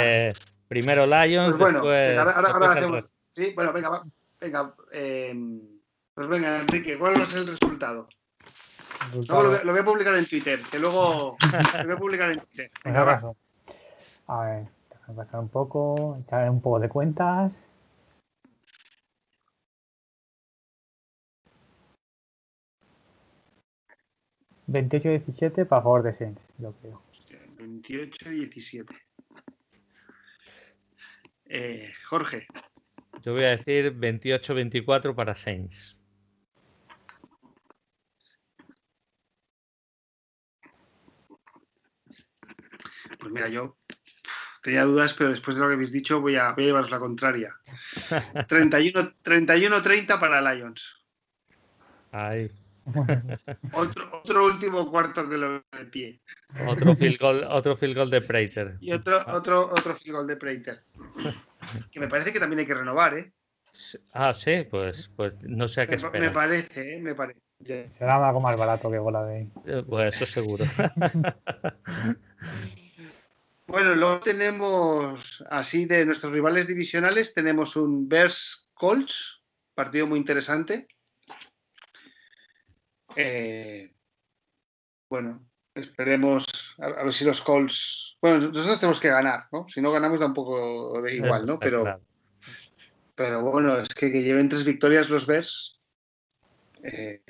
eh, 0.00 0.32
primero 0.68 1.06
Lions, 1.06 1.56
pues 1.56 1.58
bueno, 1.58 1.84
después, 1.84 2.36
ahora, 2.36 2.72
hacemos, 2.72 3.10
Sí, 3.32 3.52
bueno, 3.54 3.72
venga, 3.72 4.02
venga, 4.40 4.74
em, 4.92 5.60
pues 6.14 6.28
venga, 6.28 6.60
Enrique, 6.60 6.98
¿cuál 6.98 7.20
es 7.20 7.34
el 7.34 7.46
resultado? 7.46 8.08
lo, 9.28 9.72
voy 9.72 9.78
a 9.80 9.84
publicar 9.84 10.16
en 10.16 10.26
Twitter, 10.26 10.60
que 10.70 10.78
luego 10.78 11.36
lo 11.78 11.84
voy 11.84 11.92
a 11.92 11.96
publicar 11.96 12.30
en 12.32 12.40
Twitter. 12.40 12.70
Venga, 12.84 13.04
va. 13.04 13.34
A 14.28 14.44
ver, 14.44 14.68
déjame 14.90 15.16
pasar 15.16 15.40
un 15.40 15.48
poco, 15.48 16.18
echar 16.20 16.50
un 16.50 16.60
poco 16.60 16.80
de 16.80 16.90
cuentas. 16.90 17.58
¿28-17 24.66 25.64
para 25.64 25.80
favor 25.80 26.02
de 26.02 26.12
Saints, 26.12 26.42
yo 26.58 26.74
creo. 26.74 27.02
28-17. 27.56 28.94
Eh, 31.46 31.90
Jorge. 32.10 32.46
Yo 33.22 33.32
voy 33.32 33.44
a 33.44 33.56
decir 33.56 33.98
28-24 33.98 35.14
para 35.14 35.34
Saints. 35.34 35.96
Pues 43.18 43.32
mira, 43.32 43.48
yo 43.48 43.74
Tenía 44.68 44.84
dudas, 44.84 45.14
pero 45.14 45.30
después 45.30 45.56
de 45.56 45.62
lo 45.62 45.68
que 45.68 45.74
habéis 45.76 45.92
dicho 45.92 46.20
voy 46.20 46.36
a, 46.36 46.54
llevaros 46.54 46.90
la 46.90 46.98
contraria. 46.98 47.58
31-30 47.96 50.20
para 50.20 50.42
Lions. 50.42 51.06
Ay. 52.12 52.50
otro, 53.72 54.44
último 54.44 54.90
cuarto 54.90 55.26
que 55.26 55.38
lo 55.38 55.52
de 55.52 55.84
pie. 55.90 56.20
Otro 56.66 56.94
field 56.94 57.18
goal, 57.18 57.46
otro 57.48 57.74
field 57.76 57.96
goal 57.96 58.10
de 58.10 58.20
Prater. 58.20 58.76
Y 58.82 58.92
otro, 58.92 59.24
otro, 59.32 59.72
otro 59.72 59.94
field 59.94 60.16
goal 60.16 60.26
de 60.26 60.36
Prater. 60.36 60.82
Que 61.90 61.98
me 61.98 62.08
parece 62.08 62.30
que 62.30 62.38
también 62.38 62.58
hay 62.58 62.66
que 62.66 62.74
renovar, 62.74 63.16
¿eh? 63.16 63.32
Ah, 64.12 64.34
sí, 64.34 64.66
pues, 64.70 65.10
pues 65.16 65.32
no 65.44 65.66
sé 65.66 65.80
a 65.80 65.86
qué 65.86 65.96
me, 65.96 66.20
Me 66.20 66.30
parece, 66.30 66.96
¿eh? 66.96 67.00
Me 67.00 67.14
parece. 67.14 67.40
Será 67.96 68.28
algo 68.28 68.42
más 68.42 68.58
barato 68.58 68.90
que 68.90 68.98
bola 68.98 69.24
de 69.24 69.48
eh, 69.64 69.82
Pues 69.88 70.14
eso 70.14 70.26
seguro. 70.26 70.66
Bueno, 73.68 73.94
luego 73.94 74.18
tenemos, 74.20 75.44
así 75.50 75.84
de 75.84 76.06
nuestros 76.06 76.32
rivales 76.32 76.68
divisionales, 76.68 77.34
tenemos 77.34 77.76
un 77.76 78.08
Bears 78.08 78.70
Colts, 78.72 79.42
partido 79.74 80.06
muy 80.06 80.18
interesante. 80.18 80.88
Eh, 83.14 83.92
bueno, 85.10 85.46
esperemos 85.74 86.46
a, 86.78 87.04
ver 87.04 87.12
si 87.12 87.26
los 87.26 87.42
Colts. 87.42 88.16
Bueno, 88.22 88.38
nosotros 88.38 88.80
tenemos 88.80 89.00
que 89.00 89.10
ganar, 89.10 89.48
¿no? 89.52 89.68
Si 89.68 89.82
no 89.82 89.92
ganamos 89.92 90.18
da 90.18 90.26
un 90.26 90.34
poco 90.34 91.02
de 91.02 91.16
igual, 91.16 91.44
¿no? 91.44 91.58
Pero, 91.58 92.00
pero 93.14 93.42
bueno, 93.42 93.78
es 93.80 93.90
que, 93.90 94.10
que 94.10 94.22
lleven 94.22 94.48
tres 94.48 94.64
victorias 94.64 95.10
los 95.10 95.26
Bears. 95.26 95.78
Eh, 96.82 97.20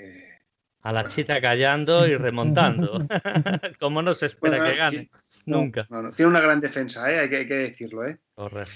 a 0.82 0.92
la 0.92 1.08
chita 1.08 1.40
callando 1.40 2.06
y 2.06 2.16
remontando. 2.16 2.98
¿Cómo 3.80 4.02
no 4.02 4.14
se 4.14 4.26
espera 4.26 4.62
que 4.62 4.76
gane? 4.76 5.10
Nunca. 5.48 5.86
tiene 6.14 6.30
una 6.30 6.40
gran 6.40 6.60
defensa, 6.60 7.10
¿eh? 7.10 7.18
hay, 7.18 7.28
que, 7.28 7.44
decirlo. 7.44 8.06
¿eh? 8.06 8.18
Correcto. 8.34 8.72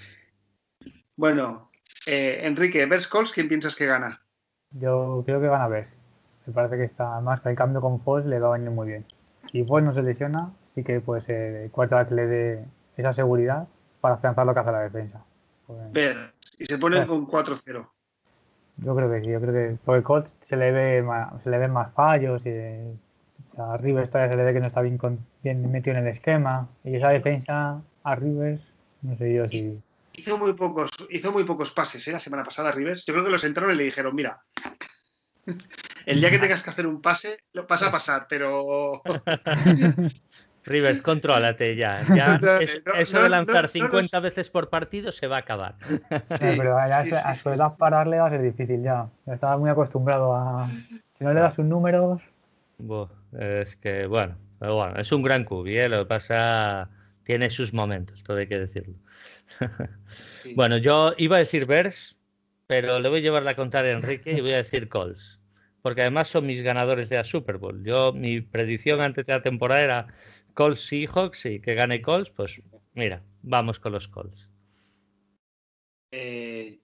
Bueno, 1.16 1.70
eh, 2.06 2.40
Enrique, 2.42 2.86
¿Bers 2.86 3.06
Colts 3.06 3.32
quién 3.32 3.48
piensas 3.48 3.76
que 3.76 3.86
gana? 3.86 4.22
Yo 4.70 5.22
creo 5.26 5.40
que 5.40 5.48
gana 5.48 5.68
Bers. 5.68 5.92
Me 6.46 6.52
parece 6.52 6.76
que 6.76 6.84
está 6.84 7.20
más 7.20 7.40
que 7.40 7.50
el 7.50 7.56
cambio 7.56 7.80
con 7.80 8.00
Foles 8.00 8.26
le 8.26 8.40
va 8.40 8.48
a 8.48 8.58
venir 8.58 8.70
muy 8.70 8.88
bien. 8.88 9.04
Si 9.50 9.64
Foles 9.64 9.86
no 9.86 9.92
se 9.92 10.02
lesiona, 10.02 10.50
sí 10.74 10.82
que 10.82 11.00
puede 11.00 11.22
ser 11.22 11.54
el 11.56 11.70
cuarto 11.70 11.96
que 12.08 12.14
le 12.14 12.26
dé 12.26 12.64
esa 12.96 13.12
seguridad 13.12 13.68
para 14.00 14.14
afianzar 14.14 14.46
lo 14.46 14.54
que 14.54 14.60
hace 14.60 14.72
la 14.72 14.80
defensa. 14.80 15.24
Pues, 15.66 16.16
y 16.58 16.64
se 16.64 16.78
pone 16.78 17.06
con 17.06 17.26
4-0. 17.26 17.88
Yo 18.78 18.96
creo 18.96 19.10
que 19.10 19.20
sí, 19.20 19.30
yo 19.30 19.40
creo 19.40 19.52
que 19.52 19.76
por 19.84 19.96
el 19.96 20.02
Colts 20.02 20.34
se 20.42 20.56
le 20.56 20.72
ve 20.72 21.04
se 21.44 21.50
le 21.50 21.58
ven 21.58 21.70
más 21.70 21.92
fallos 21.92 22.44
y 22.46 22.50
a 23.58 23.76
Rivers 23.76 24.10
todavía 24.10 24.32
se 24.32 24.36
le 24.36 24.44
ve 24.44 24.54
que 24.54 24.60
no 24.60 24.66
está 24.66 24.80
bien, 24.80 24.98
bien 25.42 25.70
metido 25.70 25.96
en 25.96 26.06
el 26.06 26.12
esquema. 26.12 26.68
Y 26.84 26.96
esa 26.96 27.10
defensa 27.10 27.82
a 28.04 28.14
Rivers, 28.14 28.62
no 29.02 29.16
sé 29.16 29.34
yo 29.34 29.48
si. 29.48 29.78
Hizo 30.14 30.38
muy 30.38 30.52
pocos, 30.52 30.90
hizo 31.10 31.32
muy 31.32 31.44
pocos 31.44 31.70
pases 31.72 32.06
¿eh? 32.08 32.12
la 32.12 32.18
semana 32.18 32.44
pasada 32.44 32.70
Rivers. 32.70 33.06
Yo 33.06 33.14
creo 33.14 33.24
que 33.24 33.30
los 33.30 33.44
entraron 33.44 33.72
y 33.74 33.78
le 33.78 33.84
dijeron, 33.84 34.14
mira, 34.14 34.42
el 36.06 36.20
día 36.20 36.30
que 36.30 36.38
tengas 36.38 36.62
que 36.62 36.70
hacer 36.70 36.86
un 36.86 37.00
pase, 37.00 37.38
lo 37.52 37.66
pasa 37.66 37.88
a 37.88 37.92
pasar, 37.92 38.26
pero. 38.28 39.02
Rivers, 40.64 41.02
contrólate 41.02 41.74
ya. 41.74 41.96
eso 42.96 43.22
de 43.22 43.28
lanzar 43.28 43.66
50 43.66 44.20
veces 44.20 44.48
por 44.48 44.68
partido 44.68 45.10
se 45.10 45.26
va 45.26 45.36
a 45.36 45.40
acabar. 45.40 45.74
pero 46.38 46.78
a 46.78 47.34
su 47.34 47.50
edad 47.50 47.76
pararle 47.76 48.18
va 48.18 48.28
a 48.28 48.30
ser 48.30 48.42
difícil 48.42 48.80
ya. 48.80 49.08
Ya 49.26 49.34
estaba 49.34 49.56
muy 49.58 49.70
acostumbrado 49.70 50.34
a. 50.34 50.68
Si 51.18 51.24
no 51.24 51.34
le 51.34 51.40
das 51.40 51.54
sus 51.54 51.64
números 51.64 52.20
es 53.38 53.76
que, 53.76 54.06
bueno, 54.06 54.36
bueno, 54.70 54.96
es 54.96 55.10
un 55.10 55.22
gran 55.22 55.44
cubi, 55.44 55.76
¿eh? 55.76 55.88
lo 55.88 56.00
que 56.00 56.06
pasa, 56.06 56.88
tiene 57.24 57.50
sus 57.50 57.72
momentos, 57.72 58.22
todo 58.22 58.36
hay 58.36 58.46
que 58.46 58.60
decirlo. 58.60 58.94
bueno, 60.54 60.76
yo 60.78 61.14
iba 61.18 61.36
a 61.36 61.40
decir 61.40 61.66
Vers, 61.66 62.16
pero 62.68 63.00
le 63.00 63.08
voy 63.08 63.18
a 63.18 63.22
llevar 63.22 63.42
la 63.42 63.56
contar 63.56 63.84
a 63.84 63.90
Enrique 63.90 64.32
y 64.32 64.40
voy 64.40 64.52
a 64.52 64.58
decir 64.58 64.88
Colts, 64.88 65.40
porque 65.82 66.02
además 66.02 66.28
son 66.28 66.46
mis 66.46 66.62
ganadores 66.62 67.08
de 67.08 67.16
la 67.16 67.24
Super 67.24 67.58
Bowl. 67.58 67.82
Yo, 67.84 68.12
mi 68.12 68.40
predicción 68.40 69.00
antes 69.00 69.26
de 69.26 69.32
la 69.32 69.42
temporada 69.42 69.82
era 69.82 70.06
Colts 70.54 70.86
Seahawks 70.86 71.46
y 71.46 71.60
que 71.60 71.74
gane 71.74 72.00
Colts, 72.00 72.30
pues 72.30 72.62
mira, 72.94 73.22
vamos 73.42 73.80
con 73.80 73.92
los 73.92 74.06
Colts. 74.06 74.48
Eh, 76.12 76.78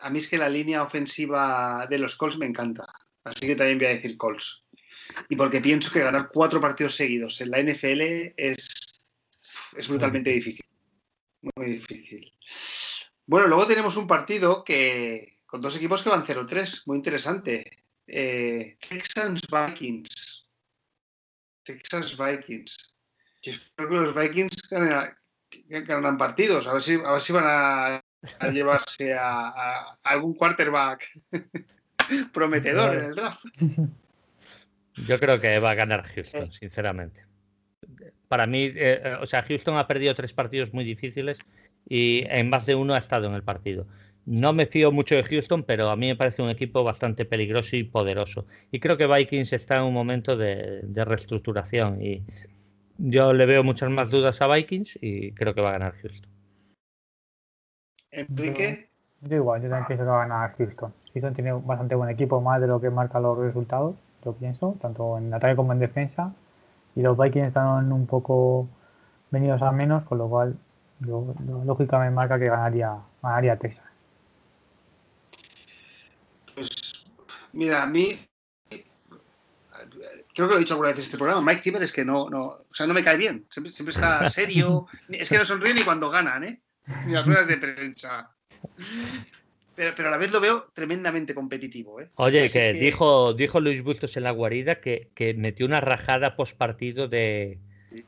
a 0.00 0.10
mí 0.10 0.18
es 0.18 0.28
que 0.28 0.36
la 0.36 0.48
línea 0.48 0.82
ofensiva 0.82 1.86
de 1.88 1.98
los 1.98 2.16
Colts 2.16 2.38
me 2.38 2.46
encanta, 2.46 2.84
así 3.24 3.46
que 3.46 3.56
también 3.56 3.78
voy 3.78 3.86
a 3.86 3.90
decir 3.90 4.18
Colts 4.18 4.67
y 5.28 5.36
porque 5.36 5.60
pienso 5.60 5.92
que 5.92 6.00
ganar 6.00 6.28
cuatro 6.32 6.60
partidos 6.60 6.94
seguidos 6.94 7.40
en 7.40 7.50
la 7.50 7.62
NFL 7.62 8.34
es, 8.36 8.68
es 9.76 9.88
brutalmente 9.88 10.30
difícil. 10.30 10.64
Muy 11.56 11.66
difícil. 11.72 12.32
Bueno, 13.26 13.46
luego 13.46 13.66
tenemos 13.66 13.96
un 13.96 14.06
partido 14.06 14.64
que 14.64 15.38
con 15.46 15.60
dos 15.60 15.76
equipos 15.76 16.02
que 16.02 16.10
van 16.10 16.24
0-3, 16.24 16.82
muy 16.86 16.98
interesante. 16.98 17.84
Eh, 18.06 18.76
Texans 18.86 19.42
Vikings. 19.50 20.46
Texas 21.62 22.16
Vikings. 22.16 22.76
Yo 23.42 23.52
espero 23.52 23.88
que 23.88 23.94
los 23.94 24.14
Vikings 24.14 24.56
ganen, 25.86 26.18
partidos, 26.18 26.66
a 26.66 26.72
ver 26.72 26.82
si, 26.82 26.94
a 26.94 27.12
ver 27.12 27.20
si 27.20 27.32
van 27.32 27.44
a, 27.46 28.04
llevarse 28.52 29.14
a, 29.14 29.98
algún 30.02 30.34
quarterback 30.34 31.06
prometedor 32.32 32.96
en 32.96 33.04
el 33.04 33.14
draft. 33.14 33.44
Yo 35.06 35.18
creo 35.18 35.40
que 35.40 35.58
va 35.58 35.70
a 35.70 35.74
ganar 35.74 36.02
Houston, 36.02 36.50
sinceramente. 36.52 37.20
Para 38.28 38.46
mí, 38.46 38.64
eh, 38.64 38.72
eh, 38.76 39.16
o 39.20 39.26
sea, 39.26 39.42
Houston 39.42 39.76
ha 39.76 39.86
perdido 39.86 40.14
tres 40.14 40.34
partidos 40.34 40.72
muy 40.74 40.84
difíciles 40.84 41.38
y 41.88 42.24
en 42.28 42.50
más 42.50 42.66
de 42.66 42.74
uno 42.74 42.94
ha 42.94 42.98
estado 42.98 43.26
en 43.26 43.34
el 43.34 43.42
partido. 43.42 43.86
No 44.26 44.52
me 44.52 44.66
fío 44.66 44.92
mucho 44.92 45.14
de 45.14 45.24
Houston, 45.24 45.62
pero 45.62 45.88
a 45.88 45.96
mí 45.96 46.08
me 46.08 46.16
parece 46.16 46.42
un 46.42 46.50
equipo 46.50 46.84
bastante 46.84 47.24
peligroso 47.24 47.76
y 47.76 47.84
poderoso. 47.84 48.44
Y 48.70 48.80
creo 48.80 48.98
que 48.98 49.06
Vikings 49.06 49.54
está 49.54 49.76
en 49.78 49.84
un 49.84 49.94
momento 49.94 50.36
de, 50.36 50.82
reestructuración 50.94 52.02
y 52.02 52.22
yo 52.98 53.32
le 53.32 53.46
veo 53.46 53.64
muchas 53.64 53.88
más 53.88 54.10
dudas 54.10 54.42
a 54.42 54.48
Vikings 54.48 54.98
y 55.00 55.32
creo 55.32 55.54
que 55.54 55.62
va 55.62 55.70
a 55.70 55.72
ganar 55.72 55.94
Houston. 56.02 56.30
Enrique. 58.10 58.88
Yo, 59.22 59.36
igual, 59.36 59.62
yo 59.62 59.68
también 59.68 59.86
pienso 59.86 60.04
que 60.04 60.10
va 60.10 60.22
a 60.22 60.28
ganar 60.28 60.56
Houston. 60.56 60.92
Houston 61.14 61.34
tiene 61.34 61.52
bastante 61.52 61.94
buen 61.94 62.10
equipo, 62.10 62.40
más 62.40 62.60
de 62.60 62.66
lo 62.66 62.80
que 62.80 62.90
marca 62.90 63.18
los 63.18 63.38
resultados, 63.38 63.96
yo 64.28 64.34
pienso, 64.34 64.76
tanto 64.80 65.18
en 65.18 65.32
ataque 65.32 65.56
como 65.56 65.72
en 65.72 65.78
defensa. 65.78 66.32
Y 66.94 67.02
los 67.02 67.16
Vikings 67.16 67.48
están 67.48 67.92
un 67.92 68.06
poco 68.06 68.68
venidos 69.30 69.62
a 69.62 69.72
menos, 69.72 70.04
con 70.04 70.18
lo 70.18 70.28
cual 70.28 70.56
yo, 71.00 71.34
lógica 71.64 71.98
me 71.98 72.10
marca 72.10 72.38
que 72.38 72.48
ganaría, 72.48 72.96
ganaría 73.22 73.56
Texas. 73.56 73.86
Pues 76.54 77.06
mira, 77.52 77.82
a 77.82 77.86
mí 77.86 78.18
creo 80.34 80.48
que 80.48 80.54
lo 80.54 80.56
he 80.56 80.60
dicho 80.60 80.74
alguna 80.74 80.88
vez 80.88 80.98
en 80.98 81.02
este 81.02 81.18
programa, 81.18 81.40
Mike 81.40 81.62
Zimmer 81.62 81.82
es 81.82 81.92
que 81.92 82.04
no, 82.04 82.28
no, 82.28 82.44
o 82.46 82.66
sea, 82.72 82.86
no 82.86 82.94
me 82.94 83.04
cae 83.04 83.16
bien, 83.16 83.46
siempre, 83.50 83.72
siempre 83.72 83.94
está 83.94 84.28
serio, 84.30 84.86
es 85.08 85.28
que 85.28 85.38
no 85.38 85.44
sonríe 85.44 85.74
ni 85.74 85.82
cuando 85.82 86.10
ganan, 86.10 86.44
¿eh? 86.44 86.62
Ni 87.06 87.12
las 87.12 87.26
ruedas 87.26 87.46
de 87.46 87.56
prensa. 87.58 88.30
Pero, 89.78 89.92
pero, 89.94 90.08
a 90.08 90.10
la 90.10 90.16
vez 90.16 90.32
lo 90.32 90.40
veo 90.40 90.66
tremendamente 90.74 91.36
competitivo. 91.36 92.00
¿eh? 92.00 92.08
Oye, 92.16 92.50
que, 92.50 92.72
Dijo, 92.72 93.32
dijo 93.32 93.60
Luis 93.60 93.84
Bustos 93.84 94.16
en 94.16 94.24
la 94.24 94.32
guarida 94.32 94.80
que, 94.80 95.08
que 95.14 95.34
metió 95.34 95.66
una 95.66 95.80
rajada 95.80 96.34
post 96.34 96.58
partido 96.58 97.06
de, 97.06 97.60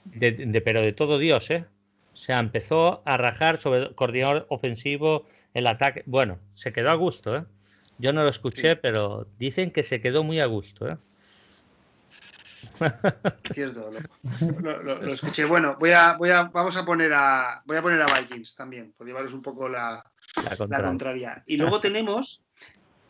de, 0.05 0.61
pero 0.65 0.83
de 0.83 0.93
todo 0.93 1.17
Dios, 1.19 1.49
¿eh? 1.53 1.65
O 2.13 2.17
sea, 2.17 2.41
empezó 2.41 3.03
a 3.05 3.17
rajar 3.17 3.61
sobre 3.61 3.83
el 3.83 3.95
coordinador 3.95 4.47
ofensivo, 4.49 5.27
el 5.55 5.69
ataque. 5.69 6.03
Bueno, 6.07 6.41
se 6.55 6.73
quedó 6.73 6.91
a 6.91 6.95
gusto, 6.95 7.37
¿eh? 7.37 7.45
Yo 7.99 8.13
no 8.13 8.25
lo 8.25 8.31
escuché, 8.31 8.75
pero 8.75 9.29
dicen 9.39 9.71
que 9.71 9.85
se 9.85 10.01
quedó 10.01 10.25
muy 10.25 10.41
a 10.41 10.47
gusto, 10.47 10.89
¿eh? 10.89 10.97
Cierto, 13.53 13.91
lo, 14.61 15.13
escuché. 15.13 15.45
Bueno, 15.45 15.77
voy 15.79 15.91
a, 15.91 16.17
voy 16.17 16.31
a, 16.31 16.45
vamos 16.45 16.77
a 16.77 16.85
poner 16.85 17.13
a, 17.13 17.63
voy 17.65 17.77
a 17.77 17.83
poner 17.83 18.03
a 18.03 18.07
Vikings 18.07 18.57
también, 18.57 18.93
por 18.97 19.07
llevaros 19.07 19.33
un 19.33 19.43
poco 19.43 19.69
la, 19.69 20.05
la 20.69 20.83
contraria. 20.83 21.43
Y 21.47 21.57
luego 21.57 21.81
tenemos 21.81 22.43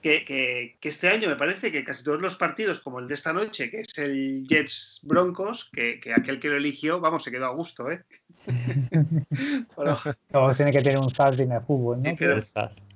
que, 0.00 0.78
este 0.80 1.08
año 1.08 1.28
me 1.28 1.36
parece 1.36 1.70
que 1.70 1.84
casi 1.84 2.04
todos 2.04 2.20
los 2.20 2.36
partidos, 2.36 2.80
como 2.80 2.98
el 2.98 3.08
de 3.08 3.14
esta 3.14 3.32
noche, 3.32 3.70
que 3.70 3.80
es 3.80 3.98
el 3.98 4.46
Jets 4.46 5.00
Broncos, 5.02 5.70
que, 5.72 6.00
aquel 6.14 6.40
que 6.40 6.48
lo 6.48 6.56
eligió, 6.56 7.00
vamos, 7.00 7.24
se 7.24 7.30
quedó 7.30 7.46
a 7.46 7.54
gusto, 7.54 7.90
¿eh? 7.90 8.04
tiene 10.56 10.72
que 10.72 10.82
tener 10.82 10.98
un 10.98 11.12
Thursday 11.12 11.46
de 11.46 11.60
fútbol, 11.60 12.00
¿no? 12.00 12.16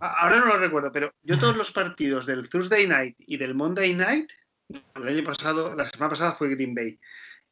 ahora 0.01 0.39
no 0.39 0.47
lo 0.47 0.59
recuerdo, 0.59 0.91
pero 0.91 1.13
yo 1.23 1.39
todos 1.39 1.57
los 1.57 1.71
partidos 1.71 2.27
del 2.27 2.49
Thursday 2.49 2.87
Night 2.87 3.17
y 3.19 3.37
del 3.37 3.55
Monday 3.55 3.95
Night, 3.95 4.31
el 4.69 5.09
año 5.09 5.25
pasado, 5.25 5.75
la 5.75 5.85
semana 5.85 6.11
pasada 6.11 6.33
fue 6.33 6.55
Green 6.55 6.75
Bay, 6.75 6.99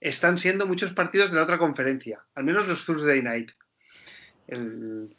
están 0.00 0.38
siendo 0.38 0.66
muchos 0.66 0.92
partidos 0.92 1.30
de 1.30 1.36
la 1.36 1.44
otra 1.44 1.58
conferencia, 1.58 2.24
al 2.34 2.44
menos 2.44 2.66
los 2.66 2.84
Thursday 2.84 3.22
Night. 3.22 3.52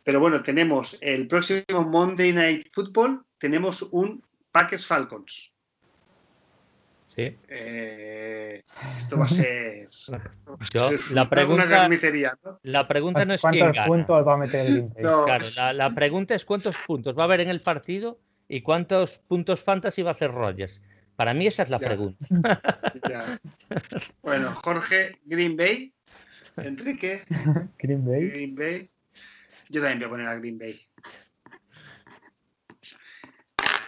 pero 0.04 0.20
bueno, 0.20 0.42
tenemos 0.44 0.98
el 1.02 1.28
próximo 1.28 1.84
Monday 1.84 2.34
Night 2.34 2.68
Football 2.72 3.26
tenemos 3.44 3.82
un 3.92 4.24
Packers 4.54 4.88
Falcons. 4.88 5.52
Sí. 7.08 7.36
Eh, 7.50 8.64
esto 8.96 9.18
va 9.20 9.26
a 9.26 9.30
ser. 9.30 9.90
la 11.12 11.30
pregunta, 11.30 11.90
¿no? 11.90 12.60
La 12.64 12.88
pregunta 12.88 13.26
no 13.26 13.34
es 13.34 13.42
quién 13.42 13.74
gana. 13.74 13.86
puntos 13.86 14.26
va 14.26 14.36
a 14.36 14.38
meter 14.38 14.66
el 14.66 14.90
Claro, 14.96 15.46
la, 15.74 15.90
pregunta 15.90 16.36
es 16.36 16.46
cuántos 16.46 16.78
puntos 16.88 17.18
va 17.18 17.24
a 17.24 17.26
haber 17.26 17.42
en 17.42 17.50
el 17.50 17.60
partido 17.60 18.18
y 18.48 18.62
cuántos 18.62 19.20
puntos 19.20 19.62
fantasy 19.62 20.04
va 20.04 20.12
a 20.12 20.14
hacer 20.14 20.32
Rogers. 20.32 20.82
Para 21.16 21.34
mí 21.34 21.48
esa 21.48 21.64
es 21.64 21.70
la 21.70 21.80
pregunta. 21.80 22.26
Bueno, 24.22 24.52
Jorge, 24.64 25.20
Green 25.26 25.58
Bay, 25.58 25.94
Enrique. 26.58 27.22
Green 27.80 28.06
Bay. 28.06 28.30
Green 28.30 28.56
Bay. 28.56 28.90
Yo 29.70 29.82
también 29.82 30.00
voy 30.00 30.06
a 30.06 30.10
poner 30.10 30.28
a 30.28 30.36
Green 30.36 30.58
Bay. 30.58 30.80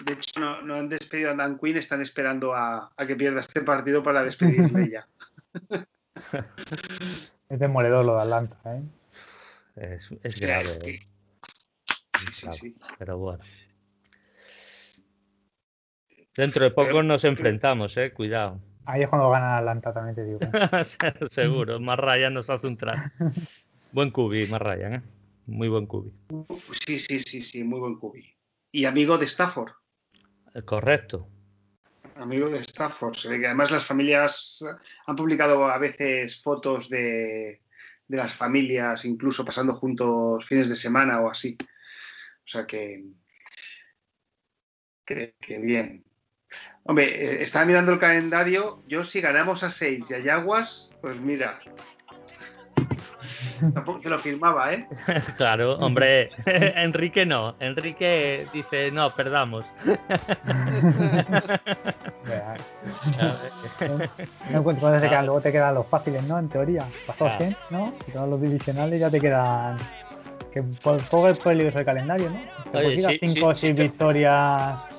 De 0.06 0.14
hecho, 0.14 0.40
no, 0.40 0.76
han 0.76 0.90
despedido 0.90 1.32
a 1.32 1.36
Dan 1.36 1.58
Quinn, 1.58 1.78
están 1.78 2.02
esperando 2.02 2.54
a, 2.54 2.92
que 3.08 3.16
pierda 3.16 3.40
este 3.40 3.62
partido 3.62 4.04
para 4.04 4.24
despedirle 4.24 4.90
ya. 4.90 5.08
es 7.50 7.60
demoledor 7.60 8.06
lo 8.06 8.16
de 8.16 8.22
Atlanta, 8.22 8.58
¿eh? 8.66 8.84
Es, 9.76 10.40
grave. 10.40 10.70
¿eh? 10.86 11.00
Sí, 12.34 12.48
sí, 12.54 12.76
Pero 12.98 13.18
bueno. 13.18 13.44
Dentro 16.36 16.64
de 16.64 16.72
poco 16.72 17.02
nos 17.04 17.24
enfrentamos, 17.24 17.96
eh. 17.98 18.12
Cuidado. 18.12 18.60
Ahí 18.86 19.04
es 19.04 19.10
cuando 19.10 19.30
gana 19.30 19.58
Atlanta, 19.58 19.94
también 19.94 20.16
te 20.16 20.24
digo. 20.26 20.40
Seguro. 21.30 21.80
Más 21.80 21.98
Ryan 21.98 22.34
nos 22.34 22.50
hace 22.50 22.68
un 22.68 22.78
traje. 22.78 23.12
buen 23.92 24.12
cubi, 24.12 24.46
más 24.48 24.62
Ryan, 24.62 24.94
¿eh? 24.96 25.02
Muy 25.48 25.68
buen 25.70 25.86
cubi. 25.86 26.12
Sí, 26.86 27.00
sí, 27.00 27.20
sí, 27.20 27.44
sí, 27.44 27.64
muy 27.64 27.80
buen 27.80 27.96
cubi. 27.96 28.36
Y 28.72 28.86
amigo 28.86 29.18
de 29.18 29.26
Stafford. 29.26 29.72
Correcto. 30.66 31.28
Amigo 32.16 32.50
de 32.50 32.60
Stafford. 32.60 33.16
que 33.22 33.46
además 33.46 33.72
las 33.72 33.84
familias 33.84 34.64
han 35.06 35.16
publicado 35.16 35.66
a 35.66 35.78
veces 35.78 36.42
fotos 36.42 36.90
de, 36.90 37.62
las 38.08 38.34
familias, 38.34 39.06
incluso 39.06 39.44
pasando 39.44 39.74
juntos 39.74 40.46
fines 40.46 40.70
de 40.70 40.76
semana 40.76 41.22
o 41.22 41.30
así. 41.30 41.58
O 41.62 42.48
sea 42.48 42.66
que, 42.66 43.04
que, 45.06 45.34
bien. 45.60 46.05
Hombre, 46.88 47.06
eh, 47.06 47.42
estaba 47.42 47.66
mirando 47.66 47.92
el 47.92 48.00
calendario. 48.00 48.84
Yo, 48.88 49.04
si 49.04 49.20
ganamos 49.20 49.64
a 49.64 49.72
seis 49.72 50.10
y 50.12 50.14
a 50.14 50.20
Yaguas, 50.20 50.92
pues 51.02 51.20
mira, 51.20 51.60
Tampoco 53.74 54.00
te 54.02 54.10
lo 54.10 54.20
firmaba, 54.20 54.74
¿eh? 54.74 54.88
claro, 55.38 55.78
hombre, 55.80 56.30
Enrique 56.46 57.26
no. 57.26 57.56
Enrique 57.60 58.48
dice, 58.54 58.92
no, 58.92 59.10
perdamos. 59.12 59.66
no 64.52 64.58
encuentro 64.60 64.92
que 65.00 65.10
luego 65.24 65.42
te 65.42 65.52
quedan 65.52 65.76
los 65.76 65.88
fáciles, 65.88 66.24
¿no? 66.24 66.40
En 66.40 66.50
teoría. 66.50 66.86
Pasó 67.08 67.26
claro. 67.26 67.56
¿no? 67.70 67.94
Y 68.08 68.12
todos 68.12 68.30
los 68.30 68.42
divisionales 68.42 69.00
ya 69.00 69.10
te 69.10 69.20
quedan. 69.20 69.78
Que 70.54 70.64
por 70.82 71.02
poco 71.10 71.30
es 71.30 71.40
peligroso 71.40 71.80
el 71.80 71.86
calendario, 71.86 72.30
¿no? 72.30 72.40
Te 72.72 73.20
5 73.20 73.46
o 73.46 73.56
6 73.56 73.76
victorias 73.76 74.95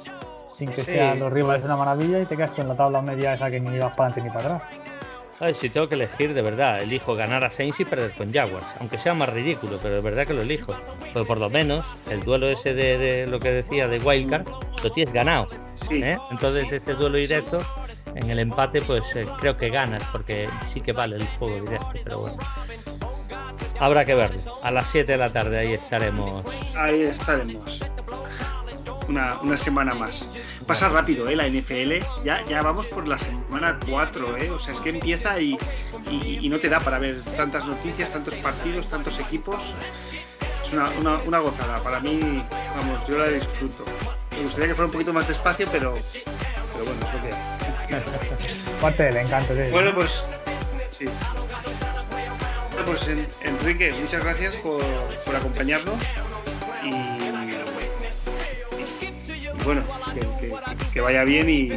sin 0.56 0.70
que 0.70 0.82
sean 0.82 1.18
los 1.18 1.32
rivales 1.32 1.64
una 1.64 1.76
maravilla 1.76 2.20
y 2.20 2.26
te 2.26 2.36
quedas 2.36 2.50
con 2.52 2.68
la 2.68 2.76
tabla 2.76 3.02
media 3.02 3.34
esa 3.34 3.50
que 3.50 3.60
ni 3.60 3.78
vas 3.78 3.94
para 3.94 4.08
adelante 4.08 4.22
ni 4.22 4.28
para 4.28 4.56
atrás 4.56 4.62
si 5.54 5.68
tengo 5.68 5.88
que 5.88 5.94
elegir, 5.94 6.32
de 6.34 6.42
verdad, 6.42 6.82
elijo 6.82 7.14
ganar 7.14 7.44
a 7.44 7.50
Saints 7.50 7.80
y 7.80 7.84
perder 7.84 8.12
con 8.14 8.32
Jaguars, 8.32 8.66
aunque 8.80 8.98
sea 8.98 9.14
más 9.14 9.28
ridículo, 9.28 9.78
pero 9.82 9.96
de 9.96 10.00
verdad 10.00 10.26
que 10.26 10.32
lo 10.32 10.42
elijo. 10.42 10.74
Pero 11.12 11.26
por 11.26 11.38
lo 11.38 11.50
menos 11.50 11.86
el 12.10 12.20
duelo 12.20 12.48
ese 12.48 12.74
de, 12.74 13.26
lo 13.26 13.38
que 13.38 13.50
decía 13.50 13.86
de 13.86 13.98
Wildcard, 13.98 14.46
lo 14.82 14.92
tienes 14.92 15.12
ganado. 15.12 15.48
¿eh? 15.90 16.16
Entonces 16.30 16.72
ese 16.72 16.94
duelo 16.94 17.18
directo, 17.18 17.58
en 18.14 18.30
el 18.30 18.38
empate, 18.38 18.80
pues 18.82 19.14
eh, 19.14 19.26
creo 19.40 19.56
que 19.56 19.68
ganas, 19.68 20.02
porque 20.10 20.48
sí 20.68 20.80
que 20.80 20.92
vale 20.92 21.16
el 21.16 21.26
juego 21.38 21.56
directo, 21.56 21.92
pero 22.02 22.20
bueno. 22.20 22.38
Habrá 23.78 24.06
que 24.06 24.14
verlo. 24.14 24.40
A 24.62 24.70
las 24.70 24.88
7 24.88 25.12
de 25.12 25.18
la 25.18 25.30
tarde 25.30 25.58
ahí 25.58 25.74
estaremos. 25.74 26.42
Ahí 26.74 27.02
estaremos 27.02 27.82
una, 29.08 29.56
semana 29.56 29.94
más. 29.94 30.28
Pasa 30.66 30.88
rápido, 30.88 31.28
¿eh? 31.28 31.36
La 31.36 31.48
NFL. 31.48 32.04
Ya, 32.24 32.44
ya 32.46 32.62
vamos 32.62 32.86
por 32.86 33.06
la 33.06 33.18
semana 33.18 33.78
4, 33.88 34.36
¿eh? 34.38 34.50
O 34.50 34.58
sea, 34.58 34.74
es 34.74 34.80
que 34.80 34.90
empieza 34.90 35.40
y, 35.40 35.58
no 36.48 36.58
te 36.58 36.68
da 36.68 36.80
para 36.80 36.98
ver 36.98 37.20
tantas 37.36 37.66
noticias, 37.66 38.12
tantos 38.12 38.34
partidos, 38.34 38.88
tantos 38.88 39.18
equipos. 39.20 39.74
Es 40.64 40.72
una, 40.72 41.38
gozada. 41.38 41.82
Para 41.82 42.00
mí, 42.00 42.44
vamos, 42.76 43.06
yo 43.08 43.18
la 43.18 43.28
disfruto. 43.28 43.84
Me 44.36 44.42
gustaría 44.42 44.68
que 44.68 44.74
fuera 44.74 44.86
un 44.86 44.92
poquito 44.92 45.12
más 45.12 45.26
despacio, 45.28 45.66
pero, 45.70 45.96
pero 46.72 46.84
bueno, 46.84 47.00
es 47.06 47.14
lo 47.14 47.22
que 47.22 48.80
Parte 48.80 49.02
del 49.04 49.16
encanto, 49.16 49.54
Bueno, 49.70 49.94
pues 49.94 50.22
sí. 50.90 51.06
Bueno, 52.72 52.86
pues 52.86 53.06
Enrique, 53.42 53.94
muchas 53.98 54.22
gracias 54.22 54.56
por, 54.56 54.82
por 55.24 55.36
acompañarnos 55.36 55.96
y 56.84 57.15
bueno, 59.66 59.82
que, 60.92 61.00
vaya 61.00 61.24
bien 61.24 61.50
y, 61.50 61.68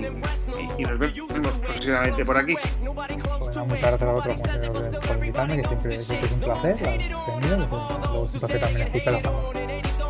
nos 0.84 0.99
vemos 0.99 1.57
próximamente 1.66 2.24
por 2.24 2.38
aquí. 2.38 2.56
Bueno, 2.84 3.66
muchas 3.66 3.99
gracias 3.99 4.64
a 4.64 4.70
vosotros 4.70 5.06
por 5.07 5.16
invitarme, 5.18 5.61
que 5.64 5.98
siempre, 5.98 6.28
es 6.28 6.32
un 6.34 6.40
placer, 6.40 7.02
luego 7.41 8.26
es 8.26 8.34
un 8.34 8.40
placer 8.40 8.60
también 8.60 8.88
escuchar 8.88 9.22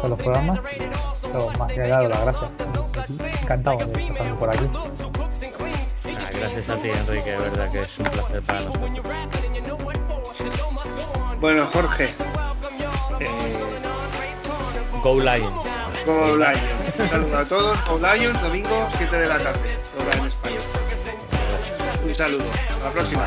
con 0.02 0.10
los 0.10 0.20
programas. 0.20 0.60
Pero 1.22 1.52
más 1.58 1.72
que 1.72 1.80
nada, 1.80 2.10
las 2.10 2.22
gracias. 2.22 2.52
Encantado 3.42 3.78
de 3.78 4.08
estar 4.08 4.38
por 4.38 4.50
aquí. 4.50 4.68
gracias 6.34 6.70
a 6.70 6.78
ti, 6.78 6.90
Enrique, 6.90 7.32
de 7.32 7.38
verdad 7.38 7.72
que 7.72 7.82
es 7.82 8.00
un 8.00 8.06
placer 8.06 8.42
para 8.44 8.60
nosotros. 8.60 8.92
Bueno, 11.40 11.66
Jorge, 11.72 12.14
eh, 13.22 13.30
Go 15.02 15.16
Lions. 15.22 15.54
Go 16.06 16.36
Lions. 16.36 16.79
Un 17.00 17.10
saludo 17.10 17.38
a 17.38 17.46
todos. 17.46 17.78
Go 17.86 17.98
Lions, 17.98 18.42
domingo, 18.42 18.90
7 18.98 19.16
de 19.16 19.28
la 19.28 19.38
tarde. 19.38 19.78
Hora 19.98 20.18
en 20.18 20.26
España. 20.26 20.58
Un 22.06 22.16
saludo. 22.16 22.44
Hasta 22.70 22.84
la 22.84 22.92
próxima. 22.92 23.26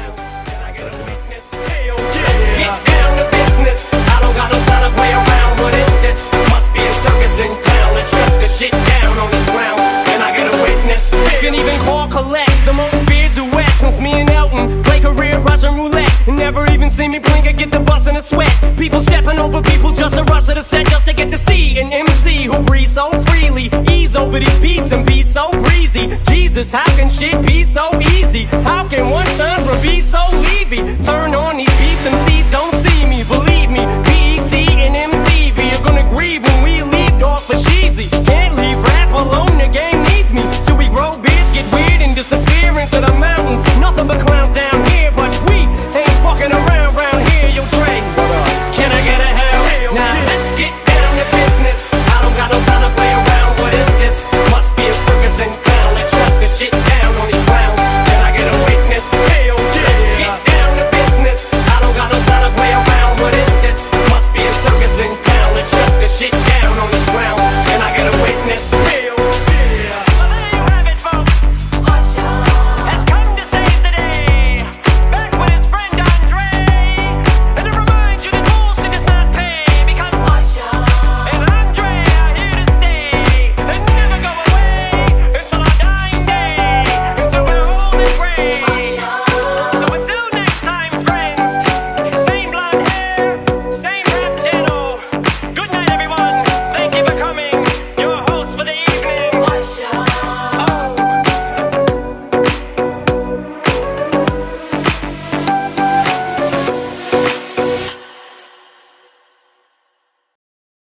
Get. 7.42 8.11
the 8.43 8.48
shit 8.48 8.73
down 8.73 9.16
on 9.19 9.31
this 9.31 9.47
ground. 9.51 9.78
And 10.10 10.20
I 10.20 10.36
got 10.36 10.52
a 10.52 10.56
witness. 10.62 11.12
You 11.32 11.39
can 11.39 11.55
even 11.55 11.78
call 11.86 12.09
collect 12.09 12.51
the 12.66 12.73
most 12.73 12.98
feared 13.06 13.32
duet 13.35 13.70
since 13.78 14.01
me 14.01 14.12
and 14.20 14.31
Elton 14.31 14.82
play 14.82 14.98
career 14.98 15.39
Russian 15.39 15.77
roulette. 15.77 16.10
Never 16.27 16.66
even 16.73 16.90
see 16.90 17.06
me 17.06 17.20
blink 17.20 17.47
or 17.47 17.52
get 17.52 17.70
the 17.70 17.78
bus 17.78 18.09
in 18.09 18.16
a 18.16 18.23
sweat. 18.23 18.52
People 18.77 19.01
stepping 19.01 19.39
over 19.39 19.62
people 19.62 19.93
just 19.93 20.16
to 20.16 20.24
rush 20.24 20.47
to 20.47 20.55
the 20.55 20.62
set 20.62 20.86
just 20.89 21.06
to 21.06 21.12
get 21.14 21.31
to 21.31 21.39
see 21.39 21.78
an 21.78 21.93
MC 21.93 22.44
who 22.51 22.59
breathes 22.64 22.93
so 22.93 23.10
freely. 23.31 23.70
Ease 23.89 24.16
over 24.16 24.40
these 24.40 24.59
beats 24.59 24.90
and 24.90 25.06
be 25.06 25.23
so 25.23 25.51
breezy. 25.62 26.19
Jesus, 26.24 26.73
how 26.73 26.89
can 26.97 27.09
shit 27.09 27.47
be 27.47 27.62
so 27.62 27.85
easy? 28.16 28.44
How 28.66 28.89
can 28.89 29.09
one 29.09 29.27
genre 29.39 29.81
be 29.81 30.01
so 30.01 30.23
leavy? 30.47 30.82
Turn 31.05 31.35
on 31.36 31.59
these 31.59 31.74
beats 31.78 32.05
and 32.06 32.16
sees 32.28 32.51
don't 32.51 32.74
see 32.85 33.06
me. 33.06 33.23
Believe 33.23 33.70
me, 33.70 33.85
BET 34.06 34.52
and 34.85 34.94
MTV 35.12 35.59
are 35.78 35.85
gonna 35.86 36.09
grieve 36.10 36.43
when 36.43 36.62
we 36.64 36.91
off 37.22 37.46
for 37.46 37.54
cheesy. 37.54 38.08
Can't 38.26 38.56
leave 38.56 38.76
rap 38.82 39.12
alone, 39.12 39.56
the 39.56 39.68
game 39.72 40.02
needs 40.10 40.32
me. 40.32 40.42
Till 40.66 40.76
we 40.76 40.88
grow 40.88 41.12
beards, 41.12 41.50
get 41.54 41.64
weird, 41.72 42.02
and 42.02 42.16
disappear 42.16 42.76
into 42.78 43.00
the 43.00 43.14
mountains. 43.18 43.62
Nothing 43.78 44.08
but 44.08 44.20
clowns 44.26 44.50
down 44.50 44.90
here. 44.90 45.01